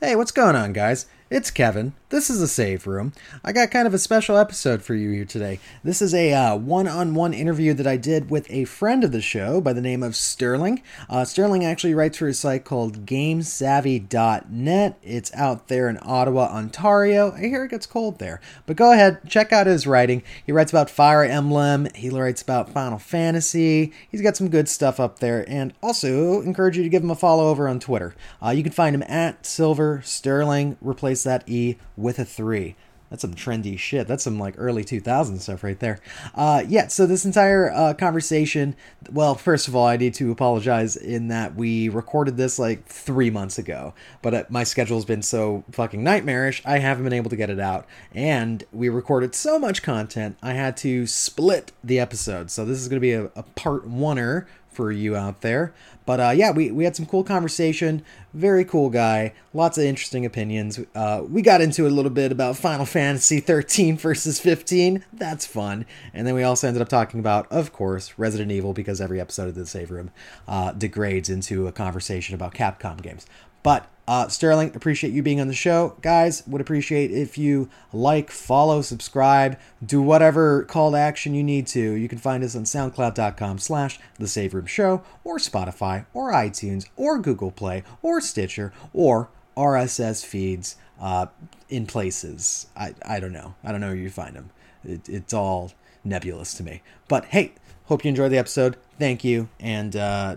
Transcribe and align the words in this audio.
Hey, 0.00 0.14
what's 0.14 0.30
going 0.30 0.54
on, 0.54 0.72
guys? 0.72 1.06
It's 1.30 1.50
Kevin. 1.50 1.92
This 2.08 2.30
is 2.30 2.40
a 2.40 2.48
save 2.48 2.86
room. 2.86 3.12
I 3.44 3.52
got 3.52 3.70
kind 3.70 3.86
of 3.86 3.92
a 3.92 3.98
special 3.98 4.38
episode 4.38 4.80
for 4.80 4.94
you 4.94 5.10
here 5.10 5.26
today. 5.26 5.60
This 5.84 6.00
is 6.00 6.14
a 6.14 6.32
uh, 6.32 6.56
one-on-one 6.56 7.34
interview 7.34 7.74
that 7.74 7.86
I 7.86 7.98
did 7.98 8.30
with 8.30 8.50
a 8.50 8.64
friend 8.64 9.04
of 9.04 9.12
the 9.12 9.20
show 9.20 9.60
by 9.60 9.74
the 9.74 9.82
name 9.82 10.02
of 10.02 10.16
Sterling. 10.16 10.82
Uh, 11.10 11.26
Sterling 11.26 11.66
actually 11.66 11.92
writes 11.92 12.16
for 12.16 12.28
a 12.28 12.32
site 12.32 12.64
called 12.64 13.04
GameSavvy.net. 13.04 14.98
It's 15.02 15.34
out 15.34 15.68
there 15.68 15.90
in 15.90 15.98
Ottawa, 16.00 16.46
Ontario. 16.46 17.32
I 17.32 17.40
hear 17.40 17.66
it 17.66 17.72
gets 17.72 17.84
cold 17.84 18.18
there, 18.18 18.40
but 18.64 18.78
go 18.78 18.90
ahead, 18.92 19.20
check 19.28 19.52
out 19.52 19.66
his 19.66 19.86
writing. 19.86 20.22
He 20.46 20.52
writes 20.52 20.72
about 20.72 20.88
Fire 20.88 21.24
Emblem. 21.24 21.88
He 21.94 22.08
writes 22.08 22.40
about 22.40 22.70
Final 22.70 22.98
Fantasy. 22.98 23.92
He's 24.10 24.22
got 24.22 24.38
some 24.38 24.48
good 24.48 24.70
stuff 24.70 24.98
up 24.98 25.18
there, 25.18 25.44
and 25.46 25.74
also 25.82 26.40
encourage 26.40 26.78
you 26.78 26.84
to 26.84 26.88
give 26.88 27.02
him 27.02 27.10
a 27.10 27.14
follow 27.14 27.48
over 27.48 27.68
on 27.68 27.80
Twitter. 27.80 28.14
Uh, 28.42 28.48
you 28.48 28.62
can 28.62 28.72
find 28.72 28.94
him 28.96 29.02
at 29.02 29.44
Silver 29.44 30.00
Sterling. 30.02 30.78
Replace 31.18 31.24
that 31.24 31.48
E 31.48 31.76
with 31.96 32.18
a 32.18 32.24
3. 32.24 32.76
That's 33.10 33.22
some 33.22 33.32
trendy 33.32 33.78
shit. 33.78 34.06
That's 34.06 34.22
some 34.22 34.38
like 34.38 34.54
early 34.58 34.84
2000 34.84 35.38
stuff 35.38 35.64
right 35.64 35.80
there. 35.80 35.98
Uh, 36.34 36.62
yeah, 36.68 36.88
so 36.88 37.06
this 37.06 37.24
entire 37.24 37.70
uh, 37.72 37.94
conversation, 37.94 38.76
well, 39.10 39.34
first 39.34 39.66
of 39.66 39.74
all, 39.74 39.86
I 39.86 39.96
need 39.96 40.12
to 40.14 40.30
apologize 40.30 40.94
in 40.94 41.28
that 41.28 41.54
we 41.54 41.88
recorded 41.88 42.36
this 42.36 42.58
like 42.58 42.84
three 42.84 43.30
months 43.30 43.56
ago, 43.56 43.94
but 44.20 44.34
uh, 44.34 44.44
my 44.50 44.62
schedule's 44.62 45.06
been 45.06 45.22
so 45.22 45.64
fucking 45.72 46.04
nightmarish, 46.04 46.60
I 46.66 46.80
haven't 46.80 47.04
been 47.04 47.14
able 47.14 47.30
to 47.30 47.36
get 47.36 47.48
it 47.48 47.58
out. 47.58 47.86
And 48.12 48.62
we 48.72 48.90
recorded 48.90 49.34
so 49.34 49.58
much 49.58 49.82
content, 49.82 50.36
I 50.42 50.52
had 50.52 50.76
to 50.78 51.06
split 51.06 51.72
the 51.82 51.98
episode. 51.98 52.50
So 52.50 52.66
this 52.66 52.78
is 52.78 52.88
going 52.88 53.00
to 53.00 53.00
be 53.00 53.14
a, 53.14 53.24
a 53.34 53.42
part 53.42 53.88
oneer 53.88 54.44
for 54.78 54.92
you 54.92 55.16
out 55.16 55.40
there. 55.40 55.74
But 56.06 56.20
uh, 56.20 56.30
yeah, 56.30 56.52
we, 56.52 56.70
we 56.70 56.84
had 56.84 56.94
some 56.94 57.04
cool 57.04 57.24
conversation. 57.24 58.04
Very 58.32 58.64
cool 58.64 58.90
guy. 58.90 59.32
Lots 59.52 59.76
of 59.76 59.82
interesting 59.82 60.24
opinions. 60.24 60.78
Uh, 60.94 61.24
we 61.28 61.42
got 61.42 61.60
into 61.60 61.84
a 61.84 61.90
little 61.90 62.12
bit 62.12 62.30
about 62.30 62.56
Final 62.56 62.86
Fantasy 62.98 63.40
13 63.40 63.98
versus 63.98 64.38
15. 64.38 65.04
That's 65.12 65.44
fun. 65.44 65.84
And 66.14 66.28
then 66.28 66.36
we 66.36 66.44
also 66.44 66.68
ended 66.68 66.80
up 66.80 66.88
talking 66.88 67.18
about, 67.18 67.50
of 67.50 67.72
course, 67.72 68.14
Resident 68.16 68.52
Evil 68.52 68.72
because 68.72 69.00
every 69.00 69.20
episode 69.20 69.48
of 69.48 69.56
the 69.56 69.66
Save 69.66 69.90
Room 69.90 70.12
uh, 70.46 70.70
degrades 70.70 71.28
into 71.28 71.66
a 71.66 71.72
conversation 71.72 72.36
about 72.36 72.54
Capcom 72.54 73.02
games. 73.02 73.26
But 73.64 73.90
uh, 74.08 74.26
Sterling, 74.26 74.74
appreciate 74.74 75.12
you 75.12 75.22
being 75.22 75.38
on 75.38 75.48
the 75.48 75.54
show. 75.54 75.94
Guys, 76.00 76.42
would 76.46 76.62
appreciate 76.62 77.10
if 77.10 77.36
you 77.36 77.68
like, 77.92 78.30
follow, 78.30 78.80
subscribe, 78.80 79.58
do 79.84 80.00
whatever 80.00 80.64
call 80.64 80.92
to 80.92 80.96
action 80.96 81.34
you 81.34 81.44
need 81.44 81.66
to. 81.66 81.92
You 81.92 82.08
can 82.08 82.16
find 82.16 82.42
us 82.42 82.56
on 82.56 82.64
soundcloud.com 82.64 83.58
slash 83.58 84.00
the 84.18 84.26
Save 84.26 84.54
Room 84.54 84.64
Show, 84.64 85.02
or 85.24 85.36
Spotify, 85.36 86.06
or 86.14 86.32
iTunes, 86.32 86.88
or 86.96 87.18
Google 87.18 87.50
Play, 87.50 87.84
or 88.00 88.22
Stitcher, 88.22 88.72
or 88.94 89.28
RSS 89.58 90.24
feeds 90.24 90.76
uh, 90.98 91.26
in 91.68 91.84
places. 91.84 92.68
I, 92.74 92.94
I 93.04 93.20
don't 93.20 93.34
know. 93.34 93.56
I 93.62 93.72
don't 93.72 93.82
know 93.82 93.88
where 93.88 93.96
you 93.96 94.08
find 94.08 94.34
them. 94.34 94.48
It, 94.84 95.06
it's 95.06 95.34
all 95.34 95.72
nebulous 96.02 96.54
to 96.54 96.62
me. 96.62 96.80
But 97.08 97.26
hey, 97.26 97.52
hope 97.84 98.06
you 98.06 98.08
enjoyed 98.08 98.32
the 98.32 98.38
episode. 98.38 98.78
Thank 98.98 99.22
you, 99.22 99.50
and 99.60 99.94
uh, 99.94 100.36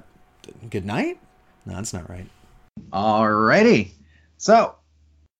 good 0.69 0.85
night? 0.85 1.19
No, 1.65 1.75
that's 1.75 1.93
not 1.93 2.09
right. 2.09 2.27
Alrighty. 2.91 3.91
So, 4.37 4.75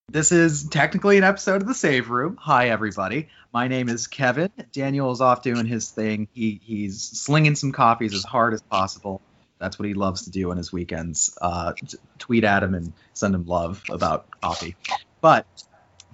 this 0.08 0.32
is 0.32 0.68
technically 0.68 1.18
an 1.18 1.24
episode 1.24 1.62
of 1.62 1.68
the 1.68 1.74
Save 1.74 2.08
Room. 2.08 2.36
Hi, 2.40 2.68
everybody. 2.68 3.28
My 3.52 3.68
name 3.68 3.88
is 3.88 4.06
Kevin. 4.06 4.50
Daniel 4.72 5.12
is 5.12 5.20
off 5.20 5.42
doing 5.42 5.66
his 5.66 5.90
thing. 5.90 6.28
He 6.32 6.60
he's 6.62 7.02
slinging 7.02 7.54
some 7.54 7.72
coffees 7.72 8.14
as 8.14 8.24
hard 8.24 8.54
as 8.54 8.62
possible. 8.62 9.20
That's 9.58 9.78
what 9.78 9.86
he 9.86 9.94
loves 9.94 10.22
to 10.22 10.30
do 10.30 10.50
on 10.50 10.56
his 10.56 10.72
weekends. 10.72 11.36
Uh, 11.40 11.72
t- 11.74 11.98
tweet 12.18 12.44
at 12.44 12.62
him 12.62 12.74
and 12.74 12.92
send 13.12 13.34
him 13.34 13.46
love 13.46 13.82
about 13.90 14.40
coffee. 14.40 14.74
But 15.20 15.46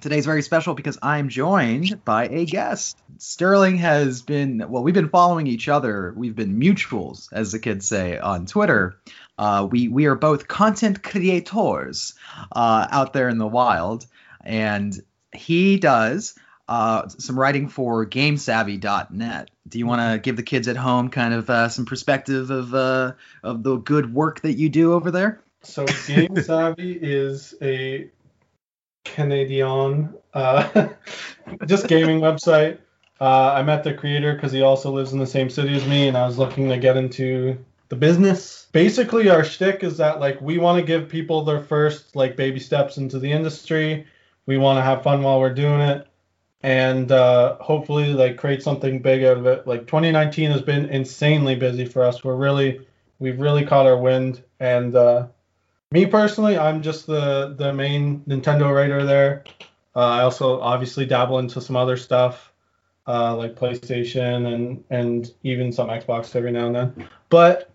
today's 0.00 0.26
very 0.26 0.42
special 0.42 0.74
because 0.74 0.98
I'm 1.02 1.28
joined 1.28 2.04
by 2.04 2.26
a 2.26 2.44
guest. 2.44 2.98
Sterling 3.18 3.78
has 3.78 4.22
been, 4.22 4.64
well, 4.68 4.82
we've 4.82 4.94
been 4.94 5.08
following 5.08 5.46
each 5.46 5.68
other. 5.68 6.12
We've 6.16 6.36
been 6.36 6.60
mutuals, 6.60 7.28
as 7.32 7.52
the 7.52 7.58
kids 7.58 7.88
say 7.88 8.18
on 8.18 8.46
Twitter. 8.46 9.00
Uh, 9.38 9.68
we 9.70 9.88
we 9.88 10.06
are 10.06 10.16
both 10.16 10.48
content 10.48 11.02
creators 11.02 12.14
uh, 12.52 12.88
out 12.90 13.12
there 13.12 13.28
in 13.28 13.38
the 13.38 13.46
wild, 13.46 14.06
and 14.44 15.00
he 15.32 15.78
does 15.78 16.34
uh, 16.68 17.08
some 17.08 17.38
writing 17.38 17.68
for 17.68 18.04
GameSavvy.net. 18.04 19.50
Do 19.68 19.78
you 19.78 19.86
want 19.86 20.00
to 20.00 20.18
give 20.18 20.36
the 20.36 20.42
kids 20.42 20.66
at 20.66 20.76
home 20.76 21.08
kind 21.08 21.32
of 21.34 21.48
uh, 21.48 21.68
some 21.68 21.86
perspective 21.86 22.50
of 22.50 22.74
uh, 22.74 23.12
of 23.42 23.62
the 23.62 23.76
good 23.76 24.12
work 24.12 24.40
that 24.40 24.54
you 24.54 24.68
do 24.68 24.92
over 24.92 25.10
there? 25.10 25.40
So 25.62 25.86
GameSavvy 25.86 26.98
is 27.00 27.54
a 27.62 28.10
Canadian 29.04 30.14
uh, 30.34 30.88
just 31.66 31.86
gaming 31.86 32.20
website. 32.20 32.78
I 33.20 33.62
met 33.62 33.82
the 33.82 33.94
creator 33.94 34.34
because 34.34 34.52
he 34.52 34.62
also 34.62 34.92
lives 34.92 35.12
in 35.12 35.18
the 35.18 35.26
same 35.26 35.50
city 35.50 35.74
as 35.74 35.86
me, 35.86 36.08
and 36.08 36.16
I 36.16 36.26
was 36.26 36.38
looking 36.38 36.68
to 36.68 36.78
get 36.78 36.96
into 36.96 37.58
the 37.88 37.96
business. 37.96 38.66
Basically, 38.72 39.28
our 39.28 39.44
shtick 39.44 39.82
is 39.82 39.96
that 39.96 40.20
like 40.20 40.40
we 40.40 40.58
want 40.58 40.78
to 40.78 40.84
give 40.84 41.08
people 41.08 41.44
their 41.44 41.60
first 41.60 42.14
like 42.14 42.36
baby 42.36 42.60
steps 42.60 42.98
into 42.98 43.18
the 43.18 43.30
industry. 43.30 44.06
We 44.46 44.58
want 44.58 44.78
to 44.78 44.82
have 44.82 45.02
fun 45.02 45.22
while 45.22 45.40
we're 45.40 45.54
doing 45.54 45.80
it, 45.80 46.06
and 46.62 47.10
uh, 47.12 47.56
hopefully 47.56 48.12
like 48.12 48.36
create 48.36 48.62
something 48.62 49.00
big 49.00 49.24
out 49.24 49.38
of 49.38 49.46
it. 49.46 49.66
Like 49.66 49.86
2019 49.86 50.50
has 50.50 50.62
been 50.62 50.86
insanely 50.86 51.54
busy 51.54 51.84
for 51.84 52.02
us. 52.02 52.24
We're 52.24 52.36
really 52.36 52.86
we've 53.18 53.40
really 53.40 53.64
caught 53.64 53.86
our 53.86 53.98
wind, 53.98 54.42
and 54.60 54.94
uh, 54.94 55.26
me 55.90 56.06
personally, 56.06 56.58
I'm 56.58 56.82
just 56.82 57.06
the 57.06 57.54
the 57.56 57.72
main 57.72 58.20
Nintendo 58.20 58.74
writer 58.74 59.04
there. 59.04 59.44
Uh, 59.96 60.00
I 60.00 60.20
also 60.22 60.60
obviously 60.60 61.06
dabble 61.06 61.38
into 61.38 61.60
some 61.60 61.76
other 61.76 61.96
stuff 61.96 62.47
uh, 63.08 63.34
like 63.34 63.56
PlayStation 63.56 64.54
and 64.54 64.84
and 64.90 65.32
even 65.42 65.72
some 65.72 65.88
Xbox 65.88 66.36
every 66.36 66.52
now 66.52 66.66
and 66.66 66.76
then. 66.76 67.08
But 67.30 67.70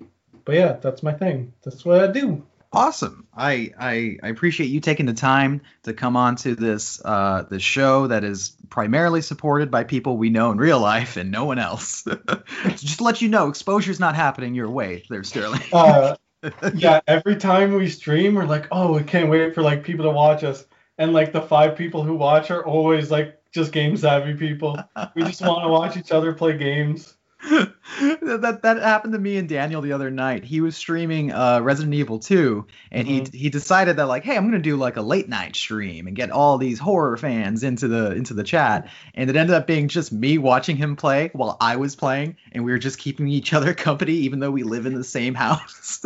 but 0.45 0.55
yeah, 0.55 0.73
that's 0.73 1.03
my 1.03 1.13
thing. 1.13 1.53
That's 1.63 1.83
what 1.83 2.01
I 2.01 2.11
do. 2.11 2.45
Awesome. 2.71 3.27
I, 3.35 3.71
I 3.79 4.17
I 4.21 4.29
appreciate 4.29 4.67
you 4.67 4.79
taking 4.79 5.05
the 5.05 5.13
time 5.13 5.61
to 5.83 5.94
come 5.94 6.16
on 6.16 6.35
to 6.38 6.55
this 6.55 7.01
uh 7.03 7.45
this 7.49 7.61
show 7.61 8.07
that 8.07 8.23
is 8.23 8.55
primarily 8.69 9.21
supported 9.21 9.69
by 9.69 9.83
people 9.83 10.17
we 10.17 10.29
know 10.29 10.51
in 10.51 10.57
real 10.57 10.79
life 10.79 11.17
and 11.17 11.31
no 11.31 11.45
one 11.45 11.59
else. 11.59 12.03
Just 12.69 13.00
to 13.00 13.03
let 13.03 13.21
you 13.21 13.29
know, 13.29 13.50
exposure's 13.50 14.00
not 14.00 14.15
happening 14.15 14.53
your 14.55 14.69
way 14.69 15.03
there, 15.09 15.23
Sterling. 15.23 15.61
Uh, 15.71 16.15
yeah, 16.75 17.00
every 17.07 17.38
time 17.38 17.73
we 17.73 17.88
stream, 17.89 18.35
we're 18.35 18.45
like, 18.45 18.67
oh, 18.71 18.94
we 18.94 19.03
can't 19.03 19.29
wait 19.29 19.55
for 19.55 19.61
like 19.61 19.83
people 19.83 20.05
to 20.05 20.11
watch 20.11 20.44
us, 20.44 20.65
and 20.97 21.13
like 21.13 21.31
the 21.31 21.41
five 21.41 21.75
people 21.77 22.03
who 22.03 22.15
watch 22.15 22.51
are 22.51 22.65
always 22.65 23.09
like 23.09 23.39
just 23.53 23.71
game 23.71 23.95
savvy 23.95 24.33
people. 24.33 24.77
We 25.15 25.23
just 25.23 25.41
want 25.45 25.63
to 25.63 25.69
watch 25.69 25.95
each 25.97 26.11
other 26.11 26.33
play 26.33 26.57
games. 26.57 27.15
that 27.49 28.59
that 28.63 28.77
happened 28.77 29.11
to 29.13 29.19
me 29.19 29.35
and 29.37 29.49
Daniel 29.49 29.81
the 29.81 29.91
other 29.91 30.09
night. 30.09 30.45
He 30.45 30.61
was 30.61 30.77
streaming 30.77 31.31
uh, 31.33 31.59
Resident 31.61 31.93
Evil 31.93 32.19
2, 32.19 32.65
and 32.91 33.05
Mhm. 33.07 33.31
he 33.33 33.37
he 33.37 33.49
decided 33.49 33.97
that 33.97 34.05
like, 34.07 34.23
hey, 34.23 34.37
I'm 34.37 34.45
gonna 34.45 34.59
do 34.59 34.77
like 34.77 34.95
a 34.95 35.01
late 35.01 35.27
night 35.27 35.55
stream 35.55 36.07
and 36.07 36.15
get 36.15 36.31
all 36.31 36.57
these 36.57 36.79
horror 36.79 37.17
fans 37.17 37.63
into 37.63 37.89
the 37.89 38.11
into 38.13 38.33
the 38.33 38.43
chat. 38.43 38.87
And 39.13 39.29
it 39.29 39.35
ended 39.35 39.55
up 39.55 39.67
being 39.67 39.89
just 39.89 40.13
me 40.13 40.37
watching 40.37 40.77
him 40.77 40.95
play 40.95 41.31
while 41.33 41.57
I 41.59 41.75
was 41.75 41.95
playing, 41.97 42.37
and 42.53 42.63
we 42.63 42.71
were 42.71 42.77
just 42.79 42.97
keeping 42.97 43.27
each 43.27 43.53
other 43.53 43.73
company, 43.73 44.13
even 44.13 44.39
though 44.39 44.51
we 44.51 44.63
live 44.63 44.85
in 44.85 44.93
the 44.93 45.03
same 45.03 45.33
house. 45.35 46.01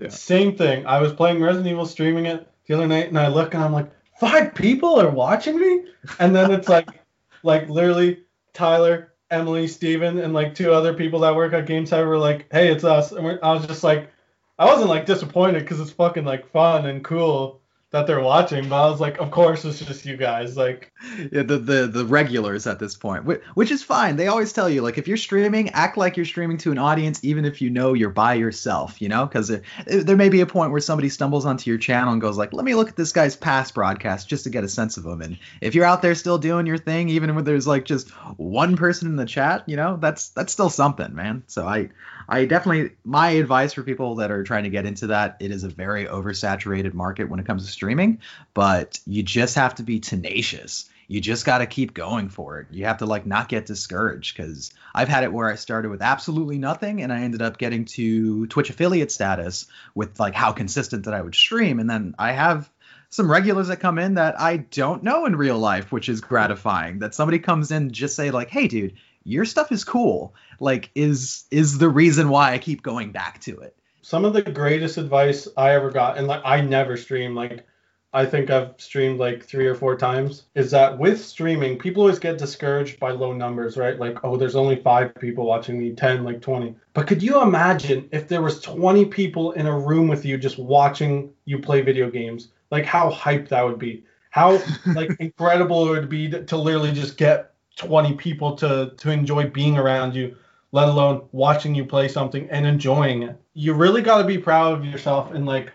Yeah. 0.00 0.08
Same 0.08 0.56
thing. 0.56 0.86
I 0.86 1.00
was 1.00 1.12
playing 1.12 1.40
Resident 1.42 1.68
Evil, 1.70 1.86
streaming 1.86 2.26
it 2.26 2.48
the 2.66 2.74
other 2.74 2.86
night, 2.86 3.08
and 3.08 3.18
I 3.18 3.28
look 3.28 3.54
and 3.54 3.62
I'm 3.62 3.72
like, 3.72 3.90
five 4.22 4.54
people 4.54 5.00
are 5.00 5.10
watching 5.10 5.58
me, 5.58 5.84
and 6.20 6.32
then 6.34 6.52
it's 6.52 6.68
like, 6.68 6.86
like 7.42 7.68
literally 7.68 8.20
Tyler, 8.52 9.12
Emily, 9.32 9.66
Steven, 9.66 10.18
and 10.18 10.32
like 10.32 10.54
two 10.54 10.72
other 10.72 10.94
people 10.94 11.18
that 11.20 11.34
work 11.34 11.52
at 11.52 11.66
GameSavvy 11.66 12.06
were 12.06 12.18
like, 12.18 12.46
hey, 12.52 12.70
it's 12.70 12.84
us, 12.84 13.10
and 13.10 13.24
we're, 13.24 13.40
I 13.42 13.52
was 13.52 13.66
just 13.66 13.82
like, 13.82 14.12
I 14.60 14.66
wasn't 14.66 14.90
like 14.90 15.06
disappointed 15.06 15.58
because 15.64 15.80
it's 15.80 15.90
fucking 15.90 16.24
like 16.24 16.48
fun 16.52 16.86
and 16.86 17.02
cool 17.02 17.61
that 17.92 18.06
they're 18.06 18.20
watching, 18.20 18.68
but 18.70 18.86
I 18.86 18.90
was 18.90 19.00
like, 19.00 19.18
of 19.18 19.30
course 19.30 19.66
it's 19.66 19.78
just 19.78 20.06
you 20.06 20.16
guys, 20.16 20.56
like. 20.56 20.90
yeah, 21.30 21.42
the, 21.42 21.58
the 21.58 21.86
the 21.86 22.04
regulars 22.06 22.66
at 22.66 22.78
this 22.78 22.96
point, 22.96 23.24
which, 23.26 23.42
which 23.54 23.70
is 23.70 23.82
fine. 23.82 24.16
They 24.16 24.28
always 24.28 24.52
tell 24.52 24.68
you 24.68 24.80
like 24.80 24.96
if 24.96 25.06
you're 25.06 25.18
streaming, 25.18 25.68
act 25.70 25.98
like 25.98 26.16
you're 26.16 26.26
streaming 26.26 26.56
to 26.58 26.72
an 26.72 26.78
audience, 26.78 27.22
even 27.22 27.44
if 27.44 27.60
you 27.60 27.68
know 27.68 27.92
you're 27.92 28.10
by 28.10 28.34
yourself. 28.34 29.00
You 29.02 29.10
know, 29.10 29.26
because 29.26 29.52
there, 29.86 30.16
may 30.16 30.30
be 30.30 30.40
a 30.40 30.46
point 30.46 30.72
where 30.72 30.80
somebody 30.80 31.10
stumbles 31.10 31.44
onto 31.44 31.68
your 31.70 31.78
channel 31.78 32.12
and 32.12 32.20
goes 32.20 32.38
like, 32.38 32.54
"Let 32.54 32.64
me 32.64 32.74
look 32.74 32.88
at 32.88 32.96
this 32.96 33.12
guy's 33.12 33.36
past 33.36 33.74
broadcast 33.74 34.28
just 34.28 34.44
to 34.44 34.50
get 34.50 34.64
a 34.64 34.68
sense 34.68 34.96
of 34.96 35.04
him." 35.04 35.20
And 35.20 35.38
if 35.60 35.74
you're 35.74 35.84
out 35.84 36.00
there 36.00 36.14
still 36.14 36.38
doing 36.38 36.66
your 36.66 36.78
thing, 36.78 37.10
even 37.10 37.34
when 37.34 37.44
there's 37.44 37.66
like 37.66 37.84
just 37.84 38.08
one 38.38 38.76
person 38.76 39.08
in 39.08 39.16
the 39.16 39.26
chat, 39.26 39.64
you 39.68 39.76
know, 39.76 39.98
that's 40.00 40.30
that's 40.30 40.52
still 40.52 40.70
something, 40.70 41.14
man. 41.14 41.44
So 41.46 41.66
I 41.66 41.90
I 42.32 42.46
definitely 42.46 42.96
my 43.04 43.32
advice 43.32 43.74
for 43.74 43.82
people 43.82 44.14
that 44.14 44.30
are 44.30 44.42
trying 44.42 44.64
to 44.64 44.70
get 44.70 44.86
into 44.86 45.08
that, 45.08 45.36
it 45.38 45.50
is 45.50 45.64
a 45.64 45.68
very 45.68 46.06
oversaturated 46.06 46.94
market 46.94 47.28
when 47.28 47.38
it 47.38 47.44
comes 47.44 47.66
to 47.66 47.70
streaming, 47.70 48.20
but 48.54 48.98
you 49.06 49.22
just 49.22 49.56
have 49.56 49.74
to 49.74 49.82
be 49.82 50.00
tenacious. 50.00 50.88
You 51.08 51.20
just 51.20 51.44
got 51.44 51.58
to 51.58 51.66
keep 51.66 51.92
going 51.92 52.30
for 52.30 52.58
it. 52.58 52.68
You 52.70 52.86
have 52.86 52.96
to 52.98 53.06
like 53.06 53.26
not 53.26 53.50
get 53.50 53.66
discouraged 53.66 54.34
cuz 54.34 54.72
I've 54.94 55.08
had 55.10 55.24
it 55.24 55.32
where 55.32 55.50
I 55.50 55.56
started 55.56 55.90
with 55.90 56.00
absolutely 56.00 56.56
nothing 56.56 57.02
and 57.02 57.12
I 57.12 57.20
ended 57.20 57.42
up 57.42 57.58
getting 57.58 57.84
to 57.96 58.46
Twitch 58.46 58.70
affiliate 58.70 59.12
status 59.12 59.66
with 59.94 60.18
like 60.18 60.34
how 60.34 60.52
consistent 60.52 61.04
that 61.04 61.12
I 61.12 61.20
would 61.20 61.34
stream 61.34 61.80
and 61.80 61.90
then 61.90 62.14
I 62.18 62.32
have 62.32 62.70
some 63.10 63.30
regulars 63.30 63.68
that 63.68 63.80
come 63.80 63.98
in 63.98 64.14
that 64.14 64.40
I 64.40 64.56
don't 64.56 65.02
know 65.02 65.26
in 65.26 65.36
real 65.36 65.58
life, 65.58 65.92
which 65.92 66.08
is 66.08 66.22
gratifying. 66.22 67.00
That 67.00 67.14
somebody 67.14 67.40
comes 67.40 67.70
in 67.70 67.92
just 67.92 68.16
say 68.16 68.30
like, 68.30 68.48
"Hey, 68.48 68.68
dude, 68.68 68.94
your 69.24 69.44
stuff 69.44 69.72
is 69.72 69.84
cool." 69.84 70.34
Like, 70.60 70.90
is 70.94 71.44
is 71.50 71.78
the 71.78 71.88
reason 71.88 72.28
why 72.28 72.52
I 72.52 72.58
keep 72.58 72.82
going 72.82 73.12
back 73.12 73.40
to 73.42 73.58
it. 73.60 73.76
Some 74.02 74.24
of 74.24 74.32
the 74.32 74.42
greatest 74.42 74.96
advice 74.98 75.48
I 75.56 75.74
ever 75.74 75.90
got, 75.90 76.18
and 76.18 76.26
like 76.26 76.42
I 76.44 76.60
never 76.60 76.96
stream. 76.96 77.34
Like, 77.34 77.66
I 78.12 78.26
think 78.26 78.50
I've 78.50 78.74
streamed 78.78 79.18
like 79.18 79.44
three 79.44 79.66
or 79.66 79.74
four 79.74 79.96
times. 79.96 80.44
Is 80.54 80.70
that 80.72 80.98
with 80.98 81.24
streaming, 81.24 81.78
people 81.78 82.02
always 82.02 82.18
get 82.18 82.38
discouraged 82.38 82.98
by 83.00 83.12
low 83.12 83.32
numbers, 83.32 83.76
right? 83.76 83.98
Like, 83.98 84.24
oh, 84.24 84.36
there's 84.36 84.56
only 84.56 84.76
five 84.76 85.14
people 85.14 85.46
watching 85.46 85.78
me, 85.78 85.92
ten, 85.92 86.24
like 86.24 86.40
twenty. 86.40 86.74
But 86.94 87.06
could 87.06 87.22
you 87.22 87.40
imagine 87.42 88.08
if 88.12 88.28
there 88.28 88.42
was 88.42 88.60
twenty 88.60 89.04
people 89.04 89.52
in 89.52 89.66
a 89.66 89.78
room 89.78 90.08
with 90.08 90.24
you 90.24 90.38
just 90.38 90.58
watching 90.58 91.32
you 91.44 91.58
play 91.58 91.80
video 91.82 92.10
games? 92.10 92.48
like 92.72 92.86
how 92.86 93.10
hyped 93.10 93.48
that 93.48 93.62
would 93.62 93.78
be 93.78 94.02
how 94.30 94.60
like 94.86 95.14
incredible 95.20 95.86
it 95.86 95.90
would 95.90 96.08
be 96.08 96.28
to, 96.28 96.42
to, 96.46 96.56
literally 96.56 96.90
just 96.90 97.16
get 97.16 97.51
20 97.76 98.14
people 98.14 98.56
to 98.56 98.92
to 98.96 99.10
enjoy 99.10 99.48
being 99.48 99.78
around 99.78 100.14
you 100.14 100.36
let 100.72 100.88
alone 100.88 101.28
watching 101.32 101.74
you 101.74 101.84
play 101.84 102.08
something 102.08 102.48
and 102.50 102.66
enjoying 102.66 103.22
it. 103.22 103.38
You 103.52 103.74
really 103.74 104.00
got 104.00 104.18
to 104.18 104.24
be 104.24 104.38
proud 104.38 104.78
of 104.78 104.84
yourself 104.84 105.32
and 105.32 105.46
like 105.46 105.70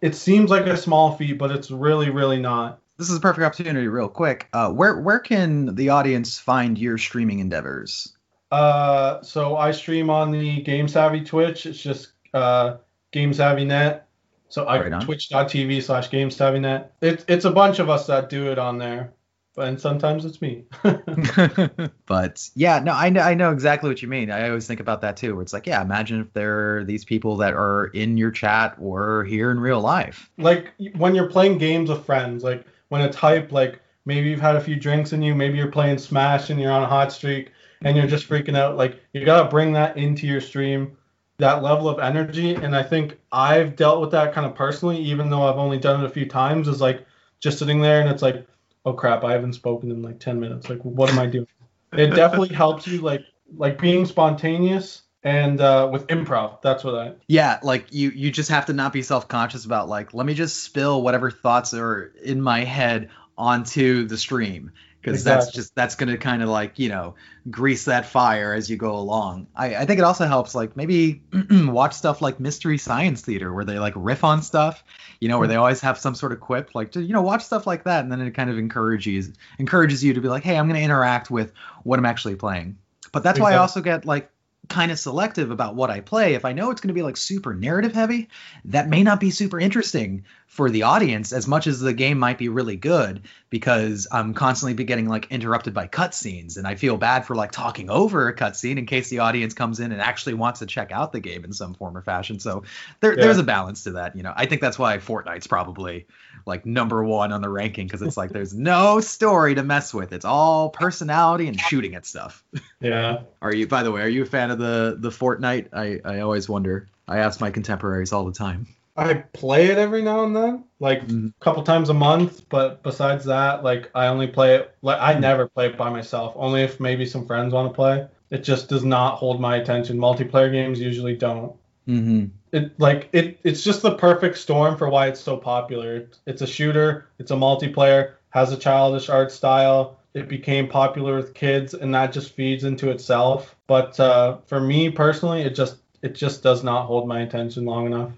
it 0.00 0.14
seems 0.14 0.50
like 0.50 0.66
a 0.66 0.76
small 0.76 1.16
feat 1.16 1.38
but 1.38 1.50
it's 1.50 1.70
really 1.70 2.10
really 2.10 2.40
not. 2.40 2.80
This 2.98 3.10
is 3.10 3.16
a 3.16 3.20
perfect 3.20 3.44
opportunity 3.44 3.88
real 3.88 4.08
quick. 4.08 4.48
Uh, 4.52 4.70
where 4.70 5.00
where 5.00 5.18
can 5.18 5.74
the 5.74 5.88
audience 5.88 6.38
find 6.38 6.78
your 6.78 6.98
streaming 6.98 7.40
endeavors? 7.40 8.16
Uh 8.50 9.22
so 9.22 9.56
i 9.56 9.70
stream 9.70 10.10
on 10.10 10.30
the 10.30 10.60
game 10.62 10.88
savvy 10.88 11.22
twitch. 11.22 11.66
It's 11.66 11.82
just 11.82 12.12
uh 12.34 12.76
game 13.10 13.32
savvy 13.32 13.64
net. 13.64 14.08
So 14.52 14.64
I 14.66 14.86
right 14.86 15.00
twitch.tv 15.00 15.82
slash 15.82 16.10
GameSavvyNet. 16.10 16.88
It's 17.00 17.24
it's 17.26 17.46
a 17.46 17.50
bunch 17.50 17.78
of 17.78 17.88
us 17.88 18.08
that 18.08 18.28
do 18.28 18.52
it 18.52 18.58
on 18.58 18.76
there. 18.76 19.14
And 19.56 19.80
sometimes 19.80 20.24
it's 20.24 20.40
me. 20.40 20.64
but 22.06 22.48
yeah, 22.54 22.78
no, 22.78 22.92
I 22.92 23.10
know 23.10 23.20
I 23.20 23.34
know 23.34 23.52
exactly 23.52 23.88
what 23.90 24.00
you 24.00 24.08
mean. 24.08 24.30
I 24.30 24.48
always 24.48 24.66
think 24.66 24.80
about 24.80 25.02
that 25.02 25.16
too. 25.16 25.34
Where 25.34 25.42
it's 25.42 25.52
like, 25.52 25.66
yeah, 25.66 25.82
imagine 25.82 26.20
if 26.20 26.32
there 26.32 26.78
are 26.78 26.84
these 26.84 27.04
people 27.04 27.36
that 27.38 27.54
are 27.54 27.86
in 27.86 28.16
your 28.16 28.30
chat 28.30 28.76
or 28.80 29.24
here 29.24 29.50
in 29.50 29.60
real 29.60 29.80
life. 29.80 30.30
Like 30.38 30.72
when 30.96 31.14
you're 31.14 31.28
playing 31.28 31.58
games 31.58 31.90
with 31.90 32.04
friends, 32.04 32.42
like 32.42 32.64
when 32.88 33.02
it's 33.02 33.16
hype, 33.16 33.52
like 33.52 33.80
maybe 34.06 34.30
you've 34.30 34.40
had 34.40 34.56
a 34.56 34.60
few 34.60 34.76
drinks 34.76 35.12
in 35.12 35.22
you, 35.22 35.34
maybe 35.34 35.58
you're 35.58 35.70
playing 35.70 35.98
Smash 35.98 36.50
and 36.50 36.58
you're 36.60 36.72
on 36.72 36.82
a 36.82 36.88
hot 36.88 37.12
streak 37.12 37.50
and 37.82 37.96
you're 37.96 38.06
just 38.06 38.28
freaking 38.28 38.56
out. 38.56 38.76
Like 38.76 39.00
you 39.12 39.24
gotta 39.24 39.50
bring 39.50 39.72
that 39.72 39.96
into 39.98 40.26
your 40.26 40.40
stream 40.40 40.96
that 41.38 41.62
level 41.62 41.88
of 41.88 41.98
energy. 41.98 42.54
And 42.54 42.74
I 42.74 42.82
think 42.82 43.18
I've 43.32 43.76
dealt 43.76 44.00
with 44.00 44.10
that 44.12 44.32
kind 44.32 44.46
of 44.46 44.54
personally, 44.54 44.98
even 44.98 45.28
though 45.28 45.42
I've 45.42 45.58
only 45.58 45.78
done 45.78 46.02
it 46.02 46.06
a 46.06 46.10
few 46.10 46.26
times, 46.26 46.68
is 46.68 46.80
like 46.80 47.04
just 47.40 47.58
sitting 47.58 47.80
there 47.80 48.00
and 48.00 48.08
it's 48.08 48.22
like, 48.22 48.46
oh 48.84 48.92
crap, 48.92 49.24
I 49.24 49.32
haven't 49.32 49.52
spoken 49.54 49.90
in 49.90 50.02
like 50.02 50.20
10 50.20 50.40
minutes. 50.40 50.68
Like, 50.68 50.80
what 50.82 51.10
am 51.10 51.18
I 51.18 51.26
doing? 51.26 51.46
it 51.92 52.14
definitely 52.14 52.48
helps 52.54 52.86
you 52.86 53.00
like 53.00 53.24
like 53.56 53.80
being 53.80 54.06
spontaneous 54.06 55.02
and 55.24 55.60
uh, 55.60 55.88
with 55.92 56.06
improv 56.08 56.60
that's 56.62 56.82
what 56.82 56.94
i 56.94 57.12
yeah 57.26 57.58
like 57.62 57.86
you 57.92 58.10
you 58.10 58.30
just 58.30 58.50
have 58.50 58.66
to 58.66 58.72
not 58.72 58.92
be 58.92 59.02
self-conscious 59.02 59.64
about 59.64 59.88
like 59.88 60.14
let 60.14 60.26
me 60.26 60.34
just 60.34 60.64
spill 60.64 61.02
whatever 61.02 61.30
thoughts 61.30 61.74
are 61.74 62.12
in 62.22 62.40
my 62.40 62.64
head 62.64 63.10
onto 63.36 64.06
the 64.06 64.16
stream 64.16 64.72
because 65.02 65.18
exactly. 65.18 65.44
that's 65.44 65.54
just 65.54 65.74
that's 65.74 65.94
gonna 65.96 66.16
kind 66.16 66.42
of 66.42 66.48
like 66.48 66.78
you 66.78 66.88
know 66.88 67.16
grease 67.50 67.86
that 67.86 68.06
fire 68.06 68.54
as 68.54 68.70
you 68.70 68.76
go 68.76 68.96
along. 68.96 69.48
I, 69.54 69.74
I 69.74 69.84
think 69.84 69.98
it 69.98 70.04
also 70.04 70.26
helps 70.26 70.54
like 70.54 70.76
maybe 70.76 71.22
watch 71.50 71.94
stuff 71.94 72.22
like 72.22 72.38
Mystery 72.38 72.78
Science 72.78 73.20
Theater 73.20 73.52
where 73.52 73.64
they 73.64 73.80
like 73.80 73.94
riff 73.96 74.22
on 74.22 74.42
stuff, 74.42 74.84
you 75.20 75.28
know, 75.28 75.38
where 75.38 75.48
they 75.48 75.54
mm-hmm. 75.54 75.62
always 75.62 75.80
have 75.80 75.98
some 75.98 76.14
sort 76.14 76.32
of 76.32 76.40
quip. 76.40 76.74
Like 76.74 76.92
to 76.92 77.02
you 77.02 77.12
know, 77.12 77.22
watch 77.22 77.42
stuff 77.42 77.66
like 77.66 77.84
that, 77.84 78.04
and 78.04 78.12
then 78.12 78.20
it 78.20 78.30
kind 78.32 78.48
of 78.48 78.58
encourages 78.58 79.32
encourages 79.58 80.04
you 80.04 80.14
to 80.14 80.20
be 80.20 80.28
like, 80.28 80.44
hey, 80.44 80.56
I'm 80.56 80.68
gonna 80.68 80.78
interact 80.78 81.30
with 81.30 81.52
what 81.82 81.98
I'm 81.98 82.06
actually 82.06 82.36
playing. 82.36 82.78
But 83.10 83.24
that's 83.24 83.38
exactly. 83.38 83.42
why 83.42 83.58
I 83.58 83.60
also 83.60 83.80
get 83.80 84.06
like 84.06 84.30
kind 84.68 84.92
of 84.92 84.98
selective 84.98 85.50
about 85.50 85.74
what 85.74 85.90
I 85.90 86.00
play. 86.00 86.34
If 86.34 86.44
I 86.44 86.52
know 86.52 86.70
it's 86.70 86.80
going 86.80 86.88
to 86.88 86.94
be 86.94 87.02
like 87.02 87.16
super 87.16 87.52
narrative 87.52 87.92
heavy, 87.92 88.28
that 88.66 88.88
may 88.88 89.02
not 89.02 89.20
be 89.20 89.30
super 89.30 89.58
interesting 89.58 90.24
for 90.46 90.70
the 90.70 90.84
audience 90.84 91.32
as 91.32 91.48
much 91.48 91.66
as 91.66 91.80
the 91.80 91.92
game 91.92 92.18
might 92.18 92.38
be 92.38 92.48
really 92.48 92.76
good 92.76 93.22
because 93.50 94.06
I'm 94.12 94.34
constantly 94.34 94.74
be 94.74 94.84
getting 94.84 95.08
like 95.08 95.26
interrupted 95.30 95.74
by 95.74 95.88
cutscenes 95.88 96.58
and 96.58 96.66
I 96.66 96.74
feel 96.74 96.96
bad 96.96 97.26
for 97.26 97.34
like 97.34 97.52
talking 97.52 97.90
over 97.90 98.28
a 98.28 98.36
cutscene 98.36 98.76
in 98.76 98.86
case 98.86 99.08
the 99.08 99.20
audience 99.20 99.54
comes 99.54 99.80
in 99.80 99.92
and 99.92 100.00
actually 100.00 100.34
wants 100.34 100.60
to 100.60 100.66
check 100.66 100.92
out 100.92 101.12
the 101.12 101.20
game 101.20 101.44
in 101.44 101.52
some 101.52 101.74
form 101.74 101.96
or 101.96 102.02
fashion. 102.02 102.38
So 102.38 102.64
there, 103.00 103.16
yeah. 103.16 103.24
there's 103.24 103.38
a 103.38 103.42
balance 103.44 103.84
to 103.84 103.92
that, 103.92 104.14
you 104.14 104.22
know. 104.22 104.32
I 104.36 104.46
think 104.46 104.60
that's 104.60 104.78
why 104.78 104.98
Fortnite's 104.98 105.46
probably 105.46 106.06
like 106.46 106.66
number 106.66 107.02
one 107.04 107.32
on 107.32 107.40
the 107.40 107.48
ranking 107.48 107.86
because 107.86 108.02
it's 108.02 108.16
like 108.16 108.30
there's 108.32 108.54
no 108.54 109.00
story 109.00 109.54
to 109.54 109.62
mess 109.62 109.92
with. 109.92 110.12
It's 110.12 110.24
all 110.24 110.70
personality 110.70 111.48
and 111.48 111.58
shooting 111.58 111.94
at 111.94 112.06
stuff. 112.06 112.44
Yeah. 112.80 113.20
Are 113.40 113.54
you 113.54 113.68
by 113.68 113.84
the 113.84 113.92
way, 113.92 114.02
are 114.02 114.08
you 114.08 114.22
a 114.22 114.26
fan 114.26 114.50
of 114.50 114.58
the 114.58 114.96
the 114.98 115.10
Fortnite? 115.10 115.68
I 115.72 116.00
I 116.04 116.20
always 116.20 116.48
wonder. 116.48 116.88
I 117.06 117.18
ask 117.18 117.40
my 117.40 117.50
contemporaries 117.52 118.12
all 118.12 118.24
the 118.24 118.32
time. 118.32 118.66
I 118.96 119.14
play 119.14 119.66
it 119.66 119.78
every 119.78 120.02
now 120.02 120.24
and 120.24 120.34
then, 120.36 120.64
like 120.80 121.02
a 121.02 121.06
mm-hmm. 121.06 121.28
couple 121.40 121.62
times 121.62 121.88
a 121.88 121.94
month. 121.94 122.48
But 122.48 122.82
besides 122.82 123.24
that, 123.26 123.62
like 123.62 123.90
I 123.94 124.08
only 124.08 124.26
play 124.26 124.56
it. 124.56 124.74
Like 124.82 124.98
I 125.00 125.18
never 125.18 125.46
play 125.48 125.66
it 125.66 125.78
by 125.78 125.90
myself. 125.90 126.34
Only 126.36 126.62
if 126.62 126.80
maybe 126.80 127.06
some 127.06 127.26
friends 127.26 127.54
want 127.54 127.70
to 127.70 127.74
play. 127.74 128.08
It 128.30 128.44
just 128.44 128.68
does 128.68 128.84
not 128.84 129.16
hold 129.16 129.40
my 129.40 129.56
attention. 129.56 129.98
Multiplayer 129.98 130.50
games 130.50 130.80
usually 130.80 131.14
don't. 131.14 131.54
Mm-hmm. 131.88 132.26
It 132.52 132.78
like 132.78 133.08
it. 133.12 133.40
It's 133.44 133.64
just 133.64 133.82
the 133.82 133.94
perfect 133.94 134.36
storm 134.38 134.76
for 134.76 134.88
why 134.88 135.08
it's 135.08 135.20
so 135.20 135.36
popular. 135.36 136.08
It's 136.26 136.42
a 136.42 136.46
shooter. 136.46 137.06
It's 137.18 137.30
a 137.30 137.34
multiplayer. 137.34 138.14
Has 138.30 138.52
a 138.52 138.56
childish 138.56 139.08
art 139.08 139.32
style. 139.32 139.98
It 140.14 140.28
became 140.28 140.68
popular 140.68 141.16
with 141.16 141.32
kids, 141.32 141.72
and 141.72 141.94
that 141.94 142.12
just 142.12 142.34
feeds 142.34 142.64
into 142.64 142.90
itself. 142.90 143.56
But 143.66 143.98
uh, 143.98 144.38
for 144.46 144.60
me 144.60 144.90
personally, 144.90 145.42
it 145.42 145.54
just 145.54 145.76
it 146.02 146.14
just 146.14 146.42
does 146.42 146.62
not 146.62 146.86
hold 146.86 147.08
my 147.08 147.20
attention 147.20 147.64
long 147.64 147.86
enough. 147.86 148.10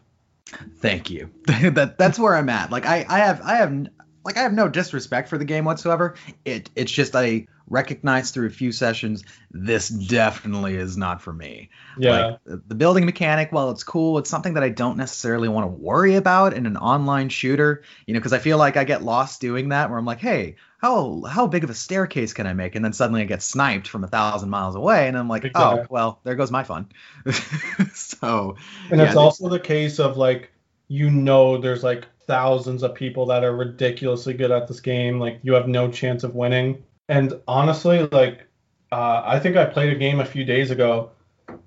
Thank 0.80 1.10
you. 1.10 1.30
that 1.46 1.96
that's 1.96 2.18
where 2.18 2.34
I'm 2.34 2.48
at. 2.48 2.72
Like 2.72 2.86
I 2.86 3.06
I 3.08 3.18
have 3.18 3.40
I 3.42 3.56
have 3.56 3.88
like 4.24 4.36
I 4.36 4.40
have 4.40 4.52
no 4.52 4.68
disrespect 4.68 5.28
for 5.28 5.38
the 5.38 5.44
game 5.44 5.64
whatsoever. 5.64 6.16
It 6.44 6.70
it's 6.74 6.90
just 6.90 7.14
I 7.14 7.46
recognize 7.68 8.30
through 8.30 8.46
a 8.46 8.50
few 8.50 8.72
sessions 8.72 9.24
this 9.50 9.88
definitely 9.88 10.76
is 10.76 10.96
not 10.96 11.22
for 11.22 11.32
me. 11.32 11.70
Yeah. 11.98 12.36
Like, 12.46 12.60
the 12.66 12.74
building 12.74 13.06
mechanic, 13.06 13.52
while 13.52 13.70
it's 13.70 13.84
cool, 13.84 14.18
it's 14.18 14.28
something 14.28 14.54
that 14.54 14.62
I 14.62 14.68
don't 14.68 14.96
necessarily 14.96 15.48
want 15.48 15.64
to 15.64 15.68
worry 15.68 16.16
about 16.16 16.54
in 16.54 16.66
an 16.66 16.76
online 16.76 17.28
shooter. 17.28 17.82
You 18.06 18.14
know, 18.14 18.20
because 18.20 18.32
I 18.32 18.38
feel 18.38 18.58
like 18.58 18.76
I 18.76 18.84
get 18.84 19.02
lost 19.02 19.40
doing 19.40 19.68
that 19.70 19.90
where 19.90 19.98
I'm 19.98 20.04
like, 20.04 20.20
hey, 20.20 20.56
how 20.78 21.22
how 21.22 21.46
big 21.46 21.64
of 21.64 21.70
a 21.70 21.74
staircase 21.74 22.32
can 22.32 22.46
I 22.46 22.52
make? 22.52 22.74
And 22.74 22.84
then 22.84 22.92
suddenly 22.92 23.22
I 23.22 23.24
get 23.24 23.42
sniped 23.42 23.88
from 23.88 24.04
a 24.04 24.08
thousand 24.08 24.50
miles 24.50 24.74
away, 24.74 25.08
and 25.08 25.16
I'm 25.16 25.28
like, 25.28 25.44
oh, 25.44 25.48
exactly. 25.48 25.80
oh 25.82 25.86
well, 25.88 26.20
there 26.24 26.34
goes 26.34 26.50
my 26.50 26.64
fun. 26.64 26.90
so 27.94 28.56
And 28.90 29.00
yeah, 29.00 29.06
it's 29.06 29.16
also 29.16 29.48
the 29.48 29.60
case 29.60 29.98
of 29.98 30.16
like 30.16 30.50
you 30.88 31.10
know 31.10 31.56
there's 31.56 31.82
like 31.82 32.06
thousands 32.26 32.82
of 32.82 32.94
people 32.94 33.26
that 33.26 33.44
are 33.44 33.54
ridiculously 33.54 34.34
good 34.34 34.50
at 34.50 34.68
this 34.68 34.80
game. 34.80 35.18
Like 35.18 35.40
you 35.42 35.54
have 35.54 35.68
no 35.68 35.90
chance 35.90 36.24
of 36.24 36.34
winning. 36.34 36.84
And 37.08 37.40
honestly, 37.46 38.06
like 38.12 38.46
uh, 38.92 39.22
I 39.24 39.38
think 39.40 39.56
I 39.56 39.64
played 39.64 39.92
a 39.92 39.98
game 39.98 40.20
a 40.20 40.24
few 40.24 40.44
days 40.44 40.70
ago, 40.70 41.10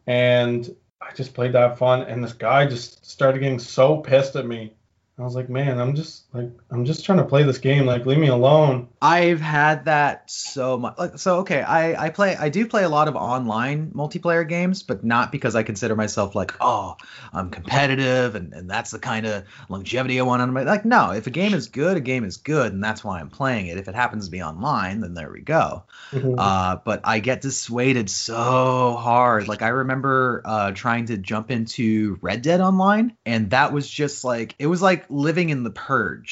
and 0.05 0.75
I 1.01 1.13
just 1.13 1.33
played 1.33 1.53
that 1.53 1.77
fun, 1.77 2.03
and 2.03 2.23
this 2.23 2.33
guy 2.33 2.65
just 2.65 3.05
started 3.05 3.39
getting 3.39 3.59
so 3.59 3.97
pissed 3.97 4.35
at 4.35 4.45
me. 4.45 4.73
I 5.19 5.23
was 5.23 5.35
like, 5.35 5.49
man, 5.49 5.79
I'm 5.79 5.95
just 5.95 6.26
like, 6.37 6.51
I'm 6.69 6.85
just 6.85 7.03
trying 7.03 7.17
to 7.17 7.25
play 7.25 7.43
this 7.43 7.57
game. 7.57 7.85
Like, 7.85 8.05
leave 8.05 8.19
me 8.19 8.27
alone. 8.27 8.89
I've 9.01 9.41
had 9.41 9.85
that 9.85 10.29
so 10.29 10.77
much. 10.77 10.97
Like, 10.97 11.17
so 11.17 11.39
okay, 11.39 11.61
I 11.61 12.05
I 12.05 12.09
play, 12.09 12.35
I 12.35 12.49
do 12.49 12.67
play 12.67 12.83
a 12.83 12.89
lot 12.89 13.07
of 13.07 13.15
online 13.15 13.91
multiplayer 13.91 14.47
games, 14.47 14.83
but 14.83 15.03
not 15.03 15.31
because 15.31 15.55
I 15.55 15.63
consider 15.63 15.95
myself 15.95 16.35
like, 16.35 16.53
oh, 16.61 16.97
I'm 17.33 17.49
competitive 17.49 18.35
and 18.35 18.53
and 18.53 18.69
that's 18.69 18.91
the 18.91 18.99
kind 18.99 19.25
of 19.25 19.43
longevity 19.69 20.19
I 20.19 20.23
want 20.23 20.41
on 20.41 20.53
my. 20.53 20.63
Like, 20.63 20.85
no, 20.85 21.11
if 21.11 21.25
a 21.27 21.31
game 21.31 21.53
is 21.53 21.67
good, 21.67 21.97
a 21.97 22.01
game 22.01 22.23
is 22.23 22.37
good, 22.37 22.71
and 22.71 22.83
that's 22.83 23.03
why 23.03 23.19
I'm 23.19 23.29
playing 23.29 23.67
it. 23.67 23.77
If 23.77 23.87
it 23.87 23.95
happens 23.95 24.25
to 24.25 24.31
be 24.31 24.43
online, 24.43 25.01
then 25.01 25.15
there 25.15 25.31
we 25.31 25.41
go. 25.41 25.83
Mm-hmm. 26.11 26.35
Uh, 26.37 26.77
but 26.85 27.01
I 27.03 27.19
get 27.19 27.41
dissuaded 27.41 28.09
so 28.09 28.95
hard. 28.99 29.47
Like, 29.47 29.63
I 29.63 29.69
remember 29.69 30.41
uh, 30.45 30.71
trying 30.71 31.07
to 31.07 31.17
jump 31.17 31.49
into 31.49 32.19
Red 32.21 32.43
Dead 32.43 32.61
Online, 32.61 33.15
and 33.25 33.49
that 33.49 33.73
was 33.73 33.89
just 33.89 34.23
like, 34.23 34.55
it 34.59 34.67
was 34.67 34.81
like 34.81 35.05
living 35.09 35.49
in 35.49 35.63
the 35.63 35.71
purge 35.71 36.26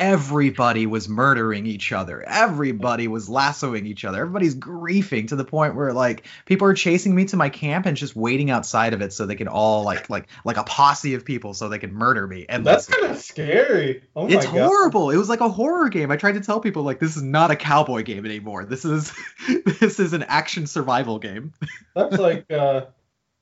everybody 0.00 0.86
was 0.86 1.08
murdering 1.10 1.66
each 1.66 1.92
other. 1.92 2.22
Everybody 2.26 3.06
was 3.06 3.28
lassoing 3.28 3.84
each 3.84 4.04
other. 4.06 4.20
Everybody's 4.20 4.54
griefing 4.54 5.28
to 5.28 5.36
the 5.36 5.44
point 5.44 5.74
where 5.74 5.92
like 5.92 6.26
people 6.46 6.66
are 6.66 6.74
chasing 6.74 7.14
me 7.14 7.26
to 7.26 7.36
my 7.36 7.50
camp 7.50 7.84
and 7.84 7.96
just 7.96 8.16
waiting 8.16 8.50
outside 8.50 8.94
of 8.94 9.02
it 9.02 9.12
so 9.12 9.26
they 9.26 9.34
can 9.34 9.46
all 9.46 9.84
like 9.84 10.08
like 10.08 10.28
like 10.44 10.56
a 10.56 10.64
posse 10.64 11.14
of 11.14 11.26
people 11.26 11.52
so 11.52 11.68
they 11.68 11.78
can 11.78 11.92
murder 11.92 12.26
me. 12.26 12.46
And 12.48 12.64
that's 12.64 12.86
kind 12.86 13.12
of 13.12 13.18
scary. 13.18 14.02
Oh 14.16 14.26
it's 14.26 14.46
God. 14.46 14.52
horrible. 14.52 15.10
It 15.10 15.18
was 15.18 15.28
like 15.28 15.40
a 15.40 15.50
horror 15.50 15.90
game. 15.90 16.10
I 16.10 16.16
tried 16.16 16.32
to 16.32 16.40
tell 16.40 16.60
people 16.60 16.82
like 16.82 16.98
this 16.98 17.16
is 17.16 17.22
not 17.22 17.50
a 17.50 17.56
cowboy 17.56 18.02
game 18.02 18.24
anymore. 18.24 18.64
This 18.64 18.86
is 18.86 19.12
this 19.80 20.00
is 20.00 20.14
an 20.14 20.22
action 20.22 20.66
survival 20.66 21.18
game. 21.18 21.52
that's 21.94 22.16
like 22.16 22.50
uh 22.50 22.86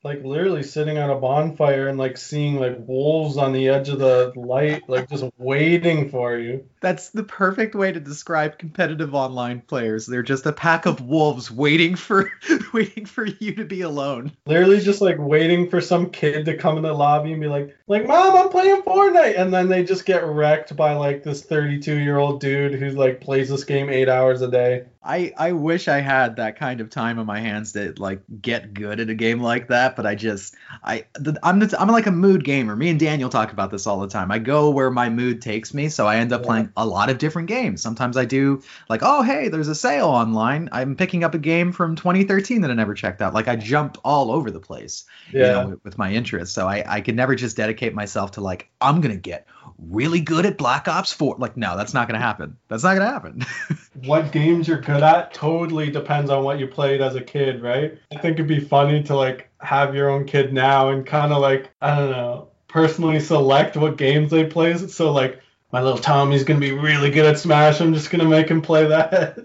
like 0.01 0.23
literally 0.23 0.63
sitting 0.63 0.97
on 0.97 1.09
a 1.09 1.15
bonfire 1.15 1.87
and 1.87 1.97
like 1.97 2.17
seeing 2.17 2.57
like 2.57 2.77
wolves 2.87 3.35
on 3.35 3.51
the 3.51 3.67
edge 3.67 3.89
of 3.89 3.99
the 3.99 4.31
light, 4.35 4.87
like 4.87 5.09
just 5.09 5.25
waiting 5.37 6.09
for 6.09 6.37
you. 6.37 6.65
That's 6.79 7.09
the 7.09 7.23
perfect 7.23 7.75
way 7.75 7.91
to 7.91 7.99
describe 7.99 8.57
competitive 8.57 9.13
online 9.13 9.59
players. 9.59 10.05
They're 10.05 10.23
just 10.23 10.45
a 10.45 10.53
pack 10.53 10.85
of 10.85 11.01
wolves 11.01 11.51
waiting 11.51 11.95
for 11.95 12.31
waiting 12.73 13.05
for 13.05 13.25
you 13.25 13.55
to 13.55 13.65
be 13.65 13.81
alone. 13.81 14.31
Literally 14.45 14.79
just 14.79 15.01
like 15.01 15.17
waiting 15.19 15.69
for 15.69 15.81
some 15.81 16.09
kid 16.11 16.45
to 16.45 16.55
come 16.55 16.77
in 16.77 16.83
the 16.83 16.93
lobby 16.93 17.33
and 17.33 17.41
be 17.41 17.47
like, 17.47 17.75
like, 17.87 18.07
Mom, 18.07 18.37
I'm 18.37 18.49
playing 18.49 18.83
Fortnite 18.83 19.37
and 19.37 19.53
then 19.53 19.67
they 19.67 19.83
just 19.83 20.05
get 20.05 20.25
wrecked 20.25 20.77
by 20.77 20.93
like 20.93 21.23
this 21.23 21.43
32 21.43 21.97
year 21.97 22.17
old 22.17 22.39
dude 22.39 22.75
who 22.75 22.91
like 22.91 23.19
plays 23.19 23.49
this 23.49 23.65
game 23.65 23.89
eight 23.89 24.07
hours 24.07 24.41
a 24.41 24.49
day. 24.49 24.85
I, 25.01 25.33
I 25.37 25.53
wish 25.53 25.87
I 25.87 25.99
had 26.01 26.35
that 26.35 26.57
kind 26.57 26.81
of 26.81 26.89
time 26.89 27.19
on 27.19 27.25
my 27.25 27.39
hands 27.39 27.71
to 27.73 27.93
like 27.97 28.21
get 28.41 28.73
good 28.73 28.99
at 28.99 29.09
a 29.09 29.15
game 29.15 29.39
like 29.39 29.69
that, 29.69 29.88
but 29.95 30.05
I 30.05 30.15
just 30.15 30.55
I 30.83 31.05
I'm 31.43 31.59
the, 31.59 31.75
I'm 31.79 31.87
like 31.87 32.07
a 32.07 32.11
mood 32.11 32.43
gamer. 32.43 32.75
Me 32.75 32.89
and 32.89 32.99
Daniel 32.99 33.29
talk 33.29 33.51
about 33.51 33.71
this 33.71 33.87
all 33.87 33.99
the 33.99 34.07
time. 34.07 34.31
I 34.31 34.39
go 34.39 34.69
where 34.69 34.91
my 34.91 35.09
mood 35.09 35.41
takes 35.41 35.73
me, 35.73 35.89
so 35.89 36.07
I 36.07 36.17
end 36.17 36.33
up 36.33 36.41
yeah. 36.41 36.47
playing 36.47 36.69
a 36.77 36.85
lot 36.85 37.09
of 37.09 37.17
different 37.17 37.47
games. 37.47 37.81
Sometimes 37.81 38.17
I 38.17 38.25
do 38.25 38.61
like, 38.89 39.01
oh 39.03 39.21
hey, 39.21 39.49
there's 39.49 39.67
a 39.67 39.75
sale 39.75 40.07
online. 40.07 40.69
I'm 40.71 40.95
picking 40.95 41.23
up 41.23 41.33
a 41.33 41.39
game 41.39 41.71
from 41.71 41.95
2013 41.95 42.61
that 42.61 42.71
I 42.71 42.73
never 42.73 42.93
checked 42.93 43.21
out. 43.21 43.33
Like 43.33 43.47
I 43.47 43.55
jump 43.55 43.97
all 44.03 44.31
over 44.31 44.51
the 44.51 44.59
place, 44.59 45.05
yeah. 45.31 45.39
you 45.39 45.51
know, 45.51 45.67
with, 45.69 45.83
with 45.83 45.97
my 45.97 46.11
interests. 46.11 46.55
So 46.55 46.67
I 46.67 46.83
I 46.87 47.01
could 47.01 47.15
never 47.15 47.35
just 47.35 47.57
dedicate 47.57 47.93
myself 47.93 48.31
to 48.31 48.41
like 48.41 48.69
I'm 48.81 49.01
gonna 49.01 49.17
get 49.17 49.47
really 49.87 50.21
good 50.21 50.45
at 50.45 50.57
Black 50.57 50.87
Ops 50.87 51.13
4. 51.13 51.37
Like, 51.37 51.57
no, 51.57 51.77
that's 51.77 51.93
not 51.93 52.07
going 52.07 52.19
to 52.19 52.25
happen. 52.25 52.57
That's 52.67 52.83
not 52.83 52.95
going 52.95 53.07
to 53.07 53.13
happen. 53.13 53.45
what 54.05 54.31
games 54.31 54.67
you're 54.67 54.81
good 54.81 55.03
at 55.03 55.33
totally 55.33 55.91
depends 55.91 56.29
on 56.29 56.43
what 56.43 56.59
you 56.59 56.67
played 56.67 57.01
as 57.01 57.15
a 57.15 57.21
kid, 57.21 57.61
right? 57.61 57.97
I 58.11 58.17
think 58.17 58.35
it'd 58.35 58.47
be 58.47 58.59
funny 58.59 59.03
to 59.03 59.15
like 59.15 59.49
have 59.59 59.95
your 59.95 60.09
own 60.09 60.25
kid 60.25 60.53
now 60.53 60.89
and 60.89 61.05
kind 61.05 61.31
of 61.33 61.41
like, 61.41 61.71
I 61.81 61.95
don't 61.95 62.11
know, 62.11 62.49
personally 62.67 63.19
select 63.19 63.77
what 63.77 63.97
games 63.97 64.31
they 64.31 64.45
play. 64.45 64.77
So, 64.77 65.11
like, 65.11 65.41
my 65.71 65.81
little 65.81 65.99
Tommy's 65.99 66.43
going 66.43 66.59
to 66.59 66.65
be 66.65 66.73
really 66.73 67.11
good 67.11 67.25
at 67.25 67.37
Smash. 67.37 67.79
I'm 67.79 67.93
just 67.93 68.09
going 68.09 68.23
to 68.23 68.29
make 68.29 68.49
him 68.49 68.61
play 68.61 68.87
that. 68.87 69.37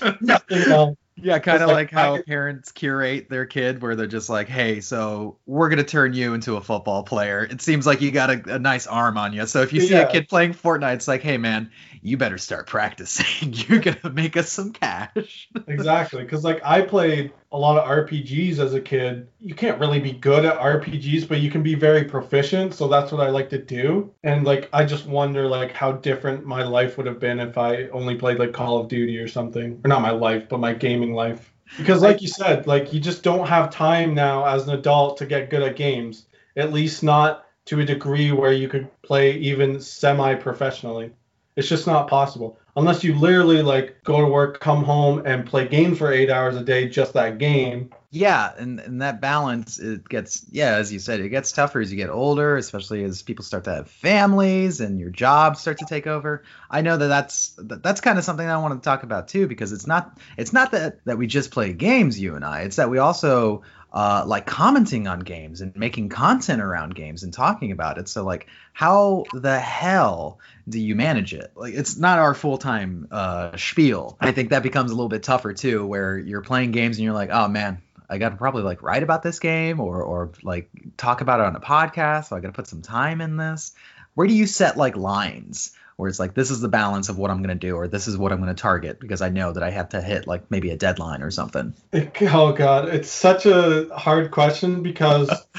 Nothing 0.20 0.72
else. 0.72 0.96
Yeah, 1.20 1.38
kind 1.38 1.62
of 1.62 1.68
like, 1.68 1.76
like, 1.76 1.90
how 1.92 2.22
parents 2.22 2.72
curate 2.72 3.28
their 3.28 3.46
kid, 3.46 3.82
where 3.82 3.96
they're 3.96 4.06
just 4.06 4.28
like, 4.28 4.48
"Hey, 4.48 4.80
so 4.80 5.36
we're 5.46 5.68
gonna 5.68 5.84
turn 5.84 6.14
you 6.14 6.34
into 6.34 6.56
a 6.56 6.60
football 6.60 7.02
player." 7.02 7.46
It 7.50 7.60
seems 7.60 7.86
like 7.86 8.00
you 8.00 8.10
got 8.10 8.30
a, 8.30 8.54
a 8.54 8.58
nice 8.58 8.86
arm 8.86 9.18
on 9.18 9.32
you. 9.32 9.46
So 9.46 9.62
if 9.62 9.72
you 9.72 9.80
see 9.80 9.94
yeah. 9.94 10.08
a 10.08 10.10
kid 10.10 10.28
playing 10.28 10.54
Fortnite, 10.54 10.94
it's 10.94 11.08
like, 11.08 11.22
"Hey, 11.22 11.38
man, 11.38 11.70
you 12.02 12.16
better 12.16 12.38
start 12.38 12.66
practicing. 12.66 13.52
You're 13.68 13.80
gonna 13.80 14.12
make 14.12 14.36
us 14.36 14.50
some 14.50 14.72
cash. 14.72 15.48
exactly, 15.66 16.22
because 16.22 16.44
like 16.44 16.60
I 16.64 16.82
played 16.82 17.32
a 17.50 17.58
lot 17.58 17.78
of 17.78 17.88
RPGs 17.88 18.58
as 18.58 18.74
a 18.74 18.80
kid. 18.80 19.28
You 19.40 19.54
can't 19.54 19.80
really 19.80 20.00
be 20.00 20.12
good 20.12 20.44
at 20.44 20.58
RPGs, 20.58 21.26
but 21.26 21.40
you 21.40 21.50
can 21.50 21.62
be 21.62 21.74
very 21.74 22.04
proficient. 22.04 22.74
So 22.74 22.88
that's 22.88 23.10
what 23.10 23.26
I 23.26 23.30
like 23.30 23.48
to 23.50 23.58
do. 23.58 24.12
And 24.22 24.44
like 24.44 24.68
I 24.72 24.84
just 24.84 25.06
wonder 25.06 25.46
like 25.48 25.72
how 25.72 25.92
different 25.92 26.44
my 26.44 26.62
life 26.62 26.96
would 26.96 27.06
have 27.06 27.18
been 27.18 27.40
if 27.40 27.56
I 27.56 27.88
only 27.88 28.16
played 28.16 28.38
like 28.38 28.52
Call 28.52 28.78
of 28.78 28.88
Duty 28.88 29.16
or 29.18 29.28
something, 29.28 29.80
or 29.84 29.88
not 29.88 30.02
my 30.02 30.10
life, 30.10 30.48
but 30.48 30.60
my 30.60 30.74
gaming 30.74 31.14
life. 31.14 31.52
Because 31.76 32.02
like 32.02 32.20
you 32.20 32.28
said, 32.28 32.66
like 32.66 32.92
you 32.92 33.00
just 33.00 33.22
don't 33.22 33.46
have 33.46 33.70
time 33.70 34.14
now 34.14 34.44
as 34.46 34.66
an 34.66 34.74
adult 34.74 35.16
to 35.18 35.26
get 35.26 35.50
good 35.50 35.62
at 35.62 35.76
games. 35.76 36.26
At 36.56 36.72
least 36.72 37.02
not 37.02 37.46
to 37.66 37.80
a 37.80 37.84
degree 37.84 38.32
where 38.32 38.52
you 38.52 38.68
could 38.68 38.88
play 39.02 39.32
even 39.32 39.80
semi 39.80 40.34
professionally. 40.34 41.12
It's 41.56 41.68
just 41.68 41.86
not 41.86 42.08
possible 42.08 42.58
unless 42.78 43.04
you 43.04 43.14
literally 43.14 43.62
like 43.62 44.02
go 44.04 44.20
to 44.20 44.26
work, 44.26 44.60
come 44.60 44.84
home, 44.84 45.22
and 45.26 45.44
play 45.44 45.66
games 45.66 45.98
for 45.98 46.12
eight 46.12 46.30
hours 46.30 46.56
a 46.56 46.62
day, 46.62 46.88
just 46.88 47.12
that 47.14 47.38
game. 47.38 47.90
Yeah, 48.10 48.52
and, 48.56 48.80
and 48.80 49.02
that 49.02 49.20
balance 49.20 49.78
it 49.78 50.08
gets 50.08 50.46
yeah, 50.50 50.76
as 50.76 50.90
you 50.90 50.98
said, 50.98 51.20
it 51.20 51.28
gets 51.28 51.52
tougher 51.52 51.80
as 51.80 51.90
you 51.90 51.98
get 51.98 52.08
older, 52.08 52.56
especially 52.56 53.04
as 53.04 53.20
people 53.22 53.44
start 53.44 53.64
to 53.64 53.74
have 53.74 53.90
families 53.90 54.80
and 54.80 54.98
your 54.98 55.10
jobs 55.10 55.60
start 55.60 55.78
to 55.78 55.84
take 55.84 56.06
over. 56.06 56.42
I 56.70 56.80
know 56.80 56.96
that 56.96 57.08
that's 57.08 57.54
that's 57.58 58.00
kind 58.00 58.16
of 58.16 58.24
something 58.24 58.48
I 58.48 58.56
want 58.58 58.82
to 58.82 58.84
talk 58.84 59.02
about 59.02 59.28
too 59.28 59.46
because 59.46 59.72
it's 59.72 59.86
not 59.86 60.18
it's 60.38 60.54
not 60.54 60.70
that 60.70 61.04
that 61.04 61.18
we 61.18 61.26
just 61.26 61.50
play 61.50 61.74
games, 61.74 62.18
you 62.18 62.34
and 62.34 62.46
I. 62.46 62.62
It's 62.62 62.76
that 62.76 62.88
we 62.88 62.96
also 62.96 63.62
uh, 63.98 64.22
like 64.24 64.46
commenting 64.46 65.08
on 65.08 65.18
games 65.18 65.60
and 65.60 65.74
making 65.74 66.08
content 66.08 66.62
around 66.62 66.94
games 66.94 67.24
and 67.24 67.34
talking 67.34 67.72
about 67.72 67.98
it. 67.98 68.08
So 68.08 68.22
like, 68.22 68.46
how 68.72 69.24
the 69.32 69.58
hell 69.58 70.38
do 70.68 70.78
you 70.78 70.94
manage 70.94 71.34
it? 71.34 71.50
Like, 71.56 71.74
it's 71.74 71.96
not 71.96 72.20
our 72.20 72.32
full 72.32 72.58
time 72.58 73.08
uh, 73.10 73.56
spiel. 73.56 74.16
I 74.20 74.30
think 74.30 74.50
that 74.50 74.62
becomes 74.62 74.92
a 74.92 74.94
little 74.94 75.08
bit 75.08 75.24
tougher 75.24 75.52
too, 75.52 75.84
where 75.84 76.16
you're 76.16 76.42
playing 76.42 76.70
games 76.70 76.96
and 76.96 77.04
you're 77.04 77.12
like, 77.12 77.30
oh 77.32 77.48
man. 77.48 77.82
I 78.10 78.16
got 78.16 78.30
to 78.30 78.36
probably 78.36 78.62
like 78.62 78.82
write 78.82 79.02
about 79.02 79.22
this 79.22 79.38
game 79.38 79.80
or 79.80 80.02
or 80.02 80.30
like 80.42 80.70
talk 80.96 81.20
about 81.20 81.40
it 81.40 81.46
on 81.46 81.56
a 81.56 81.60
podcast. 81.60 82.28
So 82.28 82.36
I 82.36 82.40
got 82.40 82.48
to 82.48 82.54
put 82.54 82.66
some 82.66 82.80
time 82.80 83.20
in 83.20 83.36
this. 83.36 83.74
Where 84.18 84.26
do 84.26 84.34
you 84.34 84.48
set 84.48 84.76
like 84.76 84.96
lines 84.96 85.70
where 85.94 86.08
it's 86.08 86.18
like 86.18 86.34
this 86.34 86.50
is 86.50 86.60
the 86.60 86.68
balance 86.68 87.08
of 87.08 87.18
what 87.18 87.30
I'm 87.30 87.36
going 87.36 87.56
to 87.56 87.66
do 87.68 87.76
or 87.76 87.86
this 87.86 88.08
is 88.08 88.18
what 88.18 88.32
I'm 88.32 88.42
going 88.42 88.52
to 88.52 88.60
target 88.60 88.98
because 88.98 89.22
I 89.22 89.28
know 89.28 89.52
that 89.52 89.62
I 89.62 89.70
have 89.70 89.90
to 89.90 90.02
hit 90.02 90.26
like 90.26 90.50
maybe 90.50 90.70
a 90.70 90.76
deadline 90.76 91.22
or 91.22 91.30
something. 91.30 91.72
Oh 92.22 92.50
god, 92.50 92.88
it's 92.88 93.08
such 93.08 93.46
a 93.46 93.88
hard 93.96 94.32
question 94.32 94.82
because 94.82 95.28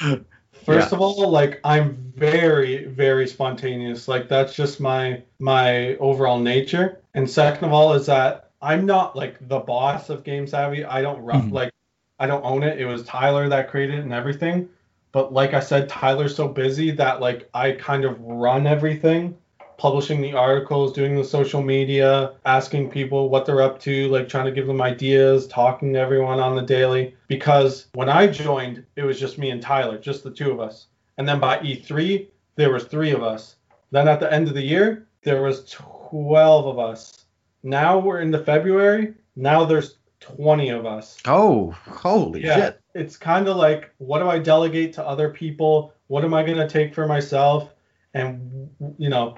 first 0.66 0.92
yeah. 0.92 0.92
of 0.92 1.00
all, 1.00 1.30
like 1.30 1.62
I'm 1.64 2.12
very 2.18 2.84
very 2.84 3.30
spontaneous. 3.30 4.10
Like 4.10 4.28
that's 4.28 4.54
just 4.54 4.82
my 4.82 5.24
my 5.40 5.96
overall 5.96 6.38
nature. 6.38 7.00
And 7.14 7.30
second 7.30 7.64
of 7.64 7.72
all 7.72 7.94
is 7.94 8.08
that 8.08 8.52
I'm 8.62 8.86
not 8.86 9.16
like 9.16 9.48
the 9.48 9.60
boss 9.60 10.10
of 10.10 10.26
Game 10.26 10.48
Savvy. 10.48 10.84
I 10.84 11.02
don't 11.02 11.22
run 11.22 11.44
mm-hmm. 11.44 11.56
like 11.56 11.74
I 12.20 12.28
don't 12.28 12.44
own 12.44 12.64
it. 12.64 12.78
It 12.78 12.88
was 12.88 13.06
Tyler 13.06 13.48
that 13.48 13.70
created 13.70 14.00
it 14.00 14.02
and 14.02 14.14
everything. 14.14 14.68
But 15.12 15.34
like 15.34 15.54
I 15.54 15.60
said, 15.60 15.90
Tyler's 15.90 16.36
so 16.36 16.48
busy 16.48 16.92
that 16.92 17.20
like 17.20 17.50
I 17.54 17.72
kind 17.72 18.06
of 18.06 18.20
run 18.22 18.68
everything 18.68 19.38
publishing 19.80 20.22
the 20.22 20.34
articles, 20.34 20.94
doing 20.94 21.16
the 21.16 21.24
social 21.24 21.64
media, 21.64 22.34
asking 22.46 22.92
people 22.92 23.30
what 23.30 23.46
they're 23.46 23.62
up 23.62 23.80
to, 23.80 24.10
like 24.10 24.28
trying 24.28 24.46
to 24.46 24.52
give 24.52 24.68
them 24.68 24.82
ideas, 24.82 25.48
talking 25.48 25.94
to 25.94 26.00
everyone 26.00 26.40
on 26.40 26.56
the 26.56 26.62
daily. 26.62 27.16
Because 27.28 27.88
when 27.94 28.10
I 28.10 28.28
joined, 28.28 28.86
it 28.98 29.04
was 29.04 29.20
just 29.20 29.38
me 29.38 29.50
and 29.50 29.62
Tyler, 29.62 29.98
just 29.98 30.24
the 30.24 30.32
two 30.32 30.52
of 30.52 30.60
us. 30.60 30.88
And 31.18 31.28
then 31.28 31.40
by 31.40 31.60
E3, 31.60 32.28
there 32.56 32.72
was 32.72 32.84
three 32.84 33.12
of 33.12 33.24
us. 33.24 33.56
Then 33.92 34.08
at 34.08 34.20
the 34.20 34.32
end 34.32 34.48
of 34.48 34.54
the 34.54 34.62
year, 34.62 35.08
there 35.24 35.42
was 35.42 35.66
12 35.72 36.68
of 36.68 36.78
us. 36.78 37.26
Now 37.64 37.98
we're 37.98 38.20
into 38.20 38.40
February. 38.40 39.14
Now 39.36 39.66
there's 39.66 39.98
20 40.20 40.70
of 40.70 40.86
us. 40.86 41.18
Oh, 41.26 41.72
holy 41.86 42.44
yeah, 42.44 42.56
shit. 42.56 42.79
It's 42.94 43.18
kind 43.18 43.48
of 43.48 43.58
like, 43.58 43.92
what 43.98 44.20
do 44.20 44.30
I 44.30 44.40
delegate 44.40 44.94
to 44.94 45.06
other 45.06 45.30
people? 45.30 45.94
What 46.08 46.24
am 46.24 46.34
I 46.34 46.44
going 46.44 46.58
to 46.58 46.68
take 46.68 46.94
for 46.94 47.08
myself? 47.08 47.74
And, 48.14 48.70
you 48.98 49.10
know, 49.10 49.38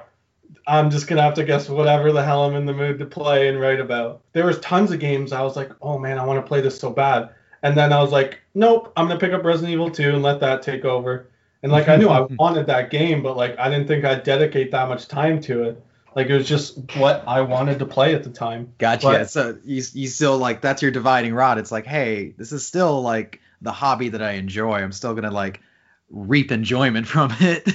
I'm 0.68 0.90
just 0.90 1.08
gonna 1.08 1.22
have 1.22 1.34
to 1.36 1.44
guess 1.44 1.70
whatever 1.70 2.12
the 2.12 2.24
hell 2.24 2.46
I'm 2.46 2.56
in 2.56 2.66
the 2.66 2.74
mood 2.74 3.00
to 3.00 3.06
play 3.06 3.48
and 3.48 3.60
write 3.60 3.80
about. 3.80 4.22
There 4.34 4.46
was 4.46 4.60
tons 4.60 4.92
of 4.92 5.00
games 5.00 5.32
I 5.32 5.42
was 5.42 5.56
like, 5.56 5.72
oh 5.82 5.98
man, 5.98 6.18
I 6.20 6.26
want 6.26 6.44
to 6.44 6.48
play 6.48 6.62
this 6.62 6.80
so 6.80 6.92
bad, 6.92 7.30
and 7.64 7.78
then 7.78 7.92
I 7.94 8.02
was 8.02 8.12
like, 8.12 8.40
nope, 8.54 8.92
I'm 8.96 9.08
gonna 9.08 9.20
pick 9.20 9.34
up 9.34 9.44
Resident 9.44 9.74
Evil 9.74 9.90
2 9.90 10.14
and 10.14 10.24
let 10.24 10.40
that 10.42 10.62
take 10.62 10.86
over. 10.86 11.28
And 11.64 11.72
like 11.72 11.88
I 11.88 11.96
knew 11.96 12.10
I 12.10 12.22
wanted 12.40 12.68
that 12.68 12.90
game, 12.90 13.22
but 13.24 13.38
like 13.38 13.58
I 13.60 13.70
didn't 13.70 13.88
think 13.88 14.06
I'd 14.06 14.24
dedicate 14.24 14.72
that 14.72 14.88
much 14.88 15.08
time 15.08 15.42
to 15.42 15.64
it. 15.64 15.84
Like 16.16 16.28
it 16.28 16.34
was 16.34 16.48
just 16.48 16.78
what 16.98 17.24
I 17.28 17.42
wanted 17.42 17.80
to 17.80 17.86
play 17.86 18.16
at 18.16 18.24
the 18.24 18.30
time. 18.30 18.74
Gotcha. 18.78 19.08
But, 19.08 19.30
so 19.30 19.58
you 19.64 19.82
you 19.94 20.08
still 20.08 20.38
like 20.38 20.62
that's 20.62 20.82
your 20.82 20.92
dividing 20.92 21.34
rod. 21.34 21.58
It's 21.58 21.72
like, 21.72 21.86
hey, 21.86 22.34
this 22.38 22.52
is 22.52 22.66
still 22.66 23.02
like 23.02 23.40
the 23.62 23.72
hobby 23.72 24.10
that 24.10 24.22
I 24.22 24.32
enjoy. 24.32 24.74
I'm 24.74 24.92
still 24.92 25.14
gonna 25.14 25.32
like 25.32 25.62
reap 26.10 26.52
enjoyment 26.52 27.08
from 27.08 27.34
it. 27.40 27.68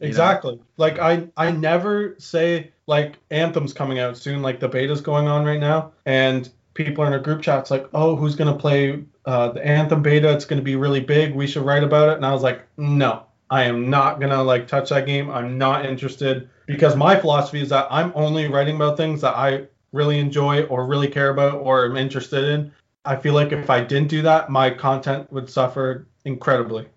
Exactly. 0.00 0.56
Know? 0.56 0.62
Like 0.76 0.98
I 0.98 1.28
I 1.36 1.50
never 1.52 2.16
say 2.18 2.72
like 2.86 3.18
Anthem's 3.30 3.72
coming 3.72 3.98
out 3.98 4.16
soon, 4.18 4.42
like 4.42 4.60
the 4.60 4.68
beta's 4.68 5.00
going 5.00 5.26
on 5.26 5.44
right 5.44 5.60
now, 5.60 5.92
and 6.04 6.48
people 6.74 7.04
are 7.04 7.06
in 7.06 7.14
a 7.14 7.18
group 7.18 7.40
chat. 7.40 7.60
It's 7.60 7.70
like, 7.70 7.88
oh, 7.94 8.14
who's 8.14 8.34
gonna 8.34 8.56
play 8.56 9.04
uh, 9.24 9.52
the 9.52 9.66
Anthem 9.66 10.02
beta? 10.02 10.30
It's 10.32 10.44
gonna 10.44 10.62
be 10.62 10.76
really 10.76 11.00
big. 11.00 11.34
We 11.34 11.46
should 11.46 11.64
write 11.64 11.82
about 11.82 12.10
it. 12.10 12.16
And 12.16 12.26
I 12.26 12.32
was 12.32 12.42
like, 12.42 12.62
no, 12.76 13.24
I 13.48 13.64
am 13.64 13.88
not 13.88 14.20
gonna 14.20 14.42
like 14.42 14.68
touch 14.68 14.90
that 14.90 15.06
game. 15.06 15.30
I'm 15.30 15.56
not 15.56 15.86
interested 15.86 16.50
because 16.66 16.96
my 16.96 17.18
philosophy 17.18 17.60
is 17.60 17.68
that 17.70 17.86
I'm 17.90 18.12
only 18.14 18.48
writing 18.48 18.76
about 18.76 18.96
things 18.96 19.20
that 19.20 19.36
I 19.36 19.66
really 19.92 20.18
enjoy 20.18 20.64
or 20.64 20.86
really 20.86 21.08
care 21.08 21.30
about 21.30 21.54
or 21.54 21.86
am 21.86 21.96
interested 21.96 22.44
in. 22.44 22.72
I 23.04 23.16
feel 23.16 23.34
like 23.34 23.52
if 23.52 23.70
I 23.70 23.82
didn't 23.82 24.08
do 24.08 24.22
that, 24.22 24.50
my 24.50 24.70
content 24.70 25.30
would 25.32 25.48
suffer 25.48 26.08
incredibly. 26.24 26.88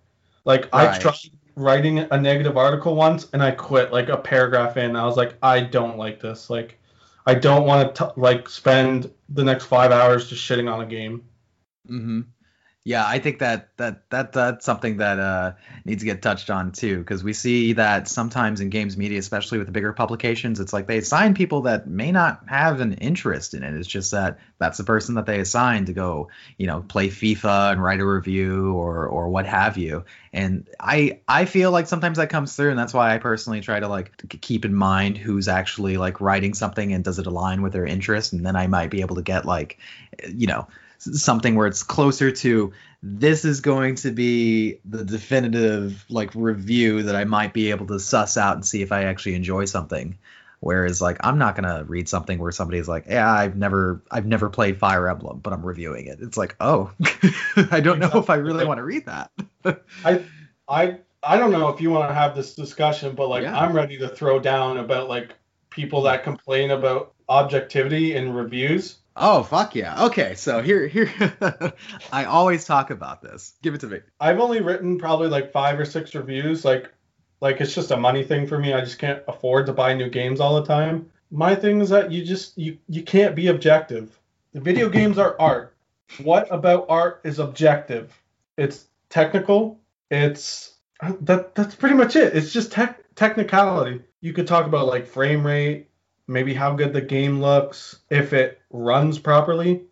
Like 0.45 0.73
right. 0.73 0.95
I 0.95 0.97
tried 0.97 1.15
writing 1.55 1.99
a 1.99 2.21
negative 2.21 2.55
article 2.55 2.95
once 2.95 3.27
and 3.33 3.41
I 3.43 3.51
quit 3.51 3.91
like 3.91 4.09
a 4.09 4.17
paragraph 4.17 4.77
in. 4.77 4.95
I 4.95 5.05
was 5.05 5.17
like, 5.17 5.35
I 5.41 5.59
don't 5.61 5.97
like 5.97 6.21
this. 6.21 6.49
Like, 6.49 6.79
I 7.25 7.33
don't 7.33 7.65
want 7.65 7.95
to 7.95 8.13
like 8.15 8.47
spend 8.47 9.11
the 9.29 9.43
next 9.43 9.65
five 9.65 9.91
hours 9.91 10.29
just 10.29 10.47
shitting 10.47 10.71
on 10.71 10.81
a 10.81 10.85
game. 10.85 11.23
Mm-hmm. 11.89 12.21
Yeah, 12.87 13.05
I 13.05 13.19
think 13.19 13.39
that 13.39 13.67
that 13.75 14.09
that 14.11 14.31
that's 14.31 14.63
something 14.63 14.95
that 14.97 15.19
uh, 15.19 15.51
needs 15.83 16.03
to 16.03 16.05
get 16.05 16.21
touched 16.21 16.49
on 16.49 16.71
too, 16.71 16.99
because 16.99 17.21
we 17.21 17.33
see 17.33 17.73
that 17.73 18.07
sometimes 18.07 18.61
in 18.61 18.69
games 18.69 18.95
media, 18.95 19.19
especially 19.19 19.57
with 19.57 19.67
the 19.67 19.73
bigger 19.73 19.91
publications, 19.91 20.61
it's 20.61 20.71
like 20.71 20.87
they 20.87 20.99
assign 20.99 21.33
people 21.33 21.63
that 21.63 21.85
may 21.85 22.13
not 22.13 22.43
have 22.47 22.79
an 22.79 22.93
interest 22.93 23.53
in 23.53 23.61
it. 23.63 23.73
It's 23.73 23.89
just 23.89 24.11
that 24.11 24.39
that's 24.57 24.77
the 24.77 24.85
person 24.85 25.15
that 25.15 25.25
they 25.25 25.41
assign 25.41 25.83
to 25.87 25.91
go, 25.91 26.29
you 26.57 26.65
know, 26.65 26.79
play 26.79 27.09
FIFA 27.09 27.73
and 27.73 27.83
write 27.83 27.99
a 27.99 28.05
review 28.05 28.71
or 28.75 29.05
or 29.05 29.27
what 29.27 29.45
have 29.45 29.77
you. 29.77 30.05
And 30.31 30.65
I 30.79 31.19
I 31.27 31.43
feel 31.43 31.71
like 31.71 31.87
sometimes 31.87 32.19
that 32.19 32.29
comes 32.29 32.55
through, 32.55 32.69
and 32.69 32.79
that's 32.79 32.93
why 32.93 33.13
I 33.13 33.17
personally 33.17 33.59
try 33.59 33.81
to 33.81 33.89
like 33.89 34.13
keep 34.39 34.63
in 34.63 34.73
mind 34.73 35.17
who's 35.17 35.49
actually 35.49 35.97
like 35.97 36.21
writing 36.21 36.53
something 36.53 36.93
and 36.93 37.03
does 37.03 37.19
it 37.19 37.27
align 37.27 37.61
with 37.61 37.73
their 37.73 37.85
interest, 37.85 38.31
and 38.31 38.45
then 38.45 38.55
I 38.55 38.67
might 38.67 38.91
be 38.91 39.01
able 39.01 39.17
to 39.17 39.23
get 39.23 39.43
like, 39.43 39.77
you 40.33 40.47
know 40.47 40.67
something 40.99 41.55
where 41.55 41.67
it's 41.67 41.83
closer 41.83 42.31
to 42.31 42.73
this 43.03 43.45
is 43.45 43.61
going 43.61 43.95
to 43.95 44.11
be 44.11 44.79
the 44.85 45.03
definitive 45.03 46.03
like 46.09 46.31
review 46.33 47.03
that 47.03 47.15
I 47.15 47.25
might 47.25 47.53
be 47.53 47.69
able 47.69 47.87
to 47.87 47.99
suss 47.99 48.37
out 48.37 48.55
and 48.55 48.65
see 48.65 48.81
if 48.81 48.91
I 48.91 49.03
actually 49.03 49.35
enjoy 49.35 49.65
something. 49.65 50.17
Whereas 50.59 51.01
like 51.01 51.17
I'm 51.21 51.37
not 51.37 51.55
gonna 51.55 51.83
read 51.83 52.09
something 52.09 52.39
where 52.39 52.51
somebody's 52.51 52.87
like, 52.87 53.05
yeah, 53.07 53.31
I've 53.31 53.55
never 53.55 54.01
I've 54.09 54.25
never 54.25 54.49
played 54.49 54.79
Fire 54.79 55.07
Emblem, 55.07 55.39
but 55.39 55.53
I'm 55.53 55.63
reviewing 55.63 56.07
it. 56.07 56.19
It's 56.19 56.37
like, 56.37 56.55
oh, 56.59 56.91
I 57.71 57.79
don't 57.79 57.99
know 57.99 58.11
if 58.15 58.29
I 58.29 58.35
really 58.35 58.65
want 58.65 58.79
to 58.79 58.83
read 58.83 59.05
that. 59.05 59.31
I 60.03 60.23
I 60.67 60.97
I 61.21 61.37
don't 61.37 61.51
know 61.51 61.69
if 61.69 61.79
you 61.79 61.91
want 61.91 62.09
to 62.09 62.15
have 62.15 62.35
this 62.35 62.55
discussion, 62.55 63.13
but 63.13 63.29
like 63.29 63.43
yeah. 63.43 63.57
I'm 63.57 63.73
ready 63.73 63.99
to 63.99 64.09
throw 64.09 64.39
down 64.39 64.77
about 64.77 65.09
like 65.09 65.35
people 65.69 66.01
that 66.03 66.23
complain 66.23 66.71
about 66.71 67.13
objectivity 67.29 68.15
in 68.15 68.33
reviews 68.33 68.97
Oh 69.19 69.43
fuck 69.43 69.75
yeah. 69.75 70.05
Okay, 70.05 70.35
so 70.35 70.61
here 70.61 70.87
here 70.87 71.11
I 72.11 72.25
always 72.25 72.65
talk 72.65 72.91
about 72.91 73.21
this. 73.21 73.55
Give 73.63 73.73
it 73.73 73.81
to 73.81 73.87
me. 73.87 73.99
I've 74.19 74.39
only 74.39 74.61
written 74.61 74.97
probably 74.99 75.27
like 75.27 75.51
5 75.51 75.79
or 75.79 75.85
6 75.85 76.15
reviews 76.15 76.63
like 76.63 76.91
like 77.41 77.61
it's 77.61 77.73
just 77.73 77.91
a 77.91 77.97
money 77.97 78.23
thing 78.23 78.47
for 78.47 78.59
me. 78.59 78.73
I 78.73 78.81
just 78.81 78.99
can't 78.99 79.23
afford 79.27 79.65
to 79.67 79.73
buy 79.73 79.93
new 79.93 80.09
games 80.09 80.39
all 80.39 80.59
the 80.59 80.67
time. 80.67 81.09
My 81.31 81.55
thing 81.55 81.81
is 81.81 81.89
that 81.89 82.11
you 82.11 82.23
just 82.23 82.57
you 82.57 82.77
you 82.87 83.03
can't 83.03 83.35
be 83.35 83.47
objective. 83.47 84.17
The 84.53 84.61
video 84.61 84.89
games 84.99 85.17
are 85.17 85.35
art. 85.39 85.75
What 86.23 86.47
about 86.51 86.85
art 86.89 87.21
is 87.23 87.39
objective? 87.39 88.17
It's 88.57 88.85
technical. 89.09 89.79
It's 90.09 90.75
that 91.21 91.53
that's 91.55 91.75
pretty 91.75 91.95
much 91.95 92.15
it. 92.15 92.35
It's 92.35 92.53
just 92.53 92.71
tech 92.71 93.03
technicality. 93.15 94.01
You 94.21 94.33
could 94.33 94.47
talk 94.47 94.65
about 94.65 94.87
like 94.87 95.07
frame 95.07 95.45
rate, 95.45 95.87
maybe 96.27 96.53
how 96.53 96.73
good 96.73 96.93
the 96.93 97.01
game 97.01 97.41
looks, 97.41 97.99
if 98.09 98.33
it 98.33 98.61
runs 98.69 99.19
properly. 99.19 99.83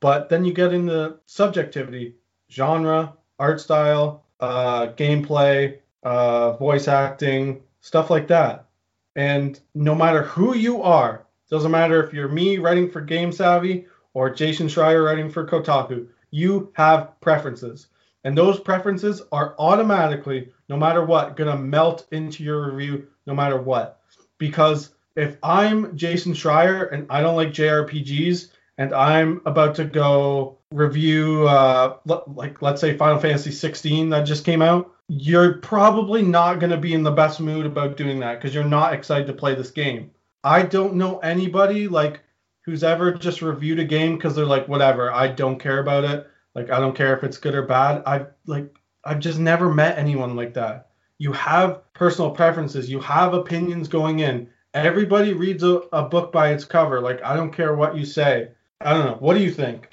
But 0.00 0.28
then 0.28 0.44
you 0.44 0.52
get 0.52 0.72
into 0.72 1.16
subjectivity, 1.26 2.14
genre, 2.50 3.14
art 3.38 3.60
style, 3.60 4.24
uh, 4.40 4.88
gameplay, 4.88 5.78
uh, 6.02 6.54
voice 6.54 6.88
acting, 6.88 7.62
stuff 7.80 8.10
like 8.10 8.26
that. 8.28 8.66
And 9.14 9.60
no 9.74 9.94
matter 9.94 10.22
who 10.22 10.56
you 10.56 10.82
are, 10.82 11.26
doesn't 11.50 11.70
matter 11.70 12.02
if 12.02 12.14
you're 12.14 12.28
me 12.28 12.58
writing 12.58 12.90
for 12.90 13.00
Game 13.00 13.30
Savvy 13.30 13.86
or 14.14 14.30
Jason 14.30 14.68
Schreier 14.68 15.04
writing 15.04 15.30
for 15.30 15.46
Kotaku, 15.46 16.08
you 16.30 16.72
have 16.74 17.20
preferences. 17.20 17.88
And 18.24 18.38
those 18.38 18.58
preferences 18.58 19.20
are 19.32 19.54
automatically, 19.58 20.48
no 20.68 20.76
matter 20.76 21.04
what, 21.04 21.36
going 21.36 21.50
to 21.50 21.62
melt 21.62 22.06
into 22.12 22.42
your 22.42 22.72
review 22.72 23.06
no 23.26 23.34
matter 23.34 23.60
what. 23.60 24.00
Because 24.38 24.94
if 25.16 25.36
I'm 25.42 25.96
Jason 25.96 26.32
Schreier 26.32 26.92
and 26.92 27.06
I 27.10 27.20
don't 27.20 27.36
like 27.36 27.50
JRPGs 27.50 28.48
and 28.78 28.94
I'm 28.94 29.42
about 29.44 29.74
to 29.76 29.84
go 29.84 30.58
review 30.70 31.46
uh 31.46 31.98
like 32.06 32.62
let's 32.62 32.80
say 32.80 32.96
Final 32.96 33.18
Fantasy 33.18 33.50
16 33.50 34.10
that 34.10 34.22
just 34.22 34.44
came 34.44 34.62
out, 34.62 34.90
you're 35.08 35.54
probably 35.58 36.22
not 36.22 36.60
going 36.60 36.70
to 36.70 36.78
be 36.78 36.94
in 36.94 37.02
the 37.02 37.10
best 37.10 37.40
mood 37.40 37.66
about 37.66 37.96
doing 37.96 38.20
that 38.20 38.40
because 38.40 38.54
you're 38.54 38.64
not 38.64 38.94
excited 38.94 39.26
to 39.26 39.32
play 39.34 39.54
this 39.54 39.70
game. 39.70 40.10
I 40.42 40.62
don't 40.62 40.94
know 40.94 41.18
anybody 41.18 41.88
like 41.88 42.20
who's 42.64 42.84
ever 42.84 43.12
just 43.12 43.42
reviewed 43.42 43.80
a 43.80 43.84
game 43.84 44.16
because 44.16 44.34
they're 44.34 44.46
like 44.46 44.68
whatever, 44.68 45.12
I 45.12 45.28
don't 45.28 45.58
care 45.58 45.80
about 45.80 46.04
it. 46.04 46.26
Like 46.54 46.70
I 46.70 46.80
don't 46.80 46.96
care 46.96 47.16
if 47.16 47.24
it's 47.24 47.38
good 47.38 47.54
or 47.54 47.62
bad. 47.62 48.02
I've 48.06 48.28
like 48.46 48.74
I've 49.04 49.20
just 49.20 49.38
never 49.38 49.72
met 49.72 49.98
anyone 49.98 50.36
like 50.36 50.54
that. 50.54 50.88
You 51.18 51.32
have 51.32 51.92
personal 51.92 52.30
preferences, 52.30 52.90
you 52.90 53.00
have 53.00 53.34
opinions 53.34 53.88
going 53.88 54.20
in 54.20 54.48
everybody 54.74 55.32
reads 55.32 55.62
a, 55.62 55.82
a 55.92 56.02
book 56.02 56.32
by 56.32 56.52
its 56.52 56.64
cover. 56.64 57.00
Like 57.00 57.22
I 57.22 57.36
don't 57.36 57.52
care 57.52 57.74
what 57.74 57.96
you 57.96 58.04
say. 58.04 58.48
I 58.80 58.92
don't 58.94 59.06
know. 59.06 59.16
What 59.20 59.34
do 59.34 59.42
you 59.42 59.50
think? 59.50 59.88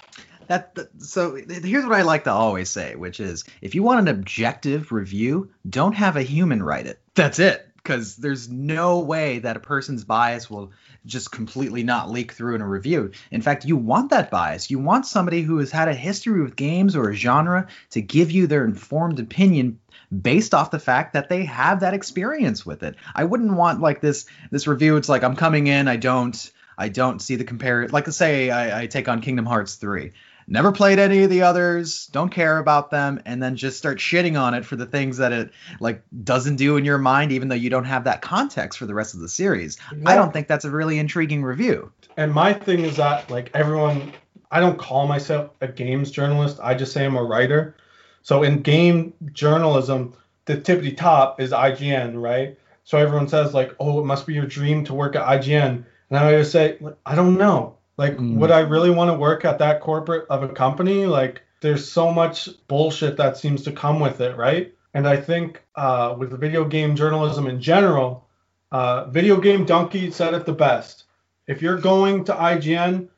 That, 0.47 0.75
so 0.97 1.35
here's 1.35 1.85
what 1.85 1.93
I 1.93 2.01
like 2.01 2.23
to 2.23 2.31
always 2.31 2.71
say, 2.71 2.95
which 2.95 3.19
is 3.19 3.43
if 3.61 3.75
you 3.75 3.83
want 3.83 3.99
an 3.99 4.07
objective 4.07 4.91
review, 4.91 5.51
don't 5.69 5.93
have 5.93 6.15
a 6.15 6.23
human 6.23 6.63
write 6.63 6.87
it. 6.87 6.99
That's 7.13 7.37
it. 7.37 7.67
Because 7.75 8.17
there's 8.17 8.49
no 8.49 8.99
way 8.99 9.39
that 9.39 9.57
a 9.57 9.59
person's 9.59 10.03
bias 10.03 10.49
will 10.49 10.71
just 11.05 11.31
completely 11.31 11.83
not 11.83 12.09
leak 12.09 12.31
through 12.31 12.55
in 12.55 12.61
a 12.61 12.67
review. 12.67 13.11
In 13.31 13.41
fact, 13.41 13.65
you 13.65 13.77
want 13.77 14.09
that 14.09 14.31
bias. 14.31 14.69
You 14.69 14.79
want 14.79 15.05
somebody 15.05 15.41
who 15.41 15.59
has 15.59 15.71
had 15.71 15.87
a 15.87 15.93
history 15.93 16.41
with 16.41 16.55
games 16.55 16.95
or 16.95 17.09
a 17.09 17.15
genre 17.15 17.67
to 17.91 18.01
give 18.01 18.31
you 18.31 18.47
their 18.47 18.65
informed 18.65 19.19
opinion 19.19 19.79
based 20.09 20.53
off 20.53 20.71
the 20.71 20.79
fact 20.79 21.13
that 21.13 21.29
they 21.29 21.45
have 21.45 21.81
that 21.81 21.93
experience 21.93 22.65
with 22.65 22.83
it. 22.83 22.95
I 23.15 23.23
wouldn't 23.23 23.53
want 23.53 23.81
like 23.81 24.01
this 24.01 24.25
this 24.51 24.67
review. 24.67 24.97
It's 24.97 25.09
like 25.09 25.23
I'm 25.23 25.35
coming 25.35 25.67
in, 25.67 25.87
I 25.87 25.97
don't 25.97 26.51
I 26.77 26.89
don't 26.89 27.21
see 27.21 27.35
the 27.35 27.43
compare. 27.43 27.87
Like 27.87 28.07
let's 28.07 28.17
say 28.17 28.49
I, 28.49 28.81
I 28.81 28.87
take 28.87 29.07
on 29.07 29.21
Kingdom 29.21 29.45
Hearts 29.45 29.75
three. 29.75 30.13
Never 30.51 30.71
played 30.71 30.97
any 30.97 31.23
of 31.23 31.29
the 31.29 31.43
others, 31.43 32.07
don't 32.07 32.29
care 32.29 32.57
about 32.57 32.89
them, 32.89 33.21
and 33.23 33.41
then 33.41 33.55
just 33.55 33.77
start 33.77 33.99
shitting 33.99 34.41
on 34.41 34.55
it 34.55 34.65
for 34.65 34.75
the 34.75 34.87
things 34.87 35.17
that 35.17 35.31
it 35.31 35.51
like 35.79 36.01
doesn't 36.23 36.55
do 36.55 36.75
in 36.77 36.85
your 36.85 36.97
mind, 36.97 37.31
even 37.31 37.49
though 37.49 37.55
you 37.55 37.69
don't 37.69 37.85
have 37.85 38.05
that 38.05 38.23
context 38.23 38.79
for 38.79 38.87
the 38.87 38.95
rest 38.95 39.13
of 39.13 39.19
the 39.19 39.29
series. 39.29 39.77
Yeah. 39.95 40.09
I 40.09 40.15
don't 40.15 40.33
think 40.33 40.47
that's 40.47 40.65
a 40.65 40.71
really 40.71 40.97
intriguing 40.97 41.43
review. 41.43 41.91
And 42.17 42.33
my 42.33 42.53
thing 42.53 42.79
is 42.79 42.97
that 42.97 43.29
like 43.29 43.51
everyone 43.53 44.11
I 44.51 44.59
don't 44.59 44.79
call 44.79 45.07
myself 45.07 45.51
a 45.61 45.67
games 45.67 46.09
journalist. 46.09 46.59
I 46.61 46.73
just 46.73 46.93
say 46.93 47.05
I'm 47.05 47.15
a 47.15 47.23
writer. 47.23 47.75
So 48.21 48.43
in 48.43 48.61
game 48.61 49.13
journalism, 49.33 50.13
the 50.45 50.57
tippity 50.57 50.95
top 50.95 51.39
is 51.39 51.51
IGN, 51.51 52.21
right? 52.21 52.57
So 52.83 52.97
everyone 52.97 53.27
says 53.27 53.53
like, 53.53 53.75
"Oh, 53.79 53.99
it 53.99 54.05
must 54.05 54.25
be 54.25 54.33
your 54.33 54.45
dream 54.45 54.83
to 54.85 54.93
work 54.93 55.15
at 55.15 55.25
IGN," 55.25 55.85
and 56.09 56.19
I 56.19 56.31
always 56.31 56.51
say, 56.51 56.77
"I 57.05 57.15
don't 57.15 57.37
know. 57.37 57.75
Like, 57.97 58.17
mm. 58.17 58.35
would 58.35 58.51
I 58.51 58.61
really 58.61 58.89
want 58.89 59.11
to 59.11 59.17
work 59.17 59.45
at 59.45 59.59
that 59.59 59.81
corporate 59.81 60.25
of 60.29 60.43
a 60.43 60.49
company? 60.49 61.05
Like, 61.05 61.43
there's 61.61 61.91
so 61.91 62.11
much 62.11 62.49
bullshit 62.67 63.17
that 63.17 63.37
seems 63.37 63.63
to 63.63 63.71
come 63.71 63.99
with 63.99 64.21
it, 64.21 64.35
right?" 64.37 64.73
And 64.93 65.07
I 65.07 65.17
think 65.17 65.61
uh, 65.75 66.15
with 66.17 66.39
video 66.39 66.65
game 66.65 66.95
journalism 66.95 67.45
in 67.47 67.61
general, 67.61 68.27
uh, 68.71 69.05
Video 69.05 69.39
Game 69.39 69.65
Dunkey 69.65 70.11
said 70.11 70.33
it 70.33 70.45
the 70.45 70.53
best. 70.53 71.05
If 71.47 71.61
you're 71.61 71.77
going 71.77 72.25
to 72.25 72.33
IGN, 72.33 73.09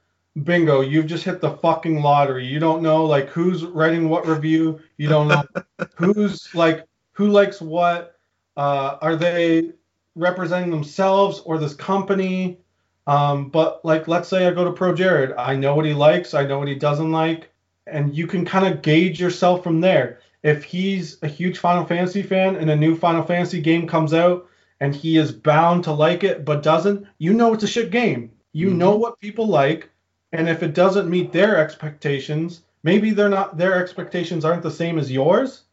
bingo, 0.43 0.81
you've 0.81 1.07
just 1.07 1.23
hit 1.23 1.41
the 1.41 1.57
fucking 1.57 2.01
lottery. 2.01 2.45
You 2.45 2.59
don't 2.59 2.81
know 2.81 3.05
like 3.05 3.29
who's 3.29 3.63
writing 3.65 4.09
what 4.09 4.27
review. 4.27 4.79
You 4.97 5.09
don't 5.09 5.27
know 5.27 5.43
who's 5.95 6.53
like 6.53 6.87
who 7.13 7.29
likes 7.29 7.61
what. 7.61 8.15
Uh, 8.57 8.97
are 9.01 9.15
they 9.15 9.71
representing 10.15 10.71
themselves 10.71 11.39
or 11.45 11.57
this 11.57 11.73
company? 11.73 12.59
Um, 13.07 13.49
but 13.49 13.83
like, 13.83 14.07
let's 14.07 14.29
say 14.29 14.45
I 14.45 14.51
go 14.51 14.63
to 14.63 14.71
ProJared. 14.71 15.35
I 15.37 15.55
know 15.55 15.75
what 15.75 15.85
he 15.85 15.93
likes. 15.93 16.33
I 16.33 16.45
know 16.45 16.59
what 16.59 16.67
he 16.67 16.75
doesn't 16.75 17.11
like, 17.11 17.51
and 17.87 18.15
you 18.15 18.27
can 18.27 18.45
kind 18.45 18.65
of 18.65 18.81
gauge 18.81 19.19
yourself 19.19 19.63
from 19.63 19.81
there. 19.81 20.19
If 20.43 20.63
he's 20.63 21.17
a 21.21 21.27
huge 21.27 21.59
Final 21.59 21.85
Fantasy 21.85 22.23
fan 22.23 22.55
and 22.55 22.69
a 22.69 22.75
new 22.75 22.95
Final 22.95 23.23
Fantasy 23.23 23.61
game 23.61 23.87
comes 23.87 24.13
out 24.13 24.47
and 24.79 24.95
he 24.95 25.17
is 25.17 25.31
bound 25.31 25.83
to 25.83 25.91
like 25.91 26.23
it 26.23 26.43
but 26.43 26.63
doesn't, 26.63 27.05
you 27.19 27.33
know 27.33 27.53
it's 27.53 27.63
a 27.63 27.67
shit 27.67 27.91
game. 27.91 28.31
You 28.53 28.69
mm-hmm. 28.69 28.79
know 28.79 28.95
what 28.95 29.19
people 29.19 29.47
like 29.47 29.89
and 30.31 30.49
if 30.49 30.63
it 30.63 30.73
doesn't 30.73 31.09
meet 31.09 31.31
their 31.31 31.57
expectations, 31.57 32.61
maybe 32.83 33.11
they're 33.11 33.29
not 33.29 33.57
their 33.57 33.81
expectations 33.81 34.45
aren't 34.45 34.63
the 34.63 34.71
same 34.71 34.97
as 34.97 35.11
yours, 35.11 35.63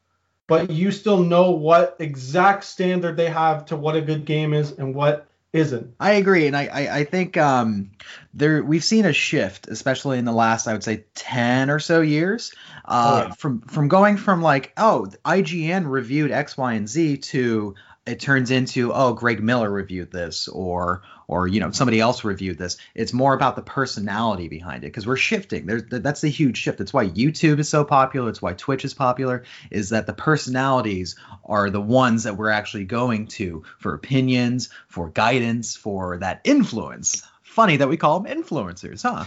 but 0.46 0.70
you 0.70 0.90
still 0.90 1.22
know 1.22 1.52
what 1.52 1.96
exact 1.98 2.64
standard 2.64 3.16
they 3.16 3.30
have 3.30 3.66
to 3.66 3.76
what 3.76 3.96
a 3.96 4.00
good 4.00 4.24
game 4.24 4.52
is 4.52 4.72
and 4.72 4.94
what 4.94 5.28
isn't. 5.52 5.94
I 5.98 6.12
agree, 6.12 6.46
and 6.46 6.56
I 6.56 6.66
I, 6.66 6.98
I 6.98 7.04
think 7.04 7.36
um, 7.36 7.92
there 8.34 8.62
we've 8.62 8.84
seen 8.84 9.06
a 9.06 9.12
shift, 9.12 9.68
especially 9.68 10.18
in 10.18 10.24
the 10.24 10.32
last 10.32 10.66
I 10.66 10.72
would 10.72 10.84
say 10.84 11.04
ten 11.14 11.70
or 11.70 11.78
so 11.78 12.00
years, 12.00 12.52
uh, 12.84 13.22
oh, 13.24 13.28
yeah. 13.28 13.34
from 13.34 13.60
from 13.62 13.88
going 13.88 14.16
from 14.16 14.42
like 14.42 14.72
oh 14.76 15.06
IGN 15.24 15.88
reviewed 15.88 16.30
X 16.30 16.56
Y 16.56 16.74
and 16.74 16.88
Z 16.88 17.18
to 17.18 17.74
it 18.06 18.20
turns 18.20 18.50
into 18.50 18.92
oh 18.92 19.12
Greg 19.14 19.42
Miller 19.42 19.70
reviewed 19.70 20.10
this 20.10 20.48
or 20.48 21.02
or 21.28 21.46
you 21.46 21.60
know 21.60 21.70
somebody 21.70 22.00
else 22.00 22.24
reviewed 22.24 22.58
this 22.58 22.78
it's 22.94 23.12
more 23.12 23.34
about 23.34 23.54
the 23.54 23.62
personality 23.62 24.48
behind 24.48 24.82
it 24.82 24.88
because 24.88 25.06
we're 25.06 25.16
shifting. 25.16 25.66
There's, 25.66 25.84
that's 25.86 26.22
the 26.22 26.28
huge 26.28 26.56
shift. 26.56 26.78
That's 26.78 26.92
why 26.92 27.06
youtube 27.06 27.60
is 27.60 27.68
so 27.68 27.84
popular. 27.84 28.30
It's 28.30 28.42
why 28.42 28.54
twitch 28.54 28.84
is 28.84 28.94
popular 28.94 29.44
is 29.70 29.90
that 29.90 30.06
the 30.06 30.14
personalities 30.14 31.16
are 31.44 31.70
the 31.70 31.80
ones 31.80 32.24
that 32.24 32.36
we're 32.36 32.50
actually 32.50 32.84
going 32.84 33.28
to 33.28 33.62
for 33.78 33.94
opinions 33.94 34.70
for 34.88 35.10
guidance 35.10 35.76
for 35.76 36.18
that 36.18 36.40
influence 36.44 37.22
funny 37.58 37.78
that 37.78 37.88
we 37.88 37.96
call 37.96 38.20
them 38.20 38.40
influencers, 38.40 39.02
huh? 39.02 39.24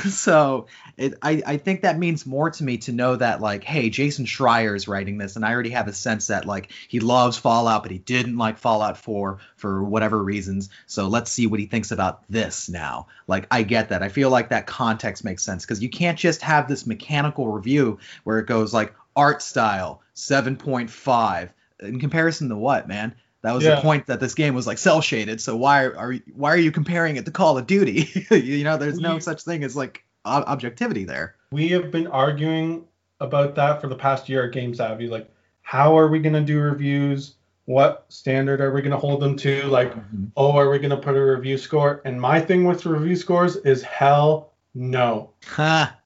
so 0.08 0.66
it, 0.96 1.14
I, 1.22 1.40
I 1.46 1.56
think 1.58 1.82
that 1.82 1.96
means 1.96 2.26
more 2.26 2.50
to 2.50 2.64
me 2.64 2.78
to 2.78 2.92
know 2.92 3.14
that 3.14 3.40
like, 3.40 3.62
hey, 3.62 3.88
Jason 3.88 4.24
Schreier 4.24 4.74
is 4.74 4.88
writing 4.88 5.16
this, 5.16 5.36
and 5.36 5.44
I 5.44 5.52
already 5.52 5.70
have 5.70 5.86
a 5.86 5.92
sense 5.92 6.26
that 6.26 6.44
like 6.44 6.72
he 6.88 6.98
loves 6.98 7.38
Fallout, 7.38 7.84
but 7.84 7.92
he 7.92 7.98
didn't 7.98 8.36
like 8.36 8.58
Fallout 8.58 8.98
4 8.98 9.38
for 9.54 9.84
whatever 9.84 10.20
reasons. 10.20 10.70
So 10.88 11.06
let's 11.06 11.30
see 11.30 11.46
what 11.46 11.60
he 11.60 11.66
thinks 11.66 11.92
about 11.92 12.24
this 12.28 12.68
now. 12.68 13.06
Like 13.28 13.46
I 13.48 13.62
get 13.62 13.90
that. 13.90 14.02
I 14.02 14.08
feel 14.08 14.28
like 14.28 14.48
that 14.48 14.66
context 14.66 15.24
makes 15.24 15.44
sense 15.44 15.64
because 15.64 15.80
you 15.80 15.88
can't 15.88 16.18
just 16.18 16.42
have 16.42 16.66
this 16.66 16.84
mechanical 16.84 17.46
review 17.46 18.00
where 18.24 18.40
it 18.40 18.46
goes 18.46 18.74
like 18.74 18.92
art 19.14 19.40
style 19.40 20.02
7.5 20.16 21.50
in 21.78 22.00
comparison 22.00 22.48
to 22.48 22.56
what, 22.56 22.88
man? 22.88 23.14
That 23.42 23.54
was 23.54 23.64
Yeah. 23.64 23.74
the 23.76 23.80
point 23.82 24.06
that 24.06 24.20
this 24.20 24.34
game 24.34 24.54
was 24.54 24.66
like 24.66 24.78
cel 24.78 25.00
shaded. 25.00 25.40
So 25.40 25.56
why 25.56 25.84
are 25.86 26.14
why 26.34 26.50
are 26.52 26.56
you 26.56 26.70
comparing 26.72 27.16
it 27.16 27.24
to 27.24 27.30
Call 27.30 27.58
of 27.58 27.66
Duty? 27.66 28.26
you 28.30 28.64
know, 28.64 28.76
there's 28.76 28.98
no 28.98 29.14
We- 29.14 29.20
such 29.20 29.42
thing 29.42 29.64
as 29.64 29.74
like 29.76 30.04
ob- 30.24 30.44
objectivity 30.46 31.04
there. 31.04 31.34
we 31.50 31.68
have 31.70 31.90
been 31.90 32.06
arguing 32.06 32.84
about 33.20 33.54
that 33.56 33.80
for 33.80 33.88
the 33.88 33.94
past 33.96 34.28
year 34.28 34.44
at 34.46 34.52
Game 34.52 34.74
Savvy. 34.74 35.06
Like, 35.08 35.28
how 35.62 35.96
are 35.98 36.08
we 36.08 36.18
going 36.18 36.32
to 36.34 36.40
do 36.40 36.58
reviews? 36.60 37.34
What 37.66 38.06
standard 38.08 38.60
are 38.60 38.72
we 38.72 38.80
going 38.82 38.90
to 38.92 38.96
hold 38.98 39.20
them 39.20 39.36
to? 39.38 39.62
Like, 39.68 39.92
mm-hmm. 39.92 40.24
oh, 40.36 40.56
are 40.56 40.68
we 40.70 40.78
going 40.78 40.90
to 40.90 40.96
put 40.96 41.14
a 41.14 41.24
review 41.24 41.56
score? 41.56 42.02
And 42.04 42.20
my 42.20 42.40
thing 42.40 42.64
with 42.64 42.84
review 42.86 43.14
scores 43.14 43.54
is 43.56 43.82
hell 43.82 44.52
no. 44.74 45.30
Ha. 45.46 45.96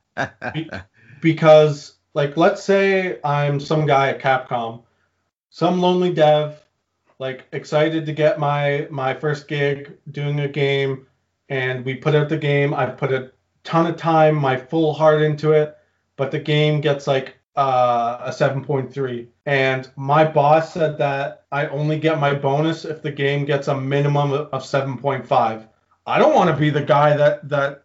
Because, 1.20 1.94
like, 2.14 2.36
let's 2.36 2.62
say 2.62 3.18
I'm 3.24 3.60
some 3.60 3.86
guy 3.86 4.10
at 4.10 4.20
Capcom, 4.20 4.82
some 5.50 5.80
lonely 5.80 6.12
dev, 6.12 6.62
like 7.18 7.46
excited 7.52 8.06
to 8.06 8.12
get 8.12 8.38
my 8.38 8.86
my 8.90 9.14
first 9.14 9.48
gig 9.48 9.96
doing 10.10 10.40
a 10.40 10.48
game, 10.48 11.06
and 11.48 11.84
we 11.84 11.94
put 11.94 12.14
out 12.14 12.28
the 12.28 12.36
game. 12.36 12.74
I've 12.74 12.96
put 12.96 13.12
a 13.12 13.32
ton 13.64 13.86
of 13.86 13.96
time, 13.96 14.34
my 14.34 14.56
full 14.56 14.92
heart 14.94 15.22
into 15.22 15.52
it, 15.52 15.76
but 16.16 16.30
the 16.30 16.38
game 16.38 16.80
gets 16.80 17.06
like 17.06 17.36
uh, 17.56 18.18
a 18.20 18.30
7.3. 18.30 19.26
And 19.46 19.90
my 19.96 20.24
boss 20.24 20.74
said 20.74 20.98
that 20.98 21.44
I 21.50 21.66
only 21.68 21.98
get 21.98 22.20
my 22.20 22.34
bonus 22.34 22.84
if 22.84 23.02
the 23.02 23.12
game 23.12 23.44
gets 23.44 23.68
a 23.68 23.80
minimum 23.80 24.32
of 24.32 24.48
of 24.52 24.62
7.5. 24.62 25.66
I 26.06 26.18
don't 26.18 26.34
want 26.34 26.50
to 26.50 26.56
be 26.56 26.70
the 26.70 26.82
guy 26.82 27.16
that 27.16 27.48
that 27.48 27.84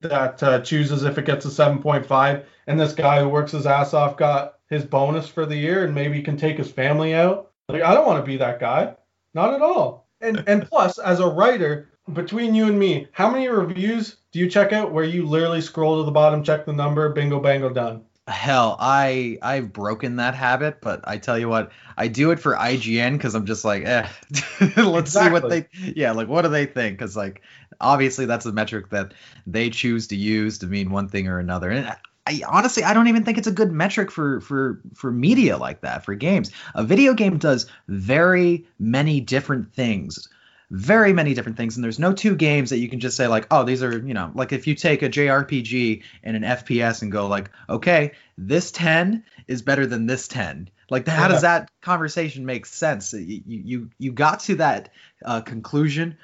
that 0.00 0.42
uh, 0.42 0.60
chooses 0.60 1.04
if 1.04 1.16
it 1.18 1.24
gets 1.24 1.44
a 1.44 1.48
7.5 1.48 2.44
and 2.66 2.78
this 2.78 2.92
guy 2.92 3.20
who 3.20 3.28
works 3.28 3.52
his 3.52 3.66
ass 3.66 3.94
off 3.94 4.16
got 4.16 4.58
his 4.68 4.84
bonus 4.84 5.28
for 5.28 5.46
the 5.46 5.56
year 5.56 5.84
and 5.84 5.94
maybe 5.94 6.22
can 6.22 6.36
take 6.36 6.58
his 6.58 6.70
family 6.70 7.14
out. 7.14 7.51
Like 7.72 7.82
I 7.82 7.94
don't 7.94 8.06
want 8.06 8.22
to 8.22 8.26
be 8.26 8.36
that 8.36 8.60
guy. 8.60 8.94
Not 9.34 9.54
at 9.54 9.62
all. 9.62 10.06
And 10.20 10.44
and 10.46 10.68
plus 10.68 10.98
as 10.98 11.20
a 11.20 11.26
writer, 11.26 11.88
between 12.12 12.54
you 12.54 12.66
and 12.66 12.78
me, 12.78 13.08
how 13.12 13.30
many 13.30 13.48
reviews 13.48 14.18
do 14.30 14.38
you 14.38 14.48
check 14.48 14.72
out 14.72 14.92
where 14.92 15.04
you 15.04 15.26
literally 15.26 15.62
scroll 15.62 15.98
to 15.98 16.04
the 16.04 16.12
bottom, 16.12 16.42
check 16.42 16.66
the 16.66 16.72
number, 16.72 17.08
bingo 17.08 17.40
bango 17.40 17.70
done? 17.70 18.04
Hell, 18.28 18.76
I 18.78 19.38
I've 19.42 19.72
broken 19.72 20.16
that 20.16 20.34
habit, 20.34 20.80
but 20.80 21.00
I 21.04 21.16
tell 21.16 21.38
you 21.38 21.48
what, 21.48 21.72
I 21.96 22.08
do 22.08 22.30
it 22.30 22.38
for 22.38 22.54
IGN 22.54 23.14
because 23.14 23.34
I'm 23.34 23.46
just 23.46 23.64
like, 23.64 23.84
eh, 23.84 24.06
let's 24.76 25.12
see 25.12 25.30
what 25.30 25.48
they, 25.48 25.66
yeah, 25.96 26.12
like 26.12 26.28
what 26.28 26.42
do 26.42 26.48
they 26.48 26.66
think? 26.66 26.98
Because 26.98 27.16
like 27.16 27.42
obviously 27.80 28.26
that's 28.26 28.46
a 28.46 28.52
metric 28.52 28.90
that 28.90 29.14
they 29.46 29.70
choose 29.70 30.08
to 30.08 30.16
use 30.16 30.58
to 30.58 30.66
mean 30.66 30.90
one 30.90 31.08
thing 31.08 31.26
or 31.26 31.38
another, 31.38 31.70
and 31.70 31.96
I, 32.26 32.42
honestly 32.46 32.84
I 32.84 32.94
don't 32.94 33.08
even 33.08 33.24
think 33.24 33.38
it's 33.38 33.48
a 33.48 33.52
good 33.52 33.72
metric 33.72 34.10
for 34.10 34.40
for 34.40 34.80
for 34.94 35.10
media 35.10 35.58
like 35.58 35.80
that 35.80 36.04
for 36.04 36.14
games. 36.14 36.50
A 36.74 36.84
video 36.84 37.14
game 37.14 37.38
does 37.38 37.66
very 37.88 38.66
many 38.78 39.20
different 39.20 39.74
things 39.74 40.28
very 40.74 41.12
many 41.12 41.34
different 41.34 41.58
things 41.58 41.76
and 41.76 41.84
there's 41.84 41.98
no 41.98 42.14
two 42.14 42.34
games 42.34 42.70
that 42.70 42.78
you 42.78 42.88
can 42.88 42.98
just 42.98 43.14
say 43.14 43.26
like 43.26 43.46
oh 43.50 43.62
these 43.62 43.82
are 43.82 43.98
you 43.98 44.14
know 44.14 44.32
like 44.34 44.52
if 44.52 44.66
you 44.66 44.74
take 44.74 45.02
a 45.02 45.08
jrpg 45.10 46.02
and 46.22 46.34
an 46.34 46.42
fps 46.42 47.02
and 47.02 47.12
go 47.12 47.26
like 47.26 47.50
okay 47.68 48.12
this 48.38 48.70
10 48.70 49.22
is 49.46 49.60
better 49.60 49.86
than 49.86 50.06
this 50.06 50.28
10 50.28 50.70
like 50.92 51.08
how 51.08 51.26
does 51.26 51.40
that 51.40 51.70
conversation 51.80 52.44
make 52.44 52.66
sense? 52.66 53.14
You 53.14 53.42
you 53.46 53.90
you 53.98 54.12
got 54.12 54.40
to 54.40 54.56
that 54.56 54.90
uh, 55.24 55.40
conclusion 55.40 56.18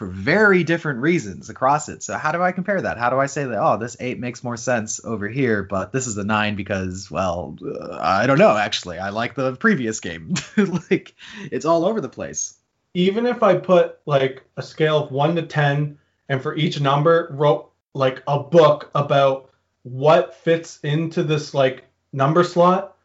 for 0.00 0.06
very 0.06 0.64
different 0.64 1.00
reasons 1.00 1.50
across 1.50 1.90
it. 1.90 2.02
So 2.02 2.16
how 2.16 2.32
do 2.32 2.42
i 2.42 2.52
compare 2.52 2.80
that? 2.80 2.96
How 2.96 3.10
do 3.10 3.18
i 3.18 3.26
say 3.26 3.44
that 3.44 3.62
oh 3.62 3.76
this 3.76 3.98
8 4.00 4.18
makes 4.18 4.42
more 4.42 4.56
sense 4.56 4.98
over 5.04 5.28
here 5.28 5.62
but 5.62 5.92
this 5.92 6.06
is 6.06 6.16
a 6.16 6.24
9 6.24 6.56
because 6.56 7.10
well 7.10 7.58
uh, 7.62 7.98
i 8.00 8.26
don't 8.26 8.38
know 8.38 8.56
actually. 8.56 8.98
I 8.98 9.10
like 9.10 9.34
the 9.34 9.56
previous 9.56 10.00
game. 10.00 10.32
Like 10.56 11.14
it's 11.52 11.66
all 11.66 11.84
over 11.84 12.00
the 12.00 12.08
place. 12.08 12.54
Even 12.94 13.26
if 13.26 13.42
I 13.42 13.56
put 13.56 13.98
like 14.06 14.42
a 14.56 14.62
scale 14.62 15.04
of 15.04 15.10
1 15.10 15.36
to 15.36 15.42
10 15.42 15.98
and 16.30 16.42
for 16.42 16.56
each 16.56 16.80
number 16.80 17.28
wrote 17.32 17.70
like 17.92 18.22
a 18.26 18.38
book 18.38 18.90
about 18.94 19.50
what 19.82 20.34
fits 20.34 20.80
into 20.82 21.22
this 21.22 21.52
like 21.52 21.84
number 22.10 22.42
slot, 22.42 22.96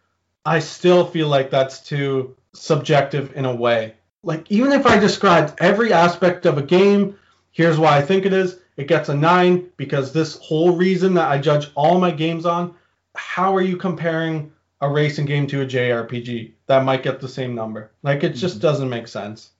I 0.45 0.59
still 0.59 1.05
feel 1.05 1.27
like 1.27 1.49
that's 1.49 1.81
too 1.81 2.37
subjective 2.53 3.33
in 3.35 3.43
a 3.43 3.53
way. 3.53 3.95
Like 4.25 4.51
even 4.51 4.73
if 4.73 4.85
I 4.85 4.97
described 4.99 5.53
every 5.59 5.93
aspect 5.93 6.45
of 6.45 6.57
a 6.57 6.63
game, 6.63 7.17
here's 7.51 7.79
why 7.79 7.97
I 7.97 8.01
think 8.01 8.25
it 8.25 8.33
is, 8.33 8.59
it 8.77 8.87
gets 8.89 9.09
a 9.09 9.15
9 9.15 9.71
because 9.77 10.11
this 10.11 10.37
whole 10.39 10.75
reason 10.75 11.13
that 11.13 11.29
I 11.29 11.37
judge 11.39 11.71
all 11.75 11.99
my 11.99 12.11
games 12.11 12.45
on, 12.45 12.75
how 13.15 13.55
are 13.55 13.61
you 13.61 13.77
comparing 13.77 14.51
a 14.81 14.89
racing 14.89 15.25
game 15.27 15.47
to 15.47 15.61
a 15.61 15.65
JRPG 15.65 16.55
that 16.67 16.83
might 16.83 17.03
get 17.03 17.21
the 17.21 17.29
same 17.29 17.55
number? 17.55 17.91
Like 18.03 18.23
it 18.23 18.31
just 18.35 18.59
Mhm. 18.59 18.61
doesn't 18.61 18.89
make 18.89 19.07
sense. 19.07 19.51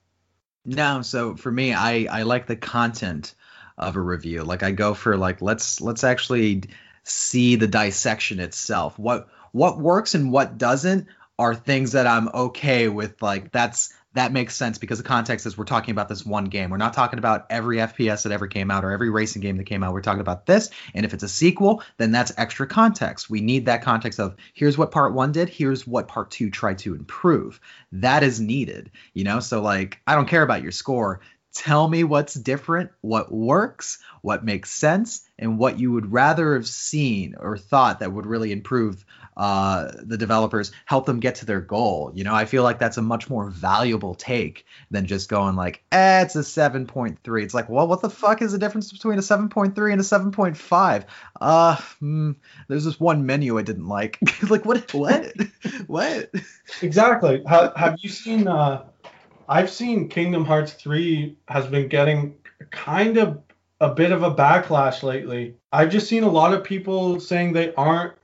No, 0.64 1.02
so 1.02 1.36
for 1.36 1.50
me, 1.50 1.72
I 1.72 2.06
I 2.10 2.22
like 2.24 2.46
the 2.46 2.56
content 2.56 3.34
of 3.78 3.96
a 3.96 4.00
review. 4.00 4.42
Like 4.44 4.62
I 4.62 4.72
go 4.72 4.94
for 4.94 5.16
like 5.16 5.40
let's 5.40 5.80
let's 5.80 6.04
actually 6.04 6.64
see 7.04 7.56
the 7.56 7.68
dissection 7.68 8.40
itself. 8.40 8.98
What 8.98 9.28
what 9.52 9.78
works 9.78 10.14
and 10.14 10.32
what 10.32 10.58
doesn't 10.58 11.06
are 11.38 11.54
things 11.54 11.92
that 11.92 12.06
I'm 12.06 12.28
okay 12.28 12.88
with. 12.88 13.22
Like 13.22 13.52
that's 13.52 13.92
that 14.16 14.32
makes 14.32 14.56
sense 14.56 14.78
because 14.78 14.98
the 14.98 15.04
context 15.04 15.44
is 15.44 15.58
we're 15.58 15.64
talking 15.64 15.92
about 15.92 16.08
this 16.08 16.24
one 16.24 16.46
game. 16.46 16.70
We're 16.70 16.78
not 16.78 16.94
talking 16.94 17.18
about 17.18 17.46
every 17.50 17.76
FPS 17.76 18.22
that 18.22 18.32
ever 18.32 18.46
came 18.46 18.70
out 18.70 18.84
or 18.84 18.90
every 18.90 19.10
racing 19.10 19.42
game 19.42 19.58
that 19.58 19.64
came 19.64 19.82
out. 19.82 19.92
We're 19.92 20.00
talking 20.00 20.20
about 20.20 20.46
this. 20.46 20.70
And 20.94 21.04
if 21.04 21.12
it's 21.12 21.22
a 21.22 21.28
sequel, 21.28 21.82
then 21.98 22.12
that's 22.12 22.32
extra 22.38 22.66
context. 22.66 23.28
We 23.28 23.42
need 23.42 23.66
that 23.66 23.82
context 23.82 24.18
of 24.18 24.36
here's 24.54 24.78
what 24.78 24.90
part 24.90 25.12
one 25.12 25.32
did, 25.32 25.50
here's 25.50 25.86
what 25.86 26.08
part 26.08 26.30
two 26.30 26.50
tried 26.50 26.78
to 26.78 26.94
improve. 26.94 27.60
That 27.92 28.22
is 28.22 28.40
needed, 28.40 28.90
you 29.12 29.24
know? 29.24 29.40
So, 29.40 29.60
like, 29.60 30.00
I 30.06 30.14
don't 30.14 30.28
care 30.28 30.42
about 30.42 30.62
your 30.62 30.72
score. 30.72 31.20
Tell 31.52 31.88
me 31.88 32.04
what's 32.04 32.34
different, 32.34 32.90
what 33.00 33.32
works, 33.32 33.98
what 34.22 34.44
makes 34.44 34.70
sense, 34.70 35.26
and 35.38 35.58
what 35.58 35.78
you 35.78 35.92
would 35.92 36.12
rather 36.12 36.54
have 36.54 36.66
seen 36.66 37.34
or 37.38 37.56
thought 37.56 38.00
that 38.00 38.12
would 38.12 38.26
really 38.26 38.52
improve 38.52 39.04
uh, 39.36 39.90
the 40.02 40.16
developers, 40.16 40.72
help 40.86 41.06
them 41.06 41.20
get 41.20 41.34
to 41.36 41.46
their 41.46 41.60
goal. 41.60 42.10
You 42.14 42.24
know, 42.24 42.34
I 42.34 42.44
feel 42.44 42.62
like 42.62 42.78
that's 42.78 42.96
a 42.96 43.02
much 43.02 43.28
more 43.28 43.50
valuable 43.50 44.14
take 44.14 44.64
than 44.90 45.06
just 45.06 45.28
going 45.28 45.56
like, 45.56 45.84
eh, 45.92 46.22
it's 46.22 46.36
a 46.36 46.40
7.3. 46.40 47.42
It's 47.42 47.54
like, 47.54 47.68
well, 47.68 47.86
what 47.86 48.02
the 48.02 48.10
fuck 48.10 48.42
is 48.42 48.52
the 48.52 48.58
difference 48.58 48.92
between 48.92 49.18
a 49.18 49.22
7.3 49.22 49.92
and 49.92 50.00
a 50.00 50.04
7.5? 50.04 51.04
Uh, 51.40 51.76
hmm, 51.98 52.32
there's 52.68 52.84
this 52.84 52.98
one 52.98 53.26
menu 53.26 53.58
I 53.58 53.62
didn't 53.62 53.88
like. 53.88 54.18
like, 54.50 54.64
what? 54.64 54.92
What? 54.94 55.32
what? 55.86 56.30
Exactly. 56.82 57.42
Ha- 57.44 57.72
have 57.76 57.98
you 58.00 58.08
seen? 58.08 58.48
Uh, 58.48 58.84
I've 59.48 59.70
seen 59.70 60.08
Kingdom 60.08 60.44
Hearts 60.44 60.72
3 60.72 61.36
has 61.48 61.66
been 61.66 61.88
getting 61.88 62.34
kind 62.70 63.16
of 63.16 63.40
a 63.80 63.90
bit 63.90 64.10
of 64.10 64.22
a 64.22 64.34
backlash 64.34 65.02
lately. 65.02 65.56
I've 65.72 65.90
just 65.90 66.08
seen 66.08 66.22
a 66.22 66.30
lot 66.30 66.54
of 66.54 66.64
people 66.64 67.20
saying 67.20 67.52
they 67.52 67.74
aren't 67.74 68.14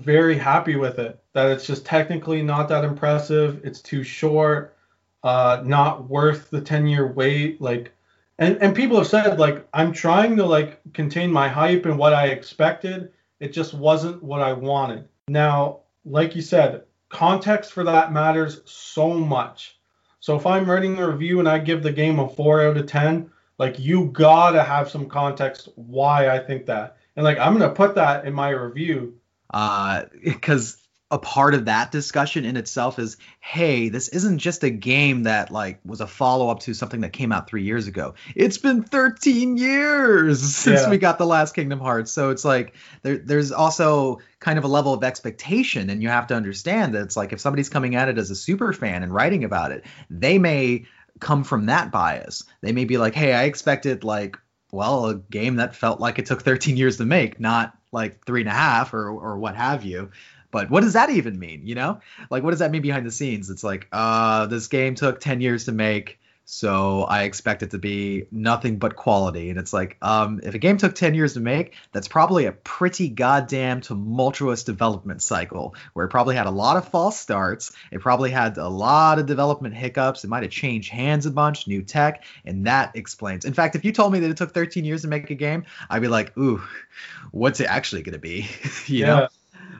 very 0.00 0.36
happy 0.38 0.76
with 0.76 0.98
it. 0.98 1.22
That 1.32 1.50
it's 1.50 1.66
just 1.66 1.84
technically 1.84 2.42
not 2.42 2.68
that 2.68 2.84
impressive. 2.84 3.60
It's 3.64 3.80
too 3.80 4.02
short. 4.02 4.76
Uh, 5.22 5.62
not 5.64 6.08
worth 6.08 6.50
the 6.50 6.60
10 6.60 6.86
year 6.86 7.06
wait. 7.06 7.60
Like, 7.60 7.92
and 8.38 8.58
and 8.62 8.76
people 8.76 8.98
have 8.98 9.06
said 9.06 9.38
like 9.38 9.66
I'm 9.72 9.92
trying 9.92 10.36
to 10.36 10.44
like 10.44 10.80
contain 10.92 11.32
my 11.32 11.48
hype 11.48 11.86
and 11.86 11.98
what 11.98 12.12
I 12.12 12.28
expected. 12.28 13.12
It 13.40 13.52
just 13.52 13.74
wasn't 13.74 14.22
what 14.22 14.42
I 14.42 14.52
wanted. 14.52 15.08
Now, 15.28 15.80
like 16.04 16.36
you 16.36 16.42
said, 16.42 16.84
context 17.08 17.72
for 17.72 17.84
that 17.84 18.12
matters 18.12 18.60
so 18.64 19.14
much. 19.14 19.78
So 20.20 20.36
if 20.36 20.46
I'm 20.46 20.68
writing 20.68 20.98
a 20.98 21.08
review 21.08 21.38
and 21.38 21.48
I 21.48 21.58
give 21.58 21.82
the 21.82 21.92
game 21.92 22.18
a 22.18 22.28
four 22.28 22.62
out 22.62 22.76
of 22.76 22.86
ten, 22.86 23.30
like 23.58 23.78
you 23.78 24.06
gotta 24.06 24.62
have 24.62 24.90
some 24.90 25.06
context 25.06 25.68
why 25.76 26.28
I 26.28 26.38
think 26.38 26.66
that. 26.66 26.98
And 27.16 27.24
like 27.24 27.38
I'm 27.38 27.52
gonna 27.52 27.70
put 27.70 27.94
that 27.94 28.26
in 28.26 28.34
my 28.34 28.50
review. 28.50 29.14
Uh, 29.50 30.04
because 30.24 30.76
a 31.08 31.18
part 31.20 31.54
of 31.54 31.66
that 31.66 31.92
discussion 31.92 32.44
in 32.44 32.56
itself 32.56 32.98
is 32.98 33.16
hey 33.38 33.90
this 33.90 34.08
isn't 34.08 34.38
just 34.38 34.64
a 34.64 34.70
game 34.70 35.22
that 35.22 35.52
like 35.52 35.78
was 35.84 36.00
a 36.00 36.06
follow-up 36.06 36.58
to 36.58 36.74
something 36.74 37.02
that 37.02 37.12
came 37.12 37.30
out 37.30 37.48
three 37.48 37.62
years 37.62 37.86
ago. 37.86 38.14
It's 38.34 38.58
been 38.58 38.82
13 38.82 39.56
years 39.56 40.40
since 40.56 40.80
Yeah. 40.80 40.90
we 40.90 40.98
got 40.98 41.18
the 41.18 41.26
last 41.26 41.54
kingdom 41.54 41.78
hearts. 41.78 42.10
So 42.10 42.30
it's 42.30 42.44
like 42.44 42.74
there, 43.02 43.18
there's 43.18 43.52
also 43.52 44.18
kind 44.40 44.58
of 44.58 44.64
a 44.64 44.68
level 44.68 44.92
of 44.94 45.04
expectation 45.04 45.90
and 45.90 46.02
you 46.02 46.08
have 46.08 46.26
to 46.26 46.34
understand 46.34 46.96
that 46.96 47.02
it's 47.02 47.16
like 47.16 47.32
if 47.32 47.38
somebody's 47.38 47.68
coming 47.68 47.94
at 47.94 48.08
it 48.08 48.18
as 48.18 48.32
a 48.32 48.36
super 48.36 48.72
fan 48.72 49.04
and 49.04 49.14
writing 49.14 49.44
about 49.44 49.70
it 49.70 49.84
they 50.10 50.38
may 50.38 50.86
come 51.20 51.44
from 51.44 51.66
that 51.66 51.92
bias. 51.92 52.42
They 52.62 52.72
may 52.72 52.84
be 52.84 52.98
like 52.98 53.14
hey 53.14 53.32
i 53.32 53.44
expected 53.44 54.02
like 54.02 54.38
well, 54.72 55.06
a 55.06 55.14
game 55.14 55.56
that 55.56 55.74
felt 55.74 56.00
like 56.00 56.18
it 56.18 56.26
took 56.26 56.42
13 56.42 56.76
years 56.76 56.98
to 56.98 57.04
make, 57.04 57.38
not 57.40 57.76
like 57.92 58.24
three 58.24 58.40
and 58.40 58.48
a 58.48 58.52
half 58.52 58.94
or 58.94 59.08
or 59.08 59.38
what 59.38 59.56
have 59.56 59.84
you. 59.84 60.10
But 60.50 60.70
what 60.70 60.82
does 60.82 60.94
that 60.94 61.10
even 61.10 61.38
mean? 61.38 61.66
You 61.66 61.74
know, 61.74 62.00
like 62.30 62.42
what 62.42 62.50
does 62.50 62.60
that 62.60 62.70
mean 62.70 62.82
behind 62.82 63.04
the 63.04 63.10
scenes? 63.10 63.50
It's 63.50 63.64
like, 63.64 63.88
uh, 63.92 64.46
this 64.46 64.68
game 64.68 64.94
took 64.94 65.20
10 65.20 65.40
years 65.40 65.64
to 65.64 65.72
make 65.72 66.18
so 66.48 67.02
I 67.02 67.24
expect 67.24 67.64
it 67.64 67.72
to 67.72 67.78
be 67.78 68.26
nothing 68.30 68.78
but 68.78 68.94
quality. 68.94 69.50
And 69.50 69.58
it's 69.58 69.72
like, 69.72 69.96
um, 70.00 70.40
if 70.44 70.54
a 70.54 70.58
game 70.58 70.76
took 70.76 70.94
10 70.94 71.14
years 71.14 71.34
to 71.34 71.40
make, 71.40 71.74
that's 71.90 72.06
probably 72.06 72.46
a 72.46 72.52
pretty 72.52 73.08
goddamn 73.08 73.80
tumultuous 73.80 74.62
development 74.62 75.22
cycle 75.22 75.74
where 75.92 76.06
it 76.06 76.10
probably 76.10 76.36
had 76.36 76.46
a 76.46 76.52
lot 76.52 76.76
of 76.76 76.88
false 76.88 77.18
starts. 77.18 77.72
It 77.90 78.00
probably 78.00 78.30
had 78.30 78.58
a 78.58 78.68
lot 78.68 79.18
of 79.18 79.26
development 79.26 79.74
hiccups. 79.74 80.22
It 80.22 80.28
might 80.28 80.44
have 80.44 80.52
changed 80.52 80.88
hands 80.88 81.26
a 81.26 81.32
bunch, 81.32 81.66
new 81.66 81.82
tech, 81.82 82.22
and 82.44 82.68
that 82.68 82.94
explains. 82.94 83.44
In 83.44 83.52
fact, 83.52 83.74
if 83.74 83.84
you 83.84 83.90
told 83.90 84.12
me 84.12 84.20
that 84.20 84.30
it 84.30 84.36
took 84.36 84.54
13 84.54 84.84
years 84.84 85.02
to 85.02 85.08
make 85.08 85.28
a 85.30 85.34
game, 85.34 85.64
I'd 85.90 86.00
be 86.00 86.08
like, 86.08 86.38
ooh, 86.38 86.62
what's 87.32 87.58
it 87.58 87.66
actually 87.66 88.02
going 88.02 88.12
to 88.12 88.20
be? 88.20 88.48
you 88.86 89.00
yeah. 89.00 89.06
know? 89.06 89.28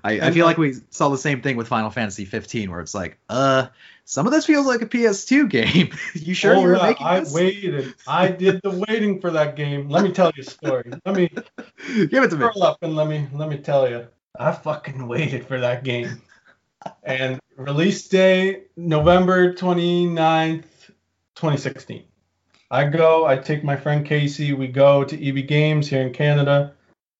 I, 0.02 0.20
I, 0.20 0.30
feel 0.30 0.46
like 0.46 0.58
we 0.58 0.74
saw 0.90 1.08
the 1.08 1.18
same 1.18 1.42
thing 1.42 1.56
with 1.56 1.68
Final 1.68 1.90
Fantasy 1.90 2.24
15, 2.24 2.70
where 2.70 2.80
it's 2.80 2.94
like, 2.94 3.18
uh, 3.28 3.68
some 4.08 4.24
of 4.24 4.32
this 4.32 4.46
feels 4.46 4.66
like 4.66 4.82
a 4.82 4.86
PS2 4.86 5.50
game. 5.50 5.90
you 6.14 6.32
sure 6.32 6.54
oh, 6.54 6.60
you 6.60 6.68
were 6.68 6.76
yeah, 6.76 6.82
making 6.82 7.06
I 7.06 7.20
this? 7.20 7.34
waited. 7.34 7.94
I 8.06 8.28
did 8.28 8.60
the 8.62 8.70
waiting 8.70 9.20
for 9.20 9.32
that 9.32 9.56
game. 9.56 9.88
Let 9.88 10.04
me 10.04 10.12
tell 10.12 10.30
you 10.36 10.42
a 10.42 10.44
story. 10.44 10.92
Let 11.04 11.16
me 11.16 11.28
give 12.08 12.22
it 12.22 12.30
to 12.30 12.36
me. 12.36 12.46
Curl 12.46 12.62
up 12.62 12.78
and 12.82 12.94
let 12.94 13.08
me 13.08 13.26
let 13.32 13.48
me 13.48 13.58
tell 13.58 13.90
you. 13.90 14.06
I 14.38 14.52
fucking 14.52 15.08
waited 15.08 15.46
for 15.46 15.58
that 15.58 15.82
game. 15.82 16.22
and 17.02 17.40
release 17.56 18.06
day 18.06 18.62
November 18.76 19.52
29th, 19.52 20.62
2016. 21.34 22.04
I 22.70 22.84
go, 22.84 23.26
I 23.26 23.36
take 23.36 23.64
my 23.64 23.76
friend 23.76 24.06
Casey, 24.06 24.52
we 24.52 24.68
go 24.68 25.02
to 25.02 25.28
EB 25.28 25.48
Games 25.48 25.88
here 25.88 26.02
in 26.02 26.12
Canada. 26.12 26.74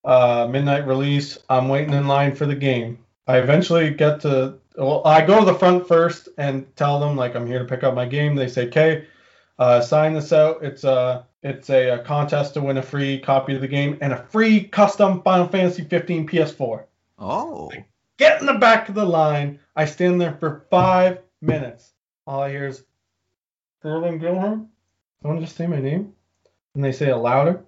Uh, 0.05 0.47
midnight 0.49 0.87
release. 0.87 1.37
I'm 1.49 1.69
waiting 1.69 1.95
in 1.95 2.07
line 2.07 2.37
for 2.37 2.47
the 2.47 2.55
game. 2.55 2.99
I 3.27 3.39
eventually 3.39 3.91
get 3.91 4.21
to 4.21 4.59
well, 4.77 5.03
I 5.05 5.25
go 5.25 5.41
to 5.41 5.45
the 5.45 5.59
front 5.59 5.89
first 5.89 6.29
and 6.39 6.75
tell 6.77 7.01
them 7.01 7.17
like 7.17 7.35
I'm 7.35 7.47
here 7.47 7.59
to 7.59 7.65
pick 7.65 7.83
up 7.83 7.95
my 7.95 8.07
game. 8.07 8.35
They 8.35 8.49
say, 8.49 8.67
"Okay, 8.69 9.07
uh, 9.59 9.81
sign 9.81 10.13
this 10.13 10.33
out. 10.33 10.63
It's 10.63 10.85
a 10.85 11.27
it's 11.43 11.71
a, 11.71 11.91
a, 11.91 11.99
contest 12.01 12.55
to 12.55 12.61
win 12.61 12.77
a 12.77 12.83
free 12.83 13.19
copy 13.19 13.55
of 13.55 13.61
the 13.61 13.69
game 13.69 13.99
and 14.01 14.13
a 14.13 14.23
free 14.25 14.65
custom 14.65 15.23
Final 15.23 15.49
Fantasy 15.49 15.85
15 15.85 16.29
PS4." 16.29 16.85
Oh. 17.19 17.71
I 17.73 17.87
get 18.19 18.41
in 18.41 18.47
the 18.47 18.55
back 18.55 18.89
of 18.89 18.95
the 18.95 19.05
line. 19.05 19.61
I 19.75 19.85
stand 19.87 20.21
there 20.21 20.37
for 20.39 20.67
five 20.71 21.21
minutes. 21.41 21.93
All 22.27 22.43
I 22.43 22.51
hear 22.51 22.67
is 22.67 22.85
Sterling 23.79 24.19
Gilham. 24.19 24.69
Someone 25.23 25.41
just 25.41 25.57
say 25.57 25.67
my 25.67 25.81
name, 25.81 26.13
and 26.75 26.85
they 26.85 26.93
say 26.93 27.09
it 27.09 27.17
louder. 27.17 27.65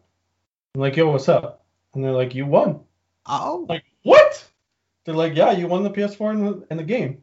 I'm 0.74 0.80
like, 0.80 0.96
"Yo, 0.96 1.10
what's 1.10 1.28
up?" 1.28 1.64
And 1.94 2.04
they're 2.04 2.12
like, 2.12 2.34
"You 2.34 2.44
won." 2.44 2.80
Oh. 3.24 3.62
I'm 3.62 3.66
like 3.66 3.84
what? 4.02 4.44
They're 5.08 5.16
like, 5.16 5.34
yeah, 5.34 5.52
you 5.52 5.68
won 5.68 5.84
the 5.84 5.90
PS4 5.90 6.32
in 6.34 6.44
the, 6.44 6.66
in 6.70 6.76
the 6.76 6.84
game. 6.84 7.22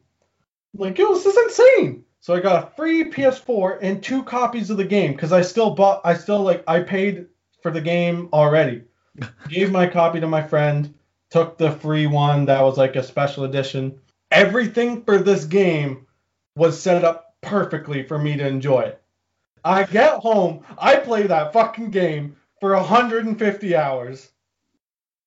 I'm 0.74 0.80
like, 0.80 0.98
yo, 0.98 1.14
this 1.14 1.24
is 1.24 1.36
insane. 1.36 2.02
So 2.18 2.34
I 2.34 2.40
got 2.40 2.64
a 2.64 2.74
free 2.74 3.12
PS4 3.12 3.78
and 3.80 4.02
two 4.02 4.24
copies 4.24 4.70
of 4.70 4.76
the 4.76 4.84
game 4.84 5.12
because 5.12 5.32
I 5.32 5.42
still 5.42 5.70
bought, 5.70 6.00
I 6.04 6.14
still 6.14 6.40
like, 6.40 6.64
I 6.66 6.80
paid 6.80 7.26
for 7.62 7.70
the 7.70 7.80
game 7.80 8.28
already. 8.32 8.82
Gave 9.48 9.70
my 9.70 9.86
copy 9.86 10.18
to 10.18 10.26
my 10.26 10.42
friend, 10.42 10.92
took 11.30 11.58
the 11.58 11.70
free 11.70 12.08
one 12.08 12.46
that 12.46 12.60
was 12.60 12.76
like 12.76 12.96
a 12.96 13.04
special 13.04 13.44
edition. 13.44 14.00
Everything 14.32 15.04
for 15.04 15.18
this 15.18 15.44
game 15.44 16.08
was 16.56 16.82
set 16.82 17.04
up 17.04 17.36
perfectly 17.40 18.02
for 18.02 18.18
me 18.18 18.36
to 18.36 18.48
enjoy 18.48 18.80
it. 18.80 19.00
I 19.64 19.84
get 19.84 20.14
home, 20.14 20.64
I 20.76 20.96
play 20.96 21.28
that 21.28 21.52
fucking 21.52 21.90
game 21.90 22.34
for 22.58 22.74
150 22.74 23.76
hours. 23.76 24.32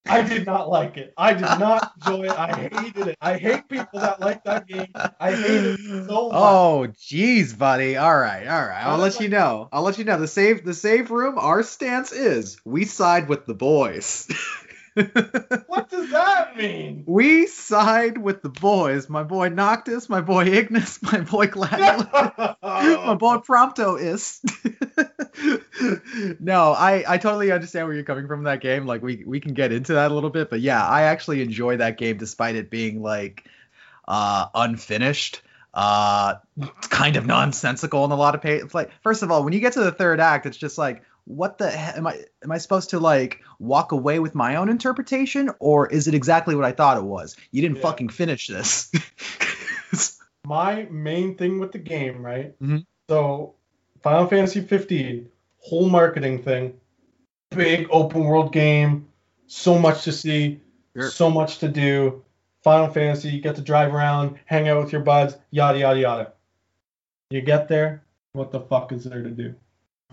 I 0.07 0.21
did 0.21 0.45
not 0.45 0.69
like 0.69 0.97
it. 0.97 1.13
I 1.17 1.33
did 1.33 1.41
not 1.41 1.93
enjoy 1.97 2.23
it. 2.23 2.31
I 2.31 2.69
hated 2.69 3.07
it. 3.07 3.17
I 3.21 3.37
hate 3.37 3.67
people 3.67 3.99
that 3.99 4.19
like 4.19 4.43
that 4.45 4.67
game. 4.67 4.87
I 5.19 5.31
hate 5.31 5.65
it 5.65 5.79
so 6.07 6.29
much. 6.29 6.33
Oh, 6.33 6.87
jeez, 6.99 7.57
buddy. 7.57 7.97
All 7.97 8.17
right, 8.17 8.47
all 8.47 8.65
right. 8.65 8.85
I'll 8.85 8.97
let 8.97 9.19
you 9.19 9.29
know. 9.29 9.69
I'll 9.71 9.83
let 9.83 9.97
you 9.97 10.05
know. 10.05 10.19
The 10.19 10.27
save, 10.27 10.63
the 10.63 10.73
save 10.73 11.11
room. 11.11 11.37
Our 11.37 11.63
stance 11.63 12.11
is 12.11 12.57
we 12.65 12.85
side 12.85 13.29
with 13.29 13.45
the 13.45 13.53
boys. 13.53 14.27
what 15.67 15.89
does 15.89 16.09
that 16.11 16.57
mean? 16.57 17.03
We 17.05 17.47
side 17.47 18.17
with 18.17 18.41
the 18.41 18.49
boys. 18.49 19.09
My 19.09 19.23
boy 19.23 19.49
Noctis, 19.49 20.09
my 20.09 20.21
boy 20.21 20.45
Ignis, 20.45 21.01
my 21.03 21.21
boy 21.21 21.47
Gladiolus, 21.47 22.55
my 22.61 23.15
boy 23.15 23.37
Prompto 23.37 23.99
is. 23.99 24.41
no, 26.39 26.73
I, 26.73 27.03
I 27.07 27.17
totally 27.17 27.51
understand 27.51 27.87
where 27.87 27.95
you're 27.95 28.03
coming 28.03 28.27
from 28.27 28.41
in 28.41 28.45
that 28.45 28.61
game. 28.61 28.85
Like 28.85 29.01
we 29.01 29.23
we 29.25 29.39
can 29.39 29.53
get 29.53 29.71
into 29.71 29.93
that 29.93 30.11
a 30.11 30.13
little 30.13 30.29
bit, 30.29 30.49
but 30.49 30.61
yeah, 30.61 30.85
I 30.85 31.03
actually 31.03 31.41
enjoy 31.41 31.77
that 31.77 31.97
game 31.97 32.17
despite 32.17 32.55
it 32.55 32.69
being 32.69 33.01
like 33.01 33.45
uh 34.07 34.47
unfinished 34.55 35.43
uh 35.71 36.35
kind 36.89 37.15
of 37.15 37.27
nonsensical 37.27 38.05
in 38.05 38.11
a 38.11 38.15
lot 38.15 38.35
of 38.35 38.41
pages. 38.41 38.73
Like 38.73 38.91
first 39.03 39.23
of 39.23 39.31
all, 39.31 39.43
when 39.43 39.53
you 39.53 39.59
get 39.59 39.73
to 39.73 39.81
the 39.81 39.91
third 39.91 40.19
act, 40.19 40.45
it's 40.45 40.57
just 40.57 40.77
like 40.77 41.03
what 41.25 41.57
the 41.57 41.71
am 41.77 42.07
I 42.07 42.23
am 42.43 42.51
I 42.51 42.57
supposed 42.57 42.91
to 42.91 42.99
like 42.99 43.41
walk 43.59 43.91
away 43.91 44.19
with 44.19 44.35
my 44.35 44.55
own 44.55 44.69
interpretation 44.69 45.49
or 45.59 45.87
is 45.87 46.07
it 46.07 46.13
exactly 46.13 46.55
what 46.55 46.65
I 46.65 46.71
thought 46.71 46.97
it 46.97 47.03
was? 47.03 47.35
You 47.51 47.61
didn't 47.61 47.77
yeah. 47.77 47.83
fucking 47.83 48.09
finish 48.09 48.47
this. 48.47 48.91
my 50.45 50.87
main 50.89 51.35
thing 51.35 51.59
with 51.59 51.71
the 51.71 51.79
game, 51.79 52.25
right? 52.25 52.59
Mm-hmm. 52.59 52.79
So 53.09 53.55
Final 54.01 54.27
Fantasy 54.27 54.61
15 54.61 55.29
whole 55.59 55.89
marketing 55.89 56.41
thing, 56.41 56.79
big 57.51 57.87
open 57.91 58.23
world 58.23 58.51
game, 58.51 59.07
so 59.47 59.77
much 59.77 60.03
to 60.03 60.11
see, 60.11 60.61
sure. 60.95 61.09
so 61.09 61.29
much 61.29 61.59
to 61.59 61.67
do. 61.67 62.23
Final 62.63 62.89
Fantasy, 62.89 63.29
you 63.29 63.41
get 63.41 63.55
to 63.55 63.61
drive 63.61 63.93
around, 63.93 64.37
hang 64.45 64.67
out 64.67 64.83
with 64.83 64.91
your 64.91 65.01
buds, 65.01 65.37
yada 65.51 65.79
yada 65.79 65.99
yada. 65.99 66.33
You 67.29 67.41
get 67.41 67.67
there, 67.67 68.03
what 68.33 68.51
the 68.51 68.59
fuck 68.59 68.91
is 68.91 69.03
there 69.05 69.23
to 69.23 69.29
do? 69.29 69.55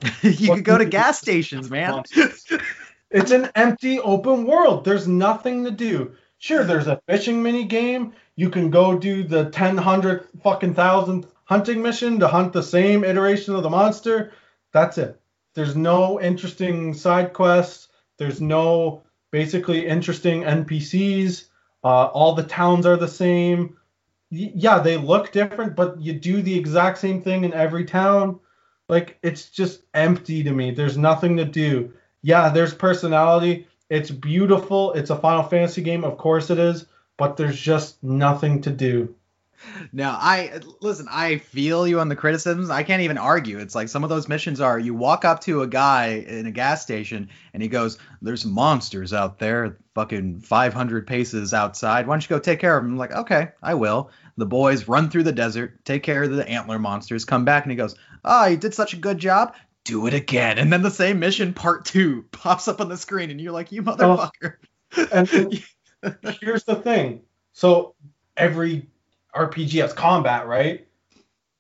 you 0.22 0.52
could 0.52 0.64
go 0.64 0.78
to 0.78 0.84
gas 0.84 1.18
stations, 1.18 1.70
man. 1.70 2.02
it's 3.10 3.30
an 3.30 3.50
empty 3.54 3.98
open 4.00 4.46
world. 4.46 4.84
There's 4.84 5.08
nothing 5.08 5.64
to 5.64 5.70
do. 5.70 6.14
Sure, 6.38 6.64
there's 6.64 6.86
a 6.86 7.00
fishing 7.08 7.42
mini 7.42 7.64
game. 7.64 8.12
You 8.36 8.50
can 8.50 8.70
go 8.70 8.98
do 8.98 9.22
the 9.22 9.50
10 9.50 9.78
hundredth 9.78 10.28
fucking 10.42 10.74
thousandth 10.74 11.32
hunting 11.44 11.82
mission 11.82 12.20
to 12.20 12.28
hunt 12.28 12.52
the 12.52 12.62
same 12.62 13.04
iteration 13.04 13.54
of 13.54 13.62
the 13.62 13.70
monster. 13.70 14.32
That's 14.72 14.98
it. 14.98 15.20
There's 15.54 15.74
no 15.74 16.20
interesting 16.20 16.92
side 16.92 17.32
quests. 17.32 17.88
There's 18.18 18.40
no 18.40 19.02
basically 19.30 19.86
interesting 19.86 20.42
NPCs. 20.42 21.44
Uh, 21.82 22.06
all 22.06 22.34
the 22.34 22.42
towns 22.42 22.84
are 22.84 22.96
the 22.96 23.08
same. 23.08 23.76
Y- 24.30 24.52
yeah, 24.54 24.80
they 24.80 24.98
look 24.98 25.32
different, 25.32 25.74
but 25.74 26.00
you 26.00 26.12
do 26.12 26.42
the 26.42 26.58
exact 26.58 26.98
same 26.98 27.22
thing 27.22 27.44
in 27.44 27.54
every 27.54 27.86
town. 27.86 28.40
Like 28.88 29.18
it's 29.22 29.50
just 29.50 29.82
empty 29.94 30.44
to 30.44 30.52
me. 30.52 30.70
There's 30.70 30.96
nothing 30.96 31.36
to 31.38 31.44
do. 31.44 31.92
Yeah, 32.22 32.48
there's 32.48 32.74
personality. 32.74 33.66
It's 33.88 34.10
beautiful. 34.10 34.92
It's 34.94 35.10
a 35.10 35.16
Final 35.16 35.44
Fantasy 35.44 35.82
game, 35.82 36.04
of 36.04 36.18
course 36.18 36.50
it 36.50 36.58
is, 36.58 36.86
but 37.16 37.36
there's 37.36 37.58
just 37.58 38.02
nothing 38.02 38.62
to 38.62 38.70
do. 38.70 39.14
Now, 39.92 40.18
I 40.20 40.60
listen, 40.80 41.06
I 41.10 41.38
feel 41.38 41.86
you 41.86 42.00
on 42.00 42.08
the 42.08 42.16
criticisms. 42.16 42.70
I 42.70 42.82
can't 42.82 43.02
even 43.02 43.18
argue. 43.18 43.58
It's 43.58 43.74
like 43.74 43.88
some 43.88 44.04
of 44.04 44.10
those 44.10 44.28
missions 44.28 44.60
are 44.60 44.78
you 44.78 44.94
walk 44.94 45.24
up 45.24 45.40
to 45.42 45.62
a 45.62 45.66
guy 45.66 46.24
in 46.26 46.46
a 46.46 46.50
gas 46.50 46.82
station 46.82 47.28
and 47.54 47.62
he 47.62 47.68
goes, 47.68 47.98
There's 48.20 48.44
monsters 48.44 49.12
out 49.12 49.38
there, 49.38 49.78
fucking 49.94 50.40
500 50.40 51.06
paces 51.06 51.54
outside. 51.54 52.06
Why 52.06 52.14
don't 52.14 52.22
you 52.22 52.28
go 52.28 52.38
take 52.38 52.60
care 52.60 52.76
of 52.76 52.84
them? 52.84 52.92
I'm 52.92 52.98
like, 52.98 53.12
Okay, 53.12 53.48
I 53.62 53.74
will. 53.74 54.10
The 54.36 54.46
boys 54.46 54.86
run 54.86 55.08
through 55.08 55.22
the 55.22 55.32
desert, 55.32 55.84
take 55.84 56.02
care 56.02 56.22
of 56.22 56.30
the 56.30 56.46
antler 56.46 56.78
monsters, 56.78 57.24
come 57.24 57.44
back, 57.44 57.64
and 57.64 57.70
he 57.72 57.76
goes, 57.76 57.94
Oh, 58.24 58.46
you 58.46 58.56
did 58.56 58.74
such 58.74 58.92
a 58.92 58.98
good 58.98 59.18
job. 59.18 59.54
Do 59.84 60.06
it 60.06 60.14
again. 60.14 60.58
And 60.58 60.72
then 60.72 60.82
the 60.82 60.90
same 60.90 61.20
mission, 61.20 61.54
part 61.54 61.84
two, 61.84 62.26
pops 62.32 62.68
up 62.68 62.80
on 62.80 62.88
the 62.88 62.96
screen, 62.96 63.30
and 63.30 63.40
you're 63.40 63.52
like, 63.52 63.72
You 63.72 63.82
motherfucker. 63.82 64.56
and 65.12 65.28
here's 66.40 66.64
the 66.64 66.76
thing. 66.76 67.22
So 67.52 67.94
every 68.36 68.88
RPG 69.34 69.80
has 69.80 69.92
combat, 69.92 70.46
right? 70.46 70.86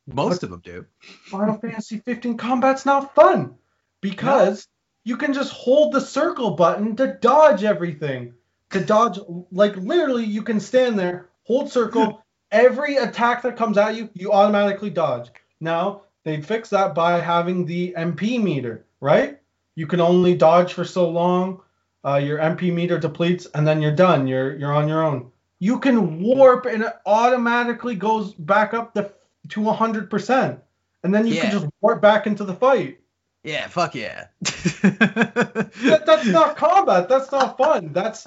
Most 0.06 0.40
but 0.40 0.44
of 0.44 0.50
them 0.50 0.60
do. 0.60 0.86
Final 1.00 1.58
Fantasy 1.58 1.98
15 1.98 2.36
combat's 2.36 2.86
not 2.86 3.14
fun 3.14 3.54
because 4.00 4.68
no. 5.04 5.12
you 5.12 5.16
can 5.16 5.32
just 5.32 5.52
hold 5.52 5.92
the 5.92 6.00
circle 6.00 6.52
button 6.52 6.94
to 6.96 7.18
dodge 7.20 7.64
everything. 7.64 8.34
To 8.70 8.80
dodge, 8.84 9.18
like 9.50 9.76
literally, 9.76 10.24
you 10.24 10.42
can 10.42 10.60
stand 10.60 10.98
there, 10.98 11.30
hold 11.44 11.72
circle. 11.72 12.22
Every 12.50 12.96
attack 12.96 13.42
that 13.42 13.56
comes 13.56 13.78
at 13.78 13.96
you, 13.96 14.08
you 14.14 14.32
automatically 14.32 14.90
dodge. 14.90 15.30
Now 15.60 16.02
they 16.24 16.40
fix 16.40 16.70
that 16.70 16.94
by 16.94 17.20
having 17.20 17.66
the 17.66 17.94
MP 17.96 18.42
meter, 18.42 18.84
right? 19.00 19.38
You 19.74 19.86
can 19.86 20.00
only 20.00 20.34
dodge 20.34 20.72
for 20.72 20.84
so 20.84 21.08
long. 21.08 21.60
Uh, 22.04 22.16
your 22.16 22.38
MP 22.38 22.72
meter 22.72 22.98
depletes, 22.98 23.46
and 23.54 23.66
then 23.66 23.82
you're 23.82 23.94
done. 23.94 24.26
You're 24.26 24.56
you're 24.56 24.72
on 24.72 24.88
your 24.88 25.02
own 25.02 25.30
you 25.58 25.78
can 25.78 26.20
warp 26.20 26.66
and 26.66 26.82
it 26.82 26.92
automatically 27.06 27.94
goes 27.94 28.34
back 28.34 28.74
up 28.74 28.94
the, 28.94 29.12
to 29.48 29.60
100%. 29.60 30.60
And 31.02 31.14
then 31.14 31.26
you 31.26 31.34
yeah. 31.34 31.42
can 31.42 31.50
just 31.52 31.66
warp 31.80 32.02
back 32.02 32.26
into 32.26 32.44
the 32.44 32.54
fight. 32.54 33.00
Yeah, 33.42 33.68
fuck 33.68 33.94
yeah. 33.94 34.26
That, 34.82 36.02
that's 36.04 36.26
not 36.26 36.56
combat. 36.56 37.08
That's 37.08 37.30
not 37.30 37.56
fun. 37.56 37.92
That's 37.92 38.26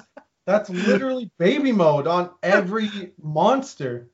that's 0.50 0.68
literally 0.70 1.30
baby 1.38 1.72
mode 1.72 2.06
on 2.06 2.30
every 2.42 3.12
monster. 3.22 4.08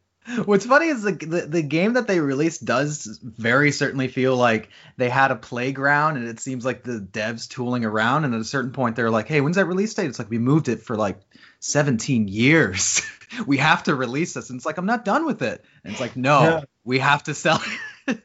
What's 0.44 0.66
funny 0.66 0.88
is 0.88 1.02
the, 1.02 1.12
the 1.12 1.46
the 1.46 1.62
game 1.62 1.92
that 1.92 2.08
they 2.08 2.18
released 2.18 2.64
does 2.64 3.20
very 3.22 3.70
certainly 3.70 4.08
feel 4.08 4.36
like 4.36 4.70
they 4.96 5.08
had 5.08 5.30
a 5.30 5.36
playground, 5.36 6.16
and 6.16 6.26
it 6.26 6.40
seems 6.40 6.64
like 6.64 6.82
the 6.82 6.98
devs 6.98 7.48
tooling 7.48 7.84
around. 7.84 8.24
And 8.24 8.34
at 8.34 8.40
a 8.40 8.44
certain 8.44 8.72
point, 8.72 8.96
they're 8.96 9.10
like, 9.10 9.28
"Hey, 9.28 9.40
when's 9.40 9.54
that 9.54 9.66
release 9.66 9.94
date?" 9.94 10.06
It's 10.08 10.18
like 10.18 10.28
we 10.28 10.38
moved 10.38 10.68
it 10.68 10.82
for 10.82 10.96
like 10.96 11.20
17 11.60 12.26
years. 12.26 13.02
we 13.46 13.58
have 13.58 13.84
to 13.84 13.94
release 13.94 14.34
this, 14.34 14.50
and 14.50 14.56
it's 14.58 14.66
like 14.66 14.78
I'm 14.78 14.86
not 14.86 15.04
done 15.04 15.26
with 15.26 15.42
it. 15.42 15.64
And 15.84 15.92
it's 15.92 16.00
like, 16.00 16.16
no, 16.16 16.40
Yeah. 16.42 16.60
we 16.84 16.98
have 16.98 17.22
to 17.24 17.34
sell 17.34 17.62
it. 18.08 18.20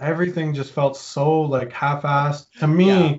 Everything 0.00 0.54
just 0.54 0.72
felt 0.72 0.96
so 0.96 1.42
like 1.42 1.72
half-assed. 1.72 2.46
To 2.58 2.66
me, 2.66 2.86
Yeah. 2.88 3.16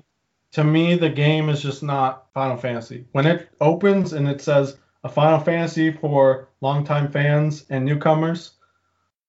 To 0.56 0.64
me, 0.64 0.94
the 0.94 1.10
game 1.10 1.50
is 1.50 1.60
just 1.60 1.82
not 1.82 2.32
Final 2.32 2.56
Fantasy. 2.56 3.04
When 3.12 3.26
it 3.26 3.50
opens 3.60 4.14
and 4.14 4.26
it 4.26 4.40
says 4.40 4.78
a 5.04 5.08
Final 5.08 5.38
Fantasy 5.38 5.92
for 5.92 6.48
longtime 6.62 7.12
fans 7.12 7.66
and 7.68 7.84
newcomers, 7.84 8.52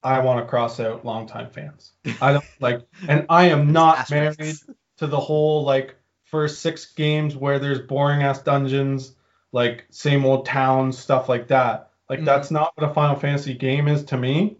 I 0.02 0.22
want 0.22 0.40
to 0.40 0.50
cross 0.50 0.80
out 0.80 1.04
longtime 1.04 1.50
fans. 1.50 1.92
I 2.22 2.32
don't 2.32 2.46
like, 2.62 2.88
and 3.10 3.26
I 3.28 3.48
am 3.50 3.74
not 3.74 4.10
married 4.10 4.56
to 5.00 5.08
the 5.08 5.20
whole 5.20 5.66
like 5.66 5.98
first 6.24 6.62
six 6.62 6.94
games 6.94 7.36
where 7.36 7.60
there's 7.60 7.82
boring 7.82 8.24
ass 8.24 8.42
dungeons, 8.42 9.18
like 9.52 9.86
same 9.90 10.26
old 10.26 10.46
towns, 10.46 10.98
stuff 10.98 11.28
like 11.28 11.50
that. 11.50 11.92
Like 12.10 12.20
Mhm. 12.20 12.26
that's 12.26 12.52
not 12.52 12.72
what 12.78 12.90
a 12.90 12.94
Final 12.94 13.18
Fantasy 13.18 13.54
game 13.54 13.90
is 13.90 14.06
to 14.06 14.18
me. 14.18 14.60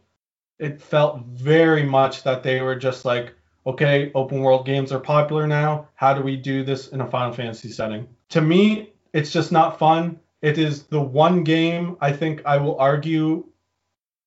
It 0.60 0.82
felt 0.82 1.22
very 1.28 1.84
much 1.84 2.24
that 2.24 2.44
they 2.44 2.60
were 2.60 2.76
just 2.76 3.06
like, 3.06 3.37
okay, 3.68 4.12
open 4.16 4.42
world 4.42 4.66
games 4.66 4.92
are 4.92 5.00
popular 5.00 5.46
now. 5.46 5.90
How 5.96 6.14
do 6.14 6.24
we 6.24 6.38
do 6.38 6.64
this 6.64 6.88
in 6.88 7.02
a 7.02 7.12
Final 7.12 7.34
Fantasy 7.34 7.70
setting? 7.70 8.08
To 8.30 8.42
me, 8.42 8.94
it's 9.14 9.32
just 9.32 9.52
not 9.52 9.78
fun. 9.78 10.20
It 10.42 10.58
is 10.58 10.84
the 10.84 11.02
one 11.02 11.44
game 11.44 11.98
I 12.00 12.14
think 12.14 12.42
I 12.46 12.58
will 12.58 12.80
argue 12.80 13.46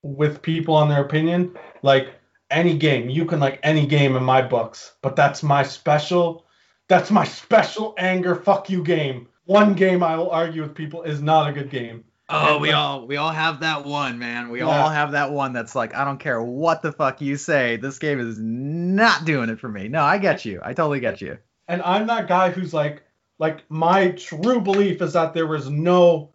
with 0.02 0.42
people 0.42 0.74
on 0.74 0.88
their 0.88 1.02
opinion. 1.02 1.56
Like 1.82 2.14
any 2.50 2.76
game, 2.76 3.08
you 3.08 3.24
can 3.24 3.40
like 3.40 3.60
any 3.62 3.86
game 3.86 4.14
in 4.16 4.22
my 4.22 4.42
books, 4.42 4.92
but 5.02 5.16
that's 5.16 5.42
my 5.42 5.62
special 5.62 6.44
that's 6.88 7.10
my 7.10 7.24
special 7.24 7.94
anger 7.98 8.34
fuck 8.34 8.68
you 8.68 8.82
game. 8.82 9.28
One 9.44 9.74
game 9.74 10.02
I 10.02 10.16
will 10.16 10.30
argue 10.30 10.62
with 10.62 10.74
people 10.74 11.02
is 11.02 11.22
not 11.22 11.48
a 11.48 11.52
good 11.52 11.70
game. 11.70 12.04
Oh, 12.32 12.52
And, 12.54 12.62
we 12.62 12.68
like- 12.68 12.76
all 12.76 13.06
we 13.06 13.16
all 13.16 13.30
have 13.30 13.60
that 13.60 13.84
one, 13.84 14.18
man. 14.18 14.48
We 14.50 14.60
Yeah. 14.60 14.66
all 14.66 14.88
have 14.88 15.12
that 15.12 15.32
one 15.32 15.52
that's 15.52 15.74
like, 15.74 15.94
I 15.94 16.04
don't 16.04 16.18
care 16.20 16.40
what 16.42 16.82
the 16.82 16.92
fuck 16.92 17.20
you 17.20 17.36
say. 17.36 17.76
This 17.76 17.98
game 17.98 18.20
is 18.20 18.38
not 18.38 19.24
doing 19.24 19.50
it 19.50 19.58
for 19.60 19.68
me. 19.68 19.88
No, 19.88 20.02
I 20.02 20.18
get 20.18 20.44
you. 20.44 20.60
I 20.62 20.72
totally 20.74 21.00
get 21.00 21.20
you. 21.20 21.38
And 21.68 21.82
I'm 21.82 22.06
that 22.08 22.28
guy 22.28 22.50
who's 22.50 22.72
like 22.74 23.02
like 23.38 23.64
my 23.70 24.10
true 24.10 24.60
belief 24.60 25.00
is 25.02 25.14
that 25.14 25.32
there 25.34 25.46
was 25.46 25.70
no 25.70 26.30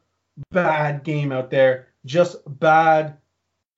bad 0.51 1.03
game 1.03 1.31
out 1.31 1.49
there, 1.49 1.87
just 2.05 2.37
bad 2.59 3.17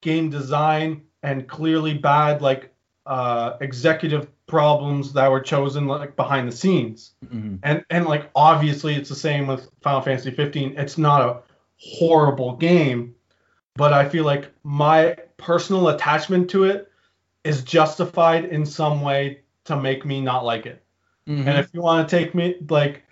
game 0.02 0.30
design 0.30 1.02
and 1.24 1.48
clearly 1.48 1.94
bad 1.94 2.42
like 2.42 2.74
uh 3.06 3.54
executive 3.62 4.28
problems 4.48 5.14
that 5.14 5.30
were 5.30 5.42
chosen 5.42 5.88
like 5.88 6.16
behind 6.16 6.48
the 6.48 6.56
scenes. 6.56 7.14
Mhm. 7.26 7.60
and 7.64 7.84
and 7.90 8.06
like 8.06 8.30
obviously 8.36 8.96
it's 8.96 9.10
the 9.10 9.16
same 9.16 9.48
with 9.48 9.70
Final 9.82 10.02
Fantasy 10.02 10.32
15. 10.32 10.76
It's 10.78 10.98
not 10.98 11.22
a 11.22 11.38
horrible 11.78 12.56
game, 12.56 13.16
but 13.76 13.94
I 13.94 14.08
feel 14.10 14.26
like 14.26 14.52
my 14.64 15.16
personal 15.38 15.90
attachment 15.90 16.50
to 16.52 16.66
it 16.66 16.92
is 17.44 17.64
justified 17.64 18.46
in 18.46 18.66
some 18.66 19.02
way 19.02 19.42
to 19.66 19.80
make 19.80 20.06
me 20.06 20.22
not 20.22 20.44
like 20.44 20.66
it. 20.66 20.84
Mhm. 21.28 21.48
And 21.48 21.58
if 21.58 21.74
you 21.74 21.82
want 21.82 22.08
to 22.08 22.18
take 22.18 22.34
me 22.34 22.56
like 22.70 23.04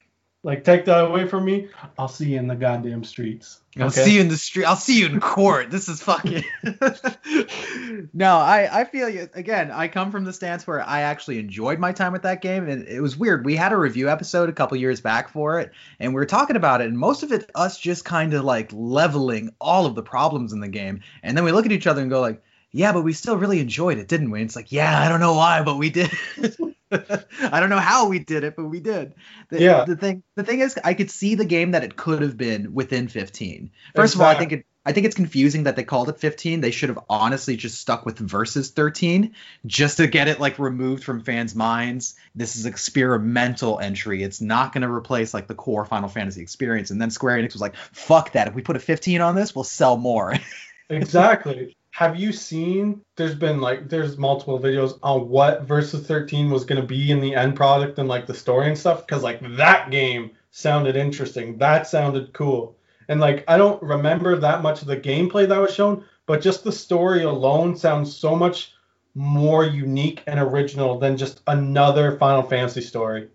like 0.46 0.64
take 0.64 0.86
that 0.86 1.06
away 1.06 1.28
from 1.28 1.44
me, 1.44 1.70
I'll 1.98 2.08
see 2.08 2.30
you 2.30 2.38
in 2.38 2.46
the 2.46 2.56
goddamn 2.56 3.04
streets. 3.04 3.62
I'll 3.78 3.88
okay? 3.88 4.04
see 4.04 4.16
you 4.16 4.22
in 4.22 4.28
the 4.28 4.38
street. 4.38 4.66
I'll 4.66 4.76
see 4.76 5.00
you 5.00 5.08
in 5.08 5.20
court. 5.20 5.72
This 5.72 5.90
is 5.90 6.04
fucking. 6.04 6.44
no, 8.14 8.38
I 8.38 8.70
I 8.72 8.84
feel 8.84 9.10
you. 9.10 9.28
Again, 9.34 9.72
I 9.72 9.88
come 9.88 10.12
from 10.12 10.24
the 10.24 10.32
stance 10.32 10.68
where 10.68 10.88
I 10.88 11.02
actually 11.02 11.40
enjoyed 11.40 11.80
my 11.80 11.94
time 11.94 12.14
with 12.14 12.22
that 12.22 12.44
game, 12.44 12.70
and 12.70 12.88
it 12.88 13.02
was 13.02 13.18
weird. 13.18 13.44
We 13.44 13.56
had 13.56 13.74
a 13.74 13.78
review 13.78 14.08
episode 14.08 14.48
a 14.48 14.54
couple 14.54 14.78
years 14.78 15.02
back 15.02 15.30
for 15.30 15.60
it, 15.60 15.72
and 16.00 16.14
we 16.14 16.20
were 16.20 16.28
talking 16.28 16.56
about 16.56 16.80
it, 16.80 16.88
and 16.90 16.98
most 16.98 17.24
of 17.24 17.32
it 17.32 17.50
us 17.56 17.80
just 17.80 18.06
kind 18.06 18.36
of 18.36 18.46
like 18.46 18.70
leveling 18.72 19.50
all 19.60 19.88
of 19.88 19.96
the 19.96 20.04
problems 20.04 20.54
in 20.54 20.60
the 20.60 20.68
game, 20.68 21.02
and 21.24 21.36
then 21.36 21.44
we 21.44 21.54
look 21.54 21.66
at 21.66 21.72
each 21.72 21.88
other 21.88 22.02
and 22.02 22.12
go 22.12 22.22
like, 22.22 22.44
"Yeah, 22.72 22.94
but 22.94 23.02
we 23.02 23.14
still 23.14 23.36
really 23.36 23.62
enjoyed 23.62 23.98
it, 23.98 24.08
didn't 24.08 24.30
we?" 24.30 24.42
And 24.42 24.48
it's 24.48 24.56
like, 24.56 24.72
"Yeah, 24.72 25.02
I 25.02 25.10
don't 25.10 25.20
know 25.22 25.34
why, 25.34 25.64
but 25.64 25.80
we 25.80 25.90
did." 25.90 26.12
I 27.52 27.60
don't 27.60 27.70
know 27.70 27.80
how 27.80 28.08
we 28.08 28.20
did 28.20 28.44
it, 28.44 28.56
but 28.56 28.66
we 28.66 28.80
did. 28.80 29.14
The, 29.50 29.62
Yeah. 29.62 29.86
The 29.86 29.96
thing, 29.96 30.24
the 30.36 30.44
thing 30.44 30.60
is, 30.60 30.78
I 30.84 30.94
could 30.94 31.12
see 31.12 31.36
the 31.36 31.46
game 31.46 31.72
that 31.72 31.84
it 31.84 31.96
could 31.96 32.22
have 32.22 32.38
been 32.38 32.74
within 32.74 33.08
15. 33.08 33.72
First 33.96 34.16
of 34.16 34.22
all, 34.22 34.28
I 34.28 34.36
think 34.36 34.52
it, 34.52 34.66
I 34.86 34.92
think 34.92 35.08
it's 35.08 35.16
confusing 35.16 35.64
that 35.64 35.76
they 35.76 35.84
called 35.84 36.10
it 36.10 36.20
15. 36.20 36.62
They 36.62 36.72
should 36.72 36.90
have 36.90 37.00
honestly 37.10 37.58
just 37.58 37.82
stuck 37.82 38.06
with 38.06 38.20
versus 38.20 38.70
13, 38.70 39.34
just 39.66 39.98
to 39.98 40.08
get 40.08 40.28
it 40.28 40.40
like 40.40 40.60
removed 40.60 41.04
from 41.04 41.24
fans' 41.24 41.56
minds. 41.56 42.16
This 42.36 42.56
is 42.56 42.68
experimental 42.68 43.80
entry. 43.80 44.22
It's 44.22 44.42
not 44.42 44.74
going 44.74 44.84
to 44.84 44.92
replace 44.92 45.34
like 45.34 45.48
the 45.48 45.56
core 45.56 45.86
Final 45.86 46.08
Fantasy 46.08 46.42
experience. 46.42 46.92
And 46.92 47.02
then 47.02 47.10
Square 47.10 47.40
Enix 47.40 47.54
was 47.54 47.62
like, 47.62 47.76
"Fuck 47.76 48.34
that! 48.34 48.48
If 48.48 48.54
we 48.54 48.62
put 48.62 48.76
a 48.76 48.80
15 48.80 49.22
on 49.22 49.36
this, 49.36 49.56
we'll 49.56 49.64
sell 49.64 49.98
more." 49.98 50.36
exactly. 50.90 51.76
Have 51.96 52.20
you 52.20 52.34
seen? 52.34 53.06
There's 53.16 53.36
been 53.36 53.62
like 53.62 53.88
there's 53.88 54.18
multiple 54.18 54.60
videos 54.60 55.00
on 55.02 55.30
what 55.30 55.62
Versus 55.62 56.06
13 56.06 56.50
was 56.50 56.66
going 56.66 56.82
to 56.82 56.86
be 56.86 57.10
in 57.10 57.22
the 57.22 57.34
end 57.34 57.56
product 57.56 57.98
and 57.98 58.10
like 58.10 58.26
the 58.26 58.34
story 58.34 58.68
and 58.68 58.78
stuff. 58.78 59.08
Because 59.08 59.24
like 59.24 59.40
that 59.56 59.92
game 59.92 60.32
sounded 60.52 60.98
interesting. 60.98 61.58
That 61.58 61.88
sounded 61.88 62.34
cool. 62.34 62.76
And 63.08 63.22
like 63.22 63.46
I 63.48 63.56
don't 63.58 63.82
remember 63.82 64.36
that 64.36 64.62
much 64.62 64.82
of 64.82 64.90
the 64.90 64.98
gameplay 64.98 65.48
that 65.48 65.58
was 65.58 65.74
shown, 65.74 66.04
but 66.26 66.42
just 66.42 66.66
the 66.66 66.72
story 66.74 67.24
alone 67.24 67.78
sounds 67.78 68.14
so 68.14 68.36
much 68.36 68.74
more 69.14 69.64
unique 69.64 70.22
and 70.28 70.38
original 70.38 71.00
than 71.00 71.16
just 71.16 71.40
another 71.48 72.18
Final 72.18 72.44
Fantasy 72.44 72.82
story. 72.82 73.30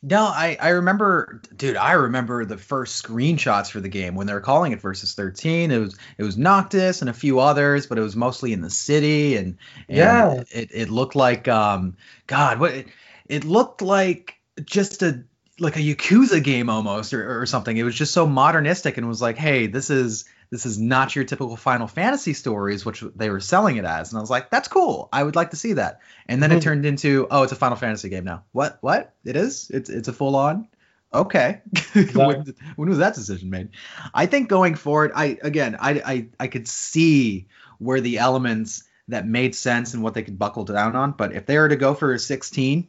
No, 0.00 0.22
I, 0.26 0.56
I 0.60 0.68
remember, 0.70 1.42
dude. 1.56 1.76
I 1.76 1.92
remember 1.92 2.44
the 2.44 2.56
first 2.56 3.02
screenshots 3.04 3.68
for 3.68 3.80
the 3.80 3.88
game 3.88 4.14
when 4.14 4.28
they 4.28 4.32
were 4.32 4.40
calling 4.40 4.70
it 4.70 4.80
Versus 4.80 5.14
13. 5.14 5.72
It 5.72 5.78
was 5.78 5.96
it 6.18 6.22
was 6.22 6.38
Noctis 6.38 7.00
and 7.00 7.10
a 7.10 7.12
few 7.14 7.40
others, 7.40 7.86
but 7.86 7.98
it 7.98 8.02
was 8.02 8.14
mostly 8.14 8.52
in 8.52 8.60
the 8.60 8.70
city, 8.70 9.36
and, 9.36 9.58
and 9.88 10.36
Yeah. 10.36 10.44
it, 10.52 10.70
it 10.72 10.88
looked 10.90 11.16
like 11.16 11.48
um 11.48 11.96
God, 12.28 12.60
what 12.60 12.74
it, 12.74 12.86
it 13.28 13.44
looked 13.44 13.82
like 13.82 14.36
just 14.64 15.02
a 15.02 15.24
like 15.58 15.74
a 15.76 15.80
Yakuza 15.80 16.42
game 16.44 16.70
almost 16.70 17.12
or, 17.12 17.40
or 17.40 17.46
something. 17.46 17.76
It 17.76 17.82
was 17.82 17.96
just 17.96 18.14
so 18.14 18.24
modernistic 18.24 18.98
and 18.98 19.08
was 19.08 19.20
like, 19.20 19.36
hey, 19.36 19.66
this 19.66 19.90
is 19.90 20.26
this 20.50 20.64
is 20.66 20.78
not 20.78 21.14
your 21.14 21.24
typical 21.24 21.56
Final 21.56 21.86
Fantasy 21.86 22.32
stories, 22.32 22.84
which 22.84 23.04
they 23.14 23.30
were 23.30 23.40
selling 23.40 23.76
it 23.76 23.84
as. 23.84 24.10
And 24.10 24.18
I 24.18 24.20
was 24.20 24.30
like, 24.30 24.50
that's 24.50 24.68
cool. 24.68 25.08
I 25.12 25.22
would 25.22 25.36
like 25.36 25.50
to 25.50 25.56
see 25.56 25.74
that. 25.74 26.00
And 26.26 26.42
then 26.42 26.52
it 26.52 26.58
Mhm. 26.58 26.62
turned 26.62 26.86
into, 26.86 27.26
oh, 27.30 27.42
it's 27.42 27.52
a 27.52 27.56
Final 27.56 27.76
Fantasy 27.76 28.08
game 28.08 28.24
now. 28.24 28.44
What? 28.52 28.78
What? 28.80 29.14
It 29.24 29.36
is? 29.36 29.70
It's 29.70 29.90
it's 29.90 30.08
a 30.08 30.12
full 30.12 30.36
on. 30.36 30.68
Okay. 31.12 31.60
when, 32.14 32.54
when 32.76 32.88
was 32.88 32.98
that 32.98 33.14
decision 33.14 33.50
made? 33.50 33.70
I 34.12 34.26
think 34.26 34.48
going 34.48 34.74
forward, 34.74 35.12
I 35.14 35.38
again, 35.42 35.76
I 35.80 35.90
I 36.04 36.26
I 36.40 36.46
could 36.48 36.68
see 36.68 37.46
where 37.78 38.00
the 38.00 38.18
elements 38.18 38.84
that 39.08 39.26
made 39.26 39.54
sense 39.54 39.94
and 39.94 40.02
what 40.02 40.12
they 40.14 40.22
could 40.22 40.38
buckle 40.38 40.64
down 40.64 40.94
on. 40.96 41.12
But 41.12 41.32
if 41.32 41.46
they 41.46 41.56
were 41.58 41.68
to 41.68 41.76
go 41.76 41.94
for 41.94 42.12
a 42.12 42.18
16, 42.18 42.88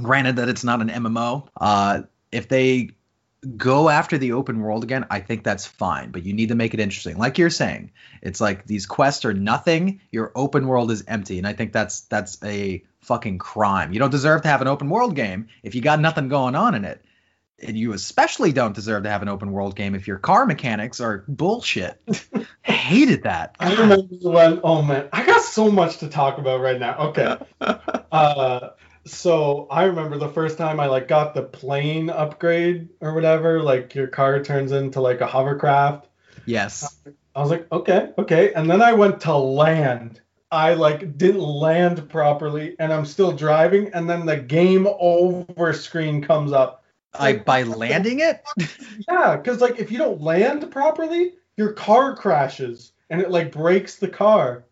granted 0.00 0.36
that 0.36 0.48
it's 0.48 0.62
not 0.62 0.80
an 0.80 0.88
MMO, 0.88 1.48
uh, 1.60 2.02
if 2.30 2.46
they 2.48 2.90
go 3.56 3.88
after 3.88 4.18
the 4.18 4.32
open 4.32 4.60
world 4.60 4.84
again, 4.84 5.06
I 5.10 5.20
think 5.20 5.44
that's 5.44 5.66
fine. 5.66 6.10
But 6.10 6.24
you 6.24 6.32
need 6.32 6.48
to 6.48 6.54
make 6.54 6.74
it 6.74 6.80
interesting, 6.80 7.18
like 7.18 7.38
you're 7.38 7.50
saying. 7.50 7.92
It's 8.22 8.40
like 8.40 8.66
these 8.66 8.86
quests 8.86 9.24
are 9.24 9.34
nothing. 9.34 10.00
Your 10.10 10.32
open 10.34 10.66
world 10.66 10.90
is 10.90 11.04
empty, 11.06 11.38
and 11.38 11.46
I 11.46 11.52
think 11.52 11.72
that's 11.72 12.02
that's 12.02 12.42
a 12.42 12.82
fucking 13.00 13.38
crime. 13.38 13.92
You 13.92 13.98
don't 13.98 14.10
deserve 14.10 14.42
to 14.42 14.48
have 14.48 14.62
an 14.62 14.68
open 14.68 14.90
world 14.90 15.14
game 15.14 15.48
if 15.62 15.74
you 15.74 15.80
got 15.80 16.00
nothing 16.00 16.28
going 16.28 16.54
on 16.54 16.74
in 16.74 16.84
it. 16.84 17.04
And 17.60 17.76
you 17.76 17.92
especially 17.92 18.52
don't 18.52 18.74
deserve 18.74 19.02
to 19.02 19.10
have 19.10 19.22
an 19.22 19.28
open 19.28 19.50
world 19.50 19.74
game 19.74 19.96
if 19.96 20.06
your 20.06 20.18
car 20.18 20.46
mechanics 20.46 21.00
are 21.00 21.24
bullshit. 21.26 22.00
Hated 22.62 23.24
that. 23.24 23.56
I 23.58 23.74
remember 23.74 24.14
when. 24.22 24.60
Oh 24.62 24.82
man, 24.82 25.08
I 25.12 25.26
got 25.26 25.42
so 25.42 25.68
much 25.70 25.98
to 25.98 26.08
talk 26.08 26.38
about 26.38 26.60
right 26.60 26.78
now. 26.78 27.08
Okay. 27.08 27.36
uh, 27.60 28.68
so 29.08 29.66
I 29.70 29.84
remember 29.84 30.18
the 30.18 30.28
first 30.28 30.58
time 30.58 30.80
I 30.80 30.86
like 30.86 31.08
got 31.08 31.34
the 31.34 31.42
plane 31.42 32.10
upgrade 32.10 32.88
or 33.00 33.14
whatever. 33.14 33.62
Like 33.62 33.94
your 33.94 34.06
car 34.06 34.42
turns 34.42 34.72
into 34.72 35.00
like 35.00 35.20
a 35.20 35.26
hovercraft. 35.26 36.06
Yes. 36.46 36.98
I 37.34 37.40
was 37.40 37.50
like, 37.50 37.70
okay, 37.70 38.12
okay. 38.18 38.52
And 38.52 38.70
then 38.70 38.82
I 38.82 38.92
went 38.92 39.20
to 39.22 39.36
land. 39.36 40.20
I 40.50 40.74
like 40.74 41.18
didn't 41.18 41.42
land 41.42 42.08
properly, 42.08 42.74
and 42.78 42.92
I'm 42.92 43.04
still 43.04 43.32
driving. 43.32 43.90
And 43.92 44.08
then 44.08 44.26
the 44.26 44.36
game 44.36 44.88
over 44.98 45.72
screen 45.72 46.22
comes 46.22 46.52
up. 46.52 46.84
I 47.14 47.34
by 47.34 47.62
landing 47.64 48.20
it. 48.20 48.42
Yeah, 49.08 49.36
because 49.36 49.60
like 49.60 49.78
if 49.78 49.92
you 49.92 49.98
don't 49.98 50.20
land 50.20 50.70
properly, 50.70 51.34
your 51.56 51.72
car 51.72 52.16
crashes 52.16 52.92
and 53.10 53.20
it 53.20 53.30
like 53.30 53.52
breaks 53.52 53.96
the 53.96 54.08
car. 54.08 54.64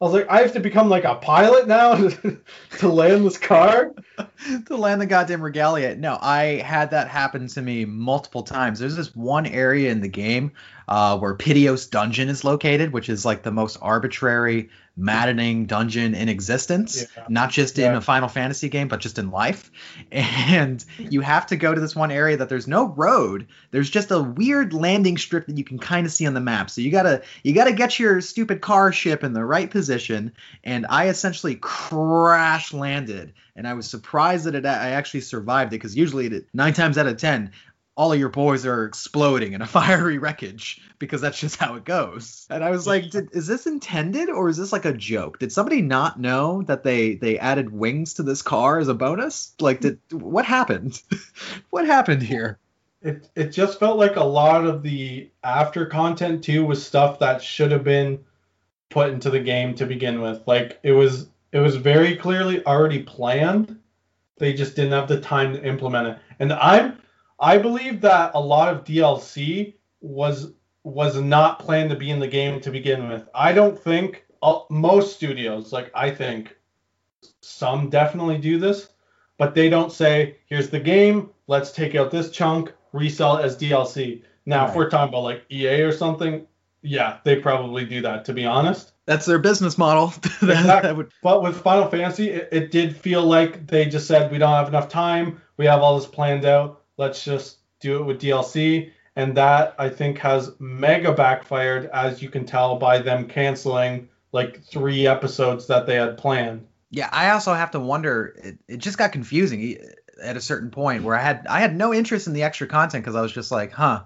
I 0.00 0.04
was 0.04 0.12
like, 0.12 0.28
I 0.28 0.40
have 0.40 0.52
to 0.54 0.60
become 0.60 0.88
like 0.88 1.04
a 1.04 1.14
pilot 1.14 1.68
now 1.68 1.94
to, 2.78 2.88
land 2.88 3.24
this 3.24 3.38
car. 3.38 3.94
to 4.66 4.76
land 4.76 5.00
the 5.00 5.06
goddamn 5.06 5.40
regalia. 5.40 5.94
No, 5.94 6.18
I 6.20 6.62
had 6.64 6.90
that 6.90 7.08
happen 7.08 7.46
to 7.46 7.62
me 7.62 7.84
multiple 7.84 8.42
times. 8.42 8.80
There's 8.80 8.96
this 8.96 9.14
one 9.14 9.46
area 9.46 9.92
in 9.92 10.00
the 10.00 10.08
game 10.08 10.50
uh, 10.88 11.16
where 11.18 11.36
Pitioss 11.36 11.88
Dungeon 11.88 12.28
is 12.28 12.42
located, 12.42 12.92
which 12.92 13.08
is 13.08 13.24
like 13.24 13.44
the 13.44 13.52
most 13.52 13.78
arbitrary, 13.80 14.68
maddening 14.96 15.66
dungeon 15.66 16.14
in 16.14 16.28
existence. 16.28 17.04
Yeah. 17.16 17.24
Not 17.28 17.50
just 17.50 17.78
in 17.78 17.94
a 17.94 18.00
Final 18.00 18.28
Fantasy 18.28 18.68
game, 18.68 18.88
but 18.88 19.00
just 19.00 19.18
in 19.18 19.30
life. 19.30 19.70
And 20.54 20.84
you 20.98 21.20
have 21.20 21.46
to 21.46 21.56
go 21.56 21.74
to 21.74 21.80
this 21.80 21.96
one 21.96 22.10
area 22.10 22.36
that 22.36 22.48
there's 22.48 22.68
no 22.68 22.88
road. 22.88 23.48
There's 23.70 23.90
just 23.90 24.10
a 24.10 24.22
weird 24.22 24.72
landing 24.72 25.16
strip 25.16 25.46
that 25.46 25.56
you 25.56 25.64
can 25.64 25.78
kind 25.78 26.06
of 26.06 26.12
see 26.12 26.26
on 26.26 26.34
the 26.34 26.40
map. 26.40 26.70
So 26.70 26.80
you 26.80 26.90
gotta 26.90 27.22
you 27.42 27.54
gotta 27.54 27.72
get 27.72 27.98
your 27.98 28.20
stupid 28.20 28.60
car 28.60 28.92
ship 28.92 29.24
in 29.24 29.32
the 29.32 29.44
right 29.44 29.70
position. 29.70 30.32
And 30.62 30.86
I 30.88 31.08
essentially 31.08 31.56
crash 31.56 32.72
landed, 32.72 33.32
and 33.56 33.66
I 33.66 33.74
was 33.74 33.88
surprised 33.88 34.44
that 34.44 34.54
it, 34.54 34.66
I 34.66 34.90
actually 34.90 35.22
survived 35.22 35.72
it 35.72 35.76
because 35.76 35.96
usually 35.96 36.26
it, 36.26 36.46
nine 36.52 36.74
times 36.74 36.98
out 36.98 37.06
of 37.06 37.16
ten 37.16 37.50
all 37.96 38.12
of 38.12 38.18
your 38.18 38.28
boys 38.28 38.66
are 38.66 38.84
exploding 38.84 39.52
in 39.52 39.62
a 39.62 39.66
fiery 39.66 40.18
wreckage 40.18 40.80
because 40.98 41.20
that's 41.20 41.38
just 41.38 41.56
how 41.56 41.74
it 41.74 41.84
goes. 41.84 42.46
And 42.50 42.64
I 42.64 42.70
was 42.70 42.86
like, 42.86 43.10
Did, 43.10 43.28
is 43.32 43.46
this 43.46 43.66
intended 43.66 44.28
or 44.28 44.48
is 44.48 44.56
this 44.56 44.72
like 44.72 44.84
a 44.84 44.92
joke? 44.92 45.38
Did 45.38 45.52
somebody 45.52 45.82
not 45.82 46.20
know 46.20 46.62
that 46.62 46.84
they 46.84 47.14
they 47.14 47.38
added 47.38 47.72
wings 47.72 48.14
to 48.14 48.22
this 48.22 48.42
car 48.42 48.78
as 48.78 48.88
a 48.88 48.94
bonus? 48.94 49.54
Like, 49.60 49.80
did 49.80 49.98
what 50.10 50.44
happened? 50.44 51.00
what 51.70 51.86
happened 51.86 52.22
here? 52.22 52.58
It 53.02 53.28
it 53.34 53.50
just 53.50 53.78
felt 53.78 53.98
like 53.98 54.16
a 54.16 54.24
lot 54.24 54.66
of 54.66 54.82
the 54.82 55.30
after 55.42 55.86
content 55.86 56.42
too 56.42 56.64
was 56.64 56.84
stuff 56.84 57.18
that 57.18 57.42
should 57.42 57.70
have 57.70 57.84
been 57.84 58.24
put 58.90 59.10
into 59.10 59.30
the 59.30 59.40
game 59.40 59.74
to 59.74 59.86
begin 59.86 60.20
with. 60.20 60.40
Like 60.46 60.80
it 60.82 60.92
was 60.92 61.28
it 61.52 61.58
was 61.58 61.76
very 61.76 62.16
clearly 62.16 62.64
already 62.66 63.02
planned. 63.02 63.78
They 64.38 64.52
just 64.52 64.74
didn't 64.74 64.92
have 64.92 65.06
the 65.06 65.20
time 65.20 65.52
to 65.52 65.64
implement 65.64 66.08
it. 66.08 66.18
And 66.40 66.52
I'm 66.52 66.98
I 67.44 67.58
believe 67.58 68.00
that 68.00 68.30
a 68.34 68.40
lot 68.40 68.74
of 68.74 68.84
DLC 68.84 69.74
was 70.00 70.52
was 70.82 71.20
not 71.20 71.58
planned 71.58 71.90
to 71.90 71.96
be 71.96 72.10
in 72.10 72.18
the 72.18 72.26
game 72.26 72.58
to 72.62 72.70
begin 72.70 73.06
with. 73.06 73.28
I 73.34 73.52
don't 73.52 73.78
think 73.78 74.24
uh, 74.42 74.60
most 74.70 75.14
studios, 75.16 75.70
like 75.70 75.90
I 75.94 76.10
think 76.10 76.56
some 77.42 77.90
definitely 77.90 78.38
do 78.38 78.58
this, 78.58 78.88
but 79.36 79.54
they 79.54 79.68
don't 79.68 79.92
say, 79.92 80.38
"Here's 80.46 80.70
the 80.70 80.80
game, 80.80 81.30
let's 81.46 81.70
take 81.70 81.94
out 81.94 82.10
this 82.10 82.30
chunk, 82.30 82.72
resell 82.94 83.36
it 83.36 83.44
as 83.44 83.58
DLC." 83.58 84.22
Now, 84.46 84.66
if 84.66 84.74
we're 84.74 84.88
talking 84.88 85.10
about 85.10 85.24
like 85.24 85.44
EA 85.50 85.82
or 85.82 85.92
something, 85.92 86.46
yeah, 86.80 87.18
they 87.24 87.36
probably 87.36 87.84
do 87.84 88.00
that. 88.02 88.24
To 88.24 88.32
be 88.32 88.46
honest, 88.46 88.92
That's 89.04 89.26
their 89.26 89.38
business 89.38 89.76
model. 89.76 90.06
that, 90.40 90.42
Exactly. 90.42 90.88
that 90.88 90.96
would 90.96 91.12
but 91.22 91.42
with 91.42 91.60
Final 91.60 91.90
Fantasy, 91.90 92.30
it, 92.30 92.48
it 92.52 92.70
did 92.70 92.96
feel 92.96 93.22
like 93.22 93.66
they 93.66 93.84
just 93.84 94.06
said, 94.06 94.32
"We 94.32 94.38
don't 94.38 94.54
have 94.54 94.68
enough 94.68 94.88
time. 94.88 95.42
We 95.58 95.66
have 95.66 95.82
all 95.82 95.98
this 95.98 96.08
planned 96.08 96.46
out. 96.46 96.80
Let's 96.96 97.24
just 97.24 97.58
do 97.80 98.00
it 98.00 98.04
with 98.04 98.20
DLC." 98.20 98.90
And 99.16 99.36
that 99.36 99.76
I 99.78 99.90
think 99.90 100.18
has 100.18 100.52
mega 100.58 101.12
backfired, 101.12 101.88
as 101.92 102.20
you 102.20 102.28
can 102.28 102.46
tell 102.46 102.76
by 102.76 102.98
them 102.98 103.28
canceling 103.28 104.08
like 104.32 104.64
three 104.64 105.06
episodes 105.06 105.68
that 105.68 105.86
they 105.86 105.94
had 105.94 106.18
planned. 106.18 106.66
Yeah, 106.90 107.08
I 107.12 107.30
also 107.30 107.54
have 107.54 107.70
to 107.72 107.80
wonder. 107.80 108.34
It, 108.42 108.58
it 108.68 108.76
just 108.78 108.98
got 108.98 109.12
confusing 109.12 109.78
at 110.22 110.36
a 110.36 110.40
certain 110.40 110.70
point 110.70 111.04
where 111.04 111.16
I 111.16 111.22
had 111.22 111.46
I 111.48 111.60
had 111.60 111.76
no 111.76 111.94
interest 111.94 112.26
in 112.26 112.32
the 112.32 112.42
extra 112.42 112.66
content 112.66 113.04
because 113.04 113.16
I 113.16 113.22
was 113.22 113.32
just 113.32 113.50
like, 113.50 113.72
huh. 113.72 114.04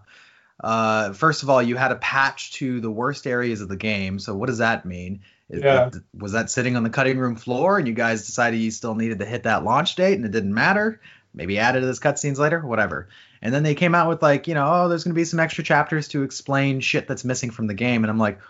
Uh, 0.61 1.13
first 1.13 1.45
of 1.45 1.51
all, 1.51 1.63
you 1.63 1.77
had 1.77 1.93
a 1.93 1.97
patch 1.97 2.53
to 2.55 2.81
the 2.81 2.91
worst 2.91 3.29
areas 3.29 3.61
of 3.61 3.69
the 3.69 3.77
game, 3.77 4.19
so 4.19 4.35
what 4.35 4.47
does 4.47 4.59
that 4.59 4.85
mean? 4.85 5.21
Yeah. 5.49 5.91
Was 6.13 6.33
that 6.33 6.51
sitting 6.51 6.77
on 6.77 6.83
the 6.83 6.91
cutting 6.91 7.17
room 7.17 7.37
floor, 7.37 7.79
and 7.79 7.87
you 7.87 7.95
guys 7.95 8.27
decided 8.27 8.59
you 8.59 8.73
still 8.73 8.97
needed 8.97 9.21
to 9.21 9.25
hit 9.25 9.45
that 9.45 9.65
launch 9.65 9.95
date, 9.95 10.15
and 10.15 10.25
it 10.25 10.33
didn't 10.33 10.53
matter? 10.53 11.01
Maybe 11.35 11.59
added 11.59 11.81
to 11.81 11.87
this 11.87 12.01
cutscenes 12.01 12.39
later, 12.39 12.61
whatever. 12.61 13.09
And 13.43 13.55
then 13.55 13.63
they 13.63 13.75
came 13.75 13.95
out 13.95 14.09
with 14.09 14.23
like, 14.23 14.49
you 14.49 14.55
know, 14.55 14.67
oh, 14.67 14.89
there's 14.89 15.05
gonna 15.05 15.15
be 15.15 15.25
some 15.25 15.41
extra 15.41 15.63
chapters 15.65 16.09
to 16.09 16.23
explain 16.23 16.81
shit 16.81 17.07
that's 17.07 17.25
missing 17.25 17.51
from 17.51 17.67
the 17.67 17.75
game, 17.75 18.03
and 18.05 18.11
I'm 18.11 18.19
like, 18.19 18.41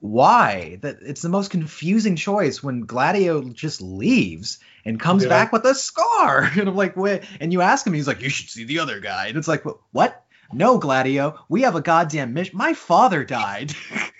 why? 0.00 0.78
That 0.82 0.98
it's 1.02 1.20
the 1.22 1.28
most 1.28 1.50
confusing 1.50 2.16
choice 2.16 2.62
when 2.62 2.82
gladio 2.82 3.42
just 3.50 3.82
leaves 3.82 4.58
and 4.84 4.98
comes 4.98 5.24
Yeah. 5.24 5.28
back 5.28 5.52
with 5.52 5.64
a 5.66 5.74
scar. 5.74 6.50
And 6.58 6.68
i'm 6.68 6.76
like 6.76 6.96
wait 6.96 7.22
and 7.38 7.52
you 7.52 7.60
ask 7.60 7.86
him 7.86 7.92
he's 7.92 8.06
like 8.06 8.22
you 8.22 8.30
should 8.30 8.48
see 8.48 8.64
the 8.64 8.78
other 8.78 9.00
guy. 9.00 9.26
And 9.26 9.36
it's 9.36 9.48
like 9.48 9.64
what? 9.92 10.24
No 10.52 10.78
gladio 10.78 11.38
we 11.48 11.62
have 11.62 11.76
a 11.76 11.80
goddamn 11.82 12.32
mission. 12.32 12.56
My 12.56 12.72
father 12.72 13.24
died. 13.24 13.74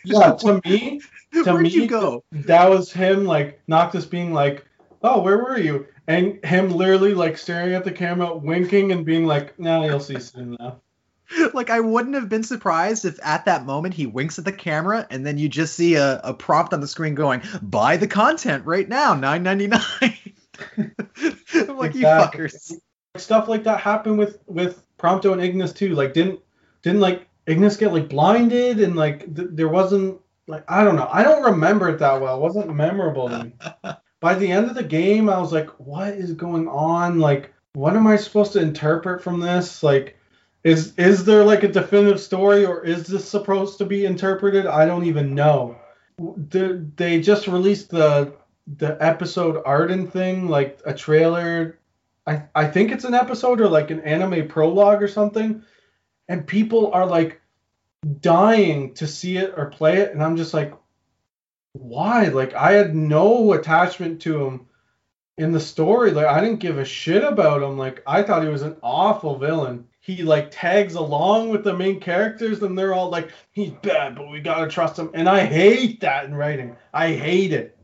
Yeah, 0.04 0.32
to 0.34 0.60
me, 0.64 1.00
to 1.32 1.44
where'd 1.44 1.62
me, 1.62 1.70
you 1.70 1.86
go? 1.86 2.24
that 2.32 2.68
was 2.68 2.92
him 2.92 3.24
like 3.24 3.60
Noctis 3.66 4.04
being 4.04 4.32
like, 4.34 4.66
"Oh, 5.02 5.20
where 5.20 5.38
were 5.38 5.58
you?" 5.58 5.86
and 6.06 6.44
him 6.44 6.70
literally 6.70 7.14
like 7.14 7.38
staring 7.38 7.74
at 7.74 7.84
the 7.84 7.92
camera, 7.92 8.36
winking 8.36 8.92
and 8.92 9.04
being 9.04 9.26
like, 9.26 9.58
"No, 9.58 9.84
you'll 9.84 10.00
see 10.00 10.18
soon 10.18 10.56
now." 10.58 10.80
like 11.54 11.70
i 11.70 11.78
wouldn't 11.78 12.16
have 12.16 12.28
been 12.28 12.42
surprised 12.42 13.04
if 13.04 13.16
at 13.22 13.44
that 13.44 13.64
moment 13.64 13.94
he 13.94 14.04
winks 14.04 14.36
at 14.40 14.44
the 14.44 14.50
camera 14.50 15.06
and 15.10 15.24
then 15.24 15.38
you 15.38 15.48
just 15.48 15.74
see 15.74 15.94
a, 15.94 16.20
a 16.24 16.34
prompt 16.34 16.74
on 16.74 16.80
the 16.80 16.88
screen 16.88 17.14
going 17.14 17.40
buy 17.62 17.96
the 17.96 18.08
content 18.08 18.66
right 18.66 18.88
now 18.88 19.14
9.99 19.14 20.34
i'm 21.68 21.76
like 21.76 21.94
you 21.94 22.02
fuckers 22.02 22.72
Stuff 23.16 23.48
like 23.48 23.64
that 23.64 23.80
happened 23.80 24.18
with 24.18 24.38
with 24.46 24.84
Prompto 24.96 25.32
and 25.32 25.42
Ignis 25.42 25.72
too. 25.72 25.94
Like, 25.96 26.14
didn't 26.14 26.40
didn't 26.82 27.00
like 27.00 27.28
Ignis 27.46 27.76
get 27.76 27.92
like 27.92 28.08
blinded 28.08 28.78
and 28.80 28.94
like 28.94 29.34
th- 29.34 29.48
there 29.50 29.68
wasn't 29.68 30.20
like 30.46 30.64
I 30.68 30.84
don't 30.84 30.94
know. 30.94 31.08
I 31.10 31.24
don't 31.24 31.42
remember 31.42 31.88
it 31.88 31.98
that 31.98 32.20
well. 32.20 32.36
It 32.36 32.40
wasn't 32.40 32.72
memorable 32.74 33.28
to 33.28 33.44
me. 33.44 33.54
By 34.20 34.34
the 34.34 34.52
end 34.52 34.68
of 34.68 34.74
the 34.74 34.82
game, 34.82 35.28
I 35.28 35.38
was 35.38 35.52
like, 35.52 35.68
"What 35.78 36.14
is 36.14 36.32
going 36.32 36.68
on? 36.68 37.18
Like, 37.18 37.52
what 37.72 37.96
am 37.96 38.06
I 38.06 38.16
supposed 38.16 38.52
to 38.52 38.60
interpret 38.60 39.22
from 39.22 39.40
this? 39.40 39.82
Like, 39.82 40.16
is 40.64 40.94
is 40.96 41.24
there 41.24 41.44
like 41.44 41.62
a 41.62 41.68
definitive 41.68 42.20
story 42.20 42.66
or 42.66 42.84
is 42.84 43.06
this 43.06 43.28
supposed 43.28 43.78
to 43.78 43.86
be 43.86 44.04
interpreted? 44.04 44.66
I 44.66 44.86
don't 44.86 45.06
even 45.06 45.34
know. 45.34 45.76
They, 46.18 47.20
just 47.20 47.46
released 47.46 47.90
the 47.90 48.34
the 48.76 49.02
episode 49.02 49.64
Ardyn 49.64 50.10
thing, 50.10 50.48
like 50.48 50.80
a 50.84 50.92
trailer. 50.92 51.78
I 52.26 52.42
I 52.54 52.66
think 52.66 52.92
it's 52.92 53.04
an 53.04 53.14
episode 53.14 53.60
or 53.60 53.68
like 53.68 53.90
an 53.90 54.00
anime 54.00 54.48
prologue 54.48 55.02
or 55.02 55.08
something, 55.08 55.62
and 56.28 56.46
people 56.46 56.92
are 56.92 57.06
like 57.06 57.40
dying 58.20 58.94
to 58.94 59.06
see 59.06 59.38
it 59.38 59.54
or 59.56 59.66
play 59.70 59.98
it, 59.98 60.12
and 60.12 60.22
I'm 60.22 60.36
just 60.36 60.52
like, 60.52 60.74
why? 61.72 62.24
Like 62.24 62.54
I 62.54 62.72
had 62.72 62.94
no 62.94 63.52
attachment 63.52 64.20
to 64.22 64.44
him 64.44 64.66
in 65.38 65.52
the 65.52 65.60
story. 65.60 66.10
Like 66.10 66.26
I 66.26 66.40
didn't 66.40 66.60
give 66.60 66.78
a 66.78 66.84
shit 66.84 67.24
about 67.24 67.62
him. 67.62 67.78
Like 67.78 68.02
I 68.06 68.22
thought 68.22 68.42
he 68.42 68.48
was 68.48 68.62
an 68.62 68.76
awful 68.82 69.38
villain. 69.38 69.86
He 70.00 70.22
like 70.22 70.48
tags 70.50 70.94
along 70.94 71.50
with 71.50 71.62
the 71.62 71.76
main 71.76 72.00
characters, 72.00 72.62
and 72.62 72.76
they're 72.76 72.94
all 72.94 73.10
like, 73.10 73.30
he's 73.52 73.70
bad, 73.82 74.14
but 74.16 74.30
we 74.30 74.40
gotta 74.40 74.68
trust 74.68 74.98
him. 74.98 75.10
And 75.14 75.28
I 75.28 75.44
hate 75.44 76.00
that 76.00 76.24
in 76.24 76.34
writing. 76.34 76.76
I 76.92 77.12
hate 77.12 77.52
it. 77.52 77.76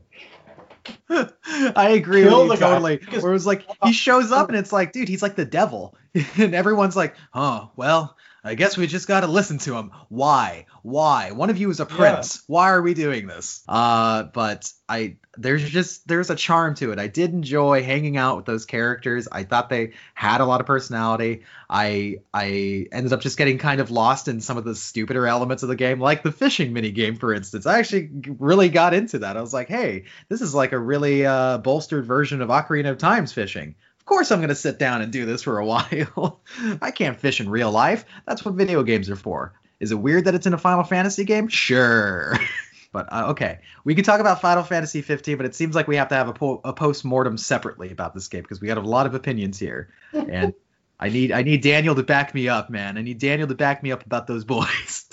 I 1.09 1.89
agree 1.89 2.23
Kill 2.23 2.47
with 2.47 2.59
you 2.59 2.65
totally. 2.65 2.97
Because- 2.97 3.23
Where 3.23 3.31
it 3.31 3.35
was 3.35 3.45
like 3.45 3.65
he 3.83 3.93
shows 3.93 4.31
up 4.31 4.49
and 4.49 4.57
it's 4.57 4.73
like, 4.73 4.93
dude, 4.93 5.07
he's 5.07 5.21
like 5.21 5.35
the 5.35 5.45
devil, 5.45 5.95
and 6.37 6.55
everyone's 6.55 6.95
like, 6.95 7.15
oh, 7.33 7.71
well, 7.75 8.17
I 8.47 8.55
guess 8.55 8.77
we 8.77 8.87
just 8.87 9.07
got 9.07 9.21
to 9.21 9.27
listen 9.27 9.57
to 9.59 9.75
him. 9.75 9.91
Why? 10.07 10.67
Why? 10.81 11.31
One 11.31 11.49
of 11.49 11.57
you 11.57 11.69
is 11.69 11.81
a 11.81 11.85
prince. 11.85 12.43
Why 12.47 12.69
are 12.71 12.81
we 12.81 12.93
doing 12.93 13.27
this? 13.27 13.61
Uh, 13.67 14.23
but 14.23 14.71
I 14.87 15.17
there's 15.37 15.69
just 15.69 16.07
there's 16.07 16.29
a 16.29 16.35
charm 16.35 16.75
to 16.75 16.93
it. 16.93 16.99
I 16.99 17.07
did 17.07 17.33
enjoy 17.33 17.83
hanging 17.83 18.15
out 18.15 18.37
with 18.37 18.45
those 18.45 18.65
characters. 18.65 19.27
I 19.29 19.43
thought 19.43 19.69
they 19.69 19.91
had 20.13 20.39
a 20.39 20.45
lot 20.45 20.61
of 20.61 20.67
personality. 20.67 21.43
I 21.69 22.19
I 22.33 22.87
ended 22.91 23.11
up 23.11 23.19
just 23.19 23.37
getting 23.37 23.57
kind 23.57 23.81
of 23.81 23.91
lost 23.91 24.29
in 24.29 24.39
some 24.39 24.57
of 24.57 24.63
the 24.63 24.75
stupider 24.75 25.27
elements 25.27 25.63
of 25.63 25.69
the 25.69 25.75
game, 25.75 25.99
like 25.99 26.23
the 26.23 26.31
fishing 26.31 26.71
mini 26.71 26.91
game, 26.91 27.17
for 27.17 27.33
instance. 27.33 27.65
I 27.65 27.79
actually 27.79 28.09
really 28.39 28.69
got 28.69 28.93
into 28.93 29.19
that. 29.19 29.35
I 29.35 29.41
was 29.41 29.53
like, 29.53 29.67
hey, 29.67 30.05
this 30.29 30.41
is 30.41 30.55
like 30.55 30.71
a 30.71 30.79
really 30.79 31.25
uh, 31.25 31.57
bolstered 31.57 32.05
version 32.05 32.41
of 32.41 32.47
Ocarina 32.47 32.91
of 32.91 32.97
Time's 32.97 33.33
fishing. 33.33 33.75
Of 34.07 34.09
course, 34.09 34.31
I'm 34.31 34.39
going 34.39 34.47
to 34.47 34.55
sit 34.55 34.79
down 34.79 35.01
and 35.01 35.11
do 35.11 35.25
this 35.25 35.43
for 35.43 35.59
a 35.59 35.65
while. 35.65 36.39
I 36.81 36.91
can't 36.91 37.19
fish 37.19 37.41
in 37.41 37.49
real 37.49 37.69
life. 37.69 38.05
That's 38.25 38.45
what 38.45 38.53
video 38.53 38.81
games 38.81 39.09
are 39.09 39.17
for. 39.17 39.51
Is 39.81 39.91
it 39.91 39.95
weird 39.95 40.23
that 40.25 40.33
it's 40.33 40.47
in 40.47 40.53
a 40.53 40.57
Final 40.57 40.85
Fantasy 40.85 41.25
game? 41.25 41.49
Sure. 41.49 42.37
but 42.93 43.11
uh, 43.11 43.31
okay, 43.31 43.59
we 43.83 43.95
can 43.95 44.05
talk 44.05 44.21
about 44.21 44.39
Final 44.39 44.63
Fantasy 44.63 45.01
15, 45.01 45.35
but 45.35 45.45
it 45.45 45.55
seems 45.55 45.75
like 45.75 45.89
we 45.89 45.97
have 45.97 46.07
to 46.07 46.15
have 46.15 46.29
a, 46.29 46.33
po- 46.33 46.61
a 46.63 46.71
post 46.71 47.03
mortem 47.03 47.37
separately 47.37 47.91
about 47.91 48.13
this 48.13 48.29
game 48.29 48.43
because 48.43 48.61
we 48.61 48.67
got 48.69 48.77
a 48.77 48.81
lot 48.81 49.07
of 49.07 49.13
opinions 49.13 49.59
here, 49.59 49.89
and 50.13 50.53
I 51.01 51.09
need 51.09 51.33
I 51.33 51.41
need 51.41 51.61
Daniel 51.61 51.93
to 51.93 52.03
back 52.03 52.33
me 52.33 52.47
up, 52.47 52.69
man. 52.69 52.97
I 52.97 53.01
need 53.01 53.19
Daniel 53.19 53.49
to 53.49 53.55
back 53.55 53.83
me 53.83 53.91
up 53.91 54.05
about 54.05 54.25
those 54.25 54.45
boys. 54.45 55.05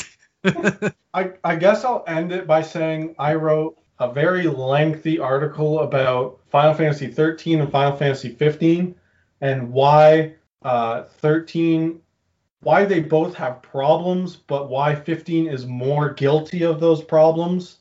I, 1.13 1.33
I 1.43 1.57
guess 1.57 1.85
I'll 1.85 2.05
end 2.07 2.31
it 2.31 2.47
by 2.47 2.63
saying 2.63 3.17
I 3.19 3.35
wrote 3.35 3.77
a 3.99 4.13
very 4.13 4.47
lengthy 4.47 5.19
article 5.19 5.81
about 5.81 6.41
Final 6.51 6.75
Fantasy 6.75 7.07
13 7.09 7.61
and 7.61 7.71
Final 7.71 7.97
Fantasy 7.97 8.31
15 8.31 8.95
and 9.41 9.73
why 9.73 10.35
uh, 10.63 11.05
13 11.05 12.01
why 12.63 12.85
they 12.85 13.01
both 13.01 13.35
have 13.35 13.63
problems 13.63 14.37
but 14.37 14.71
why 14.71 14.95
15 14.95 15.47
is 15.49 15.67
more 15.67 16.11
guilty 16.15 16.63
of 16.63 16.81
those 16.81 17.03
problems 17.03 17.79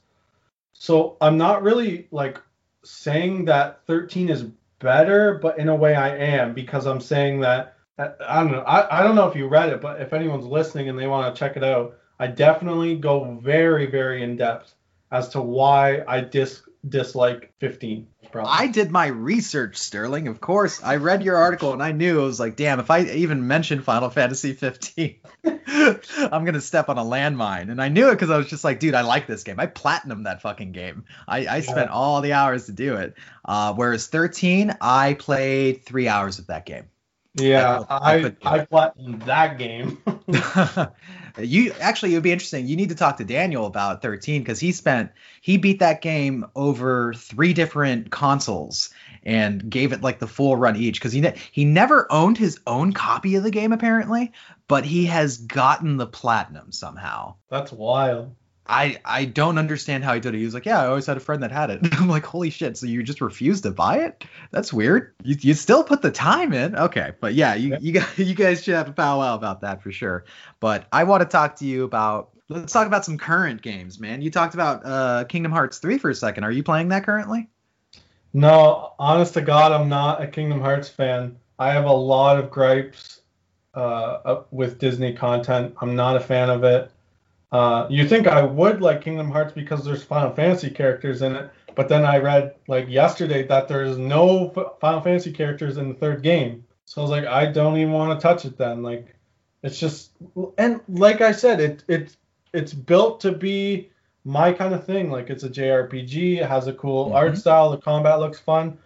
So 0.74 1.18
I'm 1.22 1.38
not 1.38 1.64
really 1.64 2.08
like 2.12 2.42
saying 2.84 3.46
that 3.46 3.86
13 3.88 4.30
is 4.30 4.44
better, 4.80 5.36
but 5.42 5.58
in 5.58 5.70
a 5.70 5.76
way 5.76 5.96
I 5.96 6.16
am 6.16 6.54
because 6.54 6.86
I'm 6.86 7.00
saying 7.02 7.40
that 7.42 7.78
I 7.98 8.42
don't 8.42 8.52
know. 8.52 8.62
I, 8.62 9.00
I 9.00 9.04
don't 9.04 9.16
know 9.16 9.28
if 9.28 9.36
you 9.36 9.48
read 9.48 9.70
it, 9.70 9.80
but 9.80 10.02
if 10.02 10.14
anyone's 10.14 10.46
listening 10.46 10.90
and 10.90 11.00
they 11.00 11.08
want 11.08 11.34
to 11.34 11.40
check 11.40 11.56
it 11.56 11.64
out, 11.64 11.96
I 12.20 12.28
definitely 12.28 12.96
go 12.98 13.40
very, 13.42 13.86
very 13.86 14.24
in 14.24 14.36
depth 14.36 14.74
as 15.14 15.30
to 15.30 15.42
why 15.42 16.04
I 16.08 16.22
dis 16.22 16.64
dislike 16.90 17.54
15. 17.60 18.08
Probably. 18.32 18.52
I 18.52 18.68
did 18.68 18.92
my 18.92 19.08
research, 19.08 19.78
Sterling. 19.78 20.28
Of 20.28 20.42
course, 20.42 20.84
I 20.84 20.96
read 20.96 21.24
your 21.24 21.38
article 21.38 21.72
and 21.72 21.84
I 21.84 21.92
knew 21.92 22.20
it 22.20 22.24
was 22.24 22.40
like, 22.40 22.56
damn, 22.56 22.80
if 22.80 22.90
I 22.90 23.04
even 23.04 23.48
mention 23.48 23.84
Final 23.84 24.10
Fantasy 24.10 24.54
15, 24.54 25.16
I'm 25.46 26.44
gonna 26.44 26.60
step 26.60 26.90
on 26.90 26.98
a 26.98 27.04
landmine. 27.04 27.70
And 27.70 27.80
I 27.82 27.90
knew 27.90 28.10
it 28.10 28.14
because 28.14 28.32
I 28.32 28.38
was 28.38 28.50
just 28.50 28.64
like, 28.64 28.80
dude, 28.80 28.96
I 28.96 29.02
like 29.02 29.28
this 29.28 29.44
game. 29.44 29.60
I 29.60 29.68
platinum 29.68 30.24
that 30.24 30.42
fucking 30.42 30.72
game. 30.72 31.06
I, 31.28 31.46
I 31.46 31.60
spent 31.62 31.90
yeah. 31.90 31.94
all 31.94 32.22
the 32.22 32.34
hours 32.34 32.66
to 32.66 32.72
do 32.72 32.96
it. 32.96 33.14
Uh, 33.46 33.74
whereas 33.76 34.08
13, 34.08 34.76
I 34.82 35.14
played 35.14 35.86
three 35.86 36.08
hours 36.08 36.40
of 36.40 36.48
that 36.48 36.66
game. 36.66 36.86
Yeah, 37.36 37.84
I 37.90 38.16
I, 38.16 38.36
I 38.44 38.66
platinumed 38.66 39.26
that 39.26 39.58
game. 39.58 40.00
you 41.38 41.74
actually 41.80 42.14
it 42.14 42.16
would 42.16 42.24
be 42.24 42.32
interesting. 42.32 42.68
You 42.68 42.76
need 42.76 42.90
to 42.90 42.96
talk 42.96 43.18
to 43.18 43.24
Daniel 43.24 43.66
about 43.66 44.02
13 44.02 44.42
because 44.42 44.60
he 44.60 44.72
spent 44.72 45.12
he 45.42 45.58
beat 45.58 45.80
that 45.80 46.02
game 46.02 46.46
over 46.56 47.14
three 47.14 47.54
different 47.54 48.12
consoles 48.12 48.90
and 49.24 49.70
gave 49.70 49.94
it 49.94 50.02
like 50.02 50.20
the 50.20 50.28
full 50.28 50.56
run 50.56 50.76
each 50.76 51.00
because 51.00 51.14
he 51.14 51.22
ne- 51.22 51.36
he 51.52 51.66
never 51.66 52.12
owned 52.12 52.38
his 52.38 52.60
own 52.68 52.94
copy 52.94 53.36
of 53.36 53.44
the 53.44 53.52
game 53.52 53.72
apparently, 53.72 54.32
but 54.68 54.86
he 54.86 55.06
has 55.06 55.38
gotten 55.38 55.98
the 55.98 56.08
platinum 56.08 56.72
somehow. 56.72 57.36
That's 57.50 57.72
wild. 57.72 58.36
I 58.66 58.98
I 59.04 59.26
don't 59.26 59.58
understand 59.58 60.04
how 60.04 60.14
he 60.14 60.20
did 60.20 60.36
it. 60.36 60.38
He 60.38 60.46
was 60.46 60.54
like, 60.54 60.66
yeah, 60.66 60.82
I 60.82 60.88
always 60.88 61.06
had 61.06 61.18
a 61.18 61.20
friend 61.20 61.44
that 61.44 61.52
had 61.52 61.70
it. 61.70 61.82
I'm 61.94 62.08
like, 62.08 62.26
holy 62.26 62.50
shit! 62.50 62.78
So 62.78 62.86
you 62.86 63.04
just 63.04 63.20
refused 63.20 63.64
to 63.64 63.72
buy 63.72 63.98
it? 64.00 64.24
That's 64.52 64.72
weird. 64.72 65.14
You, 65.24 65.36
you 65.40 65.54
still 65.54 65.84
put 65.84 66.02
the 66.02 66.12
time 66.12 66.54
in, 66.54 66.76
okay? 66.76 67.12
But 67.20 67.34
yeah, 67.34 67.56
you 67.56 67.78
you 67.82 67.92
guys 67.92 68.08
you 68.18 68.36
guys 68.36 68.64
should 68.64 68.76
have 68.76 68.90
a 68.90 68.94
powwow 68.94 69.36
about 69.36 69.62
that 69.62 69.84
for 69.84 69.92
sure. 69.92 70.26
But 70.60 70.86
I 70.92 71.04
want 71.04 71.22
to 71.22 71.28
talk 71.28 71.58
to 71.58 71.66
you 71.66 71.84
about. 71.84 72.30
Let's 72.50 72.74
talk 72.74 72.88
about 72.88 73.06
some 73.06 73.18
current 73.18 73.62
games, 73.62 74.00
man. 74.00 74.22
You 74.22 74.30
talked 74.30 74.54
about 74.54 74.86
uh, 74.86 75.24
Kingdom 75.24 75.54
Hearts 75.54 75.80
3 75.80 75.98
for 75.98 76.10
a 76.10 76.16
second. 76.16 76.44
Are 76.44 76.52
you 76.52 76.62
playing 76.62 76.90
that 76.90 77.06
currently? 77.06 77.50
No, 78.34 78.94
honest 79.00 79.34
to 79.36 79.42
God, 79.42 79.72
I'm 79.72 79.88
not 79.88 80.22
a 80.22 80.28
Kingdom 80.28 80.60
Hearts 80.60 80.90
fan. 80.90 81.38
I 81.58 81.72
have 81.72 81.86
a 81.86 81.94
lot 81.94 82.38
of 82.38 82.52
gripes 82.52 83.22
uh, 83.74 84.42
with 84.52 84.78
Disney 84.78 85.14
content. 85.14 85.74
I'm 85.80 85.96
not 85.96 86.18
a 86.18 86.20
fan 86.20 86.50
of 86.50 86.64
it. 86.64 86.92
Uh, 87.54 87.86
you 87.88 88.08
think 88.08 88.26
I 88.26 88.42
would 88.42 88.82
like 88.82 89.04
Kingdom 89.04 89.30
Hearts 89.30 89.54
because 89.54 89.86
there's 89.86 90.04
Final 90.04 90.34
Fantasy 90.34 90.72
characters 90.72 91.22
in 91.22 91.36
it, 91.36 91.52
but 91.76 91.88
then 91.88 92.04
I 92.04 92.18
read 92.18 92.56
like 92.68 92.90
yesterday 92.90 93.46
that 93.46 93.68
there's 93.68 93.96
no 93.96 94.50
Final 94.82 95.02
Fantasy 95.02 95.32
characters 95.32 95.78
in 95.78 95.88
the 95.88 95.94
third 95.94 96.24
game. 96.24 96.66
So 96.86 97.00
I 97.00 97.04
was 97.04 97.12
like, 97.12 97.26
I 97.28 97.46
don't 97.46 97.78
even 97.78 97.94
want 97.94 98.20
to 98.20 98.28
touch 98.28 98.46
it 98.46 98.58
then. 98.58 98.82
Like, 98.82 99.16
it's 99.62 99.80
just 99.80 100.14
and 100.58 100.82
like 100.88 101.22
I 101.22 101.32
said, 101.32 101.62
it 101.62 101.84
it 101.88 102.18
it's 102.54 102.74
built 102.74 103.20
to 103.22 103.32
be 103.32 103.92
my 104.26 104.52
kind 104.52 104.74
of 104.74 104.84
thing. 104.84 105.12
Like 105.12 105.30
it's 105.30 105.44
a 105.44 105.50
JRPG, 105.50 106.38
it 106.40 106.50
has 106.50 106.66
a 106.66 106.74
cool 106.74 107.06
mm-hmm. 107.06 107.16
art 107.16 107.38
style, 107.38 107.70
the 107.70 107.78
combat 107.78 108.20
looks 108.20 108.40
fun. 108.40 108.80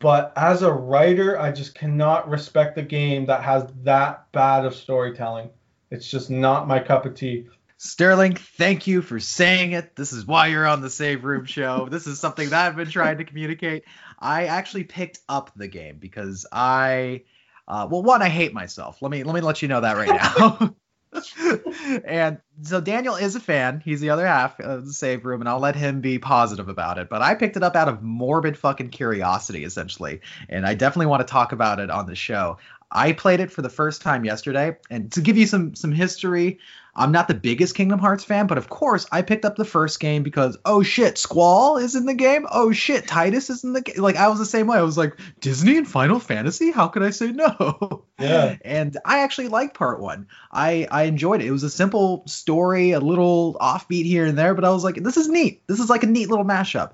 But 0.00 0.32
as 0.34 0.62
a 0.62 0.72
writer, 0.72 1.38
I 1.38 1.52
just 1.52 1.76
cannot 1.76 2.28
respect 2.28 2.76
a 2.78 2.82
game 2.82 3.26
that 3.26 3.44
has 3.44 3.70
that 3.84 4.26
bad 4.32 4.64
of 4.64 4.74
storytelling. 4.74 5.50
It's 5.92 6.10
just 6.10 6.30
not 6.30 6.66
my 6.66 6.80
cup 6.80 7.06
of 7.06 7.14
tea. 7.14 7.46
Sterling, 7.84 8.36
thank 8.36 8.86
you 8.86 9.02
for 9.02 9.18
saying 9.18 9.72
it. 9.72 9.96
This 9.96 10.12
is 10.12 10.24
why 10.24 10.46
you're 10.46 10.68
on 10.68 10.82
the 10.82 10.88
Save 10.88 11.24
Room 11.24 11.44
show. 11.46 11.88
This 11.90 12.06
is 12.06 12.20
something 12.20 12.48
that 12.50 12.68
I've 12.68 12.76
been 12.76 12.88
trying 12.88 13.18
to 13.18 13.24
communicate. 13.24 13.82
I 14.20 14.44
actually 14.44 14.84
picked 14.84 15.18
up 15.28 15.50
the 15.56 15.66
game 15.66 15.98
because 15.98 16.46
I, 16.52 17.24
uh, 17.66 17.88
well, 17.90 18.04
one, 18.04 18.22
I 18.22 18.28
hate 18.28 18.54
myself. 18.54 19.02
Let 19.02 19.10
me 19.10 19.24
let 19.24 19.34
me 19.34 19.40
let 19.40 19.62
you 19.62 19.68
know 19.68 19.80
that 19.80 19.96
right 19.96 20.08
now. 20.08 20.76
and 22.04 22.38
so 22.62 22.80
Daniel 22.80 23.16
is 23.16 23.34
a 23.34 23.40
fan. 23.40 23.82
He's 23.84 24.00
the 24.00 24.10
other 24.10 24.28
half 24.28 24.60
of 24.60 24.86
the 24.86 24.92
save 24.92 25.24
room, 25.24 25.40
and 25.40 25.48
I'll 25.48 25.58
let 25.58 25.74
him 25.74 26.00
be 26.00 26.20
positive 26.20 26.68
about 26.68 26.98
it. 26.98 27.08
But 27.08 27.20
I 27.20 27.34
picked 27.34 27.56
it 27.56 27.64
up 27.64 27.74
out 27.74 27.88
of 27.88 28.00
morbid 28.00 28.56
fucking 28.56 28.90
curiosity, 28.90 29.64
essentially, 29.64 30.20
and 30.48 30.64
I 30.64 30.74
definitely 30.74 31.06
want 31.06 31.26
to 31.26 31.32
talk 31.32 31.50
about 31.50 31.80
it 31.80 31.90
on 31.90 32.06
the 32.06 32.14
show. 32.14 32.58
I 32.92 33.10
played 33.10 33.40
it 33.40 33.50
for 33.50 33.62
the 33.62 33.70
first 33.70 34.02
time 34.02 34.24
yesterday, 34.24 34.76
and 34.88 35.10
to 35.12 35.20
give 35.20 35.36
you 35.36 35.46
some 35.46 35.74
some 35.74 35.90
history, 35.90 36.60
I'm 36.94 37.10
not 37.12 37.26
the 37.26 37.34
biggest 37.34 37.74
Kingdom 37.74 37.98
Hearts 37.98 38.22
fan, 38.22 38.46
but 38.46 38.58
of 38.58 38.68
course 38.68 39.06
I 39.10 39.22
picked 39.22 39.46
up 39.46 39.56
the 39.56 39.64
first 39.64 39.98
game 39.98 40.22
because 40.22 40.58
oh 40.64 40.82
shit, 40.82 41.16
Squall 41.16 41.78
is 41.78 41.94
in 41.94 42.04
the 42.04 42.12
game. 42.12 42.46
Oh 42.50 42.70
shit, 42.72 43.06
Tidus 43.06 43.48
is 43.48 43.64
in 43.64 43.72
the 43.72 43.80
game. 43.80 43.96
Like 43.96 44.16
I 44.16 44.28
was 44.28 44.38
the 44.38 44.44
same 44.44 44.66
way. 44.66 44.76
I 44.76 44.82
was 44.82 44.98
like 44.98 45.18
Disney 45.40 45.78
and 45.78 45.88
Final 45.88 46.18
Fantasy. 46.18 46.70
How 46.70 46.88
could 46.88 47.02
I 47.02 47.10
say 47.10 47.32
no? 47.32 48.04
Yeah. 48.18 48.56
and 48.64 48.96
I 49.04 49.20
actually 49.20 49.48
liked 49.48 49.74
part 49.74 49.98
one. 50.00 50.28
I 50.52 50.86
I 50.90 51.04
enjoyed 51.04 51.40
it. 51.40 51.46
It 51.48 51.50
was 51.50 51.64
a 51.64 51.70
simple 51.70 52.22
story, 52.28 52.92
a 52.92 53.00
little 53.00 53.56
offbeat 53.60 54.04
here 54.04 54.26
and 54.26 54.38
there, 54.38 54.54
but 54.54 54.64
I 54.64 54.70
was 54.70 54.84
like, 54.84 54.94
this 54.96 55.16
is 55.16 55.28
neat. 55.28 55.66
This 55.66 55.80
is 55.80 55.90
like 55.90 56.04
a 56.04 56.06
neat 56.06 56.28
little 56.28 56.44
mashup. 56.44 56.92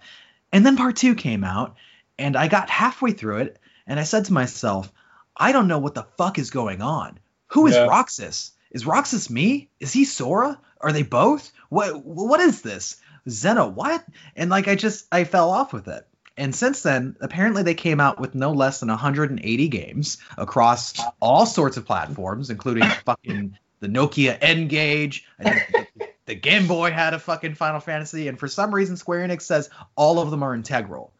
And 0.52 0.64
then 0.64 0.78
part 0.78 0.96
two 0.96 1.14
came 1.14 1.44
out, 1.44 1.76
and 2.18 2.34
I 2.34 2.48
got 2.48 2.70
halfway 2.70 3.12
through 3.12 3.38
it, 3.38 3.58
and 3.86 4.00
I 4.00 4.04
said 4.04 4.24
to 4.26 4.32
myself, 4.32 4.90
I 5.36 5.52
don't 5.52 5.68
know 5.68 5.78
what 5.78 5.94
the 5.94 6.06
fuck 6.16 6.38
is 6.38 6.50
going 6.50 6.80
on. 6.80 7.18
Who 7.48 7.66
is 7.66 7.74
yeah. 7.74 7.84
Roxas? 7.86 8.52
Is 8.78 8.86
Roxas 8.86 9.28
me? 9.28 9.70
Is 9.80 9.92
he 9.92 10.04
Sora? 10.04 10.56
Are 10.80 10.92
they 10.92 11.02
both? 11.02 11.50
What 11.68 12.04
what 12.04 12.38
is 12.38 12.62
this? 12.62 12.94
Xena, 13.26 13.72
what? 13.72 14.04
And 14.36 14.50
like 14.50 14.68
I 14.68 14.76
just 14.76 15.08
I 15.10 15.24
fell 15.24 15.50
off 15.50 15.72
with 15.72 15.88
it. 15.88 16.06
And 16.36 16.54
since 16.54 16.82
then, 16.82 17.16
apparently 17.20 17.64
they 17.64 17.74
came 17.74 17.98
out 17.98 18.20
with 18.20 18.36
no 18.36 18.52
less 18.52 18.78
than 18.78 18.88
180 18.88 19.66
games 19.66 20.18
across 20.36 20.94
all 21.20 21.44
sorts 21.44 21.76
of 21.76 21.86
platforms, 21.86 22.50
including 22.50 22.88
fucking 23.04 23.58
the 23.80 23.88
Nokia 23.88 24.38
N-Gage. 24.40 25.26
I 25.40 25.58
think 25.58 26.12
the, 26.26 26.36
Game 26.36 26.68
Boy 26.68 26.92
had 26.92 27.14
a 27.14 27.18
fucking 27.18 27.56
Final 27.56 27.80
Fantasy, 27.80 28.28
and 28.28 28.38
for 28.38 28.46
some 28.46 28.72
reason 28.72 28.96
Square 28.96 29.26
Enix 29.26 29.42
says 29.42 29.70
all 29.96 30.20
of 30.20 30.30
them 30.30 30.44
are 30.44 30.54
integral. 30.54 31.12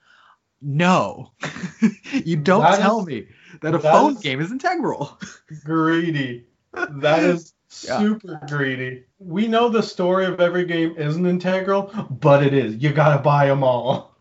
No, 0.63 1.33
you 2.13 2.37
don't 2.37 2.63
that 2.63 2.79
tell 2.79 3.01
is, 3.01 3.07
me 3.07 3.27
that 3.63 3.75
a 3.75 3.79
that 3.79 3.93
phone 3.93 4.15
game 4.15 4.41
is 4.41 4.53
integral. 4.53 5.19
Greedy. 5.65 6.48
That 6.73 7.23
is 7.25 7.55
super 7.69 8.39
yeah. 8.41 8.49
greedy. 8.49 9.05
We 9.19 9.49
know 9.49 9.69
the 9.69 9.83
story 9.83 10.27
of 10.27 10.41
every 10.41 10.65
game 10.65 10.95
isn't 10.97 11.27
integral, 11.27 11.93
but 12.11 12.43
it 12.43 12.55
is. 12.55 12.77
You 12.77 12.93
gotta 12.93 13.23
buy 13.23 13.47
them 13.47 13.63
all. 13.63 14.15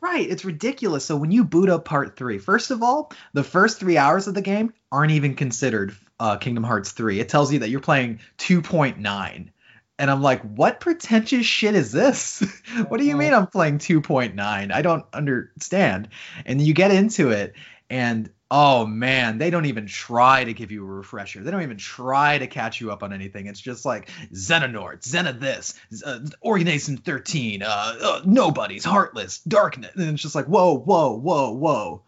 Right, 0.00 0.28
it's 0.28 0.44
ridiculous. 0.44 1.04
So 1.04 1.16
when 1.16 1.32
you 1.32 1.44
boot 1.44 1.68
up 1.68 1.84
part 1.84 2.16
three, 2.16 2.38
first 2.38 2.70
of 2.70 2.82
all, 2.82 3.12
the 3.32 3.42
first 3.42 3.80
three 3.80 3.96
hours 3.96 4.28
of 4.28 4.34
the 4.34 4.42
game 4.42 4.72
aren't 4.92 5.12
even 5.12 5.34
considered 5.34 5.96
uh, 6.20 6.36
Kingdom 6.36 6.62
Hearts 6.62 6.92
3. 6.92 7.18
It 7.18 7.28
tells 7.28 7.52
you 7.52 7.60
that 7.60 7.70
you're 7.70 7.80
playing 7.80 8.20
2.9. 8.38 9.48
And 9.98 10.10
I'm 10.10 10.22
like, 10.22 10.42
what 10.42 10.78
pretentious 10.80 11.44
shit 11.44 11.74
is 11.74 11.90
this? 11.90 12.40
what 12.88 12.98
do 12.98 13.04
you 13.04 13.16
mean 13.16 13.34
I'm 13.34 13.48
playing 13.48 13.78
2.9? 13.78 14.72
I 14.72 14.82
don't 14.82 15.04
understand. 15.12 16.08
And 16.46 16.62
you 16.62 16.72
get 16.72 16.92
into 16.92 17.30
it, 17.30 17.54
and 17.90 18.30
oh 18.50 18.84
man, 18.84 19.38
they 19.38 19.50
don't 19.50 19.66
even 19.66 19.86
try 19.86 20.44
to 20.44 20.52
give 20.52 20.72
you 20.72 20.82
a 20.82 20.90
refresher. 20.90 21.42
They 21.42 21.50
don't 21.50 21.62
even 21.62 21.76
try 21.76 22.38
to 22.38 22.46
catch 22.46 22.80
you 22.80 22.90
up 22.90 23.02
on 23.02 23.12
anything. 23.12 23.46
It's 23.46 23.60
just 23.60 23.84
like 23.84 24.10
Xehanort, 24.32 25.02
Xena 25.02 25.38
this, 25.38 25.74
uh, 26.04 26.20
Organization 26.42 26.96
13, 26.96 27.62
uh, 27.62 27.66
uh, 27.66 28.22
Nobody's, 28.24 28.84
Heartless, 28.84 29.38
Darkness. 29.40 29.94
And 29.94 30.10
it's 30.10 30.22
just 30.22 30.34
like, 30.34 30.46
whoa, 30.46 30.76
whoa, 30.76 31.16
whoa, 31.16 31.52
whoa. 31.52 32.02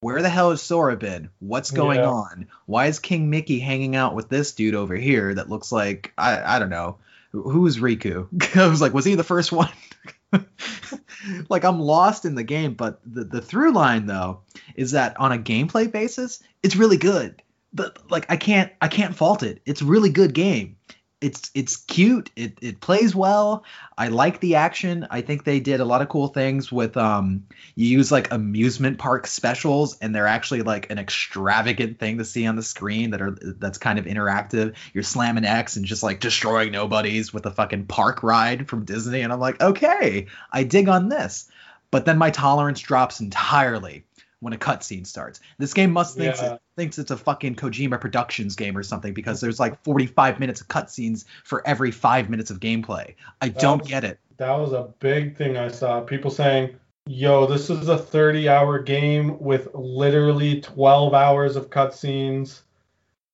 Where 0.00 0.22
the 0.22 0.28
hell 0.28 0.52
is 0.52 0.62
Sora 0.62 0.96
been? 0.96 1.30
What's 1.40 1.72
going 1.72 1.98
yeah. 1.98 2.08
on? 2.08 2.46
Why 2.66 2.86
is 2.86 3.00
King 3.00 3.30
Mickey 3.30 3.58
hanging 3.58 3.96
out 3.96 4.14
with 4.14 4.28
this 4.28 4.52
dude 4.52 4.76
over 4.76 4.94
here 4.94 5.34
that 5.34 5.48
looks 5.48 5.72
like, 5.72 6.12
I, 6.16 6.56
I 6.56 6.58
don't 6.60 6.70
know, 6.70 6.98
who 7.32 7.66
is 7.66 7.78
Riku? 7.78 8.28
I 8.56 8.68
was 8.68 8.80
like, 8.80 8.94
was 8.94 9.04
he 9.04 9.16
the 9.16 9.24
first 9.24 9.50
one? 9.50 9.70
like 11.48 11.64
I'm 11.64 11.80
lost 11.80 12.24
in 12.24 12.34
the 12.34 12.42
game, 12.42 12.74
but 12.74 13.00
the 13.04 13.24
the 13.24 13.40
through 13.40 13.72
line 13.72 14.06
though 14.06 14.40
is 14.74 14.92
that 14.92 15.18
on 15.18 15.32
a 15.32 15.38
gameplay 15.38 15.90
basis, 15.90 16.42
it's 16.62 16.76
really 16.76 16.96
good. 16.96 17.42
But 17.72 18.10
like 18.10 18.26
I 18.30 18.36
can't 18.36 18.72
I 18.80 18.88
can't 18.88 19.16
fault 19.16 19.42
it. 19.42 19.60
It's 19.66 19.82
really 19.82 20.10
good 20.10 20.34
game 20.34 20.76
it's 21.20 21.50
it's 21.54 21.76
cute. 21.76 22.30
It 22.36 22.58
it 22.62 22.80
plays 22.80 23.14
well. 23.14 23.64
I 23.96 24.08
like 24.08 24.40
the 24.40 24.54
action. 24.54 25.06
I 25.10 25.20
think 25.20 25.42
they 25.42 25.58
did 25.58 25.80
a 25.80 25.84
lot 25.84 26.00
of 26.00 26.08
cool 26.08 26.28
things 26.28 26.70
with 26.70 26.96
um 26.96 27.44
you 27.74 27.88
use 27.88 28.12
like 28.12 28.32
amusement 28.32 28.98
park 28.98 29.26
specials 29.26 29.98
and 29.98 30.14
they're 30.14 30.28
actually 30.28 30.62
like 30.62 30.90
an 30.90 30.98
extravagant 30.98 31.98
thing 31.98 32.18
to 32.18 32.24
see 32.24 32.46
on 32.46 32.54
the 32.54 32.62
screen 32.62 33.10
that 33.10 33.22
are 33.22 33.36
that's 33.40 33.78
kind 33.78 33.98
of 33.98 34.04
interactive. 34.04 34.76
You're 34.94 35.02
slamming 35.02 35.44
X 35.44 35.76
and 35.76 35.84
just 35.84 36.04
like 36.04 36.20
destroying 36.20 36.70
nobodies 36.70 37.32
with 37.32 37.46
a 37.46 37.50
fucking 37.50 37.86
park 37.86 38.22
ride 38.22 38.68
from 38.68 38.84
Disney 38.84 39.22
and 39.22 39.32
I'm 39.32 39.40
like, 39.40 39.60
"Okay, 39.60 40.26
I 40.52 40.62
dig 40.62 40.88
on 40.88 41.08
this." 41.08 41.50
But 41.90 42.04
then 42.04 42.18
my 42.18 42.30
tolerance 42.30 42.80
drops 42.80 43.20
entirely 43.20 44.04
when 44.40 44.52
a 44.52 44.56
cutscene 44.56 45.06
starts. 45.06 45.40
This 45.58 45.74
game 45.74 45.92
must 45.92 46.16
thinks 46.16 46.40
Yeah. 46.40 46.54
it 46.54 46.60
thinks 46.76 46.98
it's 46.98 47.10
a 47.10 47.16
fucking 47.16 47.56
Kojima 47.56 48.00
Productions 48.00 48.54
game 48.56 48.76
or 48.76 48.82
something 48.82 49.12
because 49.12 49.40
there's 49.40 49.58
like 49.58 49.82
45 49.84 50.38
minutes 50.38 50.60
of 50.60 50.68
cutscenes 50.68 51.24
for 51.44 51.66
every 51.66 51.90
five 51.90 52.30
minutes 52.30 52.50
of 52.50 52.60
gameplay. 52.60 53.14
I 53.40 53.48
don't 53.48 53.78
That's- 53.82 53.88
get 53.88 54.04
it. 54.04 54.20
That 54.36 54.56
was 54.56 54.72
a 54.72 54.88
big 55.00 55.36
thing 55.36 55.56
I 55.56 55.66
saw. 55.68 56.00
People 56.00 56.30
saying, 56.30 56.76
yo, 57.06 57.46
this 57.46 57.70
is 57.70 57.88
a 57.88 57.98
30 57.98 58.48
hour 58.48 58.78
game 58.78 59.38
with 59.40 59.68
literally 59.74 60.60
12 60.60 61.12
hours 61.14 61.56
of 61.56 61.70
cutscenes. 61.70 62.60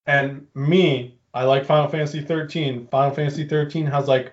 And 0.06 0.46
me, 0.54 1.18
I 1.34 1.44
like 1.44 1.66
Final 1.66 1.88
Fantasy 1.90 2.22
13. 2.22 2.86
Final 2.90 3.14
Fantasy 3.14 3.46
13 3.46 3.84
has 3.86 4.08
like 4.08 4.32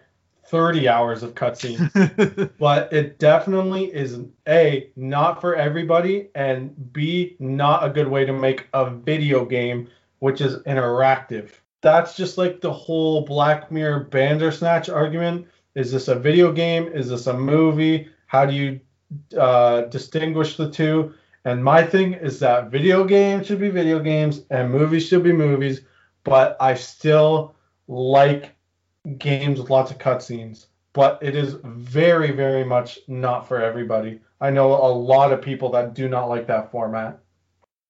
30 0.51 0.89
hours 0.89 1.23
of 1.23 1.33
cutscenes. 1.33 2.51
but 2.59 2.91
it 2.91 3.17
definitely 3.19 3.85
is 3.85 4.19
A, 4.49 4.91
not 4.97 5.39
for 5.39 5.55
everybody, 5.55 6.27
and 6.35 6.93
B, 6.93 7.37
not 7.39 7.85
a 7.85 7.89
good 7.89 8.09
way 8.09 8.25
to 8.25 8.33
make 8.33 8.67
a 8.73 8.89
video 8.89 9.45
game 9.45 9.87
which 10.19 10.41
is 10.41 10.57
interactive. 10.63 11.51
That's 11.79 12.15
just 12.15 12.37
like 12.37 12.59
the 12.61 12.71
whole 12.71 13.21
Black 13.21 13.71
Mirror 13.71 14.09
Bandersnatch 14.11 14.89
argument. 14.89 15.47
Is 15.73 15.91
this 15.91 16.09
a 16.09 16.15
video 16.15 16.51
game? 16.51 16.87
Is 16.89 17.09
this 17.09 17.27
a 17.27 17.33
movie? 17.33 18.09
How 18.27 18.45
do 18.45 18.53
you 18.53 18.79
uh, 19.39 19.83
distinguish 19.83 20.57
the 20.57 20.69
two? 20.69 21.13
And 21.45 21.63
my 21.63 21.81
thing 21.81 22.13
is 22.13 22.39
that 22.39 22.69
video 22.69 23.05
games 23.05 23.47
should 23.47 23.59
be 23.59 23.69
video 23.69 23.99
games 23.99 24.41
and 24.51 24.69
movies 24.69 25.07
should 25.07 25.23
be 25.23 25.33
movies, 25.33 25.81
but 26.23 26.55
I 26.59 26.75
still 26.75 27.55
like 27.87 28.53
games 29.17 29.59
with 29.59 29.69
lots 29.69 29.91
of 29.91 29.97
cutscenes. 29.97 30.67
But 30.93 31.19
it 31.21 31.35
is 31.35 31.55
very, 31.63 32.31
very 32.31 32.65
much 32.65 32.99
not 33.07 33.47
for 33.47 33.61
everybody. 33.61 34.19
I 34.41 34.49
know 34.49 34.73
a 34.73 34.91
lot 34.91 35.31
of 35.31 35.41
people 35.41 35.71
that 35.71 35.93
do 35.93 36.09
not 36.09 36.25
like 36.25 36.47
that 36.47 36.71
format. 36.71 37.19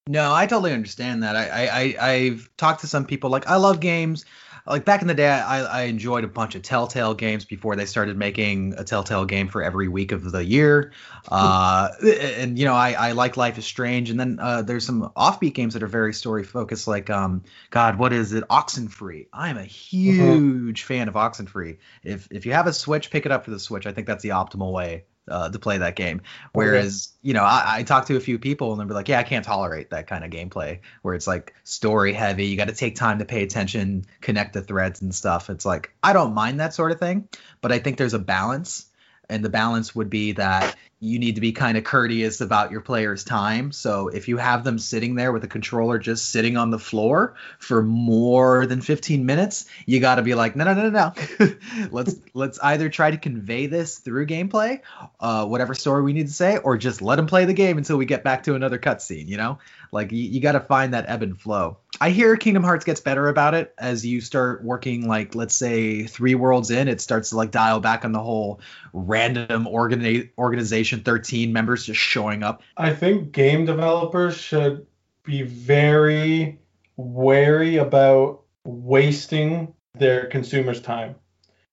No, 0.08 0.34
I 0.34 0.46
totally 0.46 0.74
understand 0.74 1.24
that. 1.24 1.36
I, 1.36 1.48
I, 1.48 1.68
I 1.68 2.12
I've 2.12 2.50
talked 2.58 2.82
to 2.82 2.88
some 2.88 3.06
people 3.06 3.30
like 3.30 3.48
I 3.48 3.56
love 3.56 3.80
games. 3.80 4.26
Like 4.66 4.86
back 4.86 5.02
in 5.02 5.08
the 5.08 5.14
day, 5.14 5.30
I, 5.30 5.64
I 5.64 5.82
enjoyed 5.84 6.24
a 6.24 6.28
bunch 6.28 6.56
of 6.56 6.62
Telltale 6.62 7.14
games 7.14 7.46
before 7.46 7.76
they 7.76 7.86
started 7.86 8.18
making 8.18 8.76
a 8.78 8.84
Telltale 8.84 9.26
game 9.26 9.48
for 9.48 9.64
every 9.64 9.88
week 9.88 10.12
of 10.12 10.32
the 10.32 10.44
year. 10.44 10.92
Uh, 11.30 11.90
and 12.04 12.58
you 12.58 12.66
know, 12.66 12.74
I, 12.74 12.92
I 12.94 13.12
like 13.14 13.38
Life 13.38 13.58
is 13.58 13.66
Strange. 13.66 14.10
And 14.10 14.20
then 14.20 14.40
uh, 14.40 14.62
there's 14.62 14.86
some 14.86 15.12
offbeat 15.16 15.54
games 15.54 15.74
that 15.74 15.84
are 15.84 15.88
very 15.88 16.14
story 16.14 16.44
focused, 16.44 16.88
like 16.88 17.10
um, 17.10 17.44
God, 17.70 17.98
what 17.98 18.14
is 18.14 18.34
it? 18.34 18.44
Oxenfree. 18.50 19.28
I'm 19.34 19.58
a 19.58 19.64
huge 19.64 20.84
fan 20.84 21.08
of 21.08 21.16
Oxenfree. 21.16 21.78
If 22.04 22.28
if 22.32 22.46
you 22.46 22.54
have 22.54 22.68
a 22.68 22.74
Switch, 22.74 23.12
pick 23.12 23.26
it 23.26 23.32
up 23.32 23.46
for 23.46 23.52
the 23.52 23.60
Switch. 23.60 23.86
I 23.86 23.92
think 23.92 24.08
that's 24.08 24.24
the 24.24 24.30
optimal 24.30 24.72
way 24.72 25.06
uh, 25.32 25.50
to 25.50 25.58
play 25.58 25.78
that 25.80 25.96
game. 25.96 26.22
Whereas, 26.54 27.10
you 27.22 27.34
know, 27.34 27.44
I, 27.44 27.78
I 27.78 27.84
talked 27.84 28.08
to 28.08 28.18
a 28.18 28.20
few 28.20 28.38
people 28.38 28.72
and 28.72 28.80
they'll 28.80 28.88
be 28.88 28.94
like, 28.94 29.08
yeah, 29.08 29.20
I 29.20 29.24
can't 29.24 29.46
tolerate 29.46 29.90
that 29.92 30.08
kind 30.08 30.24
of 30.24 30.32
gameplay 30.32 30.80
where 31.02 31.16
it's 31.16 31.28
like 31.28 31.54
story 31.64 32.14
heavy. 32.14 32.46
You 32.46 32.58
got 32.58 32.68
to 32.68 32.76
take 32.76 32.96
time 32.96 33.20
to 33.20 33.26
pay 33.26 33.44
attention, 33.44 34.06
connect 34.20 34.54
the 34.54 34.62
threads 34.62 35.02
and 35.02 35.16
stuff. 35.16 35.50
It's 35.50 35.66
like, 35.66 35.92
I 36.04 36.14
don't 36.14 36.34
mind 36.34 36.60
that 36.60 36.74
sort 36.74 36.92
of 36.92 37.00
thing, 37.00 37.30
but 37.62 37.72
I 37.72 37.80
think 37.80 37.98
there's 37.98 38.14
a 38.14 38.20
balance. 38.20 38.88
And 39.30 39.46
the 39.46 39.50
balance 39.50 39.96
would 39.96 40.10
be 40.10 40.34
that 40.34 40.76
you 41.04 41.18
need 41.18 41.34
to 41.34 41.42
be 41.42 41.52
kind 41.52 41.80
of 41.80 41.84
courteous 41.84 42.42
about 42.42 42.72
your 42.72 42.80
player's 42.80 43.24
time. 43.24 43.72
So 43.72 44.08
if 44.10 44.28
you 44.28 44.38
have 44.38 44.64
them 44.64 44.78
sitting 44.78 45.16
there 45.16 45.32
with 45.32 45.44
a 45.44 45.48
controller 45.48 45.98
just 45.98 46.30
sitting 46.30 46.58
on 46.58 46.70
the 46.70 46.78
floor 46.78 47.34
for 47.58 47.82
more 47.82 48.68
than 48.68 48.82
15 48.82 49.26
minutes, 49.26 49.66
you 49.88 50.00
got 50.00 50.16
to 50.16 50.22
be 50.22 50.36
like, 50.36 50.56
no, 50.56 50.64
no, 50.64 50.76
no, 50.76 50.90
no, 50.90 51.14
no. 51.40 51.48
let's 51.92 52.16
let's 52.36 52.60
either 52.60 52.88
try 52.88 53.10
to 53.10 53.18
convey 53.18 53.66
this 53.66 53.98
through 53.98 54.28
gameplay, 54.28 54.80
uh, 55.20 55.44
whatever 55.48 55.74
story 55.74 56.04
we 56.04 56.14
need 56.14 56.28
to 56.28 56.34
say, 56.34 56.58
or 56.58 56.78
just 56.78 57.02
let 57.02 57.16
them 57.16 57.26
play 57.26 57.46
the 57.46 57.54
game 57.54 57.80
until 57.80 57.98
we 57.98 58.06
get 58.06 58.24
back 58.24 58.44
to 58.44 58.54
another 58.54 58.78
cutscene. 58.78 59.28
You 59.28 59.38
know, 59.38 59.58
like 59.92 60.12
you, 60.12 60.20
you 60.20 60.40
got 60.40 60.52
to 60.52 60.60
find 60.60 60.94
that 60.94 61.06
ebb 61.08 61.24
and 61.24 61.40
flow. 61.40 61.78
I 62.00 62.12
hear 62.12 62.38
Kingdom 62.38 62.64
Hearts 62.64 62.86
gets 62.86 63.00
better 63.00 63.28
about 63.28 63.54
it 63.54 63.74
as 63.78 64.06
you 64.06 64.22
start 64.22 64.64
working, 64.64 65.08
like 65.08 65.36
let's 65.36 65.56
say 65.56 66.04
three 66.04 66.36
worlds 66.36 66.72
in, 66.72 66.88
it 66.88 67.02
starts 67.02 67.32
to 67.32 67.38
like 67.38 67.52
dial 67.52 67.80
back 67.80 68.06
on 68.06 68.12
the 68.12 68.22
whole 68.22 68.62
random 68.94 69.66
organi- 69.66 70.30
organization 70.38 70.91
13 71.00 71.54
members 71.54 71.86
just 71.86 72.00
showing 72.00 72.44
up. 72.44 72.62
I 72.78 72.94
think 72.94 73.32
game 73.32 73.66
developers 73.66 74.38
should 74.38 74.86
be 75.24 75.44
very 75.44 76.60
wary 76.98 77.78
about 77.78 78.42
wasting 78.64 79.74
their 79.94 80.28
consumers' 80.28 80.82
time. 80.82 81.16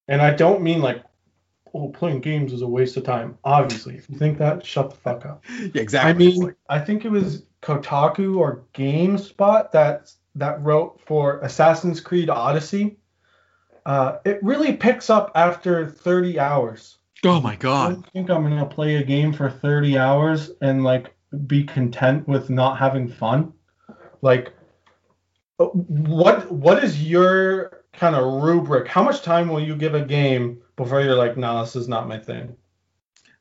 And 0.06 0.22
I 0.22 0.32
don't 0.32 0.62
mean 0.62 0.80
like, 0.80 1.02
oh, 1.74 1.88
playing 1.88 2.20
games 2.20 2.52
is 2.52 2.62
a 2.62 2.66
waste 2.66 2.96
of 2.96 3.04
time. 3.04 3.38
Obviously, 3.44 3.96
if 3.96 4.08
you 4.08 4.16
think 4.16 4.38
that, 4.38 4.64
shut 4.64 4.90
the 4.90 4.96
fuck 4.96 5.26
up. 5.26 5.44
Yeah, 5.74 5.82
exactly. 5.82 6.10
I 6.10 6.30
mean, 6.30 6.54
I 6.68 6.78
think 6.78 7.04
it 7.04 7.10
was 7.10 7.44
Kotaku 7.62 8.38
or 8.38 8.64
GameSpot 8.74 9.70
that 9.72 10.12
that 10.34 10.62
wrote 10.62 11.00
for 11.06 11.40
Assassin's 11.40 12.00
Creed 12.00 12.30
Odyssey. 12.30 12.96
Uh, 13.84 14.18
it 14.24 14.42
really 14.42 14.76
picks 14.76 15.10
up 15.10 15.32
after 15.34 15.88
30 15.88 16.38
hours. 16.38 16.97
Oh 17.24 17.40
my 17.40 17.56
god. 17.56 17.94
don't 17.94 18.12
think 18.12 18.30
I'm 18.30 18.42
gonna 18.42 18.66
play 18.66 18.96
a 18.96 19.04
game 19.04 19.32
for 19.32 19.50
30 19.50 19.98
hours 19.98 20.50
and 20.60 20.84
like 20.84 21.14
be 21.46 21.64
content 21.64 22.26
with 22.26 22.50
not 22.50 22.78
having 22.78 23.08
fun. 23.08 23.52
Like, 24.22 24.52
uh, 25.58 25.66
what 25.66 26.50
what 26.50 26.82
is 26.82 27.02
your 27.02 27.84
kind 27.92 28.14
of 28.14 28.42
rubric? 28.42 28.88
How 28.88 29.02
much 29.02 29.22
time 29.22 29.48
will 29.48 29.60
you 29.60 29.76
give 29.76 29.94
a 29.94 30.04
game 30.04 30.62
before 30.76 31.00
you're 31.02 31.14
like, 31.16 31.36
no, 31.36 31.60
this 31.60 31.76
is 31.76 31.88
not 31.88 32.08
my 32.08 32.18
thing? 32.18 32.56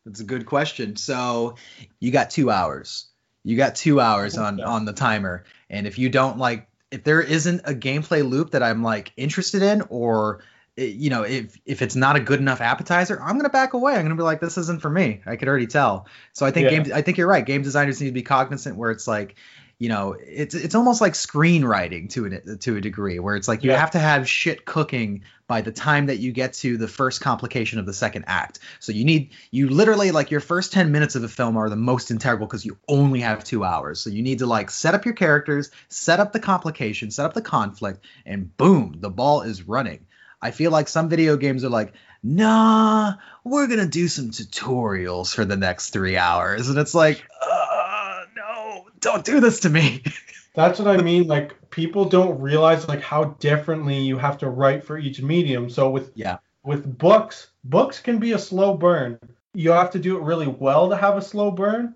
That's 0.05 0.19
a 0.21 0.25
good 0.25 0.45
question. 0.45 0.95
So 0.95 1.55
you 1.99 2.11
got 2.11 2.29
two 2.29 2.49
hours. 2.49 3.07
You 3.43 3.55
got 3.57 3.75
two 3.75 3.99
hours 4.01 4.37
on 4.37 4.55
Okay. 4.55 4.63
on 4.63 4.85
the 4.85 4.93
timer, 4.93 5.45
and 5.69 5.87
if 5.87 5.97
you 5.97 6.09
don't 6.09 6.37
like, 6.37 6.67
if 6.91 7.03
there 7.03 7.21
isn't 7.21 7.61
a 7.65 7.73
gameplay 7.73 8.27
loop 8.27 8.51
that 8.51 8.63
I'm 8.63 8.83
like 8.83 9.13
interested 9.15 9.61
in, 9.61 9.83
or 9.89 10.41
you 10.77 11.09
know, 11.09 11.23
if 11.23 11.57
if 11.65 11.81
it's 11.81 11.95
not 11.95 12.15
a 12.15 12.19
good 12.19 12.39
enough 12.39 12.61
appetizer, 12.61 13.19
I'm 13.21 13.37
gonna 13.37 13.49
back 13.49 13.73
away. 13.73 13.95
I'm 13.95 14.03
gonna 14.03 14.15
be 14.15 14.23
like, 14.23 14.39
this 14.39 14.57
isn't 14.57 14.81
for 14.81 14.89
me. 14.89 15.21
I 15.25 15.35
could 15.35 15.47
already 15.47 15.67
tell. 15.67 16.07
So 16.33 16.45
I 16.45 16.51
think 16.51 16.69
Yeah. 16.71 16.83
game. 16.83 16.93
I 16.93 17.01
think 17.01 17.17
you're 17.17 17.27
right. 17.27 17.45
Game 17.45 17.63
designers 17.63 17.99
need 17.99 18.07
to 18.07 18.13
be 18.13 18.23
cognizant 18.23 18.77
where 18.77 18.91
it's 18.91 19.07
like. 19.07 19.35
You 19.79 19.89
know, 19.89 20.15
it's 20.19 20.55
it's 20.55 20.73
almost 20.73 21.01
like 21.01 21.13
screenwriting 21.13 22.09
to 22.13 22.25
a 22.25 22.57
to 22.57 22.77
a 22.77 22.81
degree, 22.81 23.19
where 23.19 23.35
it's 23.35 23.47
like 23.47 23.63
you 23.63 23.69
Yeah. 23.69 23.79
have 23.79 23.91
to 23.91 23.99
have 23.99 24.27
shit 24.27 24.65
cooking 24.65 25.23
by 25.45 25.61
the 25.61 25.71
time 25.71 26.07
that 26.07 26.17
you 26.17 26.31
get 26.31 26.53
to 26.53 26.77
the 26.77 26.87
first 26.87 27.21
complication 27.21 27.77
of 27.77 27.85
the 27.85 27.93
second 27.93 28.25
act. 28.25 28.57
So 28.79 28.91
you 28.91 29.05
need 29.05 29.33
you 29.51 29.69
literally 29.69 30.09
like 30.09 30.31
your 30.31 30.39
first 30.39 30.73
10 30.73 30.91
minutes 30.91 31.13
of 31.13 31.21
the 31.21 31.27
film 31.27 31.57
are 31.57 31.69
the 31.69 31.75
most 31.75 32.09
integral 32.09 32.47
because 32.47 32.65
you 32.65 32.79
only 32.87 33.19
have 33.19 33.43
2 33.43 33.63
hours. 33.63 33.99
So 33.99 34.09
you 34.09 34.23
need 34.23 34.39
to 34.39 34.47
like 34.47 34.71
set 34.71 34.95
up 34.95 35.05
your 35.05 35.13
characters, 35.13 35.69
set 35.89 36.19
up 36.19 36.33
the 36.33 36.39
complication, 36.39 37.11
set 37.11 37.27
up 37.27 37.35
the 37.35 37.43
conflict 37.43 38.03
and 38.25 38.57
boom, 38.57 38.95
the 38.99 39.11
ball 39.11 39.43
is 39.43 39.67
running. 39.67 40.06
I 40.41 40.51
feel 40.51 40.71
like 40.71 40.87
some 40.87 41.09
video 41.09 41.35
games 41.37 41.63
are 41.63 41.69
like, 41.69 41.93
"Nah, 42.23 43.13
we're 43.43 43.67
going 43.67 43.79
to 43.79 43.87
do 43.87 44.07
some 44.07 44.29
tutorials 44.29 45.33
for 45.33 45.45
the 45.45 45.57
next 45.57 45.89
3 45.89 46.17
hours." 46.17 46.69
And 46.69 46.77
it's 46.77 46.93
like, 46.93 47.23
"Uh, 47.41 48.21
no, 48.35 48.85
don't 48.99 49.25
do 49.25 49.39
this 49.39 49.61
to 49.61 49.69
me." 49.69 50.03
That's 50.55 50.79
what 50.79 50.87
I 50.87 51.01
mean. 51.01 51.27
Like 51.27 51.69
people 51.69 52.05
don't 52.05 52.39
realize 52.41 52.87
like 52.87 53.01
how 53.01 53.25
differently 53.39 53.99
you 53.99 54.17
have 54.17 54.39
to 54.39 54.49
write 54.49 54.83
for 54.83 54.97
each 54.97 55.21
medium. 55.21 55.69
So 55.69 55.89
with 55.89 56.11
Yeah. 56.15 56.37
with 56.63 56.97
books, 56.97 57.49
books 57.63 57.99
can 57.99 58.17
be 58.17 58.31
a 58.33 58.39
slow 58.39 58.75
burn. 58.75 59.19
You 59.53 59.71
have 59.71 59.91
to 59.91 59.99
do 59.99 60.17
it 60.17 60.23
really 60.23 60.47
well 60.47 60.89
to 60.89 60.97
have 60.97 61.15
a 61.15 61.21
slow 61.21 61.51
burn. 61.51 61.95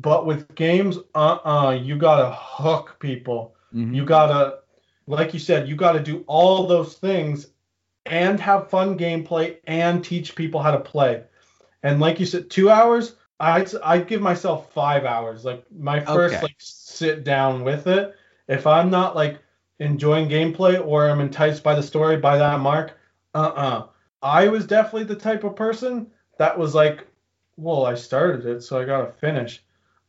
But 0.00 0.24
with 0.26 0.54
games, 0.54 0.96
uh-uh, 1.14 1.80
you 1.82 1.96
gotta 1.96 2.30
hook 2.34 2.96
people. 2.98 3.54
You 3.72 4.06
gotta, 4.06 4.60
like 5.06 5.34
you 5.34 5.38
said, 5.38 5.68
you 5.68 5.76
gotta 5.76 6.00
do 6.00 6.24
all 6.26 6.66
those 6.66 6.94
things 6.94 7.48
and 8.10 8.40
have 8.40 8.70
fun 8.70 8.98
gameplay 8.98 9.56
and 9.66 10.04
teach 10.04 10.34
people 10.34 10.60
how 10.60 10.70
to 10.70 10.80
play. 10.80 11.24
And 11.82 12.00
like 12.00 12.20
you 12.20 12.26
said, 12.26 12.50
two 12.50 12.70
hours. 12.70 13.14
I'd 13.40 13.72
I'd 13.84 14.08
give 14.08 14.20
myself 14.20 14.72
five 14.72 15.04
hours. 15.04 15.44
Like 15.44 15.64
my 15.70 16.00
first 16.00 16.34
Okay. 16.34 16.42
like 16.42 16.56
sit 16.58 17.22
down 17.22 17.62
with 17.62 17.86
it. 17.86 18.14
If 18.48 18.66
I'm 18.66 18.90
not 18.90 19.14
like 19.14 19.38
enjoying 19.78 20.28
gameplay 20.28 20.84
or 20.84 21.08
I'm 21.08 21.20
enticed 21.20 21.62
by 21.62 21.76
the 21.76 21.82
story 21.82 22.16
by 22.16 22.38
that 22.38 22.58
mark, 22.58 22.98
uh-uh. 23.34 23.86
I 24.22 24.48
was 24.48 24.66
definitely 24.66 25.04
the 25.04 25.14
type 25.14 25.44
of 25.44 25.54
person 25.54 26.08
that 26.38 26.58
was 26.58 26.74
like, 26.74 27.06
well, 27.56 27.86
I 27.86 27.94
started 27.94 28.46
it, 28.46 28.62
so 28.62 28.80
I 28.80 28.84
gotta 28.84 29.12
finish. 29.12 29.62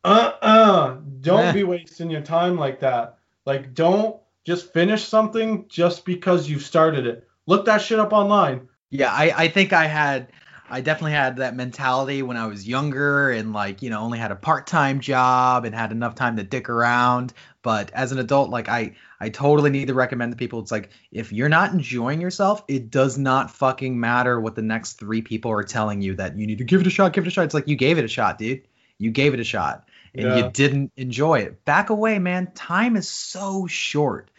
Uh-uh. 0.04 0.98
Don't 1.22 1.54
be 1.54 1.64
wasting 1.64 2.10
your 2.10 2.22
time 2.22 2.58
like 2.58 2.80
that. 2.80 3.20
Like, 3.46 3.76
don't 3.76 4.20
just 4.46 4.74
finish 4.74 5.04
something 5.04 5.66
just 5.68 6.06
because 6.06 6.50
you've 6.50 6.64
started 6.64 7.06
it. 7.06 7.29
Look 7.50 7.66
that 7.66 7.82
shit 7.82 8.00
up 8.00 8.14
online. 8.14 8.70
Yeah, 8.92 9.12
I, 9.12 9.34
I 9.36 9.48
think 9.48 9.74
I 9.74 9.88
had 9.88 10.32
I 10.70 10.82
definitely 10.82 11.14
had 11.14 11.38
that 11.38 11.56
mentality 11.56 12.22
when 12.22 12.38
I 12.38 12.46
was 12.46 12.68
younger 12.68 13.32
and 13.32 13.54
like, 13.54 13.82
you 13.82 13.90
know, 13.90 14.02
only 14.02 14.20
had 14.20 14.30
a 14.30 14.36
part-time 14.36 15.00
job 15.00 15.66
and 15.66 15.74
had 15.74 15.92
enough 15.92 16.14
time 16.14 16.38
to 16.38 16.44
dick 16.44 16.70
around. 16.70 17.34
But 17.64 17.92
as 17.92 18.12
an 18.12 18.20
adult, 18.20 18.52
like 18.52 18.70
I 18.70 18.96
I 19.20 19.30
totally 19.30 19.72
need 19.72 19.88
to 19.88 19.96
recommend 19.96 20.32
to 20.32 20.38
people 20.38 20.60
it's 20.60 20.72
like 20.72 20.92
if 21.12 21.34
you're 21.34 21.50
not 21.50 21.74
enjoying 21.74 22.22
yourself, 22.22 22.64
it 22.68 22.92
does 22.92 23.18
not 23.18 23.50
fucking 23.50 24.00
matter 24.00 24.40
what 24.40 24.54
the 24.54 24.62
next 24.62 25.00
three 25.00 25.24
people 25.24 25.50
are 25.50 25.64
telling 25.64 26.04
you 26.04 26.18
that 26.18 26.38
you 26.38 26.46
need 26.46 26.60
to 26.60 26.64
give 26.66 26.82
it 26.82 26.88
a 26.88 26.92
shot, 26.92 27.14
give 27.14 27.24
it 27.26 27.30
a 27.30 27.32
shot. 27.32 27.46
It's 27.46 27.56
like 27.56 27.68
you 27.68 27.76
gave 27.76 27.98
it 27.98 28.06
a 28.06 28.08
shot, 28.08 28.38
dude. 28.38 28.62
You 29.00 29.10
gave 29.10 29.34
it 29.34 29.40
a 29.40 29.44
shot. 29.44 29.90
and 30.14 30.24
Yeah. 30.28 30.36
you 30.38 30.52
didn't 30.52 30.92
enjoy 30.98 31.40
it. 31.40 31.66
Back 31.66 31.90
away, 31.90 32.20
man. 32.20 32.52
Time 32.54 32.96
is 32.96 33.10
so 33.10 33.66
short 33.66 34.30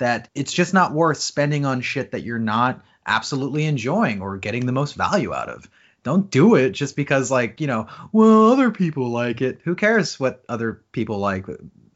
that 0.00 0.28
it's 0.34 0.52
just 0.52 0.74
not 0.74 0.92
worth 0.92 1.18
spending 1.18 1.64
on 1.64 1.80
shit 1.80 2.10
that 2.10 2.24
you're 2.24 2.38
not 2.38 2.82
absolutely 3.06 3.64
enjoying 3.64 4.20
or 4.20 4.36
getting 4.36 4.66
the 4.66 4.72
most 4.72 4.94
value 4.94 5.32
out 5.32 5.48
of. 5.48 5.70
Don't 6.02 6.30
do 6.30 6.54
it 6.54 6.70
just 6.70 6.96
because, 6.96 7.30
like, 7.30 7.60
you 7.60 7.66
know, 7.66 7.86
well, 8.12 8.52
other 8.52 8.70
people 8.70 9.10
like 9.10 9.40
it. 9.42 9.60
Who 9.64 9.74
cares 9.74 10.18
what 10.18 10.42
other 10.48 10.82
people 10.92 11.18
like? 11.18 11.46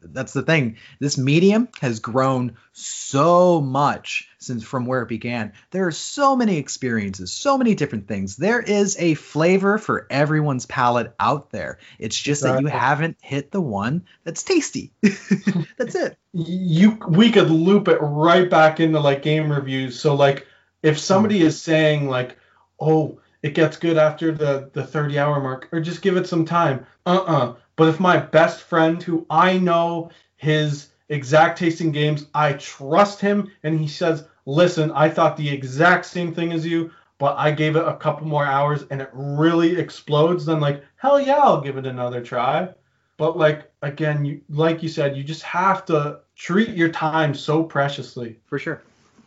That's 0.01 0.33
the 0.33 0.43
thing. 0.43 0.77
This 0.99 1.17
medium 1.17 1.67
has 1.81 1.99
grown 1.99 2.57
so 2.71 3.61
much 3.61 4.29
since 4.45 4.63
from 4.63 4.85
where 4.85 5.01
it 5.01 5.09
began. 5.09 5.53
There 5.71 5.87
are 5.87 5.91
so 5.91 6.35
many 6.35 6.57
experiences, 6.57 7.31
so 7.33 7.57
many 7.57 7.75
different 7.75 8.07
things. 8.07 8.35
There 8.35 8.61
is 8.61 8.95
a 8.99 9.15
flavor 9.15 9.77
for 9.77 10.07
everyone's 10.09 10.65
palate 10.65 11.13
out 11.19 11.51
there. 11.51 11.79
It's 11.99 12.17
just 12.17 12.43
that 12.43 12.61
you 12.61 12.67
haven't 12.67 13.17
hit 13.21 13.51
the 13.51 13.61
one 13.61 14.05
that's 14.23 14.43
tasty. 14.43 14.93
that's 15.77 15.95
it. 15.95 16.17
you 16.33 16.99
we 17.07 17.31
could 17.31 17.49
loop 17.49 17.87
it 17.87 17.97
right 18.01 18.49
back 18.49 18.79
into 18.79 18.99
like 18.99 19.21
game 19.21 19.51
reviews 19.51 19.99
so 19.99 20.15
like 20.15 20.45
if 20.83 20.99
somebody 20.99 21.39
hmm. 21.39 21.45
is 21.45 21.61
saying 21.61 22.09
like 22.09 22.37
oh 22.79 23.19
it 23.41 23.53
gets 23.53 23.77
good 23.77 23.97
after 23.97 24.31
the 24.31 24.69
the 24.73 24.85
30 24.85 25.17
hour 25.17 25.39
mark 25.39 25.69
or 25.71 25.79
just 25.79 26.01
give 26.01 26.17
it 26.17 26.27
some 26.27 26.43
time 26.43 26.85
uh-uh 27.05 27.55
but 27.75 27.87
if 27.87 27.99
my 27.99 28.17
best 28.17 28.61
friend 28.61 29.01
who 29.01 29.25
i 29.29 29.57
know 29.57 30.09
his 30.35 30.89
exact 31.07 31.57
tasting 31.57 31.91
games 31.91 32.25
i 32.33 32.53
trust 32.53 33.21
him 33.21 33.49
and 33.63 33.79
he 33.79 33.87
says 33.87 34.27
listen 34.45 34.91
i 34.91 35.09
thought 35.09 35.35
the 35.37 35.49
exact 35.49 36.05
same 36.05 36.33
thing 36.33 36.51
as 36.51 36.65
you 36.65 36.91
but 37.17 37.35
i 37.37 37.51
gave 37.51 37.75
it 37.75 37.87
a 37.87 37.95
couple 37.95 38.27
more 38.27 38.45
hours 38.45 38.85
and 38.91 39.01
it 39.01 39.09
really 39.13 39.77
explodes 39.77 40.45
then 40.45 40.59
like 40.59 40.83
hell 40.97 41.19
yeah 41.19 41.37
i'll 41.37 41.61
give 41.61 41.77
it 41.77 41.85
another 41.85 42.21
try. 42.21 42.69
But 43.17 43.37
like 43.37 43.71
again 43.81 44.25
you 44.25 44.41
like 44.49 44.83
you 44.83 44.89
said 44.89 45.15
you 45.15 45.23
just 45.23 45.43
have 45.43 45.85
to 45.85 46.19
treat 46.35 46.69
your 46.69 46.89
time 46.89 47.33
so 47.33 47.63
preciously. 47.63 48.39
For 48.45 48.59
sure. 48.59 48.83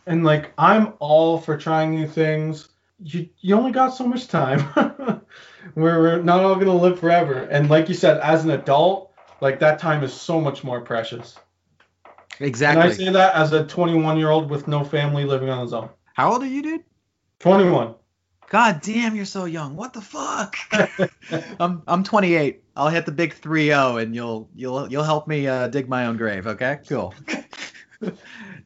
and 0.06 0.24
like 0.24 0.52
i'm 0.58 0.92
all 0.98 1.38
for 1.38 1.56
trying 1.56 1.92
new 1.92 2.06
things. 2.06 2.68
You 3.02 3.28
you 3.40 3.54
only 3.54 3.72
got 3.72 3.94
so 3.94 4.06
much 4.06 4.28
time 4.28 4.60
we're, 5.74 6.00
we're 6.00 6.22
not 6.22 6.44
all 6.44 6.56
gonna 6.56 6.74
live 6.74 7.00
forever. 7.00 7.44
And 7.44 7.70
like 7.70 7.88
you 7.88 7.94
said 7.94 8.20
as 8.20 8.44
an 8.44 8.50
adult 8.50 9.14
like 9.40 9.58
that 9.60 9.78
time 9.78 10.04
is 10.04 10.12
so 10.12 10.38
much 10.40 10.62
more 10.62 10.82
precious 10.82 11.38
Exactly. 12.40 12.82
and 12.82 12.90
i 12.90 12.94
say 12.94 13.10
that 13.10 13.34
as 13.34 13.52
a 13.52 13.64
21 13.64 14.18
year 14.18 14.30
old 14.30 14.50
with 14.50 14.68
no 14.68 14.84
family 14.84 15.24
living 15.24 15.48
on 15.48 15.60
his 15.62 15.72
own 15.72 15.90
How 16.14 16.32
old 16.32 16.42
are 16.42 16.46
you, 16.46 16.62
dude? 16.62 16.84
21 17.40 17.94
God 18.50 18.80
damn, 18.80 19.14
you're 19.14 19.26
so 19.26 19.44
young. 19.44 19.76
What 19.76 19.92
the 19.92 20.00
fuck? 20.00 20.56
I'm 21.60 21.82
I'm 21.86 22.02
28. 22.02 22.64
I'll 22.76 22.88
hit 22.88 23.04
the 23.04 23.12
big 23.12 23.34
3-0 23.34 24.02
and 24.02 24.14
you'll 24.14 24.48
you'll 24.54 24.90
you'll 24.90 25.04
help 25.04 25.28
me 25.28 25.46
uh, 25.46 25.68
dig 25.68 25.88
my 25.88 26.06
own 26.06 26.16
grave. 26.16 26.46
Okay, 26.46 26.78
cool. 26.88 27.14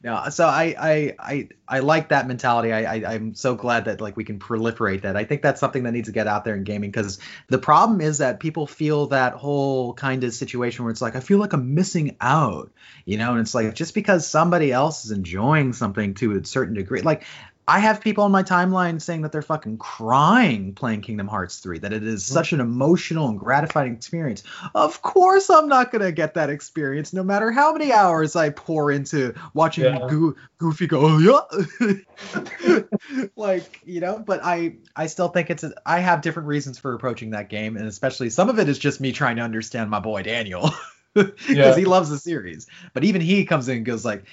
no, 0.05 0.29
so 0.31 0.47
I 0.47 0.75
I 0.77 1.15
I 1.19 1.49
I 1.69 1.79
like 1.79 2.09
that 2.09 2.27
mentality. 2.27 2.73
I, 2.73 2.97
I 2.97 3.15
I'm 3.15 3.35
so 3.35 3.55
glad 3.55 3.85
that 3.85 4.01
like 4.01 4.17
we 4.17 4.25
can 4.25 4.41
proliferate 4.41 5.03
that. 5.03 5.17
I 5.17 5.23
think 5.23 5.43
that's 5.43 5.61
something 5.61 5.85
that 5.85 5.93
needs 5.93 6.09
to 6.09 6.13
get 6.13 6.27
out 6.27 6.45
there 6.45 6.57
in 6.57 6.65
gaming 6.65 6.91
because 6.91 7.21
the 7.49 7.59
problem 7.59 8.01
is 8.01 8.19
that 8.19 8.41
people 8.41 8.67
feel 8.67 9.07
that 9.09 9.35
whole 9.35 9.95
kind 9.95 10.25
of 10.25 10.35
situation 10.35 10.85
where 10.85 10.91
it's 10.91 11.03
like 11.03 11.15
I 11.15 11.21
feel 11.21 11.39
like 11.39 11.53
I'm 11.53 11.77
missing 11.77 12.17
out, 12.21 12.73
you 13.05 13.17
know, 13.17 13.33
and 13.33 13.41
it's 13.41 13.55
like 13.55 13.75
just 13.75 13.95
because 13.95 14.27
somebody 14.27 14.73
else 14.73 15.05
is 15.05 15.13
enjoying 15.13 15.73
something 15.73 16.15
to 16.15 16.37
a 16.37 16.45
certain 16.45 16.75
degree, 16.75 17.03
like 17.03 17.25
I 17.67 17.79
have 17.79 18.01
people 18.01 18.25
on 18.25 18.33
my 18.33 18.43
timeline 18.43 19.01
saying 19.01 19.23
that 19.23 19.31
they're 19.31 19.41
fucking 19.41 19.79
crying 19.79 20.75
playing 20.75 21.03
Kingdom 21.03 21.29
Hearts 21.29 21.59
3, 21.59 21.79
that 21.81 21.93
it 21.93 22.03
is 22.03 22.25
mm. 22.25 22.27
such 22.33 22.53
an 22.53 22.61
emotional 22.61 23.29
and 23.29 23.39
gratifying 23.39 23.95
experience. 23.95 24.43
Of 24.75 25.01
course, 25.01 25.49
I'm 25.49 25.69
not 25.69 25.93
going 25.93 26.03
to 26.03 26.11
get 26.11 26.35
that 26.35 26.51
experience 26.51 27.13
no 27.13 27.23
matter 27.23 27.53
how 27.53 27.73
many 27.73 27.93
hours 27.93 28.35
I 28.35 28.51
pour 28.51 28.91
into 28.91 29.35
watching 29.55 29.85
Yeah. 29.85 30.07
Goo- 30.09 30.37
Goofy 30.59 30.89
go, 30.89 31.01
oh, 31.03 31.47
yeah. 31.81 32.81
like, 33.37 33.81
you 33.85 34.01
know, 34.01 34.19
but 34.19 34.41
I 34.43 34.77
I 34.97 35.07
still 35.07 35.29
think 35.29 35.51
it's, 35.51 35.63
a, 35.63 35.73
I 35.87 36.01
have 36.01 36.21
different 36.21 36.49
reasons 36.49 36.79
for 36.79 36.95
approaching 36.95 37.31
that 37.31 37.49
game. 37.49 37.77
And 37.77 37.87
especially 37.87 38.31
some 38.31 38.49
of 38.49 38.59
it 38.59 38.69
is 38.69 38.79
just 38.79 39.01
me 39.01 39.13
trying 39.13 39.37
to 39.37 39.43
understand 39.43 39.89
my 39.89 40.01
boy 40.01 40.23
Daniel 40.23 40.71
because 41.15 41.49
Yeah. 41.49 41.77
he 41.77 41.85
loves 41.85 42.11
the 42.11 42.19
series. 42.19 42.67
But 42.93 43.05
even 43.05 43.21
he 43.21 43.45
comes 43.45 43.69
in 43.69 43.79
and 43.79 43.87
goes, 43.87 44.05
like, 44.05 44.25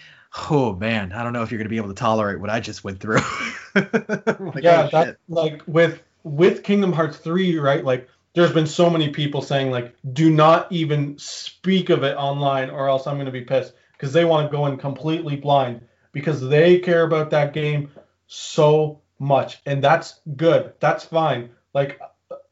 oh 0.49 0.75
man, 0.75 1.11
I 1.11 1.23
don't 1.23 1.33
know 1.33 1.43
if 1.43 1.51
you're 1.51 1.57
gonna 1.57 1.69
be 1.69 1.77
able 1.77 1.89
to 1.89 1.95
tolerate 1.95 2.39
what 2.39 2.49
I 2.49 2.59
just 2.59 2.83
went 2.83 2.99
through. 2.99 3.21
Like, 3.75 4.63
yeah, 4.63 4.87
oh, 4.87 4.89
that 4.91 5.17
like 5.27 5.61
with 5.67 6.01
with 6.23 6.63
Kingdom 6.63 6.91
Hearts 6.91 7.17
3, 7.17 7.59
right? 7.59 7.85
Like 7.85 8.09
there's 8.33 8.51
been 8.51 8.67
so 8.67 8.89
many 8.89 9.09
people 9.09 9.41
saying 9.41 9.71
like 9.71 9.95
do 10.13 10.29
not 10.29 10.71
even 10.71 11.17
speak 11.17 11.89
of 11.89 12.03
it 12.03 12.15
online 12.15 12.69
or 12.69 12.89
else 12.89 13.07
I'm 13.07 13.15
going 13.15 13.25
to 13.25 13.31
be 13.31 13.41
pissed 13.41 13.73
because 13.93 14.13
they 14.13 14.25
want 14.25 14.49
to 14.49 14.55
go 14.55 14.65
in 14.67 14.77
completely 14.77 15.35
blind 15.35 15.81
because 16.11 16.41
they 16.41 16.79
care 16.79 17.03
about 17.03 17.31
that 17.31 17.53
game 17.53 17.91
so 18.27 19.01
much 19.19 19.61
and 19.65 19.83
that's 19.83 20.19
good. 20.35 20.73
That's 20.79 21.03
fine. 21.03 21.49
Like 21.73 21.99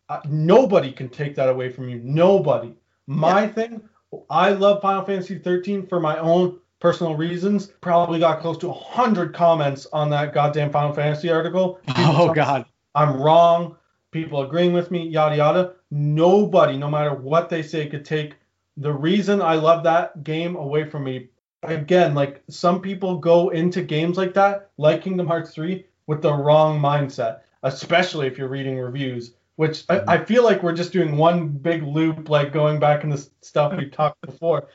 uh, 0.09 0.19
nobody 0.27 0.91
can 0.91 1.09
take 1.09 1.35
that 1.35 1.49
away 1.49 1.69
from 1.69 1.89
you. 1.89 1.99
Nobody. 2.03 2.73
My 3.07 3.47
thing, 3.47 3.87
I 4.29 4.51
love 4.51 4.81
Final 4.81 5.05
Fantasy 5.05 5.39
13 5.39 5.87
for 5.87 5.99
my 5.99 6.17
own 6.17 6.59
personal 6.79 7.15
reasons. 7.15 7.67
Probably 7.81 8.19
got 8.19 8.39
close 8.39 8.57
to 8.59 8.67
100 8.67 9.33
comments 9.33 9.87
on 9.93 10.09
that 10.11 10.33
goddamn 10.33 10.71
Final 10.71 10.93
Fantasy 10.93 11.29
article. 11.29 11.79
People 11.87 12.03
Oh 12.05 12.33
god. 12.33 12.65
I'm 12.95 13.21
wrong. 13.21 13.75
People 14.11 14.41
agreeing 14.41 14.73
with 14.73 14.89
me, 14.89 15.07
yada 15.07 15.35
yada. 15.35 15.73
Nobody, 15.91 16.77
no 16.77 16.89
matter 16.89 17.13
what 17.13 17.49
they 17.49 17.61
say, 17.61 17.87
could 17.87 18.05
take 18.05 18.35
the 18.77 18.93
reason 18.93 19.41
I 19.41 19.55
love 19.55 19.83
that 19.83 20.23
game 20.23 20.55
away 20.55 20.85
from 20.85 21.03
me. 21.03 21.29
Again, 21.63 22.13
like 22.13 22.43
some 22.49 22.81
people 22.81 23.17
go 23.17 23.49
into 23.49 23.81
games 23.81 24.17
like 24.17 24.33
that, 24.35 24.69
like 24.77 25.01
Kingdom 25.01 25.27
Hearts 25.27 25.53
3, 25.53 25.85
with 26.05 26.21
the 26.21 26.33
wrong 26.33 26.79
mindset, 26.79 27.41
especially 27.63 28.27
if 28.27 28.37
you're 28.37 28.47
reading 28.47 28.77
reviews. 28.77 29.33
Which 29.55 29.83
I, 29.89 30.03
I 30.07 30.23
feel 30.23 30.43
like 30.43 30.61
we're 30.61 30.75
just 30.75 30.93
doing 30.93 31.17
one 31.17 31.47
big 31.47 31.81
loop, 31.81 32.29
like 32.29 32.53
going 32.53 32.79
back 32.79 33.03
in 33.03 33.09
the 33.09 33.27
stuff 33.41 33.75
we 33.75 33.89
talked 33.89 34.21
before. 34.21 34.67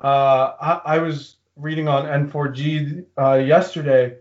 Uh, 0.00 0.52
I, 0.60 0.96
I 0.96 0.98
was 0.98 1.36
reading 1.56 1.88
on 1.88 2.04
N4G 2.04 3.04
uh, 3.18 3.34
yesterday 3.34 4.16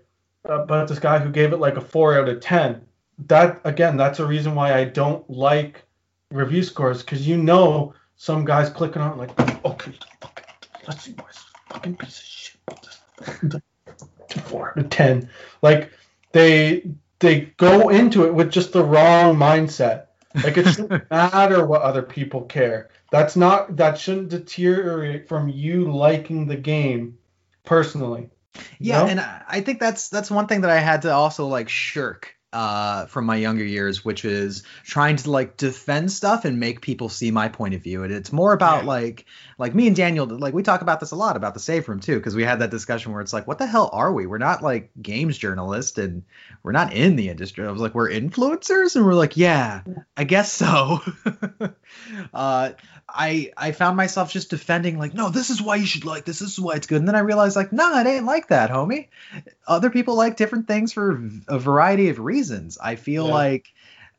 about 0.45 0.87
this 0.87 0.99
guy 0.99 1.19
who 1.19 1.31
gave 1.31 1.53
it 1.53 1.57
like 1.57 1.77
a 1.77 1.81
four 1.81 2.17
out 2.17 2.29
of 2.29 2.39
ten. 2.39 2.85
That 3.27 3.61
again, 3.63 3.97
that's 3.97 4.19
a 4.19 4.25
reason 4.25 4.55
why 4.55 4.73
I 4.73 4.85
don't 4.85 5.27
like 5.29 5.83
review 6.31 6.63
scores 6.63 7.01
because 7.03 7.27
you 7.27 7.37
know 7.37 7.93
some 8.15 8.45
guys 8.45 8.69
clicking 8.69 9.01
on 9.01 9.13
it 9.13 9.17
like, 9.17 9.65
okay, 9.65 9.93
let's 10.87 11.03
see 11.03 11.13
what's 11.13 11.45
fucking 11.69 11.95
piece 11.95 12.19
of 12.19 12.25
shit. 12.25 13.61
Four 14.45 14.71
out 14.71 14.77
of 14.77 14.89
ten. 14.89 15.29
Like 15.61 15.91
they 16.31 16.89
they 17.19 17.53
go 17.57 17.89
into 17.89 18.25
it 18.25 18.33
with 18.33 18.51
just 18.51 18.73
the 18.73 18.83
wrong 18.83 19.35
mindset. 19.35 20.07
Like 20.35 20.57
it 20.57 20.67
shouldn't 20.67 21.09
matter 21.11 21.65
what 21.65 21.81
other 21.81 22.01
people 22.01 22.41
care. 22.41 22.89
That's 23.13 23.37
not 23.37 23.77
that 23.77 23.97
shouldn't 23.97 24.29
deteriorate 24.29 25.29
from 25.29 25.47
you 25.49 25.91
liking 25.91 26.47
the 26.47 26.57
game 26.57 27.19
personally. 27.63 28.29
Yeah, 28.79 29.03
and 29.03 29.19
I 29.19 29.41
I 29.47 29.61
think 29.61 29.79
that's 29.79 30.09
that's 30.09 30.31
one 30.31 30.47
thing 30.47 30.61
that 30.61 30.69
I 30.71 30.79
had 30.79 31.03
to 31.03 31.11
also 31.13 31.47
like 31.47 31.69
shirk 31.69 32.35
uh 32.51 33.07
from 33.07 33.25
my 33.25 33.35
younger 33.37 33.63
years, 33.63 34.05
which 34.05 34.25
is 34.25 34.63
trying 34.83 35.15
to 35.17 35.31
like 35.31 35.57
defend 35.57 36.11
stuff 36.11 36.45
and 36.45 36.59
make 36.59 36.81
people 36.81 37.09
see 37.09 37.31
my 37.31 37.49
point 37.49 37.73
of 37.73 37.83
view. 37.83 38.03
And 38.03 38.13
it's 38.13 38.31
more 38.31 38.53
about 38.53 38.83
Yeah. 38.83 38.87
like 38.87 39.25
like 39.57 39.75
me 39.75 39.87
and 39.87 39.95
Daniel 39.95 40.25
like 40.25 40.53
we 40.53 40.63
talk 40.63 40.81
about 40.81 40.99
this 40.99 41.11
a 41.11 41.15
lot 41.15 41.35
about 41.37 41.53
the 41.53 41.59
save 41.59 41.87
room 41.87 41.99
too, 41.99 42.15
because 42.17 42.35
we 42.35 42.43
had 42.43 42.59
that 42.59 42.71
discussion 42.71 43.11
where 43.11 43.21
it's 43.21 43.33
like, 43.33 43.47
what 43.47 43.57
the 43.59 43.67
hell 43.67 43.89
are 43.93 44.11
we? 44.11 44.25
We're 44.25 44.37
not 44.37 44.61
like 44.63 44.91
games 45.01 45.37
journalists 45.37 45.97
and 45.97 46.23
we're 46.63 46.71
not 46.71 46.93
in 46.93 47.15
the 47.15 47.29
industry. 47.29 47.67
I 47.67 47.71
was 47.71 47.81
like, 47.81 47.93
we're 47.95 48.09
influencers, 48.09 48.95
and 48.95 49.05
we're 49.05 49.13
like, 49.13 49.37
yeah, 49.37 49.81
I 50.17 50.23
guess 50.23 50.51
so. 50.51 51.01
uh 52.33 52.71
I 53.07 53.51
I 53.55 53.71
found 53.73 53.97
myself 53.97 54.31
just 54.31 54.49
defending 54.49 54.97
like, 54.97 55.13
no, 55.13 55.29
this 55.29 55.49
is 55.49 55.61
why 55.61 55.75
you 55.75 55.85
should 55.85 56.05
like 56.05 56.25
this. 56.25 56.39
This 56.39 56.53
is 56.53 56.59
why 56.59 56.75
it's 56.75 56.87
good. 56.87 56.97
And 56.99 57.07
then 57.07 57.15
I 57.15 57.19
realized 57.19 57.55
like, 57.55 57.71
no, 57.71 57.97
it 57.99 58.07
ain't 58.07 58.25
like 58.25 58.47
that, 58.47 58.69
homie. 58.71 59.07
Other 59.67 59.89
people 59.89 60.15
like 60.15 60.35
different 60.37 60.67
things 60.67 60.93
for 60.93 61.21
a 61.47 61.59
variety 61.59 62.09
of 62.09 62.19
reasons. 62.19 62.77
I 62.81 62.95
feel 62.95 63.27
Yeah. 63.27 63.33
like 63.33 63.73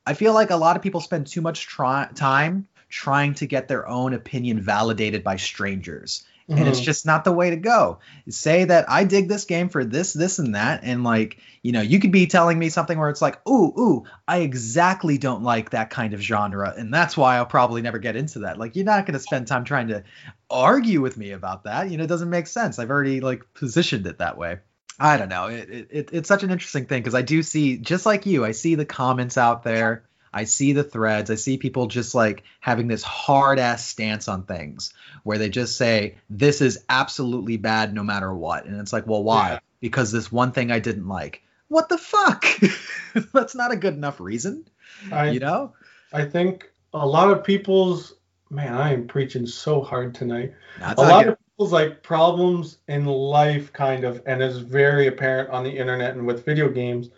I 0.07 0.15
feel 0.15 0.35
like 0.35 0.51
a 0.51 0.57
lot 0.57 0.77
of 0.77 0.83
people 0.83 1.01
spend 1.01 1.27
too 1.27 1.41
much 1.41 1.67
try- 1.67 2.09
time 2.15 2.69
trying 2.95 3.35
to 3.35 3.47
get 3.47 3.67
their 3.67 3.89
own 3.89 4.15
opinion 4.15 4.61
validated 4.61 5.25
by 5.25 5.35
strangers. 5.37 6.25
And 6.49 6.69
it's 6.69 6.79
Mhm. 6.79 6.85
just 6.85 7.07
not 7.07 7.25
the 7.25 7.33
way 7.33 7.51
to 7.51 7.57
go. 7.57 7.99
Say 8.29 8.67
that 8.67 8.89
I 8.89 9.03
dig 9.05 9.29
this 9.29 9.47
game 9.47 9.69
for 9.69 9.85
this, 9.85 10.13
this, 10.13 10.39
and 10.39 10.55
that, 10.55 10.81
and 10.85 11.03
like, 11.03 11.39
you 11.63 11.73
know, 11.73 11.81
you 11.81 11.99
could 11.99 12.13
be 12.13 12.27
telling 12.27 12.59
me 12.59 12.69
something 12.69 12.99
where 12.99 13.09
it's 13.09 13.23
like, 13.23 13.41
ooh, 13.49 13.73
ooh, 13.79 14.05
I 14.29 14.39
exactly 14.41 15.19
don't 15.19 15.43
like 15.43 15.71
that 15.71 15.91
kind 15.91 16.15
of 16.15 16.21
genre, 16.21 16.73
and 16.77 16.93
that's 16.95 17.17
why 17.17 17.37
I'll 17.37 17.47
probably 17.47 17.83
never 17.83 17.99
get 17.99 18.15
into 18.15 18.41
that. 18.41 18.59
Like, 18.59 18.77
you're 18.77 18.85
not 18.85 19.07
gonna 19.07 19.19
spend 19.19 19.47
time 19.49 19.65
trying 19.65 19.89
to 19.89 20.05
argue 20.51 21.01
with 21.01 21.17
me 21.17 21.33
about 21.33 21.65
that. 21.65 21.91
You 21.91 21.97
know, 21.97 22.05
it 22.05 22.09
doesn't 22.09 22.31
make 22.31 22.47
sense. 22.47 22.79
I've 22.79 22.91
already 22.91 23.21
like 23.21 23.43
positioned 23.55 24.07
it 24.07 24.19
that 24.19 24.37
way. 24.39 24.59
I 25.01 25.17
don't 25.17 25.29
know. 25.31 25.47
It, 25.47 25.89
it 25.91 26.11
it's 26.13 26.29
such 26.29 26.45
an 26.45 26.51
interesting 26.51 26.87
thing 26.87 27.03
because 27.03 27.15
I 27.17 27.23
do 27.23 27.43
see, 27.43 27.79
just 27.79 28.07
like 28.07 28.27
you, 28.27 28.45
I 28.45 28.53
see 28.53 28.77
the 28.77 28.85
comments 28.85 29.37
out 29.39 29.65
there. 29.65 30.05
I 30.35 30.45
see 30.45 30.73
the 30.73 30.83
threads. 30.83 31.31
I 31.31 31.37
see 31.37 31.59
people 31.59 31.87
just 31.87 32.13
like 32.13 32.43
having 32.59 32.89
this 32.89 33.05
hard 33.05 33.61
ass 33.61 33.87
stance 33.87 34.27
on 34.27 34.43
things 34.43 34.93
where 35.23 35.39
they 35.39 35.49
just 35.49 35.77
say, 35.77 36.17
this 36.29 36.61
is 36.61 36.85
absolutely 36.89 37.57
bad 37.57 37.95
no 37.95 38.03
matter 38.03 38.35
what. 38.35 38.67
And 38.67 38.81
it's 38.81 38.93
like, 38.93 39.07
well, 39.07 39.23
why? 39.23 39.51
Yeah. 39.51 39.59
Because 39.81 40.11
this 40.11 40.33
one 40.33 40.51
thing 40.51 40.73
I 40.73 40.81
didn't 40.81 41.07
like. 41.07 41.43
What 41.69 41.89
the 41.89 41.99
fuck? 41.99 42.45
That's 43.33 43.55
not 43.55 43.73
a 43.73 43.77
good 43.77 43.95
enough 43.95 44.19
reason, 44.19 44.67
I, 45.13 45.31
you 45.31 45.39
know? 45.39 45.73
I 46.13 46.25
think 46.25 46.69
a 46.93 47.07
lot 47.07 47.31
of 47.31 47.45
people's 47.45 48.15
man, 48.51 48.75
I 48.75 48.93
am 48.93 49.07
preaching 49.07 49.47
so 49.47 49.83
hard 49.83 50.17
tonight. 50.17 50.53
That's 50.81 51.01
a 51.01 51.05
lot 51.05 51.25
good. 51.25 51.33
of 51.35 51.39
people's 51.47 51.73
like 51.73 52.03
problems 52.03 52.79
in 52.89 53.05
life 53.05 53.73
kind 53.73 54.03
of 54.03 54.21
and 54.27 54.43
is 54.43 54.59
very 54.59 55.07
apparent 55.07 55.51
on 55.51 55.63
the 55.63 55.71
internet 55.77 56.17
and 56.17 56.27
with 56.27 56.45
video 56.45 56.69
games 56.69 57.11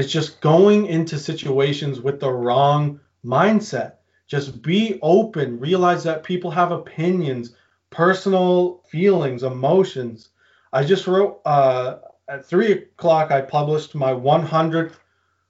is 0.00 0.12
just 0.12 0.40
going 0.40 0.86
into 0.86 1.18
situations 1.18 2.00
with 2.00 2.20
the 2.20 2.30
wrong 2.30 3.00
mindset. 3.24 3.94
Just 4.26 4.62
be 4.62 4.98
open. 5.02 5.60
Realize 5.60 6.02
that 6.04 6.24
people 6.24 6.50
have 6.50 6.72
opinions 6.72 7.54
personal 7.90 8.82
feelings 8.88 9.42
emotions. 9.42 10.30
I 10.72 10.84
just 10.84 11.06
wrote 11.06 11.40
uh, 11.44 11.98
at 12.28 12.46
three 12.46 12.72
o'clock 12.72 13.32
i 13.32 13.40
published 13.40 13.96
my 13.96 14.12
100th 14.12 14.94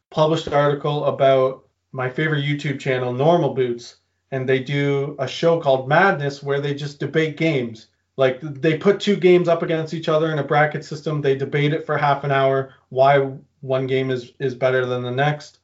published 0.09 0.49
article 0.49 1.05
about 1.05 1.65
my 1.93 2.09
favorite 2.09 2.43
youtube 2.43 2.81
channel 2.81 3.13
normal 3.13 3.53
boots 3.53 3.97
and 4.31 4.49
they 4.49 4.61
do 4.61 5.17
a 5.19 5.27
show 5.27 5.61
called 5.61 5.89
madness 5.89 6.43
where 6.43 6.61
they 6.61 6.75
just 6.75 7.01
debate 7.01 7.37
games. 7.37 7.89
Like 8.17 8.41
they 8.41 8.77
put 8.79 9.01
two 9.01 9.17
games 9.17 9.49
up 9.49 9.63
against 9.63 9.95
each 9.95 10.09
other 10.09 10.31
in 10.31 10.39
a 10.39 10.45
bracket 10.45 10.85
system. 10.85 11.21
They 11.21 11.37
debate 11.37 11.73
it 11.73 11.87
for 11.87 11.97
half 11.97 12.25
an 12.25 12.31
hour 12.31 12.75
why 12.91 13.33
one 13.61 13.87
game 13.87 14.11
is 14.11 14.33
is 14.39 14.55
better 14.55 14.87
than 14.87 15.03
the 15.03 15.11
next. 15.11 15.59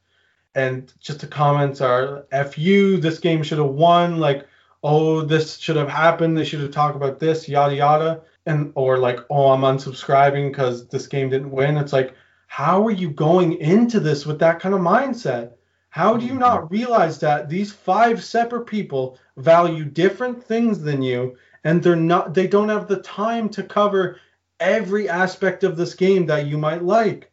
And 0.55 0.91
just 0.99 1.19
the 1.19 1.27
comments 1.27 1.81
are 1.81 2.25
F 2.31 2.57
you, 2.57 2.97
this 2.97 3.19
game 3.19 3.43
should 3.43 3.59
have 3.59 3.67
won, 3.67 4.17
like, 4.17 4.47
oh, 4.83 5.21
this 5.21 5.57
should 5.57 5.75
have 5.75 5.89
happened, 5.89 6.35
they 6.37 6.45
should 6.45 6.61
have 6.61 6.71
talked 6.71 6.95
about 6.95 7.19
this, 7.19 7.47
yada 7.47 7.75
yada. 7.75 8.21
And 8.45 8.71
or 8.75 8.97
like, 8.97 9.19
oh, 9.29 9.49
I'm 9.49 9.61
unsubscribing 9.61 10.49
because 10.49 10.87
this 10.87 11.07
game 11.07 11.29
didn't 11.29 11.51
win. 11.51 11.77
It's 11.77 11.93
like, 11.93 12.15
how 12.47 12.85
are 12.87 12.91
you 12.91 13.09
going 13.11 13.53
into 13.53 13.99
this 13.99 14.25
with 14.25 14.39
that 14.39 14.59
kind 14.59 14.73
of 14.73 14.81
mindset? 14.81 15.51
How 15.89 16.15
do 16.15 16.25
you 16.25 16.31
mm-hmm. 16.31 16.39
not 16.39 16.71
realize 16.71 17.19
that 17.19 17.49
these 17.49 17.71
five 17.71 18.23
separate 18.23 18.65
people 18.65 19.19
value 19.35 19.83
different 19.83 20.43
things 20.43 20.79
than 20.81 21.01
you 21.01 21.35
and 21.67 21.83
they're 21.83 21.95
not 21.95 22.33
they 22.33 22.47
don't 22.47 22.69
have 22.69 22.87
the 22.87 23.01
time 23.01 23.49
to 23.49 23.61
cover 23.61 24.19
every 24.59 25.09
aspect 25.09 25.63
of 25.63 25.75
this 25.75 25.93
game 25.93 26.25
that 26.25 26.47
you 26.47 26.57
might 26.57 26.83
like 26.83 27.26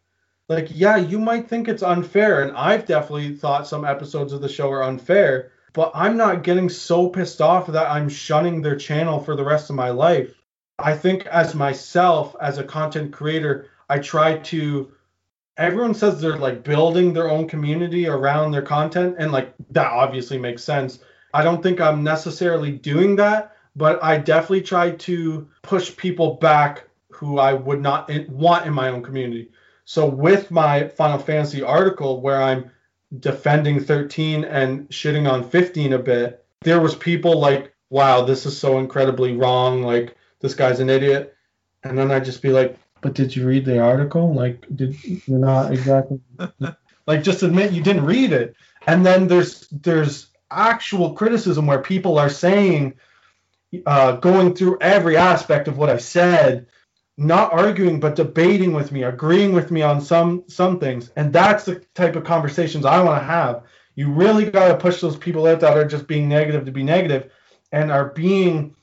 like 0.48 0.68
yeah 0.70 0.96
you 0.96 1.18
might 1.18 1.48
think 1.48 1.68
it's 1.68 1.82
unfair 1.82 2.42
and 2.42 2.56
i've 2.56 2.86
definitely 2.86 3.34
thought 3.34 3.66
some 3.66 3.84
episodes 3.84 4.32
of 4.32 4.40
the 4.40 4.48
show 4.48 4.70
are 4.70 4.84
unfair 4.84 5.52
but 5.72 5.90
i'm 5.94 6.16
not 6.16 6.42
getting 6.42 6.68
so 6.68 7.08
pissed 7.08 7.40
off 7.40 7.66
that 7.66 7.90
i'm 7.90 8.08
shunning 8.08 8.60
their 8.60 8.76
channel 8.76 9.18
for 9.18 9.36
the 9.36 9.44
rest 9.44 9.70
of 9.70 9.76
my 9.76 9.90
life 9.90 10.34
i 10.78 10.94
think 10.94 11.26
as 11.26 11.54
myself 11.54 12.34
as 12.40 12.58
a 12.58 12.64
content 12.64 13.12
creator 13.12 13.70
i 13.88 13.98
try 13.98 14.36
to 14.38 14.90
everyone 15.56 15.94
says 15.94 16.20
they're 16.20 16.36
like 16.36 16.64
building 16.64 17.12
their 17.12 17.30
own 17.30 17.46
community 17.46 18.06
around 18.06 18.50
their 18.50 18.62
content 18.62 19.16
and 19.18 19.32
like 19.32 19.54
that 19.70 19.90
obviously 19.90 20.38
makes 20.38 20.62
sense 20.62 20.98
i 21.32 21.42
don't 21.42 21.62
think 21.62 21.80
i'm 21.80 22.02
necessarily 22.02 22.70
doing 22.72 23.16
that 23.16 23.54
but 23.76 24.02
I 24.02 24.18
definitely 24.18 24.62
try 24.62 24.90
to 24.90 25.48
push 25.62 25.96
people 25.96 26.34
back 26.34 26.88
who 27.10 27.38
I 27.38 27.52
would 27.52 27.80
not 27.80 28.10
want 28.28 28.66
in 28.66 28.72
my 28.72 28.88
own 28.88 29.02
community. 29.02 29.50
So 29.84 30.06
with 30.06 30.50
my 30.50 30.88
Final 30.88 31.18
Fantasy 31.18 31.62
article 31.62 32.20
where 32.20 32.42
I'm 32.42 32.70
defending 33.20 33.80
13 33.80 34.44
and 34.44 34.88
shitting 34.88 35.30
on 35.30 35.48
15 35.48 35.92
a 35.92 35.98
bit, 35.98 36.44
there 36.62 36.80
was 36.80 36.94
people 36.94 37.38
like, 37.38 37.74
"Wow, 37.90 38.22
this 38.22 38.46
is 38.46 38.58
so 38.58 38.78
incredibly 38.78 39.36
wrong. 39.36 39.82
Like 39.82 40.16
this 40.40 40.54
guy's 40.54 40.80
an 40.80 40.90
idiot." 40.90 41.34
And 41.82 41.98
then 41.98 42.10
I'd 42.10 42.24
just 42.24 42.42
be 42.42 42.50
like, 42.50 42.78
"But 43.02 43.14
did 43.14 43.36
you 43.36 43.46
read 43.46 43.64
the 43.66 43.80
article? 43.80 44.32
Like 44.32 44.64
did 44.74 44.96
you're 45.26 45.38
not 45.38 45.72
exactly 45.72 46.20
like 47.06 47.22
just 47.22 47.42
admit 47.42 47.72
you 47.72 47.82
didn't 47.82 48.06
read 48.06 48.32
it." 48.32 48.56
And 48.86 49.04
then 49.04 49.28
there's 49.28 49.68
there's 49.68 50.28
actual 50.50 51.12
criticism 51.12 51.66
where 51.66 51.80
people 51.80 52.18
are 52.18 52.30
saying 52.30 52.94
uh, 53.86 54.12
going 54.16 54.54
through 54.54 54.78
every 54.80 55.16
aspect 55.16 55.68
of 55.68 55.76
what 55.76 55.90
I 55.90 55.98
said, 55.98 56.66
not 57.16 57.52
arguing 57.52 58.00
but 58.00 58.16
debating 58.16 58.72
with 58.72 58.90
me, 58.90 59.04
agreeing 59.04 59.52
with 59.52 59.70
me 59.70 59.82
on 59.82 60.00
some 60.00 60.44
some 60.48 60.80
things, 60.80 61.10
and 61.16 61.32
that's 61.32 61.64
the 61.64 61.76
type 61.94 62.16
of 62.16 62.24
conversations 62.24 62.84
I 62.84 63.02
want 63.02 63.20
to 63.20 63.26
have. 63.26 63.62
You 63.94 64.12
really 64.12 64.50
got 64.50 64.68
to 64.68 64.76
push 64.76 65.00
those 65.00 65.16
people 65.16 65.46
out 65.46 65.60
that 65.60 65.76
are 65.76 65.86
just 65.86 66.08
being 66.08 66.28
negative 66.28 66.64
to 66.64 66.72
be 66.72 66.82
negative, 66.82 67.30
and 67.72 67.92
are 67.92 68.10
being 68.10 68.74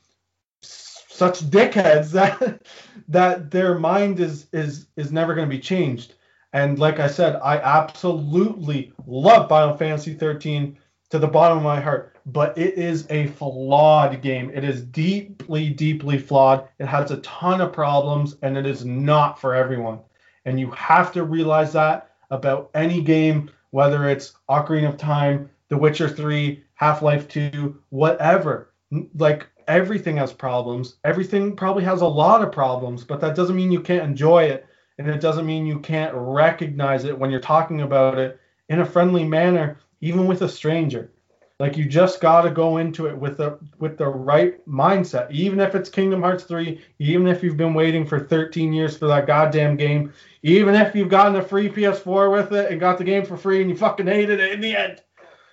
such 0.62 1.40
dickheads 1.50 2.10
that 2.12 2.62
that 3.08 3.50
their 3.50 3.78
mind 3.78 4.20
is 4.20 4.46
is 4.52 4.86
is 4.96 5.12
never 5.12 5.34
going 5.34 5.48
to 5.48 5.56
be 5.56 5.62
changed. 5.62 6.14
And 6.54 6.78
like 6.78 7.00
I 7.00 7.06
said, 7.06 7.36
I 7.36 7.56
absolutely 7.58 8.92
love 9.06 9.48
Final 9.48 9.76
Fantasy 9.76 10.12
13 10.14 10.76
to 11.12 11.18
the 11.18 11.28
bottom 11.28 11.58
of 11.58 11.62
my 11.62 11.78
heart, 11.78 12.16
but 12.24 12.56
it 12.56 12.78
is 12.78 13.06
a 13.10 13.26
flawed 13.26 14.22
game. 14.22 14.50
It 14.54 14.64
is 14.64 14.80
deeply, 14.80 15.68
deeply 15.68 16.16
flawed. 16.16 16.66
It 16.78 16.86
has 16.86 17.10
a 17.10 17.18
ton 17.18 17.60
of 17.60 17.74
problems, 17.74 18.36
and 18.40 18.56
it 18.56 18.64
is 18.64 18.86
not 18.86 19.38
for 19.38 19.54
everyone. 19.54 19.98
And 20.46 20.58
you 20.58 20.70
have 20.70 21.12
to 21.12 21.24
realize 21.24 21.74
that 21.74 22.12
about 22.30 22.70
any 22.72 23.02
game, 23.02 23.50
whether 23.72 24.08
it's 24.08 24.32
Ocarina 24.48 24.88
of 24.88 24.96
Time, 24.96 25.50
The 25.68 25.76
Witcher 25.76 26.08
3, 26.08 26.64
Half 26.76 27.02
Life 27.02 27.28
2, 27.28 27.78
whatever. 27.90 28.72
Like 29.14 29.46
everything 29.68 30.16
has 30.16 30.32
problems. 30.32 30.94
Everything 31.04 31.54
probably 31.54 31.84
has 31.84 32.00
a 32.00 32.06
lot 32.06 32.40
of 32.40 32.52
problems, 32.52 33.04
but 33.04 33.20
that 33.20 33.36
doesn't 33.36 33.56
mean 33.56 33.70
you 33.70 33.82
can't 33.82 34.08
enjoy 34.08 34.44
it. 34.44 34.66
And 34.96 35.06
it 35.10 35.20
doesn't 35.20 35.44
mean 35.44 35.66
you 35.66 35.78
can't 35.78 36.14
recognize 36.14 37.04
it 37.04 37.18
when 37.18 37.30
you're 37.30 37.38
talking 37.38 37.82
about 37.82 38.16
it 38.18 38.40
in 38.70 38.80
a 38.80 38.86
friendly 38.86 39.24
manner, 39.24 39.76
even 40.02 40.26
with 40.26 40.42
a 40.42 40.48
stranger. 40.48 41.10
Like 41.58 41.76
you 41.76 41.86
just 41.86 42.20
got 42.20 42.42
to 42.42 42.50
go 42.50 42.78
into 42.78 43.06
it 43.06 43.16
with 43.16 43.36
the 43.36 43.58
with 43.78 43.96
the 43.96 44.08
right 44.08 44.66
mindset. 44.68 45.30
Even 45.30 45.60
if 45.60 45.74
it's 45.76 45.88
Kingdom 45.88 46.20
Hearts 46.20 46.44
3, 46.44 46.80
even 46.98 47.28
if 47.28 47.42
you've 47.42 47.56
been 47.56 47.72
waiting 47.72 48.04
for 48.04 48.18
13 48.18 48.72
years 48.72 48.98
for 48.98 49.06
that 49.06 49.28
goddamn 49.28 49.76
game, 49.76 50.12
even 50.42 50.74
if 50.74 50.94
you've 50.94 51.08
gotten 51.08 51.36
a 51.36 51.42
free 51.42 51.68
PS4 51.68 52.32
with 52.32 52.52
it 52.52 52.70
and 52.70 52.80
got 52.80 52.98
the 52.98 53.04
game 53.04 53.24
for 53.24 53.36
free 53.36 53.60
and 53.60 53.70
you 53.70 53.76
fucking 53.76 54.08
hated 54.08 54.40
it 54.40 54.52
in 54.52 54.60
the 54.60 54.74
end. 54.74 55.02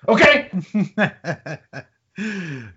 Okay? 0.08 0.50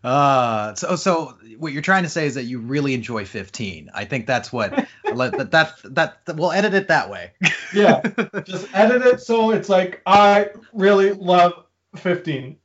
uh 0.05 0.75
so 0.75 0.97
so 0.97 1.37
what 1.59 1.73
you're 1.73 1.83
trying 1.83 2.03
to 2.05 2.09
say 2.09 2.27
is 2.27 2.35
that 2.35 2.45
you 2.45 2.59
really 2.61 2.95
enjoy 2.95 3.25
15 3.25 3.91
i 3.95 4.05
think 4.05 4.27
that's 4.27 4.53
what 4.53 4.73
let- 5.15 5.51
that, 5.51 5.75
that 5.85 6.25
that 6.27 6.37
we'll 6.37 6.53
edit 6.53 6.75
it 6.75 6.89
that 6.89 7.11
way 7.11 7.33
Yeah. 7.75 8.03
Just 8.45 8.69
edit 8.75 9.03
it 9.03 9.21
so 9.23 9.51
it's 9.51 9.69
like 9.71 10.03
I 10.07 10.51
really 10.75 11.13
love 11.13 11.65
15. 11.97 12.57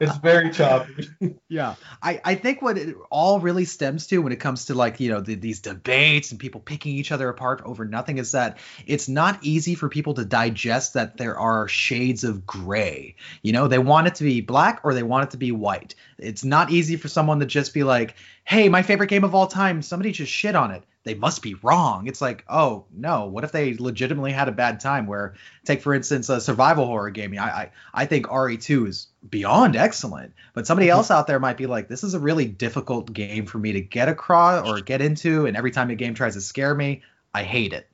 It's 0.00 0.16
very 0.18 0.50
choppy. 0.50 1.08
yeah. 1.48 1.74
I, 2.02 2.20
I 2.24 2.34
think 2.34 2.62
what 2.62 2.78
it 2.78 2.96
all 3.10 3.40
really 3.40 3.64
stems 3.64 4.06
to 4.08 4.18
when 4.18 4.32
it 4.32 4.40
comes 4.40 4.66
to 4.66 4.74
like 4.74 5.00
you 5.00 5.10
know 5.10 5.20
the, 5.20 5.34
these 5.34 5.60
debates 5.60 6.30
and 6.30 6.40
people 6.40 6.60
picking 6.60 6.96
each 6.96 7.12
other 7.12 7.28
apart 7.28 7.62
over 7.64 7.84
nothing 7.84 8.18
is 8.18 8.32
that 8.32 8.58
it's 8.86 9.08
not 9.08 9.38
easy 9.42 9.74
for 9.74 9.88
people 9.88 10.14
to 10.14 10.24
digest 10.24 10.94
that 10.94 11.16
there 11.16 11.38
are 11.38 11.68
shades 11.68 12.24
of 12.24 12.46
gray. 12.46 13.16
You 13.42 13.52
know 13.52 13.68
they 13.68 13.78
want 13.78 14.06
it 14.06 14.16
to 14.16 14.24
be 14.24 14.40
black 14.40 14.80
or 14.84 14.94
they 14.94 15.02
want 15.02 15.24
it 15.24 15.30
to 15.30 15.36
be 15.36 15.52
white. 15.52 15.94
It's 16.18 16.44
not 16.44 16.70
easy 16.70 16.96
for 16.96 17.08
someone 17.08 17.40
to 17.40 17.46
just 17.46 17.74
be 17.74 17.84
like 17.84 18.14
hey 18.44 18.68
my 18.68 18.82
favorite 18.82 19.08
game 19.08 19.24
of 19.24 19.34
all 19.34 19.46
time 19.46 19.82
somebody 19.82 20.12
just 20.12 20.32
shit 20.32 20.54
on 20.54 20.70
it. 20.70 20.84
They 21.02 21.14
must 21.14 21.42
be 21.42 21.54
wrong. 21.54 22.06
It's 22.06 22.20
like 22.20 22.44
oh 22.48 22.86
no. 22.92 23.26
What 23.26 23.44
if 23.44 23.52
they 23.52 23.74
legitimately 23.74 24.32
had 24.32 24.48
a 24.48 24.52
bad 24.52 24.80
time 24.80 25.06
where 25.06 25.34
take 25.64 25.82
for 25.82 25.94
instance 25.94 26.28
a 26.28 26.40
survival 26.40 26.86
horror 26.86 27.10
game? 27.10 27.36
I 27.38 27.44
i, 27.44 27.70
I 27.92 28.06
think 28.06 28.26
re2 28.26 28.88
is 28.88 29.08
beyond 29.30 29.76
excellent 29.76 30.32
but 30.52 30.66
somebody 30.66 30.88
mm-hmm. 30.88 30.96
else 30.96 31.10
out 31.10 31.26
there 31.26 31.40
might 31.40 31.56
be 31.56 31.66
like 31.66 31.88
this 31.88 32.04
is 32.04 32.14
a 32.14 32.18
really 32.18 32.46
difficult 32.46 33.12
game 33.12 33.46
for 33.46 33.58
me 33.58 33.72
to 33.72 33.80
get 33.80 34.08
across 34.08 34.68
or 34.68 34.80
get 34.80 35.00
into 35.00 35.46
and 35.46 35.56
every 35.56 35.70
time 35.70 35.90
a 35.90 35.94
game 35.94 36.14
tries 36.14 36.34
to 36.34 36.40
scare 36.40 36.74
me 36.74 37.02
i 37.32 37.42
hate 37.42 37.72
it. 37.72 37.88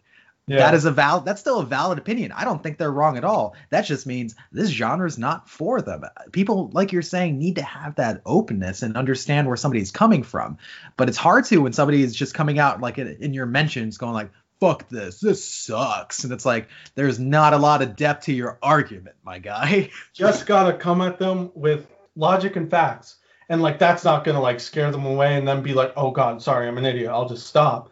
Yeah. 0.50 0.58
that 0.58 0.74
is 0.74 0.84
a 0.84 0.90
valid 0.90 1.24
that's 1.24 1.40
still 1.40 1.60
a 1.60 1.64
valid 1.64 1.98
opinion. 1.98 2.32
I 2.32 2.44
don't 2.44 2.60
think 2.60 2.76
they're 2.76 2.90
wrong 2.90 3.16
at 3.16 3.22
all. 3.22 3.54
That 3.68 3.82
just 3.82 4.04
means 4.04 4.34
this 4.50 4.68
genre 4.68 5.06
is 5.06 5.16
not 5.16 5.48
for 5.48 5.80
them. 5.80 6.02
People 6.32 6.70
like 6.72 6.90
you're 6.90 7.02
saying 7.02 7.38
need 7.38 7.56
to 7.56 7.62
have 7.62 7.94
that 7.96 8.20
openness 8.26 8.82
and 8.82 8.96
understand 8.96 9.46
where 9.46 9.56
somebody's 9.56 9.92
coming 9.92 10.24
from. 10.24 10.58
But 10.96 11.08
it's 11.08 11.18
hard 11.18 11.44
to 11.46 11.58
when 11.58 11.72
somebody 11.72 12.02
is 12.02 12.16
just 12.16 12.34
coming 12.34 12.58
out 12.58 12.80
like 12.80 12.98
in, 12.98 13.06
in 13.20 13.32
your 13.32 13.46
mentions 13.46 13.96
going 13.96 14.12
like 14.12 14.32
fuck 14.60 14.88
this 14.88 15.20
this 15.20 15.44
sucks. 15.44 16.24
And 16.24 16.32
it's 16.32 16.46
like 16.46 16.68
there's 16.94 17.18
not 17.18 17.54
a 17.54 17.58
lot 17.58 17.82
of 17.82 17.96
depth 17.96 18.26
to 18.26 18.32
your 18.32 18.58
argument 18.62 19.16
my 19.24 19.38
guy. 19.38 19.90
Just 20.12 20.46
gotta 20.46 20.76
come 20.76 21.00
at 21.00 21.18
them 21.18 21.50
with 21.54 21.88
logic 22.14 22.56
and 22.56 22.70
facts. 22.70 23.16
And 23.48 23.62
like 23.62 23.78
that's 23.78 24.04
not 24.04 24.24
gonna 24.24 24.40
like 24.40 24.60
scare 24.60 24.92
them 24.92 25.06
away 25.06 25.36
and 25.36 25.48
then 25.48 25.62
be 25.62 25.74
like 25.74 25.92
oh 25.96 26.12
god 26.12 26.40
sorry 26.40 26.68
i'm 26.68 26.78
an 26.78 26.86
idiot. 26.86 27.10
I'll 27.10 27.28
just 27.28 27.46
stop. 27.46 27.90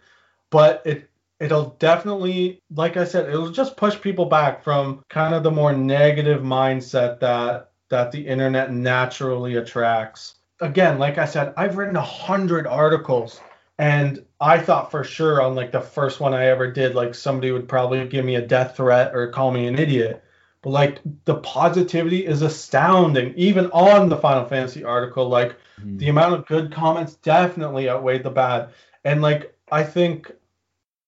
But 0.50 0.82
it 0.84 1.10
it'll 1.40 1.76
definitely 1.78 2.62
like 2.74 2.96
i 2.96 3.04
said 3.04 3.28
it'll 3.28 3.50
just 3.50 3.76
push 3.76 4.00
people 4.00 4.24
back 4.24 4.62
from 4.64 5.04
kind 5.08 5.34
of 5.34 5.44
the 5.44 5.50
more 5.50 5.72
negative 5.72 6.42
mindset 6.42 7.20
that 7.20 7.70
that 7.88 8.12
the 8.12 8.26
internet 8.26 8.72
naturally 8.72 9.56
attracts. 9.56 10.34
Again, 10.60 10.98
like 10.98 11.18
I 11.18 11.24
said, 11.24 11.54
I've 11.56 11.76
written 11.76 11.96
a 11.96 12.02
hundred 12.02 12.66
articles 12.66 13.40
and 13.78 14.24
I 14.40 14.58
thought 14.58 14.90
for 14.90 15.04
sure 15.04 15.40
on 15.40 15.54
like 15.54 15.72
the 15.72 15.80
first 15.80 16.20
one 16.20 16.34
I 16.34 16.46
ever 16.46 16.70
did, 16.70 16.94
like 16.94 17.14
somebody 17.14 17.52
would 17.52 17.68
probably 17.68 18.06
give 18.06 18.24
me 18.24 18.34
a 18.34 18.46
death 18.46 18.76
threat 18.76 19.14
or 19.14 19.28
call 19.28 19.50
me 19.50 19.66
an 19.66 19.78
idiot. 19.78 20.22
But 20.62 20.70
like 20.70 21.00
the 21.24 21.36
positivity 21.36 22.26
is 22.26 22.42
astounding. 22.42 23.34
Even 23.36 23.66
on 23.70 24.08
the 24.08 24.16
Final 24.16 24.44
Fantasy 24.44 24.82
article, 24.82 25.28
like 25.28 25.52
mm-hmm. 25.80 25.96
the 25.98 26.08
amount 26.08 26.34
of 26.34 26.46
good 26.46 26.72
comments 26.72 27.14
definitely 27.14 27.88
outweighed 27.88 28.24
the 28.24 28.30
bad. 28.30 28.70
And 29.04 29.22
like 29.22 29.56
I 29.70 29.84
think 29.84 30.32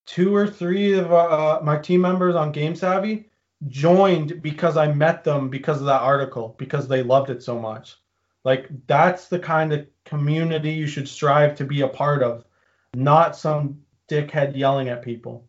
two 0.07 0.35
or 0.35 0.47
three 0.47 0.93
of 0.95 1.13
uh, 1.13 1.61
my 1.63 1.77
team 1.79 2.01
members 2.03 2.37
on 2.37 2.53
Game 2.53 2.77
Savvy 2.77 3.27
joined 3.69 4.43
because 4.43 4.77
I 4.77 4.93
met 4.93 5.25
them 5.25 5.49
because 5.51 5.81
of 5.81 5.87
that 5.87 6.03
article 6.03 6.55
because 6.59 6.89
they 6.89 7.03
loved 7.03 7.31
it 7.31 7.43
so 7.43 7.59
much. 7.59 7.97
Like 8.45 8.69
that's 8.87 9.29
the 9.29 9.39
kind 9.39 9.73
of 9.73 9.87
community 10.05 10.71
you 10.71 10.87
should 10.87 11.09
strive 11.09 11.57
to 11.57 11.65
be 11.65 11.83
a 11.83 11.89
part 11.89 12.23
of, 12.23 12.45
not 12.95 13.37
some 13.37 13.83
dickhead 14.09 14.57
yelling 14.57 14.89
at 14.89 15.03
people. 15.03 15.47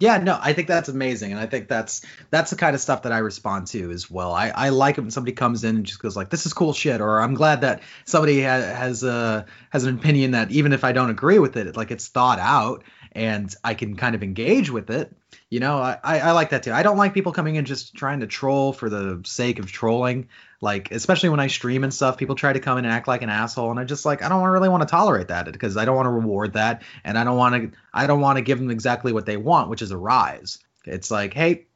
Yeah, 0.00 0.18
no, 0.18 0.38
I 0.40 0.52
think 0.52 0.68
that's 0.68 0.88
amazing, 0.88 1.32
and 1.32 1.40
I 1.40 1.46
think 1.46 1.66
that's 1.66 2.02
that's 2.30 2.50
the 2.50 2.56
kind 2.56 2.76
of 2.76 2.80
stuff 2.80 3.02
that 3.02 3.10
I 3.10 3.18
respond 3.18 3.66
to 3.68 3.90
as 3.90 4.08
well. 4.08 4.32
I, 4.32 4.50
I 4.50 4.68
like 4.68 4.96
it 4.96 5.00
when 5.00 5.10
somebody 5.10 5.32
comes 5.32 5.64
in 5.64 5.74
and 5.74 5.84
just 5.84 6.00
goes 6.00 6.16
like, 6.16 6.30
"This 6.30 6.46
is 6.46 6.52
cool 6.52 6.72
shit," 6.72 7.00
or 7.00 7.20
"I'm 7.20 7.34
glad 7.34 7.62
that 7.62 7.82
somebody 8.04 8.42
ha- 8.42 8.60
has 8.60 9.02
a 9.02 9.46
has 9.70 9.84
an 9.86 9.98
opinion 9.98 10.30
that 10.32 10.52
even 10.52 10.72
if 10.72 10.84
I 10.84 10.92
don't 10.92 11.10
agree 11.10 11.40
with 11.40 11.56
it, 11.56 11.76
like 11.76 11.90
it's 11.90 12.06
thought 12.06 12.38
out 12.38 12.84
and 13.12 13.54
I 13.64 13.74
can 13.74 13.96
kind 13.96 14.14
of 14.14 14.22
engage 14.22 14.70
with 14.70 14.90
it. 14.90 15.14
You 15.50 15.60
know, 15.60 15.78
I, 15.78 15.98
I 16.18 16.32
like 16.32 16.50
that 16.50 16.62
too. 16.62 16.72
I 16.72 16.82
don't 16.82 16.96
like 16.96 17.14
people 17.14 17.32
coming 17.32 17.56
in 17.56 17.64
just 17.64 17.94
trying 17.94 18.20
to 18.20 18.26
troll 18.26 18.72
for 18.72 18.88
the 18.88 19.22
sake 19.24 19.58
of 19.58 19.70
trolling. 19.70 20.28
Like, 20.60 20.90
especially 20.90 21.28
when 21.28 21.40
I 21.40 21.46
stream 21.46 21.84
and 21.84 21.94
stuff, 21.94 22.18
people 22.18 22.34
try 22.34 22.52
to 22.52 22.60
come 22.60 22.78
in 22.78 22.84
and 22.84 22.92
act 22.92 23.08
like 23.08 23.22
an 23.22 23.30
asshole, 23.30 23.70
and 23.70 23.78
I 23.78 23.84
just 23.84 24.04
like 24.04 24.22
I 24.22 24.28
don't 24.28 24.42
really 24.42 24.68
want 24.68 24.82
to 24.82 24.88
tolerate 24.88 25.28
that 25.28 25.50
because 25.52 25.76
I 25.76 25.84
don't 25.84 25.96
want 25.96 26.06
to 26.06 26.10
reward 26.10 26.54
that, 26.54 26.82
and 27.04 27.16
I 27.16 27.24
don't 27.24 27.36
want 27.36 27.54
to 27.72 27.78
I 27.94 28.06
don't 28.06 28.20
want 28.20 28.36
to 28.38 28.42
give 28.42 28.58
them 28.58 28.70
exactly 28.70 29.12
what 29.12 29.26
they 29.26 29.36
want, 29.36 29.70
which 29.70 29.82
is 29.82 29.90
a 29.90 29.96
rise. 29.96 30.58
It's 30.84 31.10
like, 31.10 31.32
hey, 31.32 31.66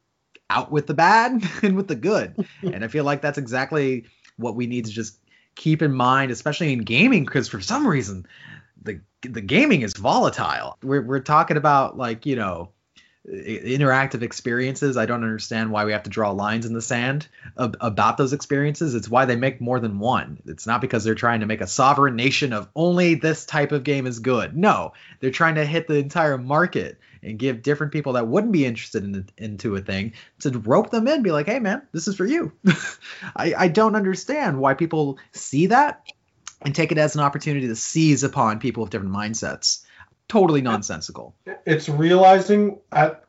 out 0.49 0.71
with 0.71 0.87
the 0.87 0.93
bad 0.93 1.43
and 1.63 1.75
with 1.75 1.87
the 1.87 1.95
good, 1.95 2.45
and 2.61 2.83
I 2.83 2.87
feel 2.87 3.05
like 3.05 3.21
that's 3.21 3.37
exactly 3.37 4.05
what 4.37 4.55
we 4.55 4.67
need 4.67 4.85
to 4.85 4.91
just 4.91 5.17
keep 5.55 5.81
in 5.81 5.93
mind, 5.93 6.31
especially 6.31 6.73
in 6.73 6.79
gaming, 6.79 7.25
because 7.25 7.47
for 7.47 7.61
some 7.61 7.87
reason 7.87 8.25
the 9.23 9.41
gaming 9.41 9.81
is 9.81 9.93
volatile. 9.93 10.77
We're 10.83 11.01
we're 11.01 11.19
talking 11.19 11.57
about 11.57 11.97
like 11.97 12.25
you 12.25 12.35
know 12.35 12.69
interactive 13.27 14.21
experiences. 14.21 14.97
I 14.97 15.05
don't 15.05 15.23
understand 15.23 15.71
why 15.71 15.85
we 15.85 15.93
have 15.93 16.03
to 16.03 16.09
draw 16.09 16.31
lines 16.31 16.65
in 16.65 16.73
the 16.73 16.81
sand 16.81 17.27
ab- 17.57 17.77
about 17.79 18.17
those 18.17 18.33
experiences. 18.33 18.95
It's 18.95 19.07
why 19.07 19.25
they 19.25 19.37
make 19.37 19.61
more 19.61 19.79
than 19.79 19.99
one. 19.99 20.39
It's 20.45 20.67
not 20.67 20.81
because 20.81 21.03
they're 21.05 21.15
trying 21.15 21.39
to 21.39 21.45
make 21.45 21.61
a 21.61 21.67
sovereign 21.67 22.17
nation 22.17 22.51
of 22.51 22.67
only 22.75 23.15
this 23.15 23.45
type 23.45 23.71
of 23.71 23.83
game 23.83 24.07
is 24.07 24.19
good. 24.19 24.57
No, 24.57 24.91
they're 25.21 25.31
trying 25.31 25.55
to 25.55 25.65
hit 25.65 25.87
the 25.87 25.95
entire 25.95 26.37
market 26.37 26.99
and 27.21 27.39
give 27.39 27.61
different 27.61 27.93
people 27.93 28.13
that 28.13 28.27
wouldn't 28.27 28.51
be 28.51 28.65
interested 28.65 29.05
in 29.05 29.25
into 29.37 29.75
a 29.77 29.81
thing 29.81 30.11
to 30.39 30.51
rope 30.59 30.89
them 30.89 31.07
in, 31.07 31.23
be 31.23 31.31
like, 31.31 31.45
hey 31.45 31.59
man, 31.59 31.81
this 31.93 32.09
is 32.09 32.17
for 32.17 32.25
you. 32.25 32.51
I, 33.37 33.53
I 33.57 33.67
don't 33.69 33.95
understand 33.95 34.59
why 34.59 34.73
people 34.73 35.17
see 35.31 35.67
that 35.67 36.05
and 36.63 36.73
take 36.73 36.91
it 36.91 36.97
as 36.97 37.15
an 37.15 37.21
opportunity 37.21 37.67
to 37.67 37.75
seize 37.75 38.23
upon 38.23 38.59
people 38.59 38.83
with 38.83 38.91
different 38.91 39.13
mindsets. 39.13 39.83
Totally 40.27 40.61
nonsensical. 40.61 41.35
It's 41.65 41.89
realizing 41.89 42.79
at 42.91 43.25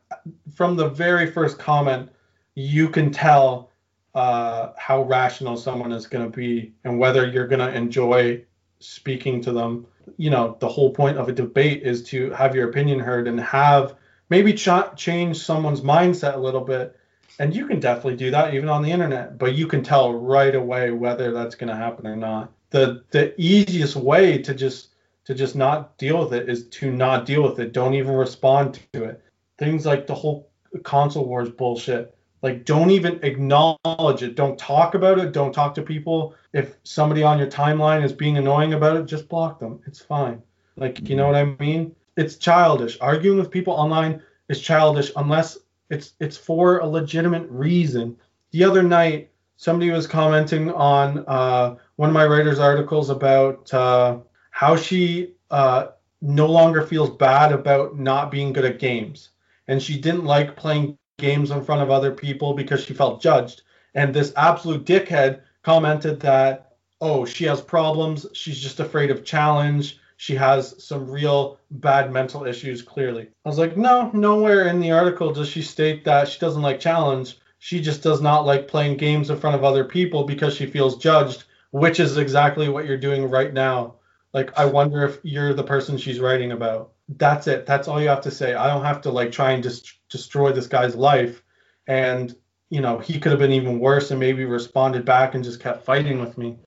from 0.53 0.75
the 0.75 0.89
very 0.89 1.31
first 1.31 1.59
comment, 1.59 2.09
you 2.53 2.89
can 2.89 3.11
tell 3.11 3.71
uh, 4.13 4.71
how 4.77 5.03
rational 5.03 5.57
someone 5.57 5.91
is 5.91 6.07
going 6.07 6.29
to 6.29 6.35
be 6.35 6.73
and 6.83 6.97
whether 6.99 7.27
you're 7.27 7.47
going 7.47 7.59
to 7.59 7.73
enjoy 7.73 8.43
speaking 8.79 9.41
to 9.41 9.51
them. 9.51 9.87
You 10.17 10.29
know, 10.29 10.55
the 10.59 10.69
whole 10.69 10.91
point 10.91 11.17
of 11.17 11.27
a 11.27 11.33
debate 11.33 11.83
is 11.83 12.03
to 12.03 12.31
have 12.31 12.55
your 12.55 12.69
opinion 12.69 12.99
heard 12.99 13.27
and 13.27 13.39
have 13.39 13.95
maybe 14.29 14.53
ch- 14.53 14.69
change 14.95 15.37
someone's 15.37 15.81
mindset 15.81 16.35
a 16.35 16.39
little 16.39 16.61
bit. 16.61 16.95
And 17.37 17.53
you 17.53 17.67
can 17.67 17.81
definitely 17.81 18.15
do 18.15 18.31
that 18.31 18.53
even 18.53 18.69
on 18.69 18.81
the 18.81 18.91
internet, 18.91 19.37
but 19.37 19.55
you 19.55 19.67
can 19.67 19.83
tell 19.83 20.13
right 20.13 20.55
away 20.55 20.91
whether 20.91 21.33
that's 21.33 21.55
going 21.55 21.67
to 21.67 21.75
happen 21.75 22.07
or 22.07 22.15
not 22.15 22.51
the 22.75 23.03
the 23.11 23.33
easiest 23.39 23.95
way 23.95 24.37
to 24.37 24.53
just 24.53 24.89
to 25.23 25.33
just 25.33 25.55
not 25.55 25.97
deal 25.97 26.19
with 26.19 26.33
it 26.33 26.49
is 26.49 26.67
to 26.67 26.91
not 26.91 27.25
deal 27.25 27.41
with 27.41 27.57
it. 27.57 27.71
Don't 27.71 27.93
even 27.93 28.13
respond 28.13 28.81
to 28.91 29.05
it. 29.05 29.23
Things 29.57 29.85
like 29.85 30.07
the 30.07 30.13
whole 30.13 30.49
console 30.83 31.25
wars 31.25 31.49
bullshit. 31.49 32.13
Like 32.41 32.65
don't 32.65 32.91
even 32.91 33.21
acknowledge 33.23 34.23
it. 34.23 34.35
Don't 34.35 34.59
talk 34.59 34.93
about 34.93 35.19
it. 35.19 35.31
Don't 35.31 35.53
talk 35.53 35.73
to 35.75 35.81
people. 35.81 36.35
If 36.51 36.75
somebody 36.83 37.23
on 37.23 37.39
your 37.39 37.47
timeline 37.47 38.03
is 38.03 38.11
being 38.11 38.37
annoying 38.37 38.73
about 38.73 38.97
it, 38.97 39.05
just 39.05 39.29
block 39.29 39.57
them. 39.61 39.79
It's 39.87 40.01
fine. 40.01 40.41
Like 40.75 41.07
you 41.07 41.15
know 41.15 41.27
what 41.27 41.37
I 41.37 41.45
mean? 41.45 41.95
It's 42.17 42.35
childish. 42.35 42.97
Arguing 42.99 43.37
with 43.37 43.51
people 43.51 43.71
online 43.71 44.21
is 44.49 44.59
childish 44.59 45.13
unless 45.15 45.57
it's 45.89 46.13
it's 46.19 46.35
for 46.35 46.79
a 46.79 46.85
legitimate 46.85 47.47
reason. 47.49 48.17
The 48.51 48.65
other 48.65 48.83
night 48.83 49.31
somebody 49.55 49.91
was 49.91 50.07
commenting 50.07 50.71
on 50.71 51.23
uh, 51.27 51.75
one 51.95 52.09
of 52.09 52.13
my 52.13 52.25
writer's 52.25 52.59
articles 52.59 53.09
about 53.09 53.73
uh, 53.73 54.17
how 54.51 54.75
she 54.75 55.35
uh, 55.51 55.87
no 56.21 56.47
longer 56.47 56.81
feels 56.81 57.09
bad 57.09 57.51
about 57.51 57.97
not 57.97 58.31
being 58.31 58.53
good 58.53 58.65
at 58.65 58.79
games. 58.79 59.29
And 59.67 59.81
she 59.81 59.99
didn't 59.99 60.25
like 60.25 60.55
playing 60.55 60.97
games 61.17 61.51
in 61.51 61.63
front 61.63 61.81
of 61.81 61.89
other 61.89 62.11
people 62.11 62.53
because 62.53 62.83
she 62.83 62.93
felt 62.93 63.21
judged. 63.21 63.61
And 63.93 64.13
this 64.13 64.33
absolute 64.35 64.85
dickhead 64.85 65.41
commented 65.63 66.19
that, 66.21 66.73
oh, 67.01 67.25
she 67.25 67.45
has 67.45 67.61
problems. 67.61 68.25
She's 68.33 68.59
just 68.59 68.79
afraid 68.79 69.11
of 69.11 69.23
challenge. 69.23 69.97
She 70.17 70.35
has 70.35 70.81
some 70.83 71.09
real 71.09 71.59
bad 71.71 72.11
mental 72.11 72.45
issues, 72.45 72.81
clearly. 72.81 73.29
I 73.45 73.49
was 73.49 73.57
like, 73.57 73.75
no, 73.75 74.11
nowhere 74.13 74.67
in 74.67 74.79
the 74.79 74.91
article 74.91 75.33
does 75.33 75.47
she 75.47 75.61
state 75.61 76.05
that 76.05 76.27
she 76.27 76.39
doesn't 76.39 76.61
like 76.61 76.79
challenge. 76.79 77.37
She 77.59 77.81
just 77.81 78.03
does 78.03 78.21
not 78.21 78.45
like 78.45 78.67
playing 78.67 78.97
games 78.97 79.29
in 79.29 79.39
front 79.39 79.55
of 79.55 79.63
other 79.63 79.83
people 79.83 80.23
because 80.23 80.55
she 80.55 80.65
feels 80.65 80.97
judged, 80.97 81.45
which 81.75 81.99
is 81.99 82.15
exactly 82.15 82.69
what 82.69 82.85
you're 82.85 82.97
doing 82.97 83.29
right 83.29 83.53
now. 83.53 83.95
Like, 84.33 84.57
I 84.57 84.63
wonder 84.63 85.03
if 85.03 85.19
you're 85.23 85.53
the 85.53 85.61
person 85.61 85.97
she's 85.97 86.21
writing 86.21 86.53
about. 86.53 86.93
That's 87.09 87.47
it. 87.47 87.65
That's 87.65 87.89
all 87.89 88.01
you 88.01 88.07
have 88.07 88.21
to 88.21 88.31
say. 88.31 88.53
I 88.53 88.67
don't 88.67 88.85
have 88.85 89.01
to 89.01 89.11
like 89.11 89.33
try 89.33 89.51
and 89.51 89.61
just 89.61 89.91
destroy 90.09 90.53
this 90.53 90.67
guy's 90.67 90.95
life. 90.95 91.43
And 91.85 92.33
you 92.69 92.79
know, 92.79 92.97
he 92.97 93.19
could 93.19 93.33
have 93.33 93.39
been 93.39 93.51
even 93.51 93.79
worse 93.79 94.09
and 94.09 94.21
maybe 94.21 94.45
responded 94.45 95.03
back 95.03 95.35
and 95.35 95.43
just 95.43 95.59
kept 95.59 95.83
fighting 95.83 96.21
with 96.21 96.37
me. 96.37 96.57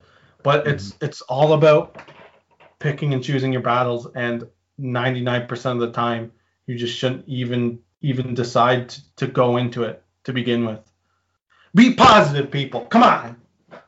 But 0.43 0.65
mm-hmm. 0.65 0.75
it's 0.75 0.93
it's 1.01 1.21
all 1.21 1.53
about 1.53 1.99
picking 2.77 3.15
and 3.15 3.23
choosing 3.23 3.51
your 3.51 3.63
battles 3.63 4.07
and 4.13 4.47
99% 4.79 5.71
of 5.71 5.79
the 5.79 5.91
time 5.91 6.31
you 6.67 6.75
just 6.75 6.95
shouldn't 6.95 7.27
even 7.27 7.79
even 8.01 8.35
decide 8.35 8.89
to, 8.89 9.15
to 9.15 9.27
go 9.27 9.57
into 9.57 9.83
it 9.83 10.03
to 10.25 10.33
begin 10.33 10.65
with. 10.67 10.79
Be 11.73 11.95
positive, 11.95 12.51
people. 12.51 12.81
Come 12.85 13.01
on. 13.01 13.37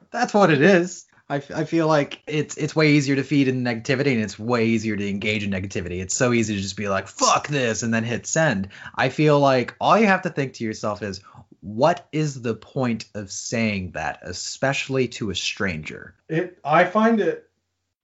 That's 0.10 0.34
what 0.34 0.50
it 0.50 0.64
is. 0.64 1.06
I, 1.32 1.38
f- 1.38 1.52
I 1.52 1.64
feel 1.64 1.88
like 1.88 2.22
it's 2.28 2.58
it's 2.58 2.76
way 2.76 2.92
easier 2.92 3.16
to 3.16 3.24
feed 3.24 3.48
in 3.48 3.64
negativity 3.64 4.14
and 4.14 4.22
it's 4.22 4.38
way 4.38 4.66
easier 4.66 4.98
to 4.98 5.10
engage 5.10 5.46
in 5.46 5.50
negativity. 5.50 6.02
It's 6.02 6.14
so 6.14 6.34
easy 6.34 6.56
to 6.56 6.62
just 6.62 6.76
be 6.76 6.90
like 6.90 7.08
fuck 7.08 7.48
this 7.48 7.84
and 7.84 7.94
then 7.94 8.04
hit 8.04 8.28
send. 8.28 8.68
I 8.96 9.08
feel 9.08 9.40
like 9.40 9.74
all 9.80 9.98
you 9.98 10.08
have 10.08 10.24
to 10.24 10.30
think 10.30 10.56
to 10.56 10.66
yourself 10.66 11.02
is 11.02 11.22
what 11.62 12.06
is 12.12 12.42
the 12.42 12.54
point 12.54 13.06
of 13.16 13.32
saying 13.32 13.92
that, 13.92 14.20
especially 14.24 15.08
to 15.10 15.30
a 15.30 15.36
stranger? 15.36 16.16
It 16.28 16.60
I 16.66 16.84
find 16.84 17.22
it 17.22 17.50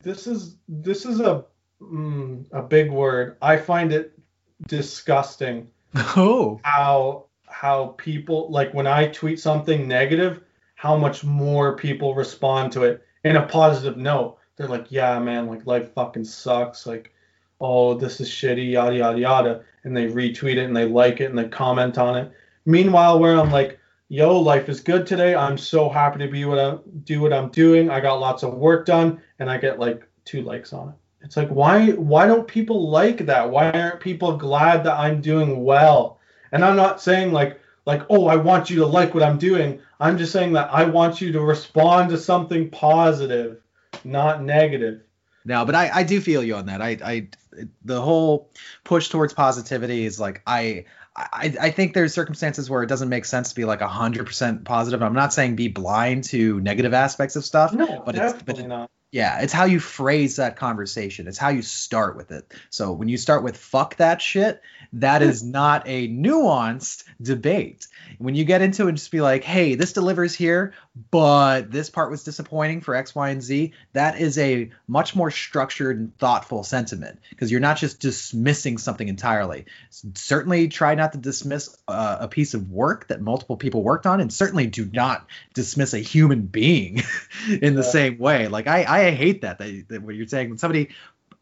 this 0.01 0.25
is 0.25 0.55
this 0.69 1.05
is 1.05 1.19
a 1.19 1.43
mm, 1.81 2.45
a 2.53 2.61
big 2.61 2.89
word. 2.89 3.35
I 3.41 3.57
find 3.57 3.91
it 3.91 4.17
disgusting. 4.67 5.67
Oh. 6.15 6.61
How 6.63 7.25
how 7.45 7.87
people 7.97 8.49
like 8.51 8.73
when 8.73 8.87
I 8.87 9.07
tweet 9.07 9.41
something 9.41 9.85
negative, 9.85 10.43
how 10.75 10.95
much 10.95 11.25
more 11.25 11.75
people 11.75 12.15
respond 12.15 12.71
to 12.73 12.83
it 12.83 13.03
in 13.27 13.37
a 13.37 13.45
positive 13.45 13.97
note. 13.97 14.37
They're 14.55 14.67
like, 14.67 14.91
yeah, 14.91 15.19
man, 15.19 15.47
like 15.47 15.65
life 15.65 15.93
fucking 15.93 16.25
sucks. 16.25 16.85
Like, 16.85 17.13
oh, 17.61 17.93
this 17.93 18.19
is 18.19 18.29
shitty, 18.29 18.71
yada 18.71 18.95
yada 18.95 19.19
yada, 19.19 19.63
and 19.83 19.95
they 19.95 20.07
retweet 20.07 20.57
it 20.57 20.65
and 20.65 20.75
they 20.75 20.85
like 20.85 21.21
it 21.21 21.29
and 21.29 21.37
they 21.37 21.47
comment 21.47 21.97
on 21.97 22.17
it. 22.17 22.31
Meanwhile, 22.65 23.19
where 23.19 23.39
I'm 23.39 23.51
like, 23.51 23.79
yo, 24.09 24.39
life 24.39 24.69
is 24.69 24.79
good 24.79 25.05
today. 25.05 25.35
I'm 25.35 25.57
so 25.57 25.89
happy 25.89 26.19
to 26.19 26.27
be 26.27 26.45
what 26.45 26.59
I 26.59 26.77
do 27.03 27.21
what 27.21 27.33
I'm 27.33 27.49
doing. 27.49 27.89
I 27.89 27.99
got 27.99 28.19
lots 28.19 28.43
of 28.43 28.55
work 28.55 28.85
done, 28.85 29.21
and 29.39 29.49
I 29.49 29.57
get 29.57 29.79
like 29.79 30.07
two 30.25 30.41
likes 30.41 30.73
on 30.73 30.89
it. 30.89 30.95
It's 31.21 31.37
like, 31.37 31.49
why 31.49 31.91
why 31.91 32.27
don't 32.27 32.47
people 32.47 32.89
like 32.89 33.25
that? 33.25 33.49
Why 33.49 33.71
aren't 33.71 33.99
people 33.99 34.37
glad 34.37 34.83
that 34.83 34.97
I'm 34.97 35.21
doing 35.21 35.63
well? 35.63 36.19
And 36.51 36.63
I'm 36.63 36.75
not 36.75 37.01
saying 37.01 37.31
like 37.31 37.59
like 37.87 38.03
oh 38.11 38.27
I 38.27 38.35
want 38.35 38.69
you 38.69 38.75
to 38.81 38.85
like 38.85 39.15
what 39.15 39.23
I'm 39.23 39.39
doing. 39.39 39.79
I'm 39.99 40.19
just 40.19 40.31
saying 40.31 40.53
that 40.53 40.69
I 40.71 40.83
want 40.83 41.21
you 41.21 41.31
to 41.31 41.41
respond 41.41 42.11
to 42.11 42.17
something 42.19 42.69
positive, 42.69 43.61
not 44.03 44.43
negative. 44.43 45.01
No, 45.45 45.63
but 45.65 45.73
I, 45.73 45.89
I 45.91 46.03
do 46.03 46.19
feel 46.19 46.43
you 46.43 46.55
on 46.55 46.65
that. 46.67 46.81
I, 46.81 46.97
I 47.03 47.27
the 47.83 48.01
whole 48.01 48.51
push 48.83 49.07
towards 49.09 49.33
positivity 49.33 50.05
is 50.05 50.19
like 50.19 50.43
I 50.45 50.85
I, 51.15 51.55
I 51.59 51.71
think 51.71 51.93
there's 51.93 52.13
circumstances 52.13 52.69
where 52.69 52.83
it 52.83 52.87
doesn't 52.87 53.09
make 53.09 53.25
sense 53.25 53.49
to 53.49 53.55
be 53.55 53.65
like 53.65 53.79
100% 53.79 54.65
positive. 54.65 55.01
I'm 55.01 55.13
not 55.13 55.33
saying 55.33 55.55
be 55.55 55.67
blind 55.67 56.25
to 56.25 56.59
negative 56.59 56.93
aspects 56.93 57.35
of 57.35 57.43
stuff, 57.43 57.73
No, 57.73 58.03
but 58.05 58.13
it's 58.13 58.33
definitely 58.33 58.53
but 58.53 58.59
it, 58.59 58.67
not. 58.67 58.91
yeah, 59.11 59.39
it's 59.41 59.53
how 59.53 59.63
you 59.65 59.79
phrase 59.79 60.35
that 60.35 60.57
conversation. 60.57 61.27
It's 61.27 61.39
how 61.39 61.49
you 61.49 61.63
start 61.63 62.17
with 62.17 62.29
it. 62.31 62.53
So 62.69 62.91
when 62.91 63.07
you 63.07 63.17
start 63.17 63.43
with 63.43 63.57
fuck 63.57 63.95
that 63.95 64.21
shit, 64.21 64.61
that 64.93 65.21
is 65.21 65.43
not 65.43 65.83
a 65.85 66.07
nuanced 66.07 67.03
debate. 67.21 67.87
When 68.17 68.35
you 68.35 68.45
get 68.45 68.61
into 68.61 68.85
it 68.85 68.89
and 68.89 68.97
just 68.97 69.11
be 69.11 69.21
like, 69.21 69.43
hey, 69.43 69.75
this 69.75 69.93
delivers 69.93 70.33
here, 70.33 70.73
but 71.11 71.71
this 71.71 71.89
part 71.89 72.09
was 72.09 72.23
disappointing 72.23 72.81
for 72.81 72.95
X, 72.95 73.13
Y, 73.13 73.29
and 73.29 73.41
Z, 73.43 73.73
that 73.93 74.19
is 74.19 74.37
a 74.37 74.69
much 74.87 75.15
more 75.15 75.29
structured 75.29 75.97
and 75.99 76.17
thoughtful 76.17 76.63
sentiment 76.63 77.19
because 77.29 77.51
you're 77.51 77.59
not 77.59 77.77
just 77.77 77.99
dismissing 77.99 78.77
something 78.77 79.07
entirely. 79.07 79.65
Certainly 80.15 80.69
try 80.69 80.95
not 80.95 81.11
to 81.13 81.17
dismiss 81.17 81.77
uh, 81.87 82.17
a 82.21 82.27
piece 82.27 82.53
of 82.53 82.71
work 82.71 83.07
that 83.09 83.21
multiple 83.21 83.57
people 83.57 83.83
worked 83.83 84.05
on, 84.05 84.21
and 84.21 84.31
certainly 84.31 84.67
do 84.67 84.89
not 84.91 85.27
dismiss 85.53 85.93
a 85.93 85.99
human 85.99 86.41
being 86.41 87.03
in 87.49 87.75
the 87.75 87.81
Yeah. 87.81 87.87
same 87.87 88.17
way. 88.17 88.47
Like 88.47 88.67
I, 88.67 88.85
I 89.07 89.11
hate 89.11 89.41
that, 89.41 89.59
that 89.59 89.85
that 89.89 90.01
what 90.01 90.15
you're 90.15 90.27
saying 90.27 90.49
when 90.49 90.57
somebody 90.57 90.89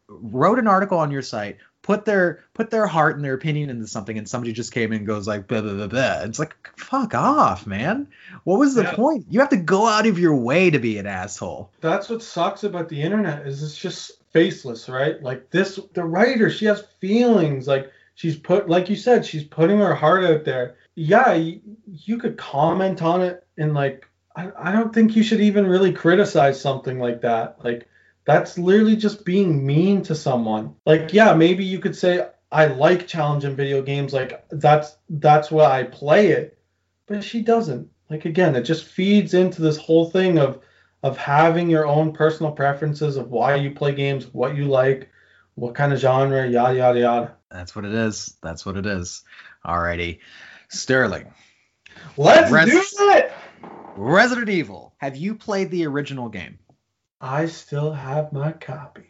wrote 0.08 0.58
an 0.58 0.66
article 0.68 0.98
on 0.98 1.10
your 1.10 1.22
site, 1.22 1.58
put 1.86 2.04
their 2.04 2.44
put 2.52 2.70
their 2.70 2.86
heart 2.86 3.14
and 3.14 3.24
their 3.24 3.34
opinion 3.34 3.70
into 3.70 3.86
something, 3.86 4.18
and 4.18 4.28
somebody 4.28 4.52
just 4.52 4.72
came 4.72 4.92
in 4.92 4.98
and 4.98 5.06
goes 5.06 5.28
like 5.28 5.46
blah 5.46 5.60
blah 5.60 5.74
blah 5.74 5.86
blah. 5.86 6.22
It's 6.22 6.38
like 6.40 6.54
fuck 6.76 7.14
off, 7.14 7.66
man. 7.66 8.08
What 8.42 8.58
was 8.58 8.74
the 8.74 8.82
Yeah. 8.82 8.94
point? 8.94 9.26
You 9.30 9.38
have 9.40 9.50
to 9.50 9.56
go 9.56 9.86
out 9.86 10.06
of 10.06 10.18
your 10.18 10.34
way 10.34 10.70
to 10.70 10.80
be 10.80 10.98
an 10.98 11.06
asshole. 11.06 11.70
That's 11.80 12.08
what 12.08 12.22
sucks 12.22 12.64
about 12.64 12.88
the 12.88 13.00
internet 13.00 13.46
is 13.46 13.62
it's 13.62 13.78
just 13.78 14.12
faceless, 14.32 14.88
right? 14.88 15.22
Like 15.22 15.50
this, 15.50 15.78
the 15.94 16.04
writer, 16.04 16.50
she 16.50 16.66
has 16.66 16.84
feelings. 17.00 17.68
Like 17.68 17.90
she's 18.16 18.36
put, 18.36 18.68
like 18.68 18.90
you 18.90 18.96
said, 18.96 19.24
she's 19.24 19.44
putting 19.44 19.78
her 19.78 19.94
heart 19.94 20.24
out 20.24 20.44
there. 20.44 20.74
Yeah, 20.96 21.34
you, 21.34 21.60
you 21.86 22.18
could 22.18 22.36
comment 22.36 23.00
on 23.00 23.22
it 23.22 23.46
and 23.56 23.74
like, 23.74 24.08
I, 24.34 24.50
I 24.58 24.72
don't 24.72 24.92
think 24.92 25.14
you 25.14 25.22
should 25.22 25.40
even 25.40 25.66
really 25.66 25.92
criticize 25.92 26.60
something 26.60 26.98
like 26.98 27.20
that. 27.22 27.64
Like 27.64 27.88
that's 28.26 28.58
literally 28.58 28.96
just 28.96 29.24
being 29.24 29.64
mean 29.64 30.02
to 30.02 30.14
someone. 30.14 30.74
Like, 30.84 31.14
yeah, 31.14 31.32
maybe 31.32 31.64
you 31.64 31.78
could 31.78 31.96
say 31.96 32.26
I 32.52 32.66
like 32.66 33.06
challenging 33.06 33.56
video 33.56 33.82
games. 33.82 34.12
Like 34.12 34.44
that's 34.50 34.96
that's 35.08 35.50
why 35.50 35.80
I 35.80 35.84
play 35.84 36.28
it, 36.28 36.58
but 37.06 37.24
she 37.24 37.40
doesn't. 37.40 37.88
Like 38.10 38.24
again, 38.24 38.54
it 38.54 38.62
just 38.62 38.84
feeds 38.84 39.34
into 39.34 39.62
this 39.62 39.76
whole 39.76 40.10
thing 40.10 40.38
of 40.38 40.60
of 41.02 41.16
having 41.16 41.70
your 41.70 41.86
own 41.86 42.12
personal 42.12 42.52
preferences 42.52 43.16
of 43.16 43.30
why 43.30 43.54
you 43.54 43.70
play 43.70 43.94
games, 43.94 44.26
what 44.32 44.56
you 44.56 44.64
like, 44.66 45.10
what 45.54 45.74
kind 45.74 45.92
of 45.92 45.98
genre, 45.98 46.46
yada 46.48 46.76
yada 46.76 47.00
yada. 47.00 47.36
That's 47.50 47.74
what 47.74 47.84
it 47.84 47.94
is. 47.94 48.36
That's 48.42 48.66
what 48.66 48.76
it 48.76 48.86
is. 48.86 49.22
Alrighty. 49.64 50.18
Sterling. 50.68 51.32
Let's 52.16 52.50
Rest- 52.50 52.70
do 52.70 53.10
it. 53.10 53.32
Resident 53.96 54.48
Evil. 54.48 54.94
Have 54.98 55.16
you 55.16 55.34
played 55.34 55.70
the 55.70 55.86
original 55.86 56.28
game? 56.28 56.58
I 57.26 57.46
still 57.46 57.92
have 57.92 58.32
my 58.32 58.52
copy. 58.52 59.02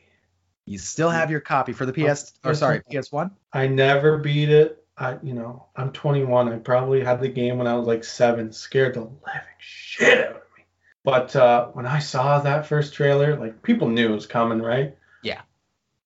You 0.64 0.78
still 0.78 1.10
have 1.10 1.30
your 1.30 1.40
copy 1.40 1.72
for 1.72 1.84
the 1.84 1.92
PS 1.92 2.32
or 2.42 2.54
sorry, 2.54 2.80
PS1? 2.90 3.30
I 3.52 3.68
never 3.68 4.16
beat 4.16 4.48
it. 4.48 4.82
I, 4.96 5.18
you 5.22 5.34
know, 5.34 5.66
I'm 5.76 5.92
21. 5.92 6.50
I 6.50 6.56
probably 6.56 7.04
had 7.04 7.20
the 7.20 7.28
game 7.28 7.58
when 7.58 7.66
I 7.66 7.74
was 7.74 7.86
like 7.86 8.04
seven. 8.04 8.52
Scared 8.52 8.94
the 8.94 9.00
living 9.00 9.58
shit 9.58 10.18
out 10.18 10.36
of 10.36 10.42
me. 10.56 10.64
But 11.04 11.36
uh, 11.36 11.66
when 11.68 11.84
I 11.84 11.98
saw 11.98 12.40
that 12.40 12.66
first 12.66 12.94
trailer, 12.94 13.36
like 13.36 13.62
people 13.62 13.90
knew 13.90 14.12
it 14.12 14.14
was 14.14 14.26
coming, 14.26 14.62
right? 14.62 14.96
Yeah. 15.22 15.42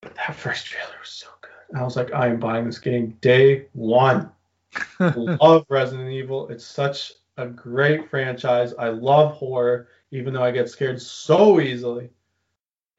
But 0.00 0.16
that 0.16 0.34
first 0.34 0.66
trailer 0.66 0.92
was 1.00 1.10
so 1.10 1.28
good. 1.40 1.78
I 1.78 1.84
was 1.84 1.94
like, 1.94 2.12
I 2.12 2.26
am 2.26 2.40
buying 2.40 2.66
this 2.66 2.80
game 2.80 3.16
day 3.20 3.66
one. 3.72 4.30
love 4.98 5.64
Resident 5.68 6.10
Evil. 6.10 6.48
It's 6.48 6.66
such 6.66 7.12
a 7.36 7.46
great 7.46 8.10
franchise. 8.10 8.74
I 8.76 8.88
love 8.88 9.34
horror, 9.34 9.86
even 10.10 10.34
though 10.34 10.42
I 10.42 10.50
get 10.50 10.68
scared 10.68 11.00
so 11.00 11.60
easily. 11.60 12.10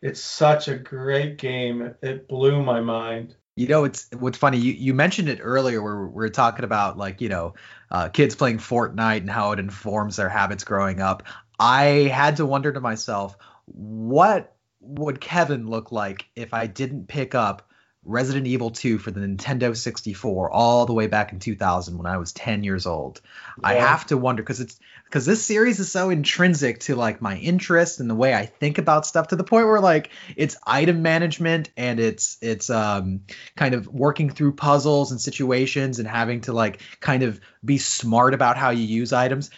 It's 0.01 0.19
such 0.19 0.67
a 0.67 0.77
great 0.77 1.37
game. 1.37 1.93
It 2.01 2.27
blew 2.27 2.63
my 2.63 2.81
mind. 2.81 3.35
You 3.55 3.67
know, 3.67 3.83
it's 3.83 4.07
what's 4.17 4.37
funny. 4.37 4.57
You, 4.57 4.73
you 4.73 4.93
mentioned 4.93 5.29
it 5.29 5.39
earlier 5.41 5.81
where 5.81 6.07
we 6.07 6.25
are 6.25 6.29
talking 6.29 6.65
about 6.65 6.97
like 6.97 7.21
you 7.21 7.29
know, 7.29 7.53
uh, 7.91 8.09
kids 8.09 8.35
playing 8.35 8.57
Fortnite 8.57 9.17
and 9.17 9.29
how 9.29 9.51
it 9.51 9.59
informs 9.59 10.15
their 10.15 10.29
habits 10.29 10.63
growing 10.63 11.01
up. 11.01 11.23
I 11.59 11.83
had 12.11 12.37
to 12.37 12.45
wonder 12.45 12.71
to 12.71 12.79
myself, 12.79 13.37
what 13.65 14.55
would 14.79 15.21
Kevin 15.21 15.69
look 15.69 15.91
like 15.91 16.27
if 16.35 16.53
I 16.53 16.65
didn't 16.65 17.07
pick 17.07 17.35
up 17.35 17.69
Resident 18.03 18.47
Evil 18.47 18.71
2 18.71 18.97
for 18.97 19.11
the 19.11 19.19
Nintendo 19.19 19.77
64 19.77 20.49
all 20.49 20.87
the 20.87 20.93
way 20.93 21.05
back 21.05 21.33
in 21.33 21.39
2000 21.39 21.97
when 21.97 22.07
I 22.07 22.17
was 22.17 22.33
10 22.33 22.63
years 22.63 22.87
old? 22.87 23.21
I 23.63 23.75
have 23.75 24.07
to 24.07 24.17
wonder 24.17 24.41
because 24.41 24.59
it's 24.59 24.79
because 25.11 25.25
this 25.25 25.43
series 25.43 25.81
is 25.81 25.91
so 25.91 26.09
intrinsic 26.09 26.79
to 26.79 26.95
like 26.95 27.21
my 27.21 27.35
interest 27.37 27.99
and 27.99 28.09
the 28.09 28.15
way 28.15 28.33
I 28.33 28.45
think 28.45 28.77
about 28.77 29.05
stuff 29.05 29.27
to 29.27 29.35
the 29.35 29.43
point 29.43 29.67
where 29.67 29.81
like 29.81 30.09
it's 30.37 30.55
item 30.65 31.01
management 31.01 31.69
and 31.75 31.99
it's 31.99 32.37
it's 32.41 32.69
um 32.69 33.23
kind 33.57 33.75
of 33.75 33.87
working 33.89 34.29
through 34.29 34.53
puzzles 34.53 35.11
and 35.11 35.19
situations 35.19 35.99
and 35.99 36.07
having 36.07 36.39
to 36.41 36.53
like 36.53 36.81
kind 37.01 37.23
of 37.23 37.41
be 37.63 37.77
smart 37.77 38.33
about 38.33 38.55
how 38.55 38.69
you 38.69 38.85
use 38.85 39.11
items 39.11 39.51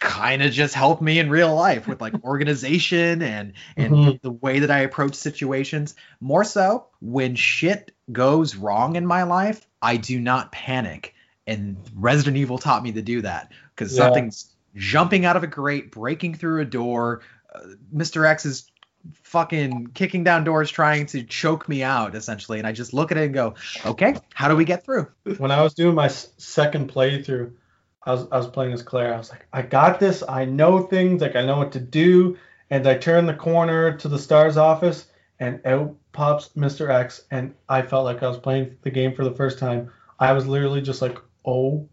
kind 0.00 0.42
of 0.42 0.50
just 0.50 0.74
helped 0.74 1.00
me 1.00 1.20
in 1.20 1.30
real 1.30 1.54
life 1.54 1.86
with 1.86 2.00
like 2.00 2.14
organization 2.24 3.22
and 3.22 3.52
and 3.76 3.94
Mhm. 3.94 4.20
the 4.20 4.32
way 4.32 4.58
that 4.58 4.70
I 4.72 4.80
approach 4.80 5.14
situations 5.14 5.94
more 6.20 6.42
so 6.42 6.88
when 7.00 7.36
shit 7.36 7.92
goes 8.10 8.56
wrong 8.56 8.96
in 8.96 9.06
my 9.06 9.22
life 9.22 9.64
I 9.80 9.96
do 9.96 10.18
not 10.18 10.50
panic 10.50 11.14
and 11.46 11.76
Resident 11.94 12.36
Evil 12.36 12.58
taught 12.58 12.82
me 12.82 12.90
to 12.92 13.02
do 13.02 13.22
that 13.22 13.52
because 13.76 13.96
Yeah. 13.96 14.04
something's 14.04 14.54
jumping 14.74 15.24
out 15.24 15.36
of 15.36 15.42
a 15.42 15.46
grate 15.46 15.90
breaking 15.90 16.34
through 16.34 16.60
a 16.60 16.64
door 16.64 17.22
uh, 17.54 17.60
Mr. 17.94 18.26
X 18.26 18.46
is 18.46 18.70
fucking 19.22 19.88
kicking 19.94 20.24
down 20.24 20.44
doors 20.44 20.70
trying 20.70 21.06
to 21.06 21.22
choke 21.22 21.68
me 21.68 21.82
out 21.82 22.14
essentially 22.14 22.58
and 22.58 22.66
I 22.66 22.72
just 22.72 22.92
look 22.92 23.10
at 23.10 23.18
it 23.18 23.24
and 23.24 23.34
go 23.34 23.54
okay 23.86 24.14
how 24.34 24.48
do 24.48 24.56
we 24.56 24.64
get 24.64 24.84
through 24.84 25.08
when 25.38 25.50
I 25.50 25.62
was 25.62 25.74
doing 25.74 25.94
my 25.94 26.08
second 26.08 26.92
playthrough, 26.92 27.52
I 28.02 28.12
was 28.12 28.26
I 28.32 28.38
was 28.38 28.46
playing 28.46 28.72
as 28.72 28.82
Claire. 28.82 29.14
I 29.14 29.18
was 29.18 29.30
like, 29.30 29.46
I 29.52 29.62
got 29.62 30.00
this. 30.00 30.22
I 30.26 30.44
know 30.44 30.80
things. 30.80 31.20
Like 31.20 31.36
I 31.36 31.44
know 31.44 31.58
what 31.58 31.72
to 31.72 31.80
do. 31.80 32.38
And 32.70 32.86
I 32.86 32.96
turned 32.96 33.28
the 33.28 33.34
corner 33.34 33.96
to 33.98 34.08
the 34.08 34.18
STARS 34.18 34.56
office, 34.56 35.06
and 35.40 35.60
out 35.66 35.94
pops 36.12 36.50
Mr. 36.50 36.90
X. 36.90 37.24
And 37.30 37.54
I 37.68 37.82
felt 37.82 38.04
like 38.04 38.22
I 38.22 38.28
was 38.28 38.38
playing 38.38 38.76
the 38.82 38.90
game 38.90 39.14
for 39.14 39.24
the 39.24 39.34
first 39.34 39.58
time. 39.58 39.90
I 40.18 40.32
was 40.32 40.46
literally 40.46 40.82
just 40.82 41.00
like, 41.00 41.18
oh, 41.44 41.88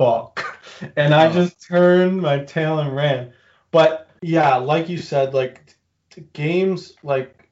fuck. 0.00 0.58
And 0.96 1.14
I 1.14 1.26
Oh. 1.28 1.32
just 1.32 1.62
turned 1.62 2.22
my 2.22 2.38
tail 2.38 2.78
and 2.78 2.96
ran. 2.96 3.32
But 3.70 4.08
yeah, 4.22 4.56
like 4.56 4.88
you 4.88 4.96
said, 4.96 5.34
like 5.34 5.76
t- 6.08 6.24
games 6.32 6.94
like 7.02 7.50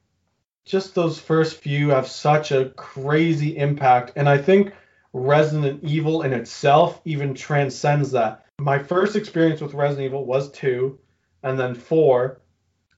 just 0.65 0.95
those 0.95 1.19
first 1.19 1.57
few 1.57 1.89
have 1.89 2.07
such 2.07 2.51
a 2.51 2.69
crazy 2.71 3.55
impact. 3.55 4.13
And 4.15 4.27
I 4.27 4.39
think 4.39 4.73
Resident 5.13 5.83
Evil 5.83 6.23
in 6.23 6.33
itself 6.33 7.01
even 7.05 7.35
transcends 7.35 8.11
that. 8.11 8.45
My 8.59 8.79
first 8.79 9.15
experience 9.15 9.61
with 9.61 9.75
Resident 9.75 10.05
Evil 10.07 10.25
was 10.25 10.51
two, 10.51 10.97
and 11.43 11.57
then 11.59 11.75
four, 11.75 12.41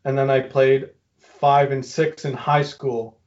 and 0.05 0.17
then 0.17 0.29
I 0.29 0.39
played 0.39 0.89
five 1.17 1.71
and 1.71 1.85
six 1.85 2.23
in 2.23 2.33
high 2.33 2.63
school. 2.63 3.19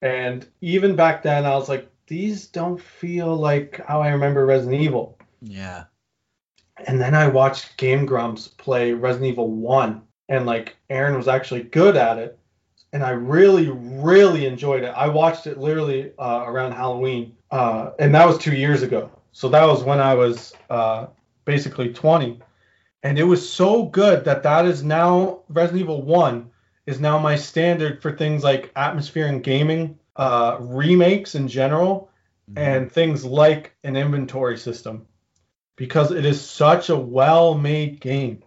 And 0.00 0.46
even 0.60 0.94
back 0.96 1.22
then, 1.24 1.44
I 1.44 1.54
was 1.56 1.68
like, 1.68 1.88
these 2.06 2.46
don't 2.46 2.80
feel 2.80 3.34
like 3.36 3.80
how 3.86 4.00
I 4.00 4.10
remember 4.10 4.46
Resident 4.46 4.80
Evil. 4.80 5.18
Yeah 5.42 5.84
And 6.86 7.00
then 7.00 7.14
I 7.14 7.28
watched 7.28 7.76
Game 7.76 8.06
Grumps 8.06 8.48
play 8.48 8.92
Resident 8.92 9.32
Evil 9.32 9.50
1, 9.50 10.02
and 10.28 10.46
like 10.46 10.76
Arin 10.88 11.16
was 11.16 11.28
actually 11.28 11.64
good 11.64 11.96
at 11.96 12.18
it. 12.18 12.38
And 12.92 13.02
I 13.02 13.10
really, 13.10 13.68
really 13.70 14.46
enjoyed 14.46 14.84
it. 14.84 14.92
I 14.94 15.08
watched 15.08 15.46
it 15.46 15.58
literally 15.58 16.12
uh, 16.18 16.44
around 16.46 16.72
Halloween, 16.72 17.36
uh, 17.50 17.90
and 17.98 18.14
that 18.14 18.26
was 18.26 18.38
two 18.38 18.54
years 18.54 18.82
ago. 18.82 19.10
So 19.32 19.48
that 19.48 19.64
was 19.64 19.82
when 19.82 19.98
I 19.98 20.14
was 20.14 20.52
uh, 20.70 21.06
basically 21.44 21.92
20. 21.92 22.38
And 23.02 23.18
it 23.18 23.24
was 23.24 23.48
so 23.48 23.86
good 23.86 24.24
that 24.26 24.42
that 24.42 24.66
is 24.66 24.84
now 24.84 25.40
Resident 25.48 25.82
Evil 25.82 26.02
1 26.02 26.50
is 26.86 27.00
now 27.00 27.18
my 27.18 27.34
standard 27.36 28.02
for 28.02 28.12
things 28.12 28.44
like 28.44 28.70
atmosphere 28.76 29.26
and 29.26 29.42
gaming, 29.42 29.98
uh, 30.16 30.58
remakes 30.60 31.34
in 31.34 31.48
general, 31.48 32.10
and 32.56 32.92
things 32.92 33.24
like 33.24 33.74
an 33.84 33.96
inventory 33.96 34.58
system 34.58 35.06
because 35.76 36.10
it 36.12 36.24
is 36.24 36.40
such 36.40 36.88
a 36.88 36.96
well 36.96 37.54
made 37.54 38.00
game. 38.00 38.42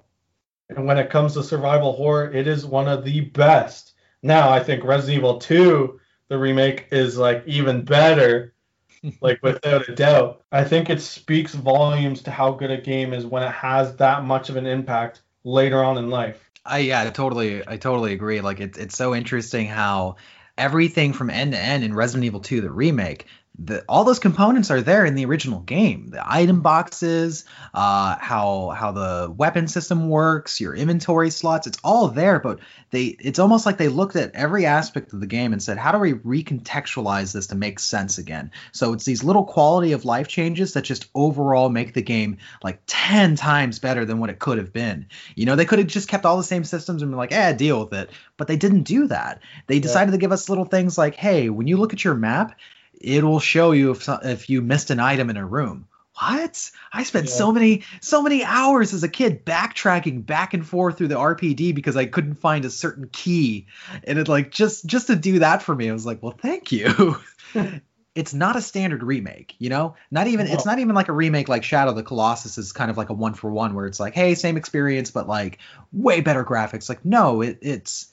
And 0.70 0.86
when 0.86 0.98
it 0.98 1.10
comes 1.10 1.34
to 1.34 1.44
survival 1.44 1.94
horror, 1.94 2.32
it 2.32 2.48
is 2.48 2.66
one 2.66 2.88
of 2.88 3.04
the 3.04 3.22
best. 3.22 3.94
Now, 4.24 4.50
I 4.50 4.64
think 4.64 4.84
Resident 4.84 5.18
Evil 5.18 5.38
2, 5.38 6.00
the 6.30 6.38
remake, 6.38 6.88
is 6.92 7.18
like 7.18 7.44
even 7.46 7.84
better, 7.84 8.56
like 9.22 9.42
without 9.44 9.88
a 9.88 9.94
doubt. 9.94 10.44
I 10.52 10.64
think 10.64 10.90
it 10.90 11.02
speaks 11.02 11.54
volumes 11.54 12.24
to 12.24 12.32
how 12.32 12.52
good 12.52 12.72
a 12.72 12.82
game 12.82 13.14
is 13.14 13.26
when 13.26 13.44
it 13.44 13.52
has 13.52 13.96
that 13.98 14.24
much 14.24 14.50
of 14.50 14.56
an 14.56 14.66
impact 14.66 15.22
later 15.44 15.84
on 15.84 15.98
in 15.98 16.10
life. 16.10 16.50
I 16.66 16.80
yeah, 16.80 17.04
I 17.04 17.10
totally 17.12 17.62
I 17.68 17.78
totally 17.78 18.14
agree. 18.14 18.42
Like 18.42 18.60
it's 18.60 18.78
it's 18.78 18.98
so 18.98 19.14
interesting 19.14 19.68
how 19.68 20.16
everything 20.58 21.14
from 21.14 21.30
end 21.30 21.52
to 21.52 21.60
end 21.60 21.84
in 21.84 21.94
Resident 21.94 22.26
Evil 22.26 22.40
2 22.40 22.62
the 22.62 22.72
remake 22.72 23.28
the, 23.58 23.86
all 23.88 24.04
those 24.04 24.20
components 24.20 24.70
are 24.70 24.82
there 24.82 25.06
in 25.06 25.16
the 25.16 25.26
original 25.26 25.60
game. 25.60 26.08
The 26.10 26.22
item 26.26 26.62
boxes, 26.62 27.46
uh, 27.74 28.16
how 28.20 28.70
how 28.70 28.92
the 28.92 29.34
weapon 29.36 29.68
system 29.68 30.10
works, 30.10 30.60
your 30.60 30.76
inventory 30.76 31.30
slots, 31.30 31.68
it's 31.68 31.78
all 31.84 32.10
there. 32.10 32.40
But 32.40 32.60
they 32.92 33.06
it's 33.06 33.40
almost 33.40 33.66
like 33.66 33.78
they 33.78 33.88
looked 33.88 34.16
at 34.16 34.36
every 34.36 34.66
aspect 34.66 35.14
of 35.14 35.22
the 35.22 35.28
game 35.28 35.54
and 35.54 35.64
said, 35.64 35.78
how 35.78 35.92
do 35.92 36.00
we 36.00 36.14
recontextualize 36.14 37.34
this 37.34 37.48
to 37.48 37.56
make 37.56 37.80
sense 37.80 38.18
again? 38.18 38.52
So 38.72 38.94
it's 38.94 39.06
these 39.06 39.24
little 39.24 39.46
quality 39.46 39.94
of 39.94 40.06
life 40.06 40.28
changes 40.28 40.74
that 40.74 40.84
just 40.84 41.08
overall 41.16 41.70
make 41.70 41.94
the 41.94 42.02
game 42.02 42.38
like 42.64 42.80
ten 42.88 43.36
times 43.36 43.80
better 43.80 44.06
than 44.06 44.20
what 44.20 44.30
it 44.30 44.40
could 44.40 44.58
have 44.58 44.74
been. 44.74 45.08
You 45.36 45.46
know, 45.46 45.56
they 45.56 45.66
could 45.66 45.80
have 45.80 45.88
just 45.88 46.10
kept 46.10 46.26
all 46.26 46.38
the 46.38 46.44
same 46.44 46.66
systems 46.66 47.02
and 47.02 47.12
been 47.12 47.18
like, 47.18 47.32
eh, 47.32 47.54
deal 47.54 47.84
with 47.86 47.94
it. 47.94 48.10
But 48.38 48.48
they 48.48 48.58
didn't 48.58 48.84
do 48.84 49.08
that. 49.08 49.42
They 49.68 49.80
decided 49.80 50.12
yeah. 50.12 50.18
to 50.18 50.22
give 50.22 50.32
us 50.34 50.50
little 50.50 50.66
things 50.66 50.98
like, 50.98 51.16
hey, 51.16 51.50
when 51.50 51.68
you 51.68 51.78
look 51.78 51.94
at 51.94 52.04
your 52.04 52.16
map, 52.16 52.58
it'll 53.02 53.40
show 53.40 53.72
you 53.72 53.92
if 53.92 54.08
if 54.24 54.50
you 54.50 54.62
missed 54.62 54.92
an 54.92 55.00
item 55.00 55.30
in 55.30 55.38
a 55.38 55.46
room. 55.46 55.88
What? 56.18 56.72
I 56.94 57.04
spent 57.04 57.28
yeah. 57.28 57.34
so 57.34 57.52
many 57.52 57.84
so 58.00 58.22
many 58.22 58.44
hours 58.44 58.94
as 58.94 59.04
a 59.04 59.10
kid 59.10 59.46
backtracking 59.46 60.26
back 60.26 60.54
and 60.54 60.66
forth 60.66 60.98
through 60.98 61.10
the 61.10 61.16
RPD 61.16 61.76
because 61.76 61.98
I 61.98 62.06
couldn't 62.06 62.36
find 62.36 62.64
a 62.64 62.70
certain 62.70 63.10
key, 63.10 63.68
and 64.06 64.18
it 64.18 64.28
like 64.30 64.52
just 64.52 64.86
just 64.86 65.08
to 65.08 65.16
do 65.16 65.40
that 65.40 65.62
for 65.62 65.76
me, 65.76 65.90
I 65.90 65.94
was 65.94 66.06
like, 66.06 66.24
well, 66.24 66.36
thank 66.38 66.72
you. 66.72 67.18
it's 68.16 68.34
not 68.34 68.56
a 68.56 68.62
standard 68.62 69.04
remake, 69.04 69.56
you 69.60 69.70
know. 69.70 69.96
Not 70.10 70.28
even 70.28 70.48
no. 70.48 70.54
it's 70.54 70.66
not 70.66 70.80
even 70.80 70.96
like 70.96 71.10
a 71.10 71.14
remake 71.14 71.50
like 71.50 71.66
Shadow 71.66 71.90
of 71.90 71.98
the 71.98 72.04
Colossus 72.04 72.58
is 72.58 72.72
kind 72.72 72.90
of 72.90 72.98
like 72.98 73.10
a 73.10 73.14
one 73.14 73.34
for 73.34 73.52
one 73.52 73.74
where 73.74 73.86
it's 73.86 74.00
like, 74.00 74.14
hey, 74.14 74.36
same 74.36 74.56
experience 74.56 75.12
but 75.12 75.28
like 75.28 75.60
way 75.92 76.22
better 76.22 76.46
graphics. 76.46 76.88
Like 76.88 77.04
no, 77.04 77.42
it, 77.42 77.60
it's 77.62 78.08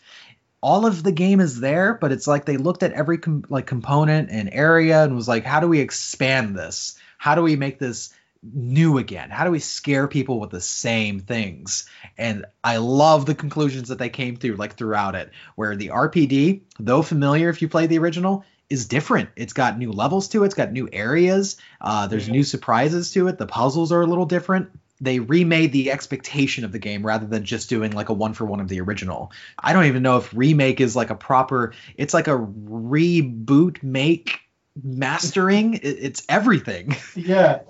all 0.63 0.87
of 0.87 1.03
the 1.03 1.13
game 1.13 1.41
is 1.41 1.61
there, 1.61 1.95
but 1.95 2.13
it's 2.13 2.29
like 2.29 2.47
they 2.47 2.57
looked 2.57 2.85
at 2.85 2.93
every 2.93 3.19
com- 3.19 3.45
like 3.49 3.67
component 3.67 4.31
and 4.31 4.49
area 4.53 5.03
and 5.03 5.17
was 5.17 5.29
like, 5.29 5.45
how 5.45 5.61
do 5.61 5.67
we 5.69 5.81
expand 5.81 6.57
this? 6.57 6.97
How 7.19 7.35
do 7.35 7.43
we 7.43 7.57
make 7.57 7.79
this 7.79 8.15
new 8.43 8.99
again? 8.99 9.29
How 9.29 9.45
do 9.45 9.51
we 9.51 9.59
scare 9.59 10.07
people 10.07 10.39
with 10.39 10.51
the 10.51 10.61
same 10.61 11.19
things? 11.19 11.87
And 12.17 12.47
I 12.63 12.77
love 12.77 13.27
the 13.27 13.35
conclusions 13.35 13.89
that 13.89 13.99
they 13.99 14.09
came 14.09 14.37
through 14.37 14.55
like 14.55 14.77
throughout 14.77 15.17
it, 15.17 15.33
where 15.57 15.75
the 15.75 15.89
RPD, 15.89 16.63
though 16.79 17.03
familiar 17.03 17.49
if 17.51 17.61
you 17.61 17.69
play 17.69 17.87
the 17.87 17.99
original, 17.99 18.45
is 18.71 18.87
different. 18.87 19.31
It's 19.35 19.53
got 19.53 19.79
new 19.79 19.91
levels 19.91 20.29
to 20.29 20.45
it. 20.45 20.47
It's 20.47 20.55
got 20.55 20.73
new 20.73 20.89
areas. 20.93 21.57
Uh, 21.81 22.07
there's 22.07 22.29
new 22.29 22.45
surprises 22.45 23.11
to 23.13 23.27
it. 23.29 23.37
The 23.37 23.47
puzzles 23.47 23.91
are 23.91 24.01
a 24.01 24.07
little 24.07 24.27
different 24.27 24.71
they 25.03 25.19
remade 25.19 25.73
the 25.73 25.91
expectation 25.91 26.65
of 26.65 26.71
the 26.71 26.79
game 26.79 27.05
rather 27.05 27.27
than 27.27 27.45
just 27.45 27.69
doing 27.69 27.91
like 27.91 28.09
a 28.09 28.13
one 28.13 28.35
for 28.35 28.45
one 28.45 28.61
of 28.61 28.69
the 28.69 28.81
original. 28.81 29.33
I 29.59 29.73
don't 29.73 29.87
even 29.87 30.03
know 30.03 30.17
if 30.17 30.33
remake 30.33 30.81
is 30.81 30.95
like 30.95 31.11
a 31.11 31.17
proper. 31.17 31.75
It's 31.97 32.15
like 32.15 32.29
a 32.29 32.39
reboot, 32.39 33.83
make, 33.83 34.41
mastering. 34.83 35.81
it's 35.83 36.23
everything. 36.29 36.97
Yeah. 37.17 37.61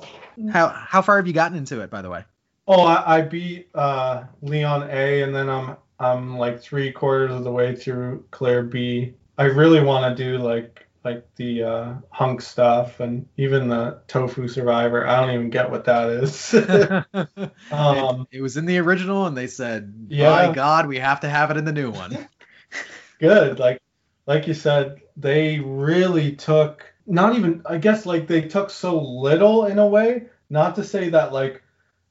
How 0.51 0.69
how 0.69 1.03
far 1.03 1.17
have 1.17 1.27
you 1.27 1.33
gotten 1.33 1.57
into 1.57 1.81
it, 1.81 1.91
by 1.91 2.03
the 2.03 2.11
way? 2.11 2.25
Oh, 2.69 2.83
I, 2.83 3.19
I 3.19 3.21
beat 3.23 3.69
uh, 3.75 4.25
Leon 4.43 4.89
A, 4.91 5.23
and 5.23 5.35
then 5.35 5.49
I'm 5.49 5.77
I'm 5.99 6.37
like 6.39 6.61
three 6.61 6.93
quarters 6.93 7.33
of 7.33 7.45
the 7.45 7.53
way 7.53 7.75
through 7.75 8.25
Claire 8.31 8.63
B. 8.63 9.15
I 9.39 9.45
really 9.45 9.83
want 9.83 10.17
to 10.17 10.25
do 10.25 10.39
like 10.39 10.87
like 11.05 11.27
the 11.37 11.63
uh, 11.63 11.95
hunk 12.11 12.41
stuff 12.41 13.01
and 13.01 13.27
even 13.37 13.69
the 13.69 14.01
tofu 14.07 14.49
survivor. 14.49 15.07
I 15.07 15.21
don't 15.21 15.35
even 15.35 15.51
get 15.51 15.71
what 15.71 15.85
that 15.85 16.11
is. 16.11 16.55
um, 17.73 18.27
it, 18.31 18.39
it, 18.39 18.43
was 18.43 18.57
in 18.57 18.67
the 18.67 18.79
original, 18.79 19.27
and 19.27 19.37
they 19.37 19.47
said, 19.47 20.07
yeah. 20.09 20.31
"My 20.31 20.53
God, 20.53 20.87
we 20.87 20.99
have 20.99 21.21
to 21.21 21.29
have 21.29 21.51
it 21.51 21.57
in 21.57 21.65
the 21.65 21.73
new 21.73 21.91
one." 21.91 22.29
Good, 23.19 23.59
like 23.59 23.81
like 24.27 24.47
you 24.47 24.55
said, 24.55 25.01
they 25.17 25.59
really 25.59 26.37
took 26.37 26.85
not 27.07 27.37
even. 27.37 27.63
I 27.67 27.79
guess 27.79 28.07
like 28.07 28.27
they 28.27 28.43
took 28.43 28.71
so 28.71 29.01
little 29.01 29.67
in 29.67 29.79
a 29.79 29.87
way. 29.87 30.27
Not 30.51 30.75
to 30.77 30.85
say 30.85 31.09
that 31.09 31.33
like 31.33 31.63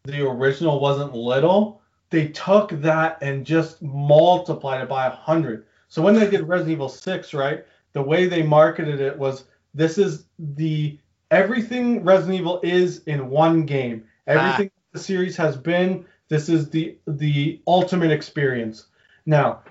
the 0.04 0.28
original 0.28 0.80
wasn't 0.80 1.14
little. 1.14 1.82
They 2.10 2.28
took 2.28 2.72
that 2.82 3.20
and 3.22 3.46
just 3.46 3.82
multiplied 3.82 4.82
it 4.82 4.90
by 4.90 5.08
a 5.08 5.12
hundred. 5.12 5.66
So 5.88 6.02
when 6.02 6.16
they 6.16 6.30
did 6.30 6.48
Resident 6.48 6.72
Evil 6.72 6.90
6, 6.90 7.34
right? 7.34 7.66
The 7.94 8.02
way 8.02 8.28
they 8.28 8.44
marketed 8.44 9.00
it 9.02 9.18
was 9.18 9.46
this 9.74 9.98
is 9.98 10.26
the 10.38 10.98
everything 11.30 12.04
Resident 12.04 12.40
Evil 12.40 12.60
is 12.64 13.04
in 13.06 13.30
one 13.30 13.66
game. 13.66 14.06
Everything 14.28 14.72
ah. 14.74 14.80
the 14.94 15.00
series 15.00 15.38
has 15.38 15.58
been. 15.58 16.06
This 16.30 16.50
is 16.50 16.70
the 16.70 16.98
the 17.08 17.62
ultimate 17.68 18.12
experience. 18.12 18.88
Now, 19.26 19.62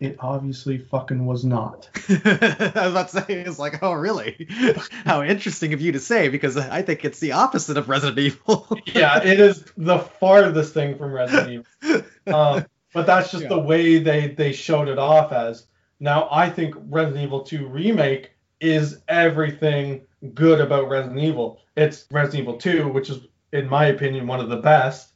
it 0.00 0.16
obviously 0.18 0.78
fucking 0.78 1.24
was 1.26 1.44
not. 1.44 1.88
I 2.08 2.72
was 2.74 2.90
about 2.90 3.08
to 3.10 3.22
say, 3.22 3.24
it's 3.28 3.58
like, 3.58 3.82
oh, 3.82 3.92
really? 3.92 4.48
How 5.04 5.22
interesting 5.22 5.72
of 5.74 5.80
you 5.80 5.92
to 5.92 6.00
say, 6.00 6.28
because 6.28 6.56
I 6.56 6.82
think 6.82 7.04
it's 7.04 7.20
the 7.20 7.32
opposite 7.32 7.76
of 7.76 7.88
Resident 7.88 8.18
Evil. 8.18 8.66
yeah, 8.86 9.22
it 9.22 9.38
is 9.38 9.64
the 9.76 9.98
farthest 9.98 10.74
thing 10.74 10.98
from 10.98 11.12
Resident 11.12 11.64
Evil. 11.84 12.04
Um, 12.26 12.66
but 12.92 13.06
that's 13.06 13.30
just 13.30 13.44
yeah. 13.44 13.48
the 13.50 13.58
way 13.58 13.98
they 13.98 14.28
they 14.28 14.52
showed 14.52 14.88
it 14.88 14.98
off 14.98 15.32
as. 15.32 15.66
Now, 16.02 16.26
I 16.32 16.50
think 16.50 16.74
Resident 16.88 17.22
Evil 17.22 17.44
2 17.44 17.68
Remake 17.68 18.32
is 18.60 19.02
everything 19.06 20.00
good 20.34 20.60
about 20.60 20.88
Resident 20.88 21.20
Evil. 21.20 21.60
It's 21.76 22.06
Resident 22.10 22.42
Evil 22.42 22.56
2, 22.58 22.88
which 22.88 23.08
is, 23.08 23.20
in 23.52 23.68
my 23.68 23.86
opinion, 23.86 24.26
one 24.26 24.40
of 24.40 24.48
the 24.48 24.56
best. 24.56 25.12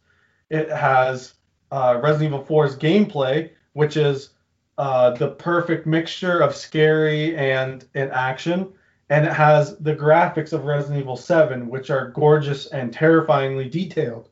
It 0.48 0.70
has 0.70 1.34
uh, 1.72 1.98
Resident 2.00 2.34
Evil 2.34 2.46
4's 2.46 2.76
gameplay, 2.76 3.50
which 3.72 3.96
is 3.96 4.30
uh, 4.78 5.10
the 5.10 5.30
perfect 5.30 5.88
mixture 5.88 6.38
of 6.38 6.54
scary 6.54 7.36
and, 7.36 7.84
and 7.96 8.12
action. 8.12 8.72
And 9.10 9.26
it 9.26 9.32
has 9.32 9.76
the 9.78 9.96
graphics 9.96 10.52
of 10.52 10.66
Resident 10.66 11.00
Evil 11.00 11.16
7, 11.16 11.68
which 11.68 11.90
are 11.90 12.12
gorgeous 12.12 12.66
and 12.68 12.92
terrifyingly 12.92 13.68
detailed. 13.68 14.28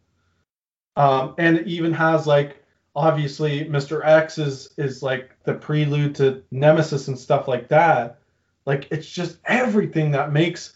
Um, 0.95 1.35
and 1.37 1.57
it 1.57 1.67
even 1.67 1.93
has 1.95 2.29
like 2.29 2.64
obviously 2.95 3.65
Mr. 3.65 4.05
X 4.05 4.39
is 4.39 4.73
is 4.77 5.03
like 5.03 5.31
the 5.45 5.55
prelude 5.55 6.17
to 6.17 6.43
Nemesis 6.51 7.09
and 7.09 7.19
stuff 7.19 7.49
like 7.49 7.69
that. 7.69 8.19
Like 8.67 8.89
it's 8.91 9.09
just 9.09 9.39
everything 9.45 10.13
that 10.13 10.33
makes 10.33 10.75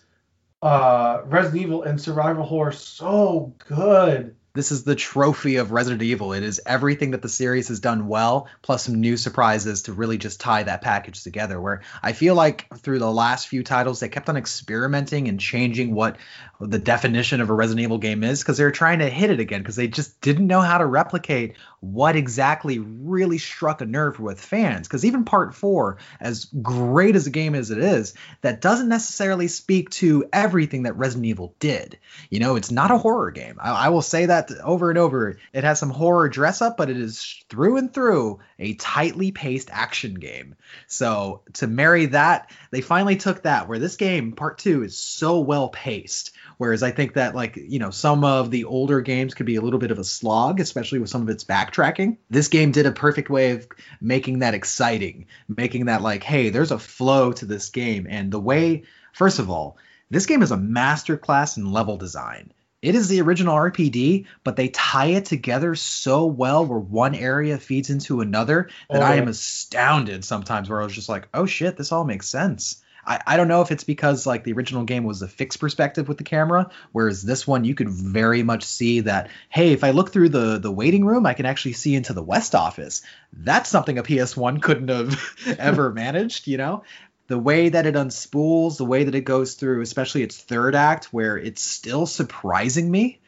uh 0.63 1.23
Resident 1.25 1.63
Evil 1.63 1.83
and 1.83 2.01
survival 2.01 2.45
horror 2.45 2.73
so 2.73 3.55
good. 3.67 4.35
This 4.59 4.73
is 4.73 4.83
the 4.83 4.97
trophy 4.97 5.57
of 5.57 5.71
Resident 5.71 6.03
Evil. 6.03 6.33
It 6.33 6.43
is 6.43 6.61
everything 6.67 7.13
that 7.13 7.23
the 7.23 7.29
series 7.29 7.69
has 7.69 7.79
done 7.79 8.09
well, 8.09 8.49
plus 8.61 8.83
some 8.83 9.01
new 9.01 9.17
surprises 9.17 9.83
to 9.83 9.93
really 9.93 10.19
just 10.19 10.41
tie 10.41 10.65
that 10.65 10.83
package 10.83 11.23
together. 11.23 11.61
Where 11.61 11.83
I 12.03 12.13
feel 12.13 12.35
like 12.35 12.67
through 12.79 12.99
the 12.99 13.09
last 13.09 13.47
few 13.47 13.63
titles, 13.63 14.01
they 14.01 14.09
kept 14.09 14.29
on 14.29 14.37
experimenting 14.37 15.29
and 15.29 15.39
changing 15.39 15.95
what 15.95 16.17
the 16.61 16.81
definition 16.81 17.41
of 17.41 17.51
a 17.51 17.55
Resident 17.55 17.85
Evil 17.85 17.99
game 17.99 18.25
is 18.25 18.43
because 18.43 18.57
they 18.57 18.65
were 18.65 18.73
trying 18.73 18.99
to 18.99 19.09
hit 19.09 19.31
it 19.31 19.39
again 19.39 19.61
because 19.61 19.77
they 19.77 19.87
just 19.87 20.21
didn't 20.21 20.49
know 20.49 20.61
how 20.61 20.79
to 20.79 20.87
replicate 20.87 21.55
what 21.81 22.17
exactly 22.17 22.79
really 22.79 23.39
struck 23.39 23.81
a 23.81 23.87
nerve 23.87 24.19
with 24.19 24.41
fans. 24.41 24.89
Because 24.89 25.05
even 25.05 25.25
part 25.25 25.55
four, 25.55 25.99
as 26.21 26.47
great 26.47 27.17
as 27.17 27.27
a 27.27 27.31
game 27.31 27.55
as 27.55 27.71
it 27.71 27.79
is, 27.79 28.15
that 28.41 28.61
doesn't 28.61 28.89
necessarily 28.89 29.49
speak 29.49 29.91
to 29.91 30.29
everything 30.33 30.85
that 30.85 30.97
Resident 30.97 31.27
Evil 31.27 31.55
did. 31.61 31.99
You 32.31 32.41
know, 32.41 32.57
it's 32.57 32.71
not 32.71 32.91
a 32.91 32.99
horror 32.99 33.31
game. 33.31 33.59
I, 33.61 33.87
I 33.87 33.89
will 33.91 34.03
say 34.03 34.27
that 34.27 34.51
over 34.63 34.91
and 34.91 34.99
over. 34.99 35.39
It 35.53 35.65
has 35.65 35.79
some 35.79 35.91
horror 35.91 36.29
dress 36.29 36.63
up, 36.63 36.77
but 36.77 36.91
it 36.91 36.97
is 36.97 37.45
through 37.49 37.77
and 37.77 37.93
through 37.93 38.41
a 38.59 38.75
tightly 38.75 39.31
paced 39.31 39.71
action 39.71 40.15
game. 40.15 40.57
So 40.87 41.43
to 41.55 41.67
marry 41.67 42.07
that, 42.07 42.51
they 42.71 42.81
finally 42.81 43.17
took 43.17 43.43
that 43.43 43.69
where 43.69 43.79
this 43.79 43.97
game, 43.97 44.33
part 44.33 44.59
two, 44.59 44.83
is 44.83 44.97
so 44.97 45.41
well 45.41 45.69
paced 45.69 46.33
Whereas 46.59 46.83
I 46.83 46.91
think 46.91 47.15
that 47.15 47.35
like 47.35 47.57
you 47.57 47.79
know 47.79 47.91
some 47.91 48.25
of 48.25 48.51
the 48.51 48.65
older 48.65 49.01
games 49.01 49.35
could 49.35 49.47
be 49.47 49.57
a 49.57 49.61
little 49.61 49.79
bit 49.79 49.91
of 49.91 49.99
a 49.99 50.05
slog, 50.05 50.61
especially 50.61 50.99
with 50.99 51.11
some 51.11 51.23
of 51.23 51.29
its 51.29 51.45
backtracking. 51.45 52.19
This 52.29 52.49
game 52.49 52.73
did 52.73 52.87
a 52.87 52.93
perfect 52.93 53.31
way 53.31 53.53
of 53.53 53.67
making 54.01 54.41
that 54.41 54.55
exciting, 54.55 55.27
making 55.49 55.87
that 55.87 56.03
like, 56.03 56.23
hey, 56.23 56.51
there's 56.51 56.73
a 56.73 56.79
flow 56.79 57.33
to 57.33 57.47
this 57.47 57.71
game, 57.71 58.07
and 58.09 58.31
the 58.31 58.41
way, 58.41 58.83
first 59.13 59.39
of 59.39 59.49
all, 59.49 59.79
this 60.11 60.27
game 60.27 60.43
is 60.43 60.53
a 60.53 60.57
masterclass 60.57 61.57
in 61.57 61.73
level 61.73 61.97
design 61.97 62.53
it 62.81 62.95
is 62.95 63.09
the 63.09 63.21
original 63.21 63.57
RPD, 63.57 64.27
but 64.45 64.57
they 64.57 64.69
tie 64.69 65.07
it 65.07 65.25
together 65.25 65.75
so 65.75 66.27
well 66.27 66.65
where 66.65 66.79
one 66.79 67.15
area 67.15 67.59
feeds 67.59 67.91
into 67.91 68.21
another 68.21 68.69
that 68.89 69.03
oh, 69.03 69.05
I 69.05 69.17
am 69.17 69.27
astounded 69.27 70.25
sometimes 70.25 70.71
where 70.71 70.81
I 70.81 70.85
was 70.85 70.95
just 70.95 71.09
like, 71.09 71.29
oh 71.35 71.47
shit, 71.47 71.77
this 71.77 71.91
all 71.91 72.05
makes 72.05 72.29
sense. 72.29 72.83
I, 73.09 73.21
I 73.27 73.37
don't 73.39 73.49
know 73.49 73.63
if 73.63 73.73
it's 73.73 73.85
because 73.85 74.27
like 74.27 74.45
the 74.45 74.53
original 74.53 74.85
game 74.85 75.05
was 75.05 75.23
a 75.23 75.29
fixed 75.29 75.59
perspective 75.59 76.07
with 76.07 76.19
the 76.19 76.25
camera, 76.25 76.71
whereas 76.93 77.23
this 77.23 77.47
one 77.47 77.65
you 77.65 77.75
could 77.75 77.89
very 77.89 78.43
much 78.43 78.65
see 78.65 79.01
that, 79.01 79.31
hey, 79.49 79.73
if 79.73 79.83
I 79.83 79.91
look 79.91 80.13
through 80.13 80.29
the 80.29 80.59
the 80.59 80.71
waiting 80.71 81.05
room, 81.05 81.25
I 81.25 81.33
can 81.35 81.47
actually 81.47 81.73
see 81.73 81.95
into 81.95 82.13
the 82.13 82.23
West 82.23 82.55
office. 82.55 83.03
That's 83.33 83.71
something 83.71 83.99
a 83.99 84.03
PS1 84.03 84.63
couldn't 84.63 84.89
have 84.89 85.19
ever 85.59 85.91
managed, 86.05 86.47
you 86.47 86.59
know? 86.59 86.85
The 87.29 87.39
way 87.39 87.71
that 87.71 87.87
it 87.87 87.95
unspools, 87.95 88.77
the 88.79 88.87
way 88.87 89.05
that 89.05 89.15
it 89.15 89.23
goes 89.23 89.55
through, 89.55 89.83
especially 89.83 90.23
its 90.23 90.37
third 90.39 90.75
act, 90.75 91.07
where 91.07 91.37
it's 91.37 91.63
still 91.63 92.07
surprising 92.07 92.91
me. 92.91 93.21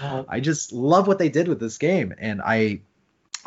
Uh-huh. 0.00 0.24
I 0.28 0.40
just 0.40 0.72
love 0.72 1.06
what 1.06 1.18
they 1.18 1.28
did 1.28 1.46
with 1.46 1.60
this 1.60 1.78
game. 1.78 2.14
And 2.18 2.40
I 2.42 2.80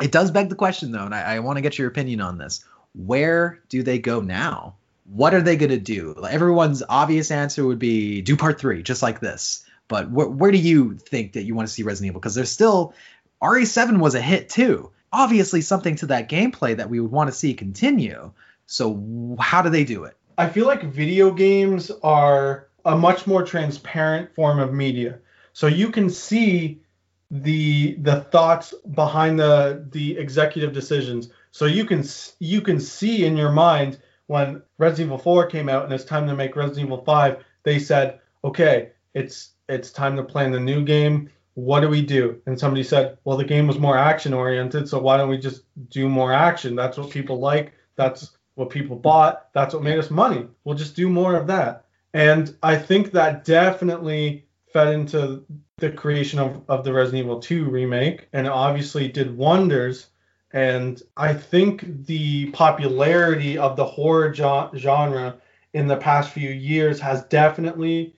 it 0.00 0.12
does 0.12 0.30
beg 0.30 0.48
the 0.48 0.54
question 0.54 0.92
though, 0.92 1.04
and 1.04 1.14
I, 1.14 1.36
I 1.36 1.38
want 1.40 1.56
to 1.56 1.62
get 1.62 1.78
your 1.78 1.88
opinion 1.88 2.20
on 2.20 2.38
this. 2.38 2.64
Where 2.94 3.60
do 3.68 3.82
they 3.82 3.98
go 3.98 4.20
now? 4.20 4.76
What 5.10 5.34
are 5.34 5.40
they 5.40 5.56
going 5.56 5.70
to 5.70 5.78
do? 5.78 6.14
Everyone's 6.28 6.82
obvious 6.88 7.30
answer 7.30 7.64
would 7.64 7.78
be 7.78 8.20
do 8.20 8.36
part 8.36 8.60
three, 8.60 8.82
just 8.82 9.02
like 9.02 9.20
this. 9.20 9.64
But 9.88 10.06
wh- 10.06 10.36
where 10.36 10.50
do 10.50 10.58
you 10.58 10.94
think 10.94 11.32
that 11.32 11.44
you 11.44 11.54
want 11.54 11.68
to 11.68 11.72
see 11.72 11.82
Resident 11.82 12.08
Evil? 12.10 12.20
Because 12.20 12.34
there's 12.34 12.52
still 12.52 12.94
RE7 13.42 13.98
was 13.98 14.14
a 14.14 14.20
hit 14.20 14.48
too. 14.48 14.90
Obviously, 15.12 15.62
something 15.62 15.96
to 15.96 16.06
that 16.06 16.28
gameplay 16.28 16.76
that 16.76 16.90
we 16.90 17.00
would 17.00 17.10
want 17.10 17.28
to 17.30 17.36
see 17.36 17.54
continue. 17.54 18.32
So 18.66 19.36
how 19.40 19.62
do 19.62 19.70
they 19.70 19.84
do 19.84 20.04
it? 20.04 20.16
I 20.36 20.48
feel 20.48 20.66
like 20.66 20.82
video 20.84 21.30
games 21.30 21.90
are 22.02 22.68
a 22.84 22.96
much 22.96 23.26
more 23.26 23.42
transparent 23.42 24.34
form 24.34 24.58
of 24.58 24.74
media. 24.74 25.18
So 25.54 25.66
you 25.66 25.90
can 25.90 26.10
see 26.10 26.82
the 27.30 27.94
the 28.00 28.20
thoughts 28.20 28.74
behind 28.94 29.40
the 29.40 29.86
the 29.90 30.18
executive 30.18 30.72
decisions. 30.72 31.30
So 31.50 31.64
you 31.64 31.86
can 31.86 32.04
you 32.38 32.60
can 32.60 32.78
see 32.78 33.24
in 33.24 33.36
your 33.36 33.50
mind 33.52 33.98
when 34.28 34.62
Resident 34.76 35.08
Evil 35.08 35.18
4 35.18 35.46
came 35.46 35.68
out 35.68 35.84
and 35.84 35.92
it's 35.92 36.04
time 36.04 36.26
to 36.28 36.36
make 36.36 36.54
Resident 36.54 36.86
Evil 36.86 37.02
5, 37.04 37.44
they 37.64 37.78
said, 37.78 38.20
"Okay, 38.44 38.90
it's 39.14 39.50
it's 39.68 39.90
time 39.90 40.16
to 40.16 40.22
plan 40.22 40.52
the 40.52 40.60
new 40.60 40.84
game. 40.84 41.30
What 41.54 41.80
do 41.80 41.88
we 41.88 42.02
do?" 42.02 42.40
And 42.46 42.58
somebody 42.58 42.84
said, 42.84 43.18
"Well, 43.24 43.36
the 43.36 43.44
game 43.44 43.66
was 43.66 43.78
more 43.78 43.98
action 43.98 44.32
oriented, 44.32 44.88
so 44.88 45.00
why 45.00 45.16
don't 45.16 45.30
we 45.30 45.38
just 45.38 45.62
do 45.90 46.08
more 46.08 46.32
action? 46.32 46.76
That's 46.76 46.96
what 46.96 47.10
people 47.10 47.40
like. 47.40 47.72
That's 47.96 48.36
what 48.54 48.70
people 48.70 48.96
bought. 48.96 49.52
That's 49.54 49.74
what 49.74 49.82
made 49.82 49.98
us 49.98 50.10
money. 50.10 50.46
We'll 50.62 50.76
just 50.76 50.94
do 50.94 51.08
more 51.08 51.34
of 51.34 51.46
that." 51.48 51.86
And 52.14 52.54
I 52.62 52.76
think 52.76 53.12
that 53.12 53.44
definitely 53.44 54.46
fed 54.72 54.94
into 54.94 55.44
the 55.78 55.90
creation 55.90 56.38
of, 56.38 56.62
of 56.68 56.84
the 56.84 56.92
Resident 56.92 57.24
Evil 57.24 57.40
2 57.40 57.64
remake 57.64 58.28
and 58.32 58.46
obviously 58.46 59.08
did 59.08 59.36
wonders. 59.36 60.08
And 60.52 61.02
I 61.16 61.34
think 61.34 62.06
the 62.06 62.50
popularity 62.50 63.58
of 63.58 63.76
the 63.76 63.84
horror 63.84 64.34
genre 64.34 65.36
in 65.74 65.86
the 65.86 65.96
past 65.96 66.30
few 66.30 66.50
years 66.50 67.00
has 67.00 67.24
definitely 67.24 68.14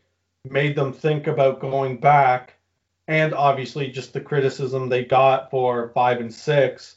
made 0.48 0.76
them 0.76 0.92
think 0.92 1.26
about 1.26 1.60
going 1.60 1.98
back. 1.98 2.54
And 3.08 3.34
obviously, 3.34 3.90
just 3.90 4.12
the 4.12 4.20
criticism 4.20 4.88
they 4.88 5.04
got 5.04 5.50
for 5.50 5.90
five 5.94 6.20
and 6.20 6.32
six. 6.32 6.96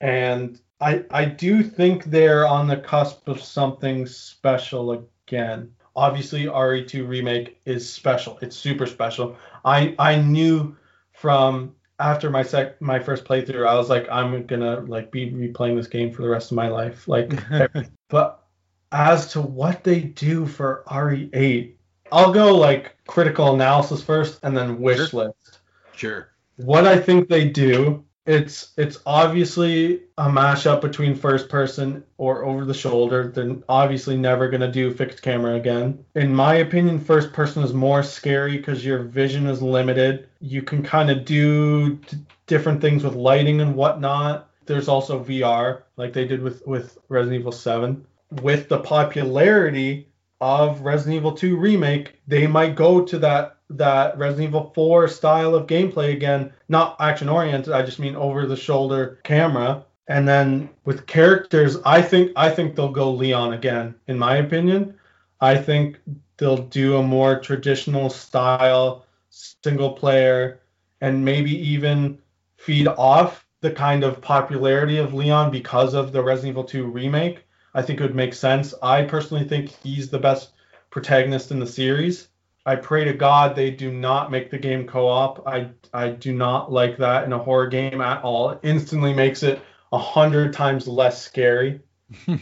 And 0.00 0.60
I, 0.80 1.04
I 1.10 1.24
do 1.24 1.62
think 1.62 2.04
they're 2.04 2.46
on 2.46 2.68
the 2.68 2.76
cusp 2.76 3.26
of 3.28 3.40
something 3.40 4.06
special 4.06 5.08
again 5.26 5.72
obviously 5.98 6.44
RE2 6.44 7.08
remake 7.08 7.60
is 7.66 7.92
special. 7.92 8.38
It's 8.40 8.56
super 8.56 8.86
special. 8.86 9.36
I 9.64 9.94
I 9.98 10.16
knew 10.16 10.76
from 11.12 11.74
after 11.98 12.30
my 12.30 12.42
sec 12.42 12.80
my 12.80 12.98
first 12.98 13.24
playthrough, 13.24 13.66
I 13.66 13.74
was 13.74 13.88
like, 13.88 14.08
I'm 14.10 14.46
gonna 14.46 14.80
like 14.80 15.10
be 15.10 15.30
replaying 15.30 15.76
this 15.76 15.86
game 15.86 16.12
for 16.12 16.22
the 16.22 16.28
rest 16.28 16.50
of 16.50 16.56
my 16.56 16.68
life. 16.68 17.08
Like, 17.08 17.32
but 18.08 18.44
as 18.92 19.32
to 19.32 19.40
what 19.40 19.84
they 19.84 20.00
do 20.00 20.46
for 20.46 20.84
RE8, 20.88 21.74
I'll 22.12 22.32
go 22.32 22.56
like 22.56 22.96
critical 23.06 23.54
analysis 23.54 24.02
first, 24.02 24.40
and 24.42 24.56
then 24.56 24.80
wish 24.80 25.10
sure. 25.10 25.26
list. 25.26 25.60
Sure. 25.94 26.28
What 26.56 26.86
I 26.86 26.98
think 26.98 27.28
they 27.28 27.48
do 27.48 28.04
it's 28.28 28.72
it's 28.76 28.98
obviously 29.06 30.02
a 30.18 30.28
mashup 30.28 30.82
between 30.82 31.14
first 31.14 31.48
person 31.48 32.04
or 32.18 32.44
over 32.44 32.66
the 32.66 32.74
shoulder. 32.74 33.32
They're 33.34 33.56
obviously 33.70 34.18
never 34.18 34.50
gonna 34.50 34.70
do 34.70 34.92
fixed 34.92 35.22
camera 35.22 35.54
again. 35.54 36.04
In 36.14 36.34
my 36.34 36.56
opinion, 36.56 37.00
first 37.00 37.32
person 37.32 37.62
is 37.62 37.72
more 37.72 38.02
scary 38.02 38.58
because 38.58 38.84
your 38.84 39.02
vision 39.02 39.46
is 39.46 39.62
limited. 39.62 40.28
You 40.40 40.60
can 40.60 40.82
kind 40.82 41.08
of 41.10 41.24
do 41.24 41.98
different 42.46 42.82
things 42.82 43.02
with 43.02 43.14
lighting 43.14 43.62
and 43.62 43.74
whatnot. 43.74 44.50
There's 44.66 44.88
also 44.88 45.24
VR, 45.24 45.84
like 45.96 46.12
they 46.12 46.26
did 46.26 46.42
with 46.42 46.66
with 46.66 46.98
Resident 47.08 47.40
Evil 47.40 47.52
7. 47.52 48.04
With 48.42 48.68
the 48.68 48.80
popularity 48.80 50.06
of 50.42 50.82
Resident 50.82 51.16
Evil 51.16 51.32
2 51.32 51.56
remake, 51.56 52.20
they 52.26 52.46
might 52.46 52.76
go 52.76 53.02
to 53.06 53.18
that 53.20 53.57
that 53.70 54.16
Resident 54.18 54.48
Evil 54.48 54.72
4 54.74 55.08
style 55.08 55.54
of 55.54 55.66
gameplay 55.66 56.12
again, 56.12 56.52
not 56.68 56.96
action 57.00 57.28
oriented, 57.28 57.72
I 57.72 57.82
just 57.82 57.98
mean 57.98 58.16
over 58.16 58.46
the 58.46 58.56
shoulder 58.56 59.18
camera. 59.24 59.84
And 60.06 60.26
then 60.26 60.70
with 60.84 61.06
characters, 61.06 61.76
I 61.84 62.00
think 62.00 62.32
I 62.34 62.50
think 62.50 62.74
they'll 62.74 62.88
go 62.88 63.12
Leon 63.12 63.52
again, 63.52 63.94
in 64.06 64.18
my 64.18 64.36
opinion. 64.36 64.94
I 65.40 65.56
think 65.56 65.98
they'll 66.38 66.56
do 66.56 66.96
a 66.96 67.02
more 67.02 67.38
traditional 67.38 68.08
style 68.08 69.04
single 69.28 69.92
player 69.92 70.60
and 71.00 71.24
maybe 71.24 71.50
even 71.50 72.18
feed 72.56 72.88
off 72.88 73.46
the 73.60 73.70
kind 73.70 74.02
of 74.02 74.20
popularity 74.20 74.98
of 74.98 75.14
Leon 75.14 75.50
because 75.50 75.94
of 75.94 76.12
the 76.12 76.22
Resident 76.22 76.52
Evil 76.52 76.64
2 76.64 76.86
remake. 76.86 77.44
I 77.74 77.82
think 77.82 78.00
it 78.00 78.04
would 78.04 78.14
make 78.14 78.34
sense. 78.34 78.72
I 78.82 79.02
personally 79.02 79.44
think 79.44 79.68
he's 79.68 80.08
the 80.08 80.18
best 80.18 80.52
protagonist 80.90 81.50
in 81.50 81.60
the 81.60 81.66
series. 81.66 82.28
I 82.68 82.76
pray 82.76 83.04
to 83.04 83.14
God 83.14 83.56
they 83.56 83.70
do 83.70 83.90
not 83.90 84.30
make 84.30 84.50
the 84.50 84.58
game 84.58 84.86
co-op. 84.86 85.48
I 85.48 85.70
I 85.94 86.10
do 86.10 86.34
not 86.34 86.70
like 86.70 86.98
that 86.98 87.24
in 87.24 87.32
a 87.32 87.38
horror 87.38 87.68
game 87.68 88.02
at 88.02 88.22
all. 88.22 88.50
It 88.50 88.60
instantly 88.62 89.14
makes 89.14 89.42
it 89.42 89.62
a 89.90 89.96
hundred 89.96 90.52
times 90.52 90.86
less 90.86 91.22
scary. 91.22 91.80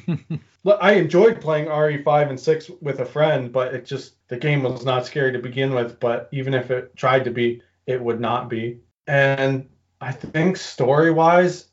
I 0.67 0.95
enjoyed 0.95 1.41
playing 1.41 1.67
RE5 1.67 2.31
and 2.31 2.41
6 2.41 2.71
with 2.81 2.99
a 2.99 3.05
friend, 3.05 3.53
but 3.53 3.73
it 3.73 3.87
just 3.87 4.15
the 4.27 4.37
game 4.37 4.65
was 4.65 4.85
not 4.85 5.07
scary 5.07 5.31
to 5.31 5.39
begin 5.39 5.73
with. 5.73 6.01
But 6.01 6.29
even 6.33 6.55
if 6.55 6.73
it 6.73 6.97
tried 6.97 7.23
to 7.23 7.31
be, 7.31 7.63
it 7.87 8.03
would 8.03 8.21
not 8.21 8.51
be. 8.51 8.81
And 9.07 9.69
I 10.01 10.11
think 10.11 10.57
story 10.57 11.13
wise, 11.13 11.67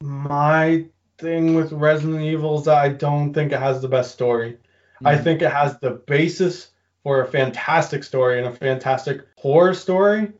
my 0.00 0.86
thing 1.18 1.54
with 1.54 1.70
Resident 1.72 2.22
Evil 2.22 2.60
is 2.60 2.64
that 2.64 2.78
I 2.78 2.88
don't 2.88 3.34
think 3.34 3.52
it 3.52 3.60
has 3.60 3.82
the 3.82 3.88
best 3.88 4.12
story. 4.12 4.52
Mm-hmm. 4.52 5.06
I 5.06 5.18
think 5.18 5.42
it 5.42 5.52
has 5.52 5.78
the 5.80 5.90
basis 5.90 6.68
for 7.02 7.22
a 7.22 7.28
fantastic 7.28 8.04
story 8.04 8.38
and 8.38 8.46
a 8.46 8.52
fantastic 8.52 9.22
horror 9.36 9.74
story, 9.74 10.32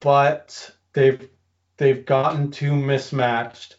but 0.00 0.70
they've 0.92 1.28
they've 1.76 2.04
gotten 2.04 2.50
too 2.50 2.74
mismatched. 2.74 3.76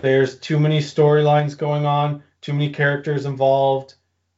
There's 0.00 0.38
too 0.38 0.58
many 0.58 0.78
storylines 0.78 1.56
going 1.56 1.86
on, 1.86 2.22
too 2.40 2.52
many 2.52 2.70
characters 2.70 3.26
involved, 3.26 3.94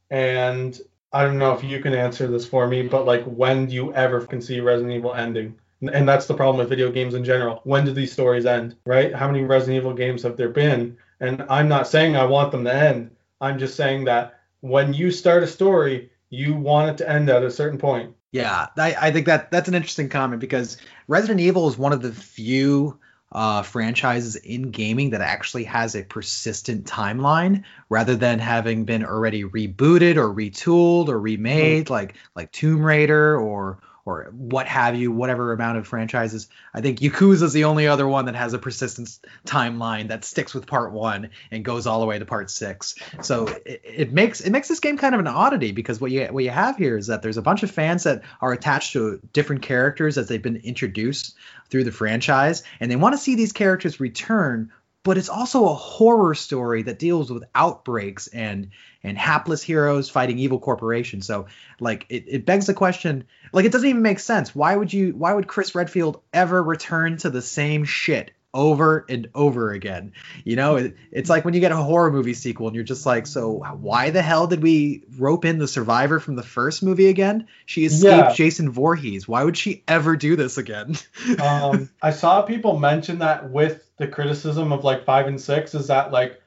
and 0.09 0.79
I 1.11 1.23
don't 1.23 1.39
know 1.39 1.53
if 1.53 1.63
you 1.63 1.79
can 1.81 1.93
answer 1.93 2.27
this 2.27 2.45
for 2.45 2.67
me, 2.67 2.83
but 2.83 3.05
like 3.05 3.23
when 3.23 3.65
do 3.65 3.73
you 3.73 3.93
ever 3.93 4.25
can 4.25 4.41
see 4.41 4.59
Resident 4.59 4.93
Evil 4.93 5.13
ending? 5.13 5.55
And 5.81 6.07
that's 6.07 6.25
the 6.25 6.33
problem 6.33 6.57
with 6.57 6.69
video 6.69 6.91
games 6.91 7.13
in 7.13 7.23
general. 7.23 7.61
When 7.63 7.85
do 7.85 7.93
these 7.93 8.11
stories 8.11 8.45
end, 8.45 8.75
right? 8.85 9.15
How 9.15 9.27
many 9.27 9.43
Resident 9.43 9.77
Evil 9.77 9.93
games 9.93 10.23
have 10.23 10.35
there 10.35 10.49
been? 10.49 10.97
And 11.21 11.45
I'm 11.49 11.69
not 11.69 11.87
saying 11.87 12.15
I 12.15 12.25
want 12.25 12.51
them 12.51 12.65
to 12.65 12.73
end. 12.73 13.11
I'm 13.39 13.57
just 13.57 13.75
saying 13.75 14.03
that 14.05 14.39
when 14.59 14.93
you 14.93 15.09
start 15.09 15.41
a 15.43 15.47
story, 15.47 16.11
you 16.29 16.55
want 16.55 16.89
it 16.91 16.97
to 16.97 17.09
end 17.09 17.29
at 17.29 17.43
a 17.43 17.51
certain 17.51 17.79
point. 17.79 18.15
Yeah, 18.31 18.67
I, 18.77 18.95
I 18.99 19.11
think 19.11 19.25
that 19.25 19.49
that's 19.49 19.67
an 19.67 19.75
interesting 19.75 20.09
comment 20.09 20.39
because 20.39 20.77
Resident 21.07 21.39
Evil 21.39 21.67
is 21.67 21.77
one 21.77 21.93
of 21.93 22.01
the 22.01 22.11
few 22.11 22.99
uh, 23.31 23.61
franchises 23.61 24.35
in 24.35 24.71
gaming 24.71 25.11
that 25.11 25.21
actually 25.21 25.63
has 25.65 25.95
a 25.95 26.03
persistent 26.03 26.85
timeline 26.85 27.63
rather 27.89 28.15
than 28.15 28.39
having 28.39 28.85
been 28.85 29.03
already 29.03 29.43
rebooted 29.43 30.17
or 30.17 30.33
retooled 30.33 31.09
or 31.09 31.19
remade 31.19 31.85
mm-hmm. 31.85 31.93
like 31.93 32.15
like 32.35 32.51
Tomb 32.51 32.83
Raider 32.83 33.39
or 33.39 33.79
or 34.09 34.31
what 34.31 34.67
have 34.67 34.95
you, 34.95 35.11
whatever 35.11 35.53
amount 35.53 35.77
of 35.77 35.87
franchises. 35.87 36.47
I 36.73 36.81
think 36.81 36.99
Yakuza 36.99 37.43
is 37.43 37.53
the 37.53 37.65
only 37.65 37.87
other 37.87 38.07
one 38.07 38.25
that 38.25 38.35
has 38.35 38.53
a 38.53 38.57
persistence 38.57 39.19
timeline 39.45 40.07
that 40.07 40.25
sticks 40.25 40.53
with 40.53 40.65
part 40.65 40.91
one 40.91 41.29
and 41.51 41.63
goes 41.63 41.85
all 41.85 41.99
the 41.99 42.05
way 42.05 42.17
to 42.17 42.25
part 42.25 42.49
six. 42.49 42.95
So 43.21 43.47
it, 43.65 43.81
it, 43.83 44.13
makes 44.13 44.41
it 44.41 44.49
makes 44.49 44.67
this 44.67 44.79
game 44.79 44.97
kind 44.97 45.13
of 45.13 45.19
an 45.19 45.27
oddity 45.27 45.71
because 45.71 46.01
what 46.01 46.11
you 46.11 46.25
what 46.25 46.43
you 46.43 46.49
have 46.49 46.77
here 46.77 46.97
is 46.97 47.07
that 47.07 47.21
there's 47.21 47.37
a 47.37 47.41
bunch 47.41 47.63
of 47.63 47.71
fans 47.71 48.03
that 48.03 48.23
are 48.41 48.51
attached 48.51 48.93
to 48.93 49.19
different 49.33 49.61
characters 49.61 50.17
as 50.17 50.27
they've 50.27 50.41
been 50.41 50.57
introduced 50.57 51.35
through 51.69 51.83
the 51.83 51.91
franchise, 51.91 52.63
and 52.79 52.89
they 52.89 52.95
want 52.95 53.13
to 53.13 53.17
see 53.17 53.35
these 53.35 53.53
characters 53.53 53.99
return 53.99 54.71
but 55.03 55.17
it's 55.17 55.29
also 55.29 55.65
a 55.65 55.73
horror 55.73 56.35
story 56.35 56.83
that 56.83 56.99
deals 56.99 57.31
with 57.31 57.43
outbreaks 57.55 58.27
and 58.27 58.69
and 59.03 59.17
hapless 59.17 59.63
heroes 59.63 60.09
fighting 60.09 60.39
evil 60.39 60.59
corporations. 60.59 61.25
So 61.25 61.47
like 61.79 62.05
it, 62.09 62.25
it 62.27 62.45
begs 62.45 62.67
the 62.67 62.73
question, 62.73 63.25
like 63.53 63.65
it 63.65 63.71
doesn't 63.71 63.87
even 63.87 64.01
make 64.01 64.19
sense. 64.19 64.53
Why 64.53 64.75
would 64.75 64.91
you 64.91 65.11
why 65.11 65.33
would 65.33 65.47
Chris 65.47 65.73
Redfield 65.73 66.21
ever 66.33 66.61
return 66.61 67.17
to 67.17 67.29
the 67.29 67.41
same 67.41 67.85
shit 67.85 68.31
over 68.53 69.05
and 69.09 69.29
over 69.35 69.71
again? 69.71 70.13
You 70.43 70.55
know, 70.55 70.75
it, 70.77 70.95
it's 71.11 71.29
like 71.29 71.45
when 71.45 71.53
you 71.53 71.59
get 71.59 71.71
a 71.71 71.77
horror 71.77 72.11
movie 72.11 72.33
sequel 72.33 72.67
and 72.67 72.75
you're 72.75 72.83
just 72.83 73.05
like, 73.05 73.27
so 73.27 73.63
why 73.79 74.09
the 74.09 74.21
hell 74.21 74.47
did 74.47 74.61
we 74.61 75.03
rope 75.17 75.45
in 75.45 75.57
the 75.57 75.67
survivor 75.67 76.19
from 76.19 76.35
the 76.35 76.43
first 76.43 76.83
movie 76.83 77.07
again? 77.07 77.47
She 77.65 77.85
escaped 77.85 78.29
yeah. 78.29 78.33
Jason 78.33 78.71
Voorhees. 78.71 79.27
Why 79.27 79.43
would 79.43 79.57
she 79.57 79.83
ever 79.87 80.15
do 80.15 80.35
this 80.35 80.57
again? 80.57 80.95
um, 81.41 81.89
I 82.01 82.11
saw 82.11 82.41
people 82.41 82.79
mention 82.79 83.19
that 83.19 83.49
with 83.49 83.89
the 83.97 84.07
criticism 84.07 84.71
of 84.71 84.83
like 84.83 85.05
5 85.05 85.27
and 85.27 85.41
6 85.41 85.75
is 85.75 85.87
that 85.87 86.11
like 86.11 86.41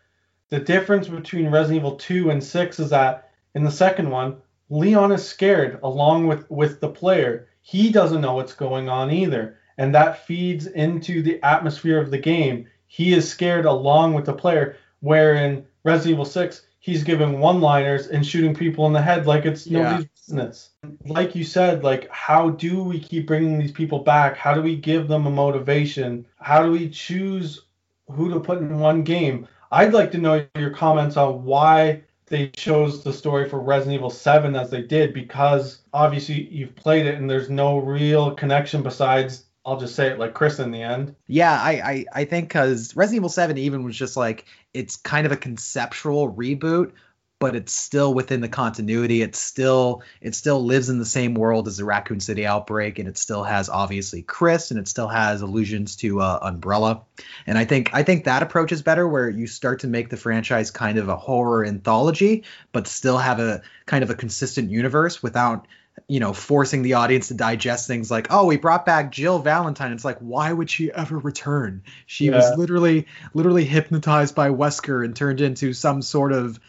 the 0.48 0.60
difference 0.60 1.08
between 1.08 1.48
Resident 1.48 1.78
Evil 1.78 1.96
2 1.96 2.30
and 2.30 2.42
6 2.42 2.80
is 2.80 2.90
that 2.90 3.30
in 3.54 3.64
the 3.64 3.70
second 3.70 4.10
one, 4.10 4.36
Leon 4.70 5.12
is 5.12 5.26
scared 5.26 5.78
along 5.82 6.26
with 6.26 6.50
with 6.50 6.80
the 6.80 6.88
player. 6.88 7.48
He 7.60 7.92
doesn't 7.92 8.22
know 8.22 8.34
what's 8.34 8.54
going 8.54 8.88
on 8.88 9.10
either, 9.10 9.58
and 9.82 9.92
that 9.96 10.24
feeds 10.26 10.68
into 10.68 11.22
the 11.22 11.42
atmosphere 11.42 12.00
of 12.00 12.12
the 12.12 12.18
game. 12.18 12.68
He 12.86 13.14
is 13.14 13.28
scared 13.28 13.64
along 13.64 14.14
with 14.14 14.24
the 14.26 14.32
player. 14.32 14.76
Where 15.00 15.34
in 15.34 15.66
Resident 15.82 16.12
Evil 16.12 16.24
6, 16.24 16.62
he's 16.78 17.02
giving 17.02 17.40
one-liners 17.40 18.06
and 18.06 18.24
shooting 18.24 18.54
people 18.54 18.86
in 18.86 18.92
the 18.92 19.02
head 19.02 19.26
like 19.26 19.44
it's 19.44 19.66
Yeah. 19.66 19.82
nobody's 19.82 20.08
business. 20.24 20.70
Like 21.04 21.34
you 21.34 21.42
said, 21.42 21.82
like 21.82 22.08
how 22.10 22.50
do 22.50 22.84
we 22.84 23.00
keep 23.00 23.26
bringing 23.26 23.58
these 23.58 23.72
people 23.72 23.98
back? 23.98 24.36
How 24.36 24.54
do 24.54 24.62
we 24.62 24.76
give 24.76 25.08
them 25.08 25.26
a 25.26 25.30
motivation? 25.30 26.26
How 26.36 26.62
do 26.62 26.70
we 26.70 26.88
choose 26.88 27.62
who 28.08 28.30
to 28.32 28.38
put 28.38 28.58
in 28.58 28.78
one 28.78 29.02
game? 29.02 29.48
I'd 29.72 29.92
like 29.92 30.12
to 30.12 30.18
know 30.18 30.46
your 30.56 30.70
comments 30.70 31.16
on 31.16 31.44
why 31.44 32.02
they 32.26 32.50
chose 32.50 33.02
the 33.02 33.12
story 33.12 33.48
for 33.48 33.58
Resident 33.58 33.96
Evil 33.96 34.10
7 34.10 34.54
as 34.54 34.70
they 34.70 34.82
did 34.82 35.12
because 35.12 35.80
obviously 35.92 36.48
you've 36.52 36.76
played 36.76 37.06
it 37.06 37.16
and 37.16 37.28
there's 37.28 37.50
no 37.50 37.78
real 37.78 38.30
connection 38.30 38.82
besides 38.82 39.44
I'll 39.64 39.78
just 39.78 39.94
say 39.94 40.08
it 40.08 40.18
like 40.18 40.34
Chris 40.34 40.58
in 40.58 40.72
the 40.72 40.82
end. 40.82 41.14
Yeah, 41.26 41.52
I 41.52 41.70
I, 41.72 42.04
I 42.12 42.24
think 42.24 42.48
because 42.48 42.96
Resident 42.96 43.16
Evil 43.16 43.28
Seven 43.28 43.58
even 43.58 43.84
was 43.84 43.96
just 43.96 44.16
like 44.16 44.46
it's 44.74 44.96
kind 44.96 45.26
of 45.26 45.32
a 45.32 45.36
conceptual 45.36 46.32
reboot, 46.32 46.92
but 47.38 47.54
it's 47.54 47.72
still 47.72 48.14
within 48.14 48.40
the 48.40 48.48
continuity. 48.48 49.22
It 49.22 49.36
still 49.36 50.02
it 50.20 50.34
still 50.34 50.64
lives 50.64 50.88
in 50.88 50.98
the 50.98 51.04
same 51.04 51.34
world 51.34 51.68
as 51.68 51.76
the 51.76 51.84
Raccoon 51.84 52.20
City 52.20 52.46
outbreak, 52.46 52.98
and 52.98 53.08
it 53.08 53.18
still 53.18 53.44
has 53.44 53.68
obviously 53.68 54.22
Chris, 54.22 54.70
and 54.70 54.80
it 54.80 54.88
still 54.88 55.08
has 55.08 55.42
allusions 55.42 55.96
to 55.96 56.20
uh, 56.20 56.38
Umbrella. 56.42 57.02
And 57.46 57.56
I 57.56 57.64
think 57.64 57.94
I 57.94 58.02
think 58.02 58.24
that 58.24 58.42
approach 58.42 58.72
is 58.72 58.82
better, 58.82 59.06
where 59.08 59.30
you 59.30 59.46
start 59.46 59.80
to 59.80 59.88
make 59.88 60.08
the 60.08 60.16
franchise 60.16 60.70
kind 60.72 60.98
of 60.98 61.08
a 61.08 61.16
horror 61.16 61.64
anthology, 61.64 62.44
but 62.72 62.88
still 62.88 63.18
have 63.18 63.38
a 63.38 63.62
kind 63.86 64.02
of 64.02 64.10
a 64.10 64.14
consistent 64.14 64.70
universe 64.70 65.22
without 65.22 65.66
you 66.08 66.20
know, 66.20 66.32
forcing 66.32 66.82
the 66.82 66.94
audience 66.94 67.28
to 67.28 67.34
digest 67.34 67.86
things 67.86 68.10
like, 68.10 68.26
oh, 68.30 68.46
we 68.46 68.56
brought 68.56 68.84
back 68.84 69.10
Jill 69.12 69.38
Valentine. 69.38 69.92
It's 69.92 70.04
like, 70.04 70.18
why 70.18 70.52
would 70.52 70.68
she 70.70 70.90
ever 70.92 71.18
return? 71.18 71.82
She 72.06 72.26
Yeah. 72.26 72.36
was 72.36 72.58
literally, 72.58 73.06
literally 73.34 73.64
hypnotized 73.64 74.34
by 74.34 74.50
Wesker 74.50 75.04
and 75.04 75.14
turned 75.16 75.40
into 75.40 75.72
some 75.72 76.02
sort 76.02 76.32
of 76.32 76.60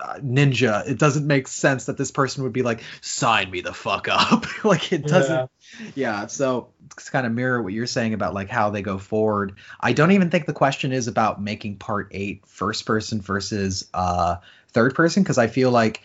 uh, 0.00 0.14
ninja. 0.18 0.86
It 0.88 0.98
doesn't 0.98 1.26
make 1.26 1.48
sense 1.48 1.86
that 1.86 1.96
this 1.96 2.10
person 2.10 2.42
would 2.44 2.52
be 2.52 2.62
like, 2.62 2.82
sign 3.00 3.50
me 3.50 3.60
the 3.60 3.72
fuck 3.72 4.08
up. 4.10 4.44
like 4.64 4.92
it 4.92 5.06
doesn't. 5.06 5.50
Yeah. 5.94 6.26
So 6.26 6.68
it's 6.86 7.08
kind 7.10 7.26
of 7.26 7.32
mirror 7.32 7.62
what 7.62 7.72
you're 7.72 7.86
saying 7.86 8.14
about 8.14 8.34
like 8.34 8.48
how 8.48 8.70
they 8.70 8.82
go 8.82 8.98
forward. 8.98 9.54
I 9.80 9.92
don't 9.92 10.12
even 10.12 10.30
think 10.30 10.46
the 10.46 10.52
question 10.52 10.92
is 10.92 11.08
about 11.08 11.42
making 11.42 11.76
part 11.76 12.08
eight 12.10 12.44
first 12.46 12.84
person 12.84 13.20
versus 13.20 13.88
uh, 13.94 14.36
third 14.72 14.94
person 14.94 15.22
because 15.22 15.38
I 15.38 15.46
feel 15.46 15.70
like 15.70 16.02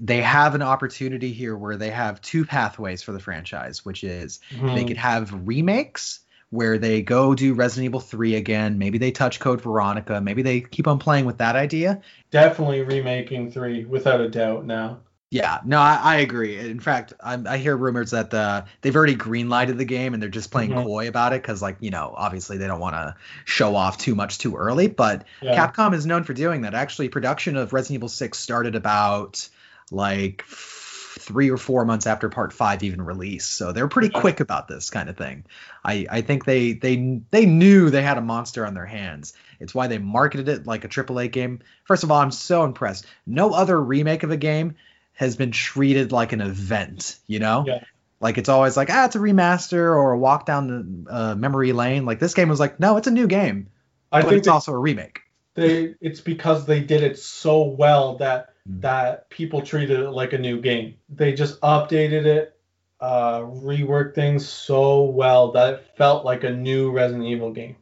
they 0.00 0.20
have 0.20 0.54
an 0.54 0.62
opportunity 0.62 1.32
here 1.32 1.56
where 1.56 1.76
they 1.76 1.90
have 1.90 2.20
two 2.20 2.44
pathways 2.44 3.02
for 3.02 3.12
the 3.12 3.20
franchise, 3.20 3.84
which 3.84 4.04
is 4.04 4.40
Mhm. 4.54 4.74
they 4.74 4.84
could 4.84 4.96
have 4.98 5.32
remakes 5.46 6.20
where 6.50 6.78
they 6.78 7.00
go 7.00 7.34
do 7.34 7.54
Resident 7.54 7.84
Evil 7.86 8.00
3 8.00 8.34
again. 8.34 8.76
Maybe 8.76 8.98
they 8.98 9.12
touch 9.12 9.38
Code 9.38 9.60
Veronica. 9.60 10.20
Maybe 10.20 10.42
they 10.42 10.60
keep 10.60 10.88
on 10.88 10.98
playing 10.98 11.24
with 11.24 11.38
that 11.38 11.54
idea. 11.56 12.00
Definitely 12.30 12.82
remaking 12.82 13.52
three 13.52 13.84
without 13.84 14.20
a 14.20 14.28
doubt 14.28 14.66
now. 14.66 14.98
Yeah, 15.32 15.60
no, 15.64 15.78
I, 15.78 16.00
I 16.02 16.16
agree. 16.16 16.58
In 16.58 16.80
fact, 16.80 17.12
I'm, 17.22 17.46
I 17.46 17.58
hear 17.58 17.76
rumors 17.76 18.10
that 18.10 18.34
uh, 18.34 18.64
they've 18.80 18.96
already 18.96 19.14
greenlighted 19.14 19.76
the 19.76 19.84
game 19.84 20.12
and 20.12 20.20
they're 20.20 20.28
just 20.28 20.50
playing 20.50 20.70
Mhm. 20.70 20.82
coy 20.82 21.06
about 21.06 21.32
it 21.32 21.40
because, 21.40 21.62
like, 21.62 21.76
you 21.78 21.90
know, 21.90 22.12
obviously 22.16 22.56
they 22.58 22.66
don't 22.66 22.80
want 22.80 22.96
to 22.96 23.14
show 23.44 23.76
off 23.76 23.96
too 23.96 24.16
much 24.16 24.38
too 24.38 24.56
early. 24.56 24.88
But 24.88 25.22
Yeah. 25.40 25.54
Capcom 25.68 25.94
is 25.94 26.04
known 26.04 26.24
for 26.24 26.34
doing 26.34 26.62
that. 26.62 26.74
Actually, 26.74 27.10
production 27.10 27.56
of 27.56 27.72
Resident 27.72 27.94
Evil 27.98 28.08
6 28.08 28.38
started 28.40 28.74
about 28.74 29.48
like 29.90 30.44
three 30.46 31.50
or 31.50 31.56
four 31.56 31.84
months 31.84 32.06
after 32.06 32.28
Part 32.28 32.52
Five 32.52 32.82
even 32.82 33.02
released, 33.02 33.52
so 33.52 33.72
they're 33.72 33.88
pretty 33.88 34.10
Yeah. 34.14 34.20
quick 34.20 34.40
about 34.40 34.68
this 34.68 34.90
kind 34.90 35.08
of 35.08 35.16
thing. 35.16 35.44
I 35.84 36.06
I 36.10 36.20
think 36.22 36.44
they 36.44 36.72
they 36.74 37.20
they 37.30 37.46
knew 37.46 37.90
they 37.90 38.02
had 38.02 38.18
a 38.18 38.22
monster 38.22 38.64
on 38.66 38.74
their 38.74 38.86
hands. 38.86 39.34
It's 39.58 39.74
why 39.74 39.88
they 39.88 39.98
marketed 39.98 40.48
it 40.48 40.66
like 40.66 40.84
a 40.84 40.88
AAA 40.88 41.28
game. 41.28 41.60
First 41.84 42.04
of 42.04 42.10
all, 42.10 42.20
I'm 42.20 42.30
so 42.30 42.64
impressed. 42.64 43.06
No 43.26 43.50
other 43.52 43.80
remake 43.80 44.22
of 44.22 44.30
a 44.30 44.36
game 44.36 44.76
has 45.12 45.36
been 45.36 45.50
treated 45.50 46.12
like 46.12 46.32
an 46.32 46.40
event. 46.40 47.18
You 47.26 47.40
know. 47.40 47.64
Yeah. 47.66 47.84
Like 48.20 48.36
it's 48.38 48.48
always 48.50 48.76
like 48.76 48.88
ah 48.90 49.06
it's 49.06 49.16
a 49.16 49.18
remaster 49.18 49.94
or 49.96 50.12
a 50.12 50.18
walk 50.18 50.44
down 50.46 51.04
the 51.06 51.12
uh, 51.14 51.34
memory 51.34 51.72
lane. 51.72 52.04
Like 52.04 52.18
this 52.20 52.34
game 52.34 52.48
was 52.48 52.60
like 52.60 52.78
no 52.78 52.96
it's 52.98 53.06
a 53.06 53.10
new 53.10 53.26
game, 53.26 53.68
I 54.12 54.20
but 54.20 54.28
think 54.28 54.38
it's 54.40 54.46
they, 54.46 54.52
also 54.52 54.72
a 54.72 54.78
remake. 54.78 55.20
they 55.54 55.94
it's 56.00 56.20
because 56.20 56.66
they 56.66 56.80
did 56.80 57.02
it 57.02 57.18
so 57.18 57.62
well 57.64 58.16
that. 58.18 58.49
That 58.66 59.28
people 59.30 59.62
treated 59.62 60.00
it 60.00 60.10
like 60.10 60.32
a 60.32 60.38
new 60.38 60.60
game. 60.60 60.94
They 61.08 61.32
just 61.32 61.60
updated 61.60 62.26
it, 62.26 62.56
uh, 63.00 63.40
reworked 63.40 64.14
things 64.14 64.48
so 64.48 65.04
well 65.04 65.52
that 65.52 65.74
it 65.74 65.86
felt 65.96 66.24
like 66.24 66.44
a 66.44 66.50
new 66.50 66.90
Resident 66.90 67.24
Evil 67.24 67.52
game. 67.52 67.76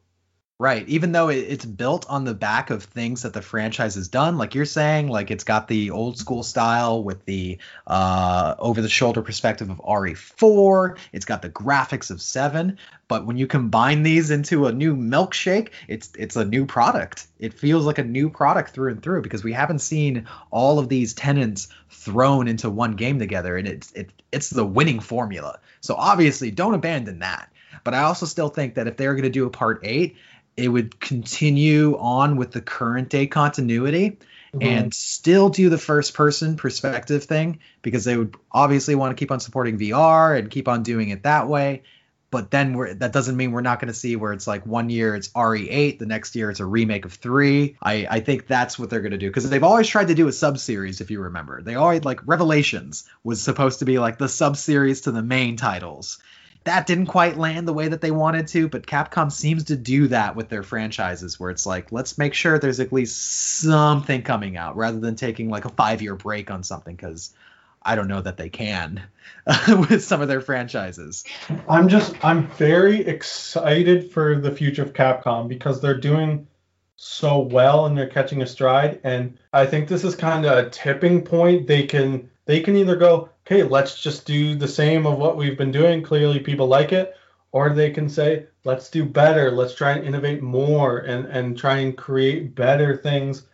Right. 0.60 0.88
Even 0.88 1.12
though 1.12 1.28
it, 1.28 1.36
it's 1.36 1.64
built 1.64 2.04
on 2.08 2.24
the 2.24 2.34
back 2.34 2.70
of 2.70 2.82
things 2.82 3.22
that 3.22 3.32
the 3.32 3.40
franchise 3.40 3.94
has 3.94 4.08
done, 4.08 4.38
like 4.38 4.56
you're 4.56 4.64
saying, 4.64 5.06
like 5.06 5.30
it's 5.30 5.44
got 5.44 5.68
the 5.68 5.92
old 5.92 6.18
school 6.18 6.42
style 6.42 7.04
with 7.04 7.24
the 7.26 7.58
uh, 7.86 8.56
over 8.58 8.82
the 8.82 8.88
shoulder 8.88 9.22
perspective 9.22 9.70
of 9.70 9.78
RE4, 9.78 10.98
it's 11.12 11.26
got 11.26 11.42
the 11.42 11.48
graphics 11.48 12.10
of 12.10 12.20
7, 12.20 12.76
but 13.06 13.24
when 13.24 13.36
you 13.36 13.46
combine 13.46 14.02
these 14.02 14.32
into 14.32 14.66
a 14.66 14.72
new 14.72 14.96
milkshake, 14.96 15.68
it's 15.86 16.10
it's 16.18 16.34
a 16.34 16.44
new 16.44 16.66
product. 16.66 17.28
It 17.38 17.54
feels 17.54 17.86
like 17.86 17.98
a 17.98 18.04
new 18.04 18.28
product 18.28 18.70
through 18.70 18.90
and 18.90 19.00
through 19.00 19.22
because 19.22 19.44
we 19.44 19.52
haven't 19.52 19.78
seen 19.78 20.26
all 20.50 20.80
of 20.80 20.88
these 20.88 21.14
tenants 21.14 21.68
thrown 21.88 22.48
into 22.48 22.68
one 22.68 22.96
game 22.96 23.20
together 23.20 23.56
and 23.56 23.68
it's 23.68 23.92
it, 23.92 24.10
it's 24.32 24.50
the 24.50 24.66
winning 24.66 24.98
formula. 24.98 25.60
So 25.82 25.94
obviously, 25.94 26.50
don't 26.50 26.74
abandon 26.74 27.20
that. 27.20 27.48
But 27.84 27.94
I 27.94 28.02
also 28.02 28.26
still 28.26 28.48
think 28.48 28.74
that 28.74 28.88
if 28.88 28.96
they're 28.96 29.14
going 29.14 29.22
to 29.22 29.30
do 29.30 29.46
a 29.46 29.50
part 29.50 29.80
8, 29.84 30.16
it 30.58 30.68
would 30.68 30.98
continue 31.00 31.96
on 31.98 32.36
with 32.36 32.50
the 32.50 32.60
current 32.60 33.08
day 33.08 33.26
continuity 33.26 34.18
Mm-hmm. 34.54 34.66
and 34.66 34.94
still 34.94 35.50
do 35.50 35.68
the 35.68 35.76
first 35.76 36.14
person 36.14 36.56
perspective 36.56 37.24
thing 37.24 37.58
because 37.82 38.06
they 38.06 38.16
would 38.16 38.34
obviously 38.50 38.94
want 38.94 39.14
to 39.14 39.20
keep 39.20 39.30
on 39.30 39.40
supporting 39.40 39.78
VR 39.78 40.38
and 40.38 40.50
keep 40.50 40.68
on 40.68 40.82
doing 40.82 41.10
it 41.10 41.24
that 41.24 41.48
way. 41.48 41.82
But 42.30 42.50
then 42.50 42.72
we're, 42.72 42.94
that 42.94 43.12
doesn't 43.12 43.36
mean 43.36 43.52
we're 43.52 43.60
not 43.60 43.78
going 43.78 43.92
to 43.92 43.98
see 43.98 44.16
where 44.16 44.32
it's 44.32 44.46
like 44.46 44.64
one 44.64 44.88
year 44.88 45.14
it's 45.14 45.28
RE8, 45.28 45.98
the 45.98 46.06
next 46.06 46.34
year 46.34 46.50
it's 46.50 46.60
a 46.60 46.64
remake 46.64 47.04
of 47.04 47.12
3. 47.12 47.76
I, 47.82 48.06
I 48.08 48.20
think 48.20 48.46
that's 48.46 48.78
what 48.78 48.88
they're 48.88 49.02
going 49.02 49.12
to 49.12 49.18
do 49.18 49.28
because 49.28 49.50
they've 49.50 49.62
always 49.62 49.86
tried 49.86 50.08
to 50.08 50.14
do 50.14 50.28
a 50.28 50.32
sub 50.32 50.58
series, 50.58 51.02
if 51.02 51.10
you 51.10 51.20
remember. 51.20 51.60
They 51.60 51.74
always 51.74 52.04
like 52.04 52.26
Revelations 52.26 53.04
was 53.22 53.42
supposed 53.42 53.80
to 53.80 53.84
be 53.84 53.98
like 53.98 54.16
the 54.16 54.30
sub 54.30 54.56
series 54.56 55.02
to 55.02 55.10
the 55.10 55.22
main 55.22 55.56
titles 55.56 56.20
that 56.68 56.86
didn't 56.86 57.06
quite 57.06 57.38
land 57.38 57.66
the 57.66 57.72
way 57.72 57.88
that 57.88 58.02
they 58.02 58.10
wanted 58.10 58.46
to, 58.48 58.68
but 58.68 58.86
Capcom 58.86 59.32
seems 59.32 59.64
to 59.64 59.76
do 59.76 60.08
that 60.08 60.36
with 60.36 60.50
their 60.50 60.62
franchises 60.62 61.40
where 61.40 61.50
it's 61.50 61.64
like, 61.64 61.90
let's 61.92 62.18
make 62.18 62.34
sure 62.34 62.58
there's 62.58 62.78
at 62.78 62.92
least 62.92 63.60
something 63.60 64.22
coming 64.22 64.58
out 64.58 64.76
rather 64.76 65.00
than 65.00 65.16
taking 65.16 65.48
like 65.48 65.64
a 65.64 65.70
five 65.70 66.02
year 66.02 66.14
break 66.14 66.50
on 66.50 66.62
something 66.62 66.94
because 66.94 67.32
I 67.82 67.94
don't 67.94 68.06
know 68.06 68.20
that 68.20 68.36
they 68.36 68.50
can 68.50 69.02
with 69.68 70.04
some 70.04 70.20
of 70.20 70.28
their 70.28 70.42
franchises. 70.42 71.24
I'm 71.66 71.88
just 71.88 72.22
I'm 72.22 72.48
very 72.48 73.00
excited 73.00 74.10
for 74.10 74.38
the 74.38 74.50
future 74.50 74.82
of 74.82 74.92
Capcom 74.92 75.48
because 75.48 75.80
they're 75.80 75.98
doing 75.98 76.48
so 76.96 77.38
well 77.38 77.86
and 77.86 77.96
they're 77.96 78.08
catching 78.08 78.42
a 78.42 78.46
stride 78.46 79.00
and 79.04 79.38
I 79.54 79.64
think 79.64 79.88
this 79.88 80.04
is 80.04 80.16
kind 80.16 80.44
of 80.44 80.58
a 80.58 80.68
tipping 80.68 81.22
point 81.22 81.66
they 81.66 81.86
can 81.86 82.28
they 82.44 82.60
can 82.60 82.76
either 82.76 82.96
go 82.96 83.30
okay 83.48 83.62
let's 83.62 83.98
just 83.98 84.26
do 84.26 84.54
the 84.54 84.68
same 84.68 85.06
of 85.06 85.16
what 85.16 85.36
we've 85.36 85.56
been 85.56 85.72
doing. 85.72 86.02
Clearly 86.02 86.38
people 86.38 86.66
like 86.66 86.92
it. 86.92 87.16
Or 87.50 87.70
they 87.70 87.90
can 87.90 88.10
say 88.10 88.46
let's 88.64 88.90
do 88.90 89.06
better. 89.06 89.50
Let's 89.50 89.74
try 89.74 89.92
and 89.92 90.04
innovate 90.04 90.42
more 90.42 90.98
and 90.98 91.24
and 91.26 91.56
try 91.56 91.78
and 91.78 91.96
create 91.96 92.54
better 92.54 92.94
things 92.94 93.46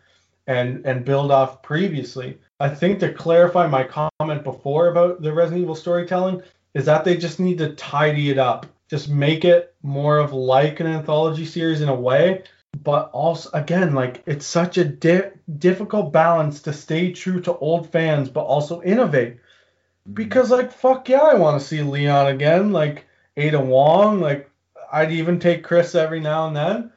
and 0.47 0.85
and 0.85 1.05
build 1.05 1.31
off 1.31 1.63
previously. 1.63 2.37
I 2.59 2.69
think 2.69 2.99
to 2.99 3.13
clarify 3.13 3.67
my 3.67 3.85
comment 3.85 4.43
before 4.43 4.89
about 4.89 5.21
the 5.21 5.31
Resident 5.31 5.61
Evil 5.61 5.75
storytelling 5.75 6.41
is 6.73 6.85
that 6.85 7.05
they 7.05 7.15
just 7.15 7.39
need 7.39 7.57
to 7.59 7.73
tidy 7.75 8.29
it 8.31 8.37
up. 8.37 8.65
Just 8.89 9.07
make 9.07 9.45
it 9.45 9.73
more 9.81 10.17
of 10.17 10.33
like 10.33 10.81
an 10.81 10.87
anthology 10.87 11.45
series 11.45 11.79
in 11.79 11.87
a 11.87 11.95
way, 11.95 12.43
but 12.83 13.09
also 13.13 13.49
again, 13.53 13.95
like 13.95 14.23
it's 14.25 14.45
such 14.45 14.77
a 14.77 14.83
di- 14.83 15.31
difficult 15.57 16.11
balance 16.11 16.61
to 16.63 16.73
stay 16.73 17.13
true 17.13 17.39
to 17.41 17.57
old 17.59 17.89
fans 17.93 18.27
but 18.27 18.43
also 18.43 18.81
innovate. 18.81 19.37
Because 20.13 20.51
like 20.51 20.71
fuck 20.71 21.09
yeah, 21.09 21.21
I 21.21 21.35
want 21.35 21.59
to 21.59 21.65
see 21.65 21.81
Leon 21.81 22.27
again, 22.27 22.71
like 22.71 23.05
Ada 23.37 23.59
Wong, 23.59 24.19
like 24.19 24.49
I'd 24.91 25.11
even 25.11 25.39
take 25.39 25.63
Chris 25.63 25.95
every 25.95 26.19
now 26.19 26.47
and 26.47 26.55
then. 26.55 26.91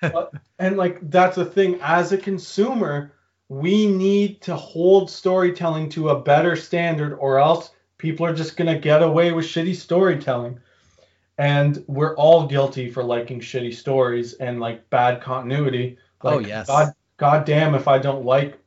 but, 0.00 0.32
and 0.58 0.76
like 0.76 0.98
that's 1.10 1.36
the 1.36 1.44
thing 1.44 1.78
as 1.80 2.12
a 2.12 2.18
consumer, 2.18 3.12
we 3.48 3.86
need 3.86 4.40
to 4.42 4.54
hold 4.54 5.10
storytelling 5.10 5.88
to 5.90 6.10
a 6.10 6.20
better 6.20 6.54
standard 6.54 7.14
or 7.14 7.38
else 7.38 7.70
people 7.98 8.24
are 8.24 8.34
just 8.34 8.56
going 8.56 8.72
to 8.72 8.80
get 8.80 9.02
away 9.02 9.32
with 9.32 9.44
shitty 9.44 9.74
storytelling 9.74 10.58
and 11.36 11.82
we're 11.88 12.14
all 12.16 12.46
guilty 12.46 12.90
for 12.90 13.02
liking 13.02 13.40
shitty 13.40 13.74
stories 13.74 14.34
and 14.34 14.60
like 14.60 14.88
bad 14.90 15.20
continuity 15.20 15.98
oh, 16.22 16.28
like, 16.28 16.36
Oh, 16.36 16.48
yes. 16.48 16.66
god 16.68 16.92
god 17.16 17.44
damn 17.44 17.74
if 17.74 17.88
i 17.88 17.98
don't 17.98 18.24
like 18.24 18.58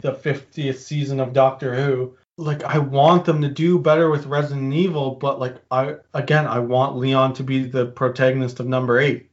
the 0.00 0.12
50th 0.12 0.78
season 0.78 1.20
of 1.20 1.32
doctor 1.32 1.74
who 1.74 2.16
like 2.36 2.64
i 2.64 2.78
want 2.78 3.24
them 3.24 3.42
to 3.42 3.48
do 3.48 3.78
better 3.78 4.10
with 4.10 4.26
resident 4.26 4.72
evil 4.72 5.12
but 5.14 5.38
like 5.38 5.54
i 5.70 5.94
again 6.14 6.46
i 6.46 6.58
want 6.58 6.96
leon 6.96 7.32
to 7.32 7.42
be 7.44 7.64
the 7.64 7.86
protagonist 7.86 8.58
of 8.60 8.66
number 8.66 8.98
eight 8.98 9.30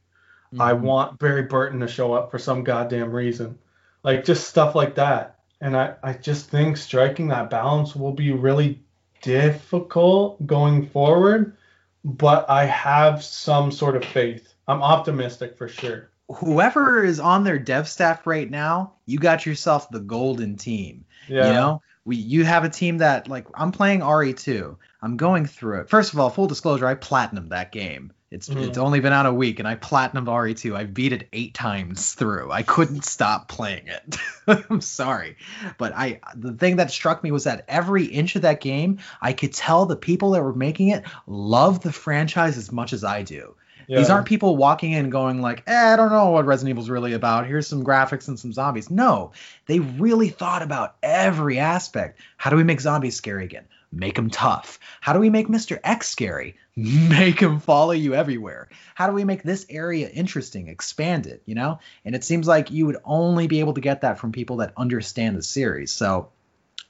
I 0.60 0.72
Mhm. 0.74 0.80
want 0.82 1.18
Barry 1.18 1.44
Burton 1.44 1.80
to 1.80 1.88
show 1.88 2.12
up 2.12 2.30
for 2.30 2.38
some 2.38 2.62
goddamn 2.62 3.10
reason. 3.10 3.58
Like 4.02 4.22
just 4.26 4.46
stuff 4.48 4.74
like 4.74 4.96
that. 4.96 5.36
and 5.62 5.74
I, 5.74 5.94
I 6.02 6.12
just 6.12 6.50
think 6.50 6.76
striking 6.76 7.28
that 7.28 7.48
balance 7.48 7.96
will 7.96 8.12
be 8.12 8.32
really 8.32 8.82
difficult 9.22 10.46
going 10.46 10.86
forward. 10.88 11.56
But 12.04 12.50
I 12.50 12.64
have 12.66 13.22
some 13.24 13.70
sort 13.72 13.96
of 13.96 14.04
faith. 14.04 14.52
I'm 14.68 14.82
optimistic 14.82 15.56
for 15.56 15.68
sure. 15.68 16.10
Whoever 16.28 17.02
is 17.04 17.20
on 17.20 17.44
their 17.44 17.58
dev 17.58 17.88
staff 17.88 18.26
right 18.26 18.50
now, 18.50 18.94
you 19.06 19.18
got 19.18 19.46
yourself 19.46 19.88
the 19.90 20.00
golden 20.00 20.56
team. 20.56 21.04
Yeah. 21.28 21.46
You 21.46 21.52
know, 21.54 21.82
we 22.04 22.16
you 22.16 22.44
have 22.44 22.64
a 22.64 22.68
team 22.68 22.98
that 22.98 23.28
like 23.28 23.46
I'm 23.54 23.72
playing 23.72 24.00
RE2. 24.00 24.76
I'm 25.00 25.16
going 25.16 25.46
through 25.46 25.80
it. 25.80 25.88
First 25.88 26.12
of 26.12 26.18
all, 26.18 26.30
full 26.30 26.46
disclosure, 26.46 26.86
I 26.86 26.94
platinumed 26.94 27.50
that 27.50 27.72
game. 27.72 28.12
It's 28.30 28.48
Mhm. 28.48 28.68
it's 28.68 28.78
only 28.78 29.00
been 29.00 29.12
out 29.12 29.26
a 29.26 29.32
week 29.32 29.58
and 29.58 29.68
I 29.68 29.76
platinumed 29.76 30.26
RE2. 30.28 30.74
I 30.74 30.84
beat 30.84 31.12
it 31.12 31.28
8 31.32 31.52
times 31.54 32.12
through. 32.14 32.50
I 32.50 32.62
couldn't 32.62 33.04
stop 33.04 33.46
playing 33.48 33.88
it. 33.88 34.16
I'm 34.70 34.80
sorry. 34.80 35.36
But 35.78 35.92
I 35.94 36.20
the 36.34 36.52
thing 36.52 36.76
that 36.76 36.90
struck 36.90 37.22
me 37.22 37.30
was 37.30 37.44
that 37.44 37.64
every 37.68 38.04
inch 38.06 38.34
of 38.36 38.42
that 38.42 38.60
game, 38.60 38.98
I 39.20 39.32
could 39.32 39.52
tell 39.52 39.86
the 39.86 39.96
people 39.96 40.30
that 40.32 40.42
were 40.42 40.54
making 40.54 40.88
it 40.88 41.04
love 41.26 41.80
the 41.80 41.92
franchise 41.92 42.56
as 42.56 42.72
much 42.72 42.92
as 42.92 43.04
I 43.04 43.22
do. 43.22 43.54
Yeah. 43.86 43.98
These 43.98 44.10
aren't 44.10 44.26
people 44.26 44.56
walking 44.56 44.92
in 44.92 45.10
going 45.10 45.40
like, 45.40 45.62
eh, 45.66 45.92
I 45.92 45.96
don't 45.96 46.10
know 46.10 46.30
what 46.30 46.46
Resident 46.46 46.70
Evil's 46.70 46.90
really 46.90 47.12
about. 47.12 47.46
Here's 47.46 47.66
some 47.66 47.84
graphics 47.84 48.28
and 48.28 48.38
some 48.38 48.52
zombies. 48.52 48.90
No, 48.90 49.32
they 49.66 49.80
really 49.80 50.28
thought 50.28 50.62
about 50.62 50.96
every 51.02 51.58
aspect. 51.58 52.20
How 52.36 52.50
do 52.50 52.56
we 52.56 52.64
make 52.64 52.80
zombies 52.80 53.16
scary 53.16 53.44
again? 53.44 53.64
Make 53.92 54.14
them 54.14 54.30
tough. 54.30 54.78
How 55.00 55.12
do 55.12 55.18
we 55.18 55.28
make 55.28 55.48
Mr. 55.48 55.78
X 55.84 56.08
scary? 56.08 56.56
Make 56.76 57.38
him 57.38 57.60
follow 57.60 57.92
you 57.92 58.14
everywhere. 58.14 58.70
How 58.94 59.06
do 59.06 59.12
we 59.12 59.24
make 59.24 59.42
this 59.42 59.66
area 59.68 60.08
interesting? 60.08 60.68
Expand 60.68 61.26
it, 61.26 61.42
you 61.44 61.54
know? 61.54 61.80
And 62.02 62.14
it 62.14 62.24
seems 62.24 62.46
like 62.48 62.70
you 62.70 62.86
would 62.86 62.96
only 63.04 63.46
be 63.46 63.60
able 63.60 63.74
to 63.74 63.82
get 63.82 64.00
that 64.00 64.18
from 64.18 64.32
people 64.32 64.56
that 64.56 64.72
understand 64.78 65.36
the 65.36 65.42
series. 65.42 65.92
So 65.92 66.30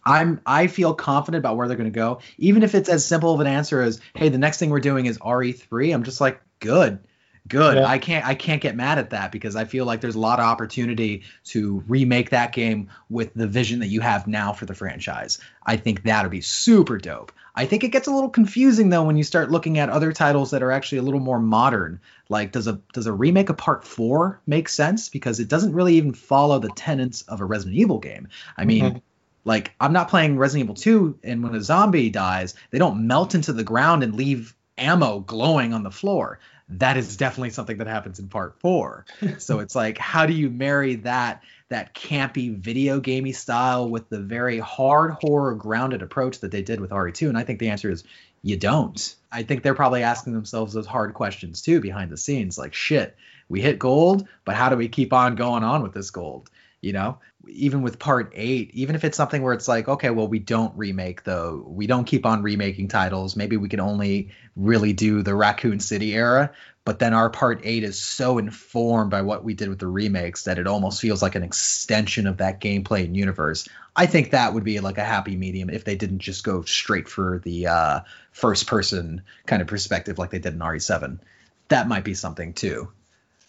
I'm 0.04 0.40
I 0.46 0.66
feel 0.66 0.94
confident 0.94 1.40
about 1.40 1.56
where 1.56 1.68
they're 1.68 1.76
going 1.76 1.92
to 1.92 1.96
go, 1.96 2.20
even 2.38 2.62
if 2.62 2.74
it's 2.74 2.88
as 2.88 3.04
simple 3.04 3.34
of 3.34 3.40
an 3.40 3.46
answer 3.46 3.80
as, 3.80 4.00
"Hey, 4.14 4.28
the 4.28 4.38
next 4.38 4.58
thing 4.58 4.70
we're 4.70 4.80
doing 4.80 5.06
is 5.06 5.18
RE3." 5.18 5.94
I'm 5.94 6.02
just 6.02 6.20
like, 6.20 6.40
"Good, 6.62 7.00
good." 7.48 7.76
Yeah. 7.76 7.84
I 7.84 7.98
can't 7.98 8.24
I 8.24 8.34
can't 8.34 8.62
get 8.62 8.76
mad 8.76 8.98
at 8.98 9.10
that 9.10 9.32
because 9.32 9.56
I 9.56 9.64
feel 9.64 9.84
like 9.84 10.00
there's 10.00 10.14
a 10.14 10.20
lot 10.20 10.38
of 10.38 10.46
opportunity 10.46 11.24
to 11.46 11.82
remake 11.88 12.30
that 12.30 12.52
game 12.52 12.88
with 13.10 13.34
the 13.34 13.46
vision 13.46 13.80
that 13.80 13.88
you 13.88 14.00
have 14.00 14.26
now 14.26 14.52
for 14.52 14.64
the 14.64 14.74
franchise. 14.74 15.38
I 15.66 15.76
think 15.76 16.04
that 16.04 16.22
would 16.22 16.30
be 16.30 16.40
super 16.40 16.98
dope. 16.98 17.32
I 17.54 17.66
think 17.66 17.84
it 17.84 17.88
gets 17.88 18.06
a 18.06 18.12
little 18.12 18.30
confusing 18.30 18.88
though 18.88 19.02
when 19.02 19.18
you 19.18 19.24
start 19.24 19.50
looking 19.50 19.78
at 19.78 19.90
other 19.90 20.12
titles 20.12 20.52
that 20.52 20.62
are 20.62 20.70
actually 20.70 20.98
a 20.98 21.02
little 21.02 21.20
more 21.20 21.40
modern. 21.40 22.00
Like, 22.28 22.52
does 22.52 22.66
a 22.66 22.80
does 22.94 23.06
a 23.06 23.12
remake 23.12 23.50
of 23.50 23.58
Part 23.58 23.84
Four 23.84 24.40
make 24.46 24.68
sense? 24.70 25.08
Because 25.10 25.40
it 25.40 25.48
doesn't 25.48 25.74
really 25.74 25.96
even 25.96 26.14
follow 26.14 26.60
the 26.60 26.70
tenets 26.70 27.22
of 27.22 27.40
a 27.40 27.44
Resident 27.44 27.76
Evil 27.76 27.98
game. 27.98 28.28
I 28.56 28.64
mean. 28.64 28.84
Mhm. 28.84 29.02
Like 29.44 29.72
I'm 29.80 29.92
not 29.92 30.08
playing 30.08 30.38
Resident 30.38 30.66
Evil 30.66 30.76
2, 30.76 31.18
and 31.24 31.42
when 31.42 31.52
a 31.56 31.60
zombie 31.60 32.10
dies, 32.10 32.54
they 32.70 32.78
don't 32.78 33.08
melt 33.08 33.34
into 33.34 33.52
the 33.52 33.64
ground 33.64 34.04
and 34.04 34.14
leave 34.14 34.54
ammo 34.78 35.18
glowing 35.18 35.74
on 35.74 35.82
the 35.82 35.90
floor. 35.90 36.38
That 36.68 36.96
is 36.96 37.16
definitely 37.16 37.50
something 37.50 37.78
that 37.78 37.86
happens 37.86 38.18
in 38.18 38.28
part 38.28 38.58
four. 38.60 39.04
so 39.38 39.60
it's 39.60 39.74
like, 39.74 39.98
how 39.98 40.26
do 40.26 40.32
you 40.32 40.50
marry 40.50 40.96
that 40.96 41.42
that 41.68 41.94
campy 41.94 42.54
video 42.54 43.00
gamey 43.00 43.32
style 43.32 43.88
with 43.88 44.08
the 44.08 44.20
very 44.20 44.58
hard 44.58 45.12
horror 45.12 45.54
grounded 45.54 46.02
approach 46.02 46.40
that 46.40 46.50
they 46.50 46.62
did 46.62 46.80
with 46.80 46.90
RE2? 46.90 47.28
And 47.28 47.38
I 47.38 47.44
think 47.44 47.58
the 47.58 47.70
answer 47.70 47.90
is 47.90 48.04
you 48.42 48.56
don't. 48.56 49.14
I 49.30 49.42
think 49.42 49.62
they're 49.62 49.74
probably 49.74 50.02
asking 50.02 50.32
themselves 50.32 50.72
those 50.72 50.86
hard 50.86 51.14
questions 51.14 51.62
too 51.62 51.80
behind 51.80 52.10
the 52.10 52.16
scenes. 52.16 52.58
Like, 52.58 52.74
shit, 52.74 53.16
we 53.48 53.60
hit 53.60 53.78
gold, 53.78 54.26
but 54.44 54.56
how 54.56 54.68
do 54.68 54.76
we 54.76 54.88
keep 54.88 55.12
on 55.12 55.36
going 55.36 55.62
on 55.62 55.82
with 55.82 55.92
this 55.92 56.10
gold? 56.10 56.50
You 56.82 56.92
know, 56.92 57.18
even 57.46 57.82
with 57.82 58.00
part 58.00 58.32
eight, 58.34 58.72
even 58.74 58.96
if 58.96 59.04
it's 59.04 59.16
something 59.16 59.40
where 59.40 59.54
it's 59.54 59.68
like, 59.68 59.88
okay, 59.88 60.10
well, 60.10 60.26
we 60.26 60.40
don't 60.40 60.76
remake 60.76 61.22
though, 61.22 61.64
we 61.66 61.86
don't 61.86 62.04
keep 62.04 62.26
on 62.26 62.42
remaking 62.42 62.88
titles. 62.88 63.36
Maybe 63.36 63.56
we 63.56 63.68
can 63.68 63.78
only 63.78 64.30
really 64.56 64.92
do 64.92 65.22
the 65.22 65.34
Raccoon 65.34 65.78
City 65.78 66.12
era. 66.12 66.52
But 66.84 66.98
then 66.98 67.14
our 67.14 67.30
part 67.30 67.60
eight 67.62 67.84
is 67.84 68.00
so 68.00 68.38
informed 68.38 69.12
by 69.12 69.22
what 69.22 69.44
we 69.44 69.54
did 69.54 69.68
with 69.68 69.78
the 69.78 69.86
remakes 69.86 70.44
that 70.44 70.58
it 70.58 70.66
almost 70.66 71.00
feels 71.00 71.22
like 71.22 71.36
an 71.36 71.44
extension 71.44 72.26
of 72.26 72.38
that 72.38 72.60
gameplay 72.60 73.04
and 73.04 73.16
universe. 73.16 73.68
I 73.94 74.06
think 74.06 74.30
that 74.30 74.52
would 74.52 74.64
be 74.64 74.80
like 74.80 74.98
a 74.98 75.04
happy 75.04 75.36
medium 75.36 75.70
if 75.70 75.84
they 75.84 75.94
didn't 75.94 76.18
just 76.18 76.42
go 76.42 76.62
straight 76.62 77.08
for 77.08 77.40
the 77.44 77.68
uh, 77.68 78.00
first 78.32 78.66
person 78.66 79.22
kind 79.46 79.62
of 79.62 79.68
perspective 79.68 80.18
like 80.18 80.30
they 80.30 80.40
did 80.40 80.54
in 80.54 80.58
RE7. 80.58 81.20
That 81.68 81.86
might 81.86 82.02
be 82.02 82.14
something 82.14 82.52
too. 82.52 82.90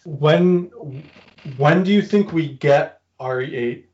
When 0.04 0.66
when 1.56 1.82
do 1.82 1.92
you 1.92 2.02
think 2.02 2.32
we 2.32 2.48
get 2.48 3.00
RE8? 3.20 3.84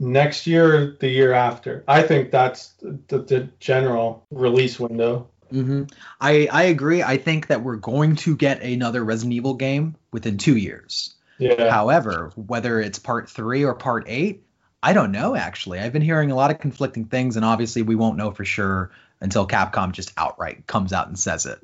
Next 0.00 0.46
year 0.46 0.76
or 0.76 0.96
the 1.00 1.08
year 1.08 1.32
after? 1.32 1.84
I 1.86 2.02
think 2.02 2.30
that's 2.30 2.74
the, 2.80 3.18
the 3.18 3.48
general 3.60 4.26
release 4.30 4.78
window. 4.80 5.28
hmm 5.50 5.84
I 6.20 6.48
I 6.50 6.64
agree. 6.64 7.02
I 7.02 7.16
think 7.16 7.46
that 7.46 7.62
we're 7.62 7.76
going 7.76 8.16
to 8.16 8.36
get 8.36 8.62
another 8.62 9.04
Resident 9.04 9.34
Evil 9.34 9.54
game 9.54 9.94
within 10.10 10.36
two 10.36 10.56
years. 10.56 11.14
Yeah. 11.38 11.70
However, 11.70 12.32
whether 12.34 12.80
it's 12.80 12.98
part 12.98 13.30
three 13.30 13.64
or 13.64 13.74
part 13.74 14.04
eight, 14.08 14.44
I 14.82 14.92
don't 14.92 15.12
know. 15.12 15.34
Actually, 15.34 15.80
I've 15.80 15.92
been 15.92 16.02
hearing 16.02 16.30
a 16.30 16.36
lot 16.36 16.50
of 16.50 16.58
conflicting 16.58 17.06
things, 17.06 17.36
and 17.36 17.44
obviously 17.44 17.82
we 17.82 17.94
won't 17.94 18.16
know 18.16 18.32
for 18.32 18.44
sure 18.44 18.90
until 19.20 19.46
Capcom 19.46 19.92
just 19.92 20.12
outright 20.16 20.66
comes 20.66 20.92
out 20.92 21.06
and 21.06 21.18
says 21.18 21.46
it. 21.46 21.58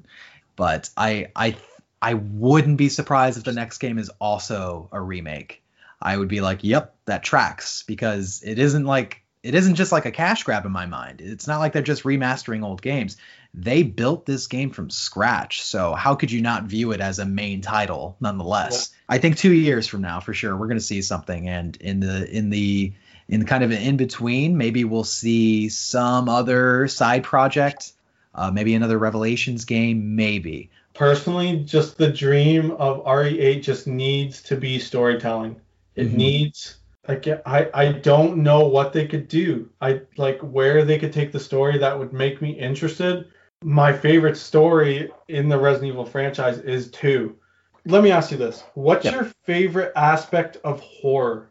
But 0.56 0.88
I 0.96 1.28
I 1.36 1.56
I 2.00 2.14
wouldn't 2.14 2.78
be 2.78 2.88
surprised 2.88 3.38
if 3.38 3.44
the 3.44 3.52
next 3.52 3.78
game 3.78 3.98
is 3.98 4.10
also 4.20 4.88
a 4.92 5.00
remake. 5.00 5.59
I 6.00 6.16
would 6.16 6.28
be 6.28 6.40
like, 6.40 6.64
yep, 6.64 6.94
that 7.04 7.22
tracks 7.22 7.82
because 7.86 8.42
it 8.44 8.58
isn't 8.58 8.84
like 8.84 9.22
it 9.42 9.54
isn't 9.54 9.76
just 9.76 9.92
like 9.92 10.04
a 10.04 10.10
cash 10.10 10.42
grab 10.42 10.66
in 10.66 10.72
my 10.72 10.86
mind. 10.86 11.20
It's 11.20 11.46
not 11.46 11.60
like 11.60 11.72
they're 11.72 11.82
just 11.82 12.04
remastering 12.04 12.62
old 12.62 12.82
games. 12.82 13.16
They 13.54 13.82
built 13.82 14.26
this 14.26 14.46
game 14.46 14.70
from 14.70 14.90
scratch. 14.90 15.62
So 15.62 15.94
how 15.94 16.14
could 16.14 16.30
you 16.30 16.42
not 16.42 16.64
view 16.64 16.92
it 16.92 17.00
as 17.00 17.18
a 17.18 17.24
main 17.24 17.62
title 17.62 18.16
nonetheless? 18.20 18.90
I 19.08 19.18
think 19.18 19.38
2 19.38 19.52
years 19.52 19.86
from 19.86 20.02
now 20.02 20.20
for 20.20 20.34
sure 20.34 20.56
we're 20.56 20.66
going 20.66 20.78
to 20.78 20.84
see 20.84 21.02
something 21.02 21.48
and 21.48 21.76
in 21.76 22.00
the 22.00 22.30
in 22.30 22.50
the 22.50 22.92
in 23.30 23.46
kind 23.46 23.62
of 23.62 23.70
an 23.70 23.78
in 23.78 23.96
between, 23.96 24.56
maybe 24.56 24.84
we'll 24.84 25.04
see 25.04 25.68
some 25.68 26.28
other 26.28 26.88
side 26.88 27.22
project, 27.22 27.92
uh, 28.34 28.50
maybe 28.50 28.74
another 28.74 28.98
Revelations 28.98 29.64
game, 29.64 30.16
maybe. 30.16 30.70
Personally, 30.94 31.60
just 31.60 31.96
the 31.96 32.10
dream 32.10 32.72
of 32.72 33.04
RE8 33.04 33.62
just 33.62 33.86
needs 33.86 34.42
to 34.42 34.56
be 34.56 34.80
storytelling. 34.80 35.56
It 36.00 36.08
Mhm. 36.08 36.14
needs 36.14 36.76
like 37.06 37.28
I 37.44 37.68
I 37.74 37.92
don't 37.92 38.38
know 38.38 38.66
what 38.66 38.94
they 38.94 39.06
could 39.06 39.28
do. 39.28 39.68
I 39.82 40.00
like 40.16 40.40
where 40.40 40.82
they 40.82 40.98
could 40.98 41.12
take 41.12 41.30
the 41.30 41.38
story 41.38 41.76
that 41.76 41.98
would 41.98 42.14
make 42.14 42.40
me 42.40 42.52
interested. 42.52 43.26
My 43.62 43.92
favorite 43.92 44.38
story 44.38 45.10
in 45.28 45.50
the 45.50 45.58
Resident 45.58 45.92
Evil 45.92 46.06
franchise 46.06 46.58
is 46.60 46.90
2. 46.90 47.36
Let 47.84 48.02
me 48.02 48.10
ask 48.10 48.30
you 48.30 48.38
this. 48.38 48.64
What's 48.72 49.04
Yeah. 49.04 49.12
your 49.12 49.24
favorite 49.44 49.92
aspect 49.94 50.56
of 50.64 50.80
horror? 50.80 51.50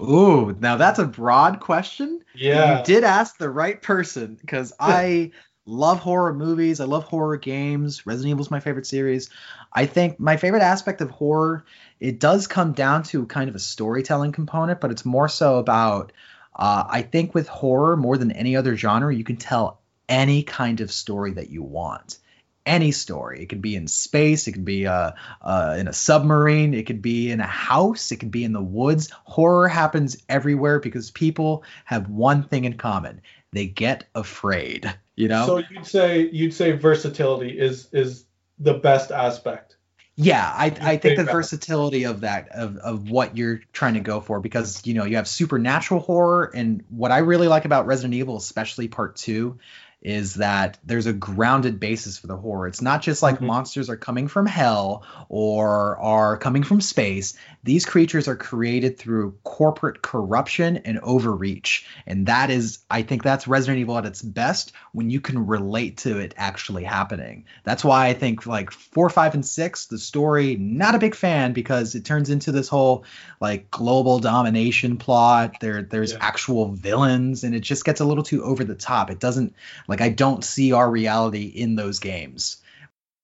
Ooh, 0.00 0.56
now 0.60 0.76
that's 0.76 1.00
a 1.00 1.06
broad 1.06 1.58
question. 1.58 2.22
Yeah. 2.34 2.78
You 2.78 2.84
did 2.84 3.02
ask 3.02 3.38
the 3.38 3.50
right 3.50 3.82
person 3.82 4.36
because 4.40 4.72
I 4.80 5.32
love 5.66 5.98
horror 5.98 6.32
movies. 6.32 6.80
I 6.80 6.84
love 6.84 7.04
horror 7.04 7.36
games. 7.36 8.06
Resident 8.06 8.30
Evil 8.30 8.44
is 8.44 8.50
my 8.50 8.60
favorite 8.60 8.86
series. 8.86 9.28
I 9.72 9.86
think 9.86 10.18
my 10.18 10.36
favorite 10.36 10.62
aspect 10.62 11.00
of 11.00 11.10
horror, 11.10 11.64
it 12.00 12.20
does 12.20 12.46
come 12.46 12.72
down 12.72 13.02
to 13.04 13.26
kind 13.26 13.50
of 13.50 13.56
a 13.56 13.60
storytelling 13.60 14.32
component, 14.32 14.80
but 14.80 14.90
it's 14.92 15.04
more 15.04 15.28
so 15.28 15.58
about 15.58 16.12
uh, 16.54 16.84
I 16.88 17.02
think 17.02 17.34
with 17.34 17.48
horror, 17.48 17.96
more 17.96 18.16
than 18.16 18.32
any 18.32 18.56
other 18.56 18.76
genre, 18.76 19.14
you 19.14 19.24
can 19.24 19.36
tell 19.36 19.80
any 20.08 20.42
kind 20.42 20.80
of 20.80 20.90
story 20.90 21.32
that 21.32 21.50
you 21.50 21.62
want. 21.62 22.18
Any 22.64 22.90
story. 22.90 23.42
It 23.42 23.46
could 23.46 23.62
be 23.62 23.76
in 23.76 23.86
space. 23.86 24.48
It 24.48 24.52
could 24.52 24.64
be 24.64 24.86
uh, 24.88 25.12
uh, 25.40 25.76
in 25.78 25.86
a 25.86 25.92
submarine. 25.92 26.74
It 26.74 26.86
could 26.86 27.00
be 27.00 27.30
in 27.30 27.40
a 27.40 27.46
house. 27.46 28.10
It 28.10 28.16
could 28.16 28.32
be 28.32 28.42
in 28.42 28.52
the 28.52 28.62
woods. 28.62 29.10
Horror 29.24 29.68
happens 29.68 30.16
everywhere 30.28 30.80
because 30.80 31.12
people 31.12 31.62
have 31.84 32.08
one 32.08 32.42
thing 32.42 32.64
in 32.64 32.72
common: 32.72 33.20
they 33.56 33.66
get 33.66 34.04
afraid. 34.14 34.92
You 35.16 35.28
know. 35.28 35.46
So 35.46 35.62
you'd 35.70 35.86
say 35.86 36.28
you'd 36.30 36.54
say 36.54 36.72
versatility 36.72 37.58
is 37.58 37.88
is 37.92 38.24
the 38.58 38.74
best 38.74 39.10
aspect. 39.10 39.76
Yeah, 40.18 40.42
I, 40.42 40.74
I 40.80 40.96
think 40.96 41.18
the 41.18 41.24
versatility 41.24 42.04
of 42.04 42.20
that 42.20 42.48
of, 42.48 42.78
of 42.78 43.10
what 43.10 43.36
you're 43.36 43.60
trying 43.74 43.94
to 43.94 44.00
go 44.00 44.20
for 44.20 44.40
because 44.40 44.80
you 44.86 44.94
know 44.94 45.04
you 45.04 45.16
have 45.16 45.28
supernatural 45.28 46.00
horror 46.00 46.50
and 46.54 46.84
what 46.88 47.12
I 47.12 47.18
really 47.18 47.48
like 47.48 47.66
about 47.66 47.86
Resident 47.86 48.14
Evil, 48.14 48.38
especially 48.38 48.88
part 48.88 49.16
two, 49.16 49.58
is 50.06 50.34
that 50.34 50.78
there's 50.84 51.06
a 51.06 51.12
grounded 51.12 51.80
basis 51.80 52.16
for 52.16 52.28
the 52.28 52.36
horror. 52.36 52.68
It's 52.68 52.80
not 52.80 53.02
just 53.02 53.24
like 53.24 53.40
Mhm. 53.40 53.46
monsters 53.46 53.90
are 53.90 53.96
coming 53.96 54.28
from 54.28 54.46
hell 54.46 55.02
or 55.28 55.98
are 55.98 56.36
coming 56.36 56.62
from 56.62 56.80
space. 56.80 57.34
These 57.64 57.84
creatures 57.84 58.28
are 58.28 58.36
created 58.36 58.98
through 58.98 59.34
corporate 59.42 60.02
corruption 60.02 60.76
and 60.84 61.00
overreach. 61.00 61.84
And 62.06 62.26
that 62.26 62.50
is, 62.50 62.78
I 62.88 63.02
think 63.02 63.24
that's 63.24 63.48
Resident 63.48 63.80
Evil 63.80 63.98
at 63.98 64.06
its 64.06 64.22
best 64.22 64.70
when 64.92 65.10
you 65.10 65.20
can 65.20 65.44
relate 65.44 65.96
to 65.98 66.18
it 66.20 66.34
actually 66.36 66.84
happening. 66.84 67.44
That's 67.64 67.84
why 67.84 68.06
I 68.06 68.14
think 68.14 68.46
like 68.46 68.70
four, 68.70 69.10
five, 69.10 69.34
and 69.34 69.44
six, 69.44 69.86
the 69.86 69.98
story, 69.98 70.54
not 70.54 70.94
a 70.94 70.98
big 71.00 71.16
fan 71.16 71.52
because 71.52 71.96
it 71.96 72.04
turns 72.04 72.30
into 72.30 72.52
this 72.52 72.68
whole 72.68 73.04
like 73.40 73.72
global 73.72 74.20
domination 74.20 74.98
plot. 74.98 75.56
There, 75.60 75.82
there's 75.82 76.12
Yeah. 76.12 76.18
actual 76.20 76.68
villains, 76.68 77.42
and 77.42 77.56
it 77.56 77.60
just 77.60 77.84
gets 77.84 78.00
a 78.00 78.04
little 78.04 78.22
too 78.22 78.44
over 78.44 78.62
the 78.62 78.76
top. 78.76 79.10
It 79.10 79.18
doesn't 79.18 79.52
like 79.88 79.95
I 80.00 80.10
don't 80.10 80.44
see 80.44 80.72
our 80.72 80.90
reality 80.90 81.46
in 81.46 81.76
those 81.76 81.98
games. 81.98 82.58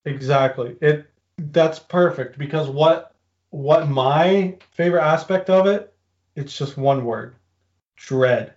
Exactly. 0.05 0.77
It 0.81 1.07
that's 1.39 1.78
perfect 1.78 2.39
because 2.39 2.69
what 2.69 3.15
what 3.51 3.89
my 3.89 4.57
favorite 4.73 5.03
aspect 5.03 5.51
of 5.51 5.66
it, 5.66 5.93
it's 6.36 6.57
just 6.57 6.77
one 6.77 7.05
word. 7.05 7.35
Dread. 7.97 8.55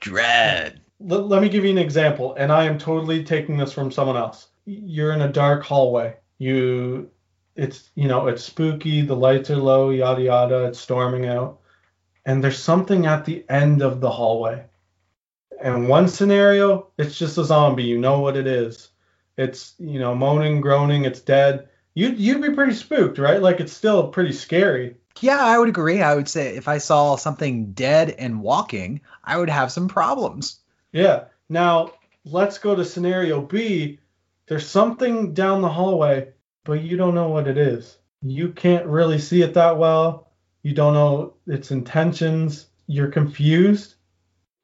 Dread. 0.00 0.80
Let, 1.00 1.28
let 1.28 1.42
me 1.42 1.48
give 1.48 1.64
you 1.64 1.70
an 1.70 1.78
example, 1.78 2.34
and 2.34 2.50
I 2.50 2.64
am 2.64 2.78
totally 2.78 3.22
taking 3.22 3.56
this 3.56 3.72
from 3.72 3.92
someone 3.92 4.16
else. 4.16 4.48
You're 4.66 5.12
in 5.12 5.22
a 5.22 5.32
dark 5.32 5.64
hallway. 5.64 6.16
You 6.38 7.10
it's 7.58 7.90
you 7.94 8.08
know, 8.08 8.28
it's 8.28 8.44
spooky, 8.44 9.02
the 9.02 9.16
lights 9.16 9.50
are 9.50 9.56
low, 9.56 9.90
yada 9.90 10.22
yada, 10.22 10.64
it's 10.66 10.78
storming 10.78 11.26
out. 11.26 11.60
And 12.24 12.42
there's 12.42 12.58
something 12.58 13.06
at 13.06 13.24
the 13.24 13.44
end 13.48 13.82
of 13.82 14.00
the 14.00 14.10
hallway. 14.10 14.64
And 15.60 15.88
one 15.88 16.08
scenario, 16.08 16.88
it's 16.98 17.18
just 17.18 17.38
a 17.38 17.44
zombie, 17.44 17.84
you 17.84 17.98
know 17.98 18.20
what 18.20 18.36
it 18.36 18.46
is. 18.46 18.90
It's, 19.36 19.74
you 19.78 19.98
know, 19.98 20.14
moaning, 20.14 20.60
groaning, 20.60 21.04
it's 21.04 21.20
dead. 21.20 21.68
You'd 21.94 22.18
you'd 22.18 22.42
be 22.42 22.54
pretty 22.54 22.74
spooked, 22.74 23.18
right? 23.18 23.42
Like 23.42 23.60
it's 23.60 23.72
still 23.72 24.08
pretty 24.08 24.32
scary. 24.32 24.96
Yeah, 25.20 25.44
I 25.44 25.58
would 25.58 25.68
agree. 25.68 26.00
I 26.00 26.14
would 26.14 26.28
say 26.28 26.56
if 26.56 26.68
I 26.68 26.78
saw 26.78 27.16
something 27.16 27.72
dead 27.72 28.10
and 28.10 28.40
walking, 28.40 29.00
I 29.24 29.36
would 29.36 29.50
have 29.50 29.72
some 29.72 29.88
problems. 29.88 30.60
Yeah. 30.92 31.24
Now 31.48 31.94
let's 32.24 32.58
go 32.58 32.76
to 32.76 32.84
scenario 32.84 33.40
B. 33.40 33.98
There's 34.46 34.66
something 34.66 35.34
down 35.34 35.60
the 35.60 35.68
hallway, 35.68 36.32
but 36.64 36.82
you 36.82 36.96
don't 36.96 37.14
know 37.14 37.28
what 37.28 37.48
it 37.48 37.58
is. 37.58 37.98
You 38.22 38.52
can't 38.52 38.86
really 38.86 39.18
see 39.18 39.42
it 39.42 39.54
that 39.54 39.78
well. 39.78 40.30
You 40.62 40.74
don't 40.74 40.94
know 40.94 41.34
its 41.46 41.70
intentions. 41.70 42.66
You're 42.86 43.10
confused. 43.10 43.94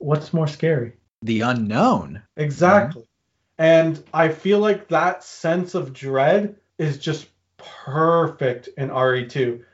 What's 0.05 0.35
more 0.35 0.47
scary? 0.47 0.93
The 1.23 1.41
unknown. 1.41 2.23
Exactly. 2.37 3.09
And 3.57 4.05
I 4.13 4.29
feel 4.29 4.59
like 4.59 4.89
that 4.89 5.25
sense 5.25 5.75
of 5.75 5.95
dread 5.95 6.57
is 6.77 6.99
just 6.99 7.29
perfect 7.57 8.69
in 8.77 8.91
RE2. 8.91 9.65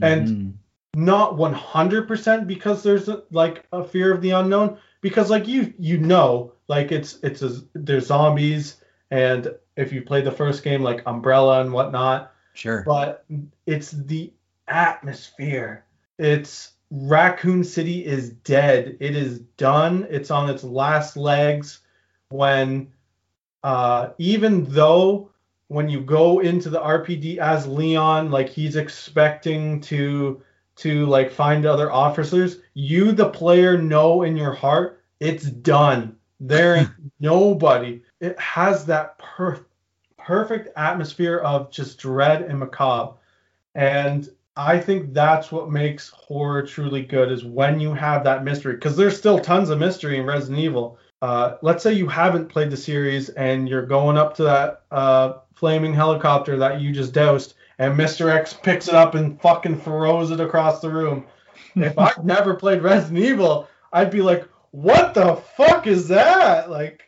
And- 0.00 0.28
Mhm. 0.28 0.52
not 0.94 1.36
100% 1.36 2.46
because 2.46 2.82
there's 2.84 3.08
a, 3.08 3.22
like 3.32 3.64
a 3.72 3.82
fear 3.82 4.12
of 4.12 4.20
the 4.22 4.30
unknown 4.30 4.76
because 5.00 5.30
like 5.30 5.46
you 5.46 5.72
you 5.78 5.98
know 5.98 6.52
like 6.66 6.90
it's 6.90 7.20
it's 7.22 7.42
a, 7.42 7.60
there's 7.74 8.06
zombies 8.08 8.82
and 9.12 9.54
if 9.76 9.92
you 9.92 10.02
play 10.02 10.20
the 10.20 10.32
first 10.32 10.64
game 10.64 10.82
like 10.82 11.00
umbrella 11.06 11.60
and 11.60 11.72
whatnot 11.72 12.32
sure. 12.54 12.82
but 12.84 13.24
it's 13.66 13.92
the 13.92 14.32
atmosphere 14.66 15.84
it's 16.18 16.72
raccoon 16.90 17.64
city 17.64 18.04
is 18.04 18.30
dead. 18.30 18.96
It 19.00 19.16
is 19.16 19.40
done. 19.56 20.06
It's 20.10 20.30
on 20.30 20.50
its 20.50 20.64
last 20.64 21.16
legs 21.16 21.80
when 22.30 22.92
uh 23.62 24.10
even 24.18 24.64
though 24.66 25.30
when 25.68 25.88
you 25.88 26.00
go 26.00 26.38
into 26.38 26.70
the 26.70 26.80
rpd 26.80 27.36
as 27.38 27.66
leon 27.66 28.30
like 28.30 28.48
he's 28.48 28.76
expecting 28.76 29.80
to 29.80 30.40
to 30.76 31.04
like 31.06 31.30
find 31.30 31.66
other 31.66 31.92
officers 31.92 32.60
you 32.72 33.12
the 33.12 33.28
player 33.28 33.76
know 33.76 34.22
in 34.22 34.36
your 34.36 34.54
heart 34.54 35.00
it's 35.20 35.44
done. 35.44 36.16
There 36.40 36.76
ain't 36.76 36.90
nobody. 37.20 38.02
It 38.20 38.38
has 38.40 38.86
that 38.86 39.18
per- 39.18 39.66
perfect 40.18 40.70
atmosphere 40.76 41.38
of 41.38 41.70
just 41.70 41.98
dread 41.98 42.42
and 42.42 42.58
macabre. 42.58 43.16
And 43.74 44.28
i 44.60 44.78
think 44.78 45.12
that's 45.12 45.50
what 45.50 45.70
makes 45.70 46.10
horror 46.10 46.62
truly 46.62 47.02
good 47.02 47.30
is 47.32 47.44
when 47.44 47.80
you 47.80 47.92
have 47.94 48.24
that 48.24 48.44
mystery 48.44 48.74
because 48.74 48.96
there's 48.96 49.16
still 49.16 49.38
tons 49.38 49.70
of 49.70 49.78
mystery 49.78 50.18
in 50.18 50.26
resident 50.26 50.58
evil 50.58 50.98
uh, 51.22 51.58
let's 51.60 51.82
say 51.82 51.92
you 51.92 52.08
haven't 52.08 52.48
played 52.48 52.70
the 52.70 52.76
series 52.76 53.28
and 53.30 53.68
you're 53.68 53.84
going 53.84 54.16
up 54.16 54.34
to 54.34 54.42
that 54.42 54.84
uh, 54.90 55.34
flaming 55.54 55.92
helicopter 55.92 56.56
that 56.56 56.80
you 56.80 56.92
just 56.92 57.12
doused 57.12 57.54
and 57.80 57.98
Mr. 57.98 58.30
X 58.30 58.52
picks 58.62 58.86
it 58.86 58.94
up 58.94 59.16
and 59.16 59.40
fucking 59.40 59.80
throws 59.80 60.30
it 60.30 60.38
across 60.38 60.80
the 60.80 60.90
room. 60.90 61.26
if 61.74 61.98
I'd 61.98 62.12
never 62.24 62.54
played 62.54 62.82
Resident 62.82 63.24
Evil, 63.24 63.68
I'd 63.92 64.10
be 64.10 64.22
like, 64.22 64.46
"What 64.70 65.14
the 65.14 65.36
fuck 65.56 65.88
is 65.88 66.06
that?" 66.08 66.70
Like, 66.70 67.02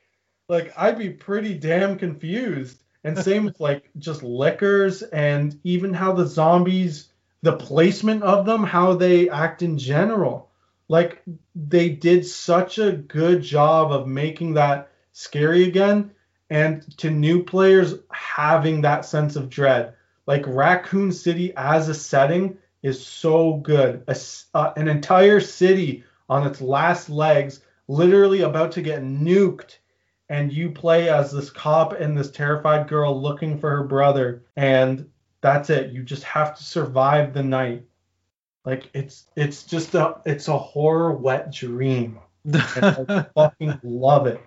like 0.49 0.73
I'd 0.77 0.99
be 0.99 1.11
pretty 1.11 1.55
damn 1.55 1.97
confused. 1.97 2.83
And 3.05 3.19
same 3.19 3.45
with 3.45 3.59
like 3.61 3.91
just 3.99 4.23
lickers 4.23 5.03
and 5.03 5.59
even 5.65 5.93
how 5.93 6.13
the 6.13 6.27
zombies, 6.27 7.09
the 7.43 7.57
placement 7.57 8.23
of 8.23 8.47
them, 8.47 8.65
how 8.65 8.95
they 8.95 9.29
act 9.29 9.63
in 9.63 9.79
general. 9.79 10.51
Like 10.89 11.23
they 11.55 11.89
did 11.91 12.27
such 12.27 12.79
a 12.79 12.93
good 12.93 13.43
job 13.43 13.93
of 13.93 14.07
making 14.07 14.55
that 14.55 14.91
scary 15.13 15.65
again, 15.65 16.13
and 16.51 16.85
to 16.99 17.11
new 17.11 17.43
players 17.43 17.95
having 18.11 18.83
that 18.83 19.05
sense 19.05 19.37
of 19.37 19.49
dread 19.49 19.95
like 20.27 20.45
Raccoon 20.47 21.13
City 21.13 21.53
as 21.57 21.89
a 21.89 21.95
setting 21.95 22.59
is 22.83 23.05
so 23.05 23.55
good. 23.55 24.05
A 24.09 24.17
uh, 24.55 24.73
an 24.77 24.89
entire 24.89 25.41
city 25.41 26.05
on 26.29 26.47
its 26.47 26.61
last 26.61 27.11
legs, 27.11 27.61
literally 27.89 28.43
about 28.43 28.73
to 28.73 28.83
get 28.83 29.03
nuked, 29.03 29.79
and 30.29 30.53
you 30.53 30.71
play 30.71 31.09
as 31.09 31.33
this 31.33 31.51
cop 31.51 31.93
and 31.93 32.17
this 32.17 32.31
terrified 32.31 32.89
girl 32.89 33.21
looking 33.21 33.59
for 33.59 33.71
her 33.71 33.85
brother, 33.85 34.45
and 34.57 35.11
that's 35.43 35.71
it. 35.71 35.93
You 35.93 36.05
just 36.05 36.25
have 36.25 36.57
to 36.57 36.65
survive 36.65 37.35
the 37.35 37.45
night. 37.45 37.85
Like 38.65 38.91
it's 38.95 39.27
it's 39.37 39.65
just 39.65 39.95
a 39.95 40.17
it's 40.27 40.49
a 40.49 40.59
horror 40.59 41.13
wet 41.13 41.53
dream. 41.53 42.21
And 42.75 42.85
I 42.97 43.07
fucking 43.37 43.81
love 43.85 44.27
it. 44.29 44.41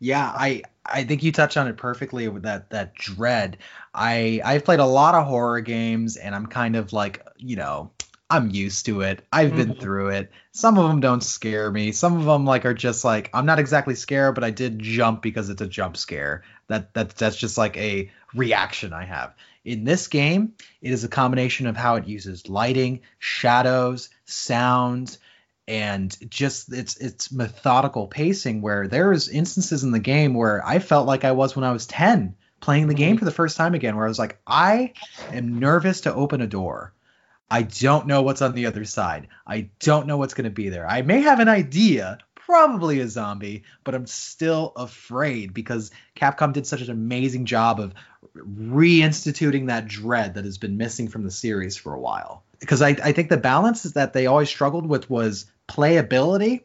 yeah, 0.00 0.32
I 0.34 0.62
I 0.86 1.04
think 1.04 1.22
you 1.22 1.32
touched 1.32 1.56
on 1.56 1.68
it 1.68 1.76
perfectly 1.76 2.28
with 2.28 2.42
that 2.44 2.70
that 2.70 2.94
dread. 2.94 3.58
I 3.94 4.40
I've 4.44 4.64
played 4.64 4.80
a 4.80 4.86
lot 4.86 5.14
of 5.14 5.26
horror 5.26 5.60
games 5.60 6.16
and 6.16 6.34
I'm 6.34 6.46
kind 6.46 6.76
of 6.76 6.92
like, 6.92 7.26
you 7.36 7.56
know, 7.56 7.90
I'm 8.30 8.50
used 8.50 8.86
to 8.86 9.02
it. 9.02 9.24
I've 9.32 9.54
been 9.54 9.74
Mhm. 9.74 9.80
through 9.80 10.08
it. 10.10 10.30
Some 10.52 10.78
of 10.78 10.88
them 10.88 11.00
don't 11.00 11.22
scare 11.22 11.70
me. 11.70 11.92
Some 11.92 12.16
of 12.18 12.24
them 12.26 12.44
like 12.44 12.64
are 12.66 12.74
just 12.74 13.04
like 13.04 13.30
I'm 13.34 13.46
not 13.46 13.58
exactly 13.58 13.94
scared, 13.94 14.34
but 14.34 14.44
I 14.44 14.50
did 14.50 14.78
jump 14.78 15.22
because 15.22 15.50
it's 15.50 15.62
a 15.62 15.66
jump 15.68 15.96
scare. 15.96 16.44
That 16.68 16.94
that 16.94 17.16
that's 17.16 17.36
just 17.36 17.58
like 17.58 17.76
a 17.76 18.10
reaction 18.34 18.92
I 18.92 19.04
have. 19.04 19.34
In 19.64 19.84
this 19.84 20.08
game, 20.08 20.54
it 20.80 20.92
is 20.92 21.04
a 21.04 21.08
combination 21.08 21.66
of 21.66 21.76
how 21.76 21.96
it 21.96 22.06
uses 22.06 22.48
lighting, 22.48 23.00
shadows, 23.18 24.08
sounds, 24.24 25.18
and 25.68 26.16
just 26.30 26.72
it's 26.72 26.96
it's 26.96 27.30
methodical 27.30 28.06
pacing 28.08 28.62
where 28.62 28.88
there's 28.88 29.28
instances 29.28 29.84
in 29.84 29.90
the 29.90 29.98
game 29.98 30.32
where 30.32 30.66
I 30.66 30.78
felt 30.78 31.06
like 31.06 31.24
I 31.24 31.32
was 31.32 31.54
when 31.54 31.64
I 31.64 31.72
was 31.72 31.86
10 31.86 32.34
playing 32.60 32.88
the 32.88 32.94
game 32.94 33.10
mm-hmm. 33.12 33.18
for 33.18 33.24
the 33.26 33.30
first 33.30 33.58
time 33.58 33.74
again 33.74 33.94
where 33.94 34.06
I 34.06 34.08
was 34.08 34.18
like 34.18 34.40
I 34.46 34.94
am 35.30 35.60
nervous 35.60 36.02
to 36.02 36.14
open 36.14 36.40
a 36.40 36.46
door. 36.46 36.94
I 37.50 37.62
don't 37.62 38.06
know 38.06 38.22
what's 38.22 38.42
on 38.42 38.54
the 38.54 38.66
other 38.66 38.84
side. 38.84 39.28
I 39.46 39.70
don't 39.80 40.06
know 40.06 40.16
what's 40.16 40.34
going 40.34 40.44
to 40.44 40.50
be 40.50 40.70
there. 40.70 40.88
I 40.88 41.02
may 41.02 41.22
have 41.22 41.40
an 41.40 41.48
idea, 41.48 42.18
probably 42.34 43.00
a 43.00 43.08
zombie, 43.08 43.64
but 43.84 43.94
I'm 43.94 44.06
still 44.06 44.72
afraid 44.76 45.54
because 45.54 45.90
Capcom 46.14 46.52
did 46.52 46.66
such 46.66 46.82
an 46.82 46.90
amazing 46.90 47.46
job 47.46 47.80
of 47.80 47.94
reinstituting 48.38 49.66
that 49.68 49.86
dread 49.86 50.34
that 50.34 50.44
has 50.44 50.58
been 50.58 50.76
missing 50.76 51.08
from 51.08 51.24
the 51.24 51.30
series 51.30 51.76
for 51.76 51.94
a 51.94 52.00
while. 52.00 52.42
Because 52.60 52.82
I, 52.82 52.88
I 52.88 53.12
think 53.12 53.28
the 53.28 53.36
balance 53.36 53.84
is 53.84 53.92
that 53.92 54.12
they 54.12 54.26
always 54.26 54.48
struggled 54.48 54.86
with 54.86 55.08
was 55.08 55.46
playability 55.68 56.62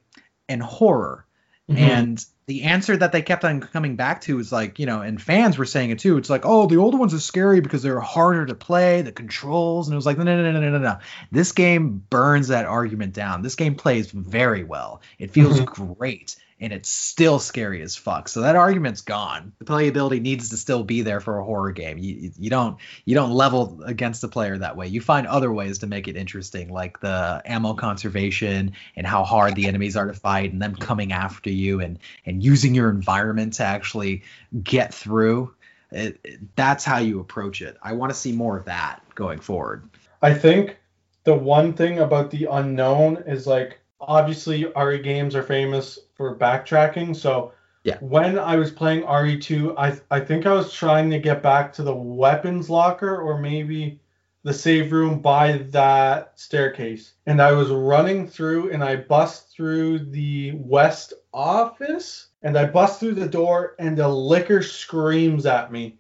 and 0.50 0.62
horror. 0.62 1.26
Mm-hmm. 1.70 1.78
And 1.78 2.26
the 2.46 2.64
answer 2.64 2.98
that 2.98 3.12
they 3.12 3.22
kept 3.22 3.46
on 3.46 3.62
coming 3.62 3.96
back 3.96 4.22
to 4.22 4.40
is 4.40 4.52
like, 4.52 4.80
you 4.80 4.86
know, 4.86 5.02
and 5.02 5.22
fans 5.22 5.58
were 5.58 5.66
saying 5.66 5.92
it 5.92 6.00
too. 6.00 6.18
It's 6.18 6.30
like, 6.30 6.46
oh, 6.46 6.68
the 6.68 6.78
older 6.78 6.98
ones 6.98 7.14
are 7.14 7.20
scary 7.20 7.62
because 7.62 7.82
they're 7.84 8.00
harder 8.00 8.46
to 8.46 8.56
play, 8.56 9.02
the 9.02 9.12
controls. 9.12 9.88
And 9.88 9.94
it 9.94 9.96
was 9.96 10.06
like, 10.06 10.18
no, 10.18 10.24
no, 10.24 10.42
no, 10.42 10.52
no, 10.52 10.60
no, 10.60 10.70
no, 10.72 10.78
no. 10.78 10.98
This 11.32 11.54
game 11.54 12.04
burns 12.10 12.50
that 12.50 12.66
argument 12.66 13.14
down. 13.14 13.42
This 13.42 13.56
game 13.56 13.76
plays 13.76 14.12
very 14.12 14.64
well. 14.64 15.02
It 15.20 15.32
feels 15.32 15.60
mm-hmm. 15.60 15.94
great. 15.94 16.36
And 16.60 16.72
it's 16.72 16.88
still 16.88 17.40
scary 17.40 17.82
as 17.82 17.98
fuck. 17.98 18.30
So 18.30 18.42
that 18.42 18.56
argument's 18.56 19.02
gone. 19.02 19.52
The 19.60 19.66
playability 19.66 20.22
needs 20.22 20.50
to 20.50 20.58
still 20.58 20.84
be 20.86 21.02
there 21.02 21.20
for 21.20 21.40
a 21.40 21.44
horror 21.44 21.74
game. 21.74 21.98
You, 21.98 22.16
you- 22.16 22.32
you 22.38 22.50
don't 22.50 22.78
you 23.04 23.16
don't 23.16 23.32
level 23.32 23.82
against 23.86 24.22
the 24.22 24.30
player 24.30 24.58
that 24.58 24.78
way. 24.78 24.88
You 24.88 25.02
find 25.02 25.28
other 25.28 25.52
ways 25.52 25.80
to 25.80 25.88
make 25.88 26.08
it 26.08 26.16
interesting, 26.16 26.70
like 26.70 27.02
the 27.02 27.42
ammo 27.44 27.74
conservation 27.74 28.74
and 28.96 29.06
how 29.06 29.26
hard 29.26 29.56
the 29.56 29.68
enemies 29.68 29.98
are 29.98 30.08
to 30.08 30.14
fight, 30.14 30.54
and 30.54 30.62
them 30.62 30.76
coming 30.76 31.12
after 31.12 31.50
you, 31.50 31.82
and 31.82 32.00
and 32.26 32.33
and 32.34 32.44
using 32.44 32.74
your 32.74 32.90
environment 32.90 33.54
to 33.54 33.64
actually 33.64 34.24
get 34.64 34.94
through. 34.94 35.54
It, 35.92 36.20
it, 36.24 36.56
that's 36.56 36.84
how 36.84 36.98
you 36.98 37.20
approach 37.20 37.62
it. 37.62 37.78
I 37.82 37.94
want 37.94 38.12
to 38.12 38.18
see 38.18 38.32
more 38.32 38.58
of 38.58 38.66
that 38.66 39.04
going 39.14 39.40
forward. 39.40 39.88
I 40.22 40.34
think 40.34 40.78
the 41.24 41.36
one 41.36 41.74
thing 41.74 42.00
about 42.00 42.32
the 42.32 42.46
unknown 42.46 43.24
is 43.28 43.46
like 43.46 43.80
obviously 44.02 44.66
RE 44.76 45.00
games 45.00 45.36
are 45.36 45.44
famous 45.44 46.00
for 46.16 46.36
backtracking. 46.36 47.16
So 47.16 47.54
yeah. 47.84 47.98
when 48.00 48.40
I 48.40 48.56
was 48.56 48.72
playing 48.72 49.04
RE2, 49.04 49.76
I 49.78 50.00
I 50.10 50.20
think 50.20 50.48
I 50.48 50.54
was 50.54 50.74
trying 50.74 51.12
to 51.12 51.20
get 51.20 51.44
back 51.44 51.74
to 51.74 51.84
the 51.84 51.96
weapons 51.96 52.70
locker 52.70 53.22
or 53.22 53.38
maybe 53.38 54.00
the 54.44 54.54
save 54.54 54.92
room 54.92 55.20
by 55.20 55.60
that 55.70 56.34
staircase. 56.36 57.14
And 57.26 57.42
I 57.42 57.54
was 57.54 57.70
running 57.70 58.28
through 58.28 58.72
and 58.72 58.84
I 58.84 58.98
bust 58.98 59.50
through 59.56 60.00
the 60.00 60.52
west 60.56 61.14
office 61.34 62.28
and 62.42 62.58
I 62.58 62.66
bust 62.66 63.00
through 63.00 63.16
the 63.16 63.28
door 63.28 63.76
and 63.80 63.98
the 63.98 64.08
licker 64.08 64.62
screams 64.62 65.46
at 65.46 65.72
me. 65.72 65.98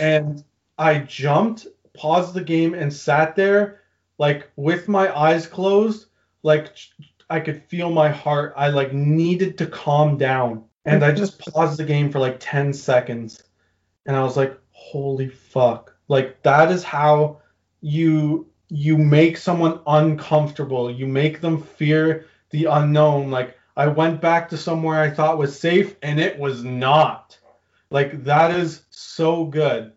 And 0.00 0.42
I 0.76 0.98
jumped, 0.98 1.68
paused 1.94 2.34
the 2.34 2.42
game 2.42 2.74
and 2.74 2.92
sat 2.92 3.36
there 3.36 3.82
like 4.18 4.50
with 4.56 4.88
my 4.88 5.16
eyes 5.16 5.46
closed, 5.46 6.06
like 6.42 6.76
I 7.28 7.40
could 7.40 7.62
feel 7.64 7.90
my 7.90 8.08
heart. 8.08 8.54
I 8.56 8.68
like 8.68 8.92
needed 8.92 9.58
to 9.58 9.66
calm 9.66 10.16
down. 10.16 10.64
And 10.84 11.04
I 11.04 11.10
just 11.10 11.38
paused 11.40 11.78
the 11.78 11.84
game 11.84 12.12
for 12.12 12.20
like 12.20 12.36
10 12.38 12.72
seconds. 12.72 13.42
And 14.06 14.16
I 14.16 14.22
was 14.22 14.36
like, 14.36 14.56
holy 14.70 15.28
fuck. 15.28 15.96
Like 16.08 16.42
that 16.42 16.70
is 16.70 16.84
how 16.84 17.40
you 17.86 18.48
you 18.68 18.98
make 18.98 19.36
someone 19.36 19.78
uncomfortable. 19.86 20.90
You 20.90 21.06
make 21.06 21.40
them 21.40 21.62
fear 21.62 22.26
the 22.50 22.64
unknown. 22.64 23.30
Like 23.30 23.56
I 23.76 23.86
went 23.86 24.20
back 24.20 24.48
to 24.48 24.56
somewhere 24.56 25.00
I 25.00 25.10
thought 25.10 25.38
was 25.38 25.58
safe 25.58 25.94
and 26.02 26.18
it 26.18 26.36
was 26.36 26.64
not. 26.64 27.38
Like 27.90 28.24
that 28.24 28.50
is 28.50 28.82
so 28.90 29.44
good. 29.44 29.92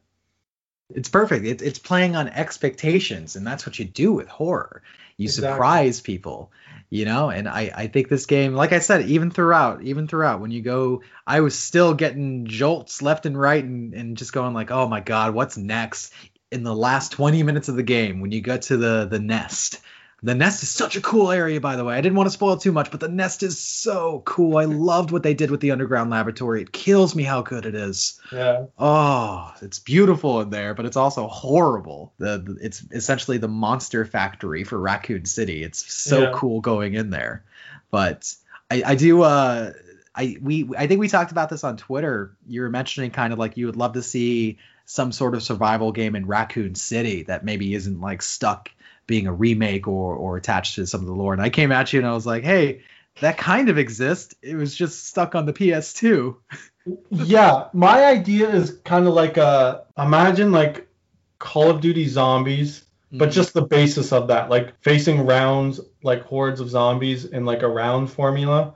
It's 0.94 1.10
perfect. 1.10 1.46
It's 1.46 1.64
it's 1.64 1.80
playing 1.80 2.16
on 2.16 2.28
expectations, 2.28 3.36
and 3.36 3.46
that's 3.46 3.66
what 3.66 3.80
you 3.80 3.86
do 3.86 4.14
with 4.14 4.28
horror. 4.28 4.84
You 5.18 5.26
Exactly. 5.26 5.50
surprise 5.50 6.02
people, 6.02 6.52
you 6.92 7.06
know. 7.06 7.32
And 7.32 7.50
I 7.50 7.72
I 7.76 7.88
think 7.88 8.08
this 8.08 8.28
game, 8.28 8.54
like 8.54 8.72
I 8.72 8.80
said, 8.80 9.08
even 9.08 9.32
throughout, 9.32 9.82
even 9.82 10.08
throughout, 10.08 10.42
when 10.42 10.52
you 10.52 10.62
go, 10.62 11.02
I 11.26 11.42
was 11.42 11.58
still 11.58 11.96
getting 11.96 12.46
jolts 12.46 13.02
left 13.02 13.26
and 13.26 13.40
right, 13.40 13.64
and 13.64 13.96
and 13.96 14.18
just 14.18 14.34
going 14.34 14.54
like, 14.54 14.70
oh 14.70 14.88
my 14.88 15.00
god, 15.00 15.34
what's 15.34 15.58
next? 15.58 16.14
In 16.52 16.64
the 16.64 16.76
last 16.76 17.12
20 17.12 17.44
minutes 17.44 17.70
of 17.70 17.76
the 17.76 17.84
game, 17.84 18.22
when 18.22 18.32
you 18.32 18.42
get 18.42 18.64
to 18.64 18.78
the 18.78 19.06
the 19.10 19.20
nest. 19.20 19.80
The 20.22 20.36
nest 20.36 20.64
is 20.64 20.70
such 20.70 20.98
a 20.98 21.02
cool 21.02 21.32
area, 21.32 21.62
by 21.62 21.78
the 21.78 21.86
way. 21.86 21.96
I 21.96 22.02
didn't 22.02 22.18
want 22.18 22.28
to 22.28 22.32
spoil 22.32 22.58
too 22.58 22.74
much, 22.74 22.92
but 22.92 23.00
the 23.00 23.08
nest 23.08 23.42
is 23.42 23.58
so 23.58 24.22
cool. 24.26 24.58
I 24.58 24.66
loved 24.66 25.12
what 25.12 25.24
they 25.24 25.34
did 25.34 25.50
with 25.50 25.62
the 25.62 25.72
underground 25.72 26.10
laboratory. 26.10 26.62
It 26.62 26.74
kills 26.74 27.16
me 27.16 27.24
how 27.24 27.42
good 27.42 27.66
it 27.66 27.74
is. 27.74 28.20
Yeah. 28.30 28.66
Oh, 28.78 29.54
it's 29.62 29.80
beautiful 29.80 30.42
in 30.42 30.50
there, 30.50 30.74
but 30.74 30.86
it's 30.86 30.98
also 30.98 31.28
horrible. 31.28 32.12
The, 32.18 32.38
the- 32.40 32.58
it's 32.60 32.84
essentially 32.92 33.38
the 33.38 33.48
monster 33.48 34.04
factory 34.04 34.66
for 34.66 34.78
Raccoon 34.78 35.24
City. 35.24 35.64
It's 35.64 35.90
so 35.94 36.24
Yeah. 36.24 36.32
cool 36.36 36.60
going 36.60 36.96
in 36.96 37.12
there. 37.12 37.46
But 37.90 38.36
I, 38.70 38.84
I 38.86 38.96
do 38.96 39.22
uh 39.22 39.72
I 40.14 40.36
we 40.42 40.70
I 40.78 40.88
think 40.88 41.00
we 41.00 41.08
talked 41.08 41.32
about 41.32 41.50
this 41.50 41.64
on 41.64 41.78
Twitter. 41.78 42.36
You 42.46 42.64
were 42.64 42.70
mentioning 42.70 43.12
kind 43.12 43.32
of 43.32 43.40
like 43.40 43.56
you 43.56 43.68
would 43.68 43.78
love 43.78 43.94
to 43.94 44.02
see 44.02 44.58
some 44.90 45.12
sort 45.12 45.36
of 45.36 45.44
survival 45.44 45.92
game 45.92 46.16
in 46.16 46.26
Raccoon 46.26 46.74
City 46.74 47.22
that 47.24 47.46
maybe 47.46 47.76
isn't 47.76 48.02
like 48.02 48.24
stuck 48.24 48.72
being 49.06 49.28
a 49.28 49.32
remake 49.32 49.88
or 49.88 50.16
or 50.16 50.36
attached 50.36 50.76
to 50.76 50.88
some 50.88 51.02
of 51.02 51.06
the 51.06 51.14
lore. 51.14 51.32
And 51.32 51.42
I 51.42 51.52
came 51.52 51.72
at 51.72 51.94
you 51.94 52.00
and 52.00 52.08
I 52.08 52.14
was 52.14 52.26
like, 52.26 52.44
hey, 52.44 52.82
that 53.22 53.38
kind 53.38 53.70
of 53.70 53.78
exists. 53.78 54.34
It 54.42 54.56
was 54.56 54.74
just 54.74 55.06
stuck 55.06 55.36
on 55.36 55.46
the 55.46 55.54
PS2. 55.54 56.38
yeah, 57.12 57.68
my 57.72 58.04
idea 58.04 58.50
is 58.50 58.80
kind 58.84 59.06
of 59.06 59.14
like 59.14 59.38
a 59.38 59.84
imagine 59.96 60.52
like 60.52 60.88
Call 61.38 61.70
of 61.70 61.82
Duty 61.82 62.08
zombies, 62.08 62.84
but 63.12 63.26
mm-hmm. 63.26 63.32
just 63.32 63.54
the 63.54 63.62
basis 63.62 64.12
of 64.12 64.30
that, 64.30 64.50
like 64.50 64.74
facing 64.82 65.24
rounds 65.24 65.80
like 66.02 66.24
hordes 66.24 66.62
of 66.62 66.70
zombies 66.70 67.26
in 67.26 67.46
like 67.46 67.62
a 67.62 67.68
round 67.68 68.10
formula. 68.10 68.74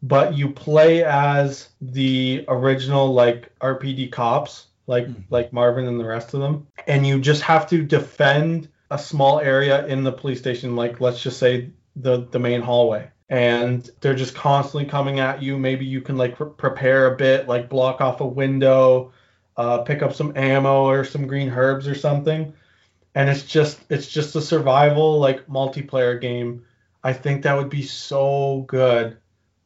But 0.00 0.34
you 0.34 0.50
play 0.50 1.02
as 1.02 1.70
the 1.80 2.44
original 2.46 3.12
like 3.12 3.50
RPD 3.58 4.12
cops, 4.12 4.68
like 4.90 5.06
Mhm. 5.06 5.24
like 5.30 5.52
Marvin 5.52 5.86
and 5.86 5.98
the 5.98 6.04
rest 6.04 6.34
of 6.34 6.40
them, 6.40 6.66
and 6.86 7.06
you 7.06 7.20
just 7.20 7.42
have 7.42 7.66
to 7.70 7.82
defend 7.82 8.68
a 8.90 8.98
small 8.98 9.40
area 9.40 9.86
in 9.86 10.04
the 10.04 10.12
police 10.12 10.40
station, 10.40 10.76
like 10.76 11.00
let's 11.00 11.22
just 11.22 11.38
say 11.38 11.70
the 11.96 12.26
the 12.30 12.38
main 12.38 12.60
hallway 12.60 13.08
and 13.30 13.88
they're 14.00 14.14
just 14.14 14.34
constantly 14.34 14.90
coming 14.90 15.20
at 15.20 15.40
you. 15.40 15.56
Maybe 15.56 15.86
you 15.86 16.00
can 16.00 16.16
like 16.18 16.34
pre- 16.34 16.50
prepare 16.50 17.06
a 17.06 17.16
bit, 17.16 17.46
like 17.46 17.68
block 17.68 18.00
off 18.00 18.20
a 18.20 18.26
window, 18.26 19.12
uh, 19.56 19.78
pick 19.78 20.02
up 20.02 20.12
some 20.12 20.32
ammo 20.36 20.84
or 20.86 21.04
some 21.04 21.28
green 21.28 21.48
herbs 21.50 21.86
or 21.86 21.94
something, 21.94 22.52
and 23.14 23.30
it's 23.30 23.44
just 23.44 23.80
it's 23.88 24.08
just 24.08 24.34
a 24.34 24.40
survival 24.42 25.20
like 25.20 25.46
multiplayer 25.46 26.20
game. 26.20 26.64
I 27.04 27.12
think 27.12 27.42
that 27.42 27.56
would 27.56 27.70
be 27.70 27.82
so 27.82 28.64
good. 28.66 29.16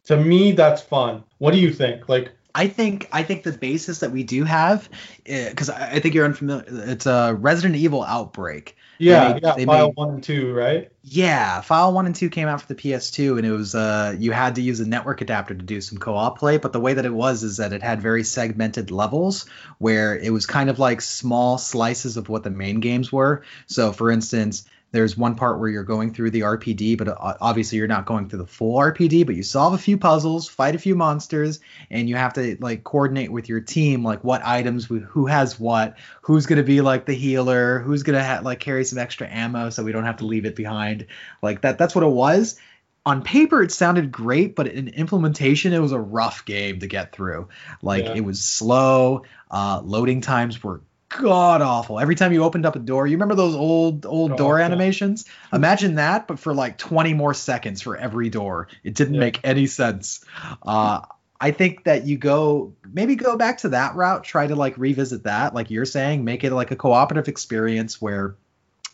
To 0.04 0.16
me, 0.18 0.52
that's 0.52 0.82
fun. 0.82 1.24
What 1.38 1.52
do 1.54 1.58
you 1.58 1.72
think? 1.72 2.08
Like, 2.10 2.30
I 2.54 2.68
think 2.68 3.08
I 3.12 3.22
think 3.24 3.42
the 3.42 3.52
basis 3.52 3.98
that 4.00 4.12
we 4.12 4.22
do 4.22 4.44
have, 4.44 4.88
because 5.24 5.70
I 5.70 5.92
I 5.94 6.00
think 6.00 6.14
you're 6.14 6.24
unfamiliar. 6.24 6.64
It's 6.68 7.06
a 7.06 7.34
Resident 7.34 7.74
Evil 7.76 8.02
Outbreak. 8.04 8.76
yeah, 8.98 9.32
made- 9.32 9.42
yeah, 9.42 9.54
they 9.56 9.64
file 9.64 9.88
made- 9.88 9.96
one 9.96 10.10
and 10.10 10.22
two, 10.22 10.52
right? 10.54 10.90
Yeah, 11.02 11.60
File 11.62 11.92
One 11.92 12.06
and 12.06 12.14
Two 12.14 12.30
came 12.30 12.46
out 12.48 12.60
for 12.62 12.68
the 12.68 12.76
PS2, 12.76 13.36
and 13.38 13.46
it 13.46 13.50
was 13.50 13.74
uh 13.74 14.14
you 14.18 14.30
had 14.32 14.54
to 14.54 14.62
use 14.62 14.78
a 14.80 14.88
network 14.88 15.20
adapter 15.20 15.54
to 15.54 15.62
do 15.64 15.80
some 15.80 15.98
co-op 15.98 16.38
play. 16.38 16.58
But 16.58 16.72
the 16.72 16.80
way 16.80 16.94
that 16.94 17.04
it 17.04 17.12
was 17.12 17.42
is 17.42 17.56
that 17.56 17.72
it 17.72 17.82
had 17.82 18.00
very 18.00 18.22
segmented 18.24 18.90
levels 18.92 19.46
where 19.78 20.16
it 20.16 20.30
was 20.30 20.46
kind 20.46 20.70
of 20.70 20.78
like 20.78 21.00
small 21.00 21.58
slices 21.58 22.16
of 22.16 22.28
what 22.28 22.44
the 22.44 22.50
main 22.50 22.78
games 22.80 23.10
were. 23.12 23.42
So, 23.66 23.92
for 23.92 24.10
instance. 24.12 24.64
There's 24.94 25.16
one 25.16 25.34
part 25.34 25.58
where 25.58 25.68
you're 25.68 25.82
going 25.82 26.14
through 26.14 26.30
the 26.30 26.42
RPD, 26.42 26.96
but 26.96 27.08
uh, 27.08 27.34
obviously 27.40 27.78
you're 27.78 27.88
not 27.88 28.06
going 28.06 28.28
through 28.28 28.38
the 28.38 28.46
full 28.46 28.78
RPD. 28.78 29.26
But 29.26 29.34
you 29.34 29.42
solve 29.42 29.74
a 29.74 29.78
few 29.78 29.98
puzzles, 29.98 30.48
fight 30.48 30.76
a 30.76 30.78
few 30.78 30.94
monsters, 30.94 31.58
and 31.90 32.08
you 32.08 32.14
have 32.14 32.34
to 32.34 32.56
like 32.60 32.84
coordinate 32.84 33.32
with 33.32 33.48
your 33.48 33.60
team, 33.60 34.04
like 34.04 34.22
what 34.22 34.44
items, 34.44 34.84
who 34.84 35.00
who 35.00 35.26
has 35.26 35.58
what, 35.58 35.98
who's 36.22 36.46
gonna 36.46 36.62
be 36.62 36.80
like 36.80 37.06
the 37.06 37.12
healer, 37.12 37.80
who's 37.80 38.04
gonna 38.04 38.24
ha- 38.24 38.40
like 38.44 38.60
carry 38.60 38.84
some 38.84 39.00
extra 39.00 39.28
ammo, 39.28 39.70
so 39.70 39.82
we 39.82 39.90
don't 39.90 40.04
have 40.04 40.18
to 40.18 40.26
leave 40.26 40.44
it 40.44 40.54
behind. 40.54 41.06
Like 41.42 41.62
that. 41.62 41.76
That's 41.76 41.96
what 41.96 42.04
it 42.04 42.08
was. 42.12 42.58
On 43.04 43.20
paper, 43.22 43.62
it 43.64 43.72
sounded 43.72 44.12
great, 44.12 44.54
but 44.54 44.68
in 44.68 44.86
implementation, 44.88 45.72
it 45.72 45.80
was 45.80 45.90
a 45.92 45.98
rough 45.98 46.44
game 46.44 46.78
to 46.78 46.86
get 46.86 47.10
through. 47.10 47.48
Like 47.82 48.04
Yeah. 48.04 48.14
it 48.14 48.24
was 48.24 48.44
slow. 48.44 49.24
Uh, 49.50 49.82
loading 49.84 50.20
times 50.20 50.62
were 50.62 50.82
god 51.18 51.62
awful. 51.62 51.98
Every 52.00 52.14
time 52.14 52.32
you 52.32 52.44
opened 52.44 52.66
up 52.66 52.76
a 52.76 52.78
door, 52.78 53.06
you 53.06 53.16
remember 53.16 53.34
those 53.34 53.54
old 53.54 54.06
old 54.06 54.32
Oh, 54.32 54.36
door 54.36 54.60
animations? 54.60 55.24
Imagine 55.52 55.96
that, 55.96 56.26
but 56.26 56.38
for 56.38 56.54
like 56.54 56.78
20 56.78 57.14
more 57.14 57.34
seconds 57.34 57.80
for 57.82 57.96
every 57.96 58.28
door. 58.30 58.68
It 58.82 58.94
didn't 58.94 59.14
Yeah. 59.14 59.20
make 59.20 59.40
any 59.44 59.66
sense. 59.66 60.24
Uh, 60.62 61.00
I 61.40 61.50
think 61.50 61.84
that 61.84 62.06
you 62.06 62.16
go 62.16 62.74
maybe 62.92 63.16
go 63.16 63.36
back 63.36 63.58
to 63.58 63.70
that 63.70 63.94
route, 63.96 64.24
try 64.24 64.46
to 64.46 64.56
like 64.56 64.78
revisit 64.78 65.24
that, 65.24 65.54
like 65.54 65.70
you're 65.70 65.84
saying, 65.84 66.24
make 66.24 66.44
it 66.44 66.52
like 66.52 66.70
a 66.70 66.76
cooperative 66.76 67.28
experience 67.28 68.00
where, 68.00 68.36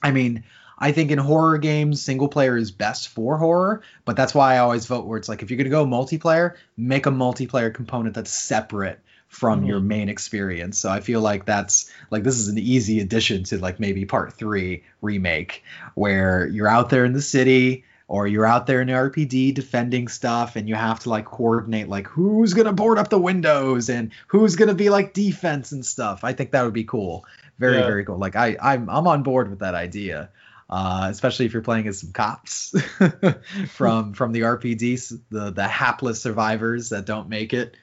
I 0.02 0.10
mean, 0.10 0.44
I 0.78 0.92
think 0.92 1.10
in 1.10 1.18
horror 1.18 1.58
games, 1.58 2.02
single 2.02 2.28
player 2.28 2.56
is 2.56 2.70
best 2.70 3.08
for 3.08 3.36
horror, 3.36 3.82
but 4.04 4.16
that's 4.16 4.34
why 4.34 4.54
I 4.54 4.58
always 4.58 4.86
vote 4.86 5.06
where 5.06 5.18
it's 5.18 5.28
like 5.28 5.42
if 5.42 5.50
you're 5.50 5.58
gonna 5.58 5.70
go 5.70 5.84
multiplayer, 5.86 6.54
make 6.76 7.06
a 7.06 7.10
multiplayer 7.10 7.72
component 7.72 8.14
that's 8.14 8.32
separate 8.32 9.00
from 9.30 9.62
Mhm. 9.62 9.68
your 9.68 9.80
main 9.80 10.08
experience. 10.10 10.76
So 10.76 10.90
I 10.90 11.00
feel 11.00 11.20
like 11.22 11.46
that's 11.46 11.90
like 12.10 12.24
this 12.24 12.36
is 12.38 12.48
an 12.48 12.58
easy 12.58 13.00
addition 13.00 13.44
to 13.44 13.58
like 13.58 13.80
maybe 13.80 14.04
part 14.04 14.34
three 14.34 14.82
remake, 15.00 15.62
where 15.94 16.46
you're 16.48 16.68
out 16.68 16.90
there 16.90 17.04
in 17.06 17.12
the 17.14 17.22
city 17.22 17.84
or 18.08 18.26
you're 18.26 18.44
out 18.44 18.66
there 18.66 18.80
in 18.80 18.88
the 18.88 18.92
RPD 18.92 19.54
defending 19.54 20.08
stuff 20.08 20.56
and 20.56 20.68
you 20.68 20.74
have 20.74 20.98
to 21.00 21.10
like 21.10 21.24
coordinate 21.26 21.88
like 21.88 22.08
who's 22.08 22.54
gonna 22.54 22.72
board 22.72 22.98
up 22.98 23.08
the 23.08 23.20
windows 23.20 23.88
and 23.88 24.10
who's 24.26 24.56
gonna 24.56 24.74
be 24.74 24.90
like 24.90 25.14
defense 25.14 25.70
and 25.72 25.86
stuff. 25.86 26.24
I 26.24 26.32
think 26.32 26.50
that 26.50 26.64
would 26.64 26.74
be 26.74 26.84
cool. 26.84 27.24
Very, 27.58 27.78
Yeah. 27.78 27.86
very 27.86 28.04
cool. 28.04 28.18
Like 28.18 28.34
I 28.34 28.56
I'm 28.60 28.90
I'm 28.90 29.06
on 29.06 29.22
board 29.22 29.48
with 29.48 29.60
that 29.60 29.74
idea. 29.76 30.28
Uh, 30.68 31.06
especially 31.10 31.46
if 31.46 31.52
you're 31.52 31.62
playing 31.62 31.88
as 31.88 32.00
some 32.00 32.12
cops 32.12 32.74
from 33.68 34.12
from 34.14 34.32
the 34.32 34.40
RPDs, 34.42 35.18
the 35.30 35.50
the 35.50 35.66
hapless 35.68 36.20
survivors 36.20 36.90
that 36.90 37.06
don't 37.06 37.28
make 37.28 37.52
it. 37.54 37.76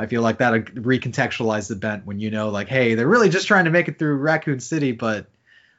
I 0.00 0.06
feel 0.06 0.22
like 0.22 0.38
that 0.38 0.64
recontextualize 0.74 1.68
the 1.68 1.76
bent 1.76 2.06
when 2.06 2.18
you 2.18 2.30
know, 2.30 2.48
like, 2.48 2.68
hey, 2.68 2.94
they're 2.94 3.06
really 3.06 3.28
just 3.28 3.46
trying 3.46 3.66
to 3.66 3.70
make 3.70 3.86
it 3.86 3.98
through 3.98 4.16
Raccoon 4.16 4.58
City, 4.58 4.92
but 4.92 5.26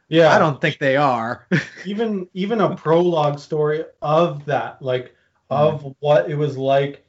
Yeah, 0.09 0.31
I 0.31 0.37
don't 0.37 0.61
think 0.61 0.77
they 0.77 0.95
are. 0.95 1.47
even 1.85 2.27
even 2.35 2.61
a 2.61 2.75
prologue 2.75 3.39
story 3.39 3.83
of 3.99 4.45
that 4.45 4.79
like 4.79 5.15
of 5.49 5.79
mm-hmm. 5.79 5.89
what 6.01 6.29
it 6.29 6.35
was 6.35 6.55
like 6.55 7.03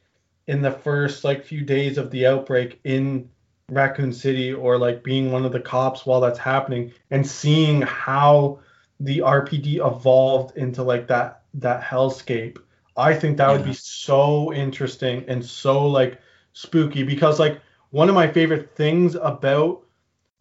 in 0.47 0.63
the 0.63 0.71
first 0.71 1.23
like 1.23 1.45
few 1.45 1.61
days 1.61 1.99
of 1.99 2.09
the 2.09 2.25
outbreak 2.25 2.79
in 2.83 3.29
Raccoon 3.69 4.11
City 4.11 4.51
or 4.51 4.79
like 4.79 5.03
being 5.03 5.31
one 5.31 5.45
of 5.45 5.51
the 5.51 5.59
cops 5.59 6.07
while 6.07 6.19
that's 6.19 6.39
happening 6.39 6.93
and 7.11 7.25
seeing 7.27 7.83
how 7.83 8.59
the 8.99 9.19
RPD 9.19 9.85
evolved 9.85 10.57
into 10.57 10.81
like 10.81 11.07
that 11.09 11.43
that 11.53 11.83
hellscape. 11.83 12.57
I 12.97 13.13
think 13.13 13.37
that 13.37 13.51
would 13.51 13.65
be 13.65 13.73
so 13.73 14.51
interesting 14.51 15.25
and 15.27 15.45
so 15.45 15.85
like 15.87 16.19
spooky 16.53 17.03
because 17.03 17.39
like 17.39 17.59
one 17.89 18.09
of 18.09 18.15
my 18.15 18.27
favorite 18.27 18.75
things 18.75 19.15
about 19.15 19.83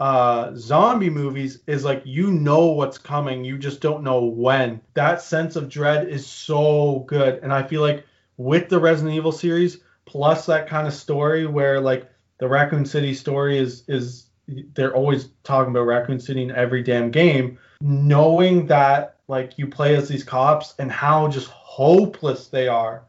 uh, 0.00 0.52
zombie 0.56 1.10
movies 1.10 1.60
is 1.66 1.84
like 1.84 2.02
you 2.04 2.32
know 2.32 2.66
what's 2.66 2.98
coming, 2.98 3.44
you 3.44 3.58
just 3.58 3.80
don't 3.80 4.02
know 4.02 4.24
when. 4.24 4.80
That 4.94 5.22
sense 5.22 5.54
of 5.54 5.68
dread 5.68 6.08
is 6.08 6.26
so 6.26 7.04
good, 7.06 7.40
and 7.42 7.52
I 7.52 7.62
feel 7.62 7.82
like 7.82 8.04
with 8.36 8.68
the 8.68 8.80
Resident 8.80 9.14
Evil 9.14 9.32
series 9.32 9.78
plus 10.04 10.46
that 10.46 10.68
kind 10.68 10.86
of 10.86 10.94
story 10.94 11.46
where 11.46 11.80
like 11.80 12.10
the 12.38 12.48
Raccoon 12.48 12.84
City 12.84 13.14
story 13.14 13.58
is 13.58 13.84
is 13.86 14.26
they're 14.74 14.94
always 14.94 15.28
talking 15.44 15.70
about 15.70 15.86
Raccoon 15.86 16.18
City 16.18 16.42
in 16.42 16.50
every 16.50 16.82
damn 16.82 17.10
game, 17.10 17.58
knowing 17.80 18.66
that 18.66 19.18
like 19.28 19.56
you 19.56 19.68
play 19.68 19.94
as 19.94 20.08
these 20.08 20.24
cops 20.24 20.74
and 20.78 20.90
how 20.90 21.28
just 21.28 21.48
hopeless 21.48 22.48
they 22.48 22.66
are, 22.66 23.04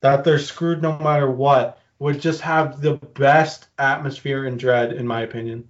that 0.00 0.22
they're 0.22 0.38
screwed 0.38 0.80
no 0.80 0.96
matter 0.98 1.30
what, 1.30 1.80
would 1.98 2.20
just 2.20 2.40
have 2.42 2.80
the 2.80 2.94
best 2.94 3.68
atmosphere 3.78 4.44
and 4.46 4.58
dread 4.58 4.92
in 4.92 5.06
my 5.06 5.22
opinion. 5.22 5.68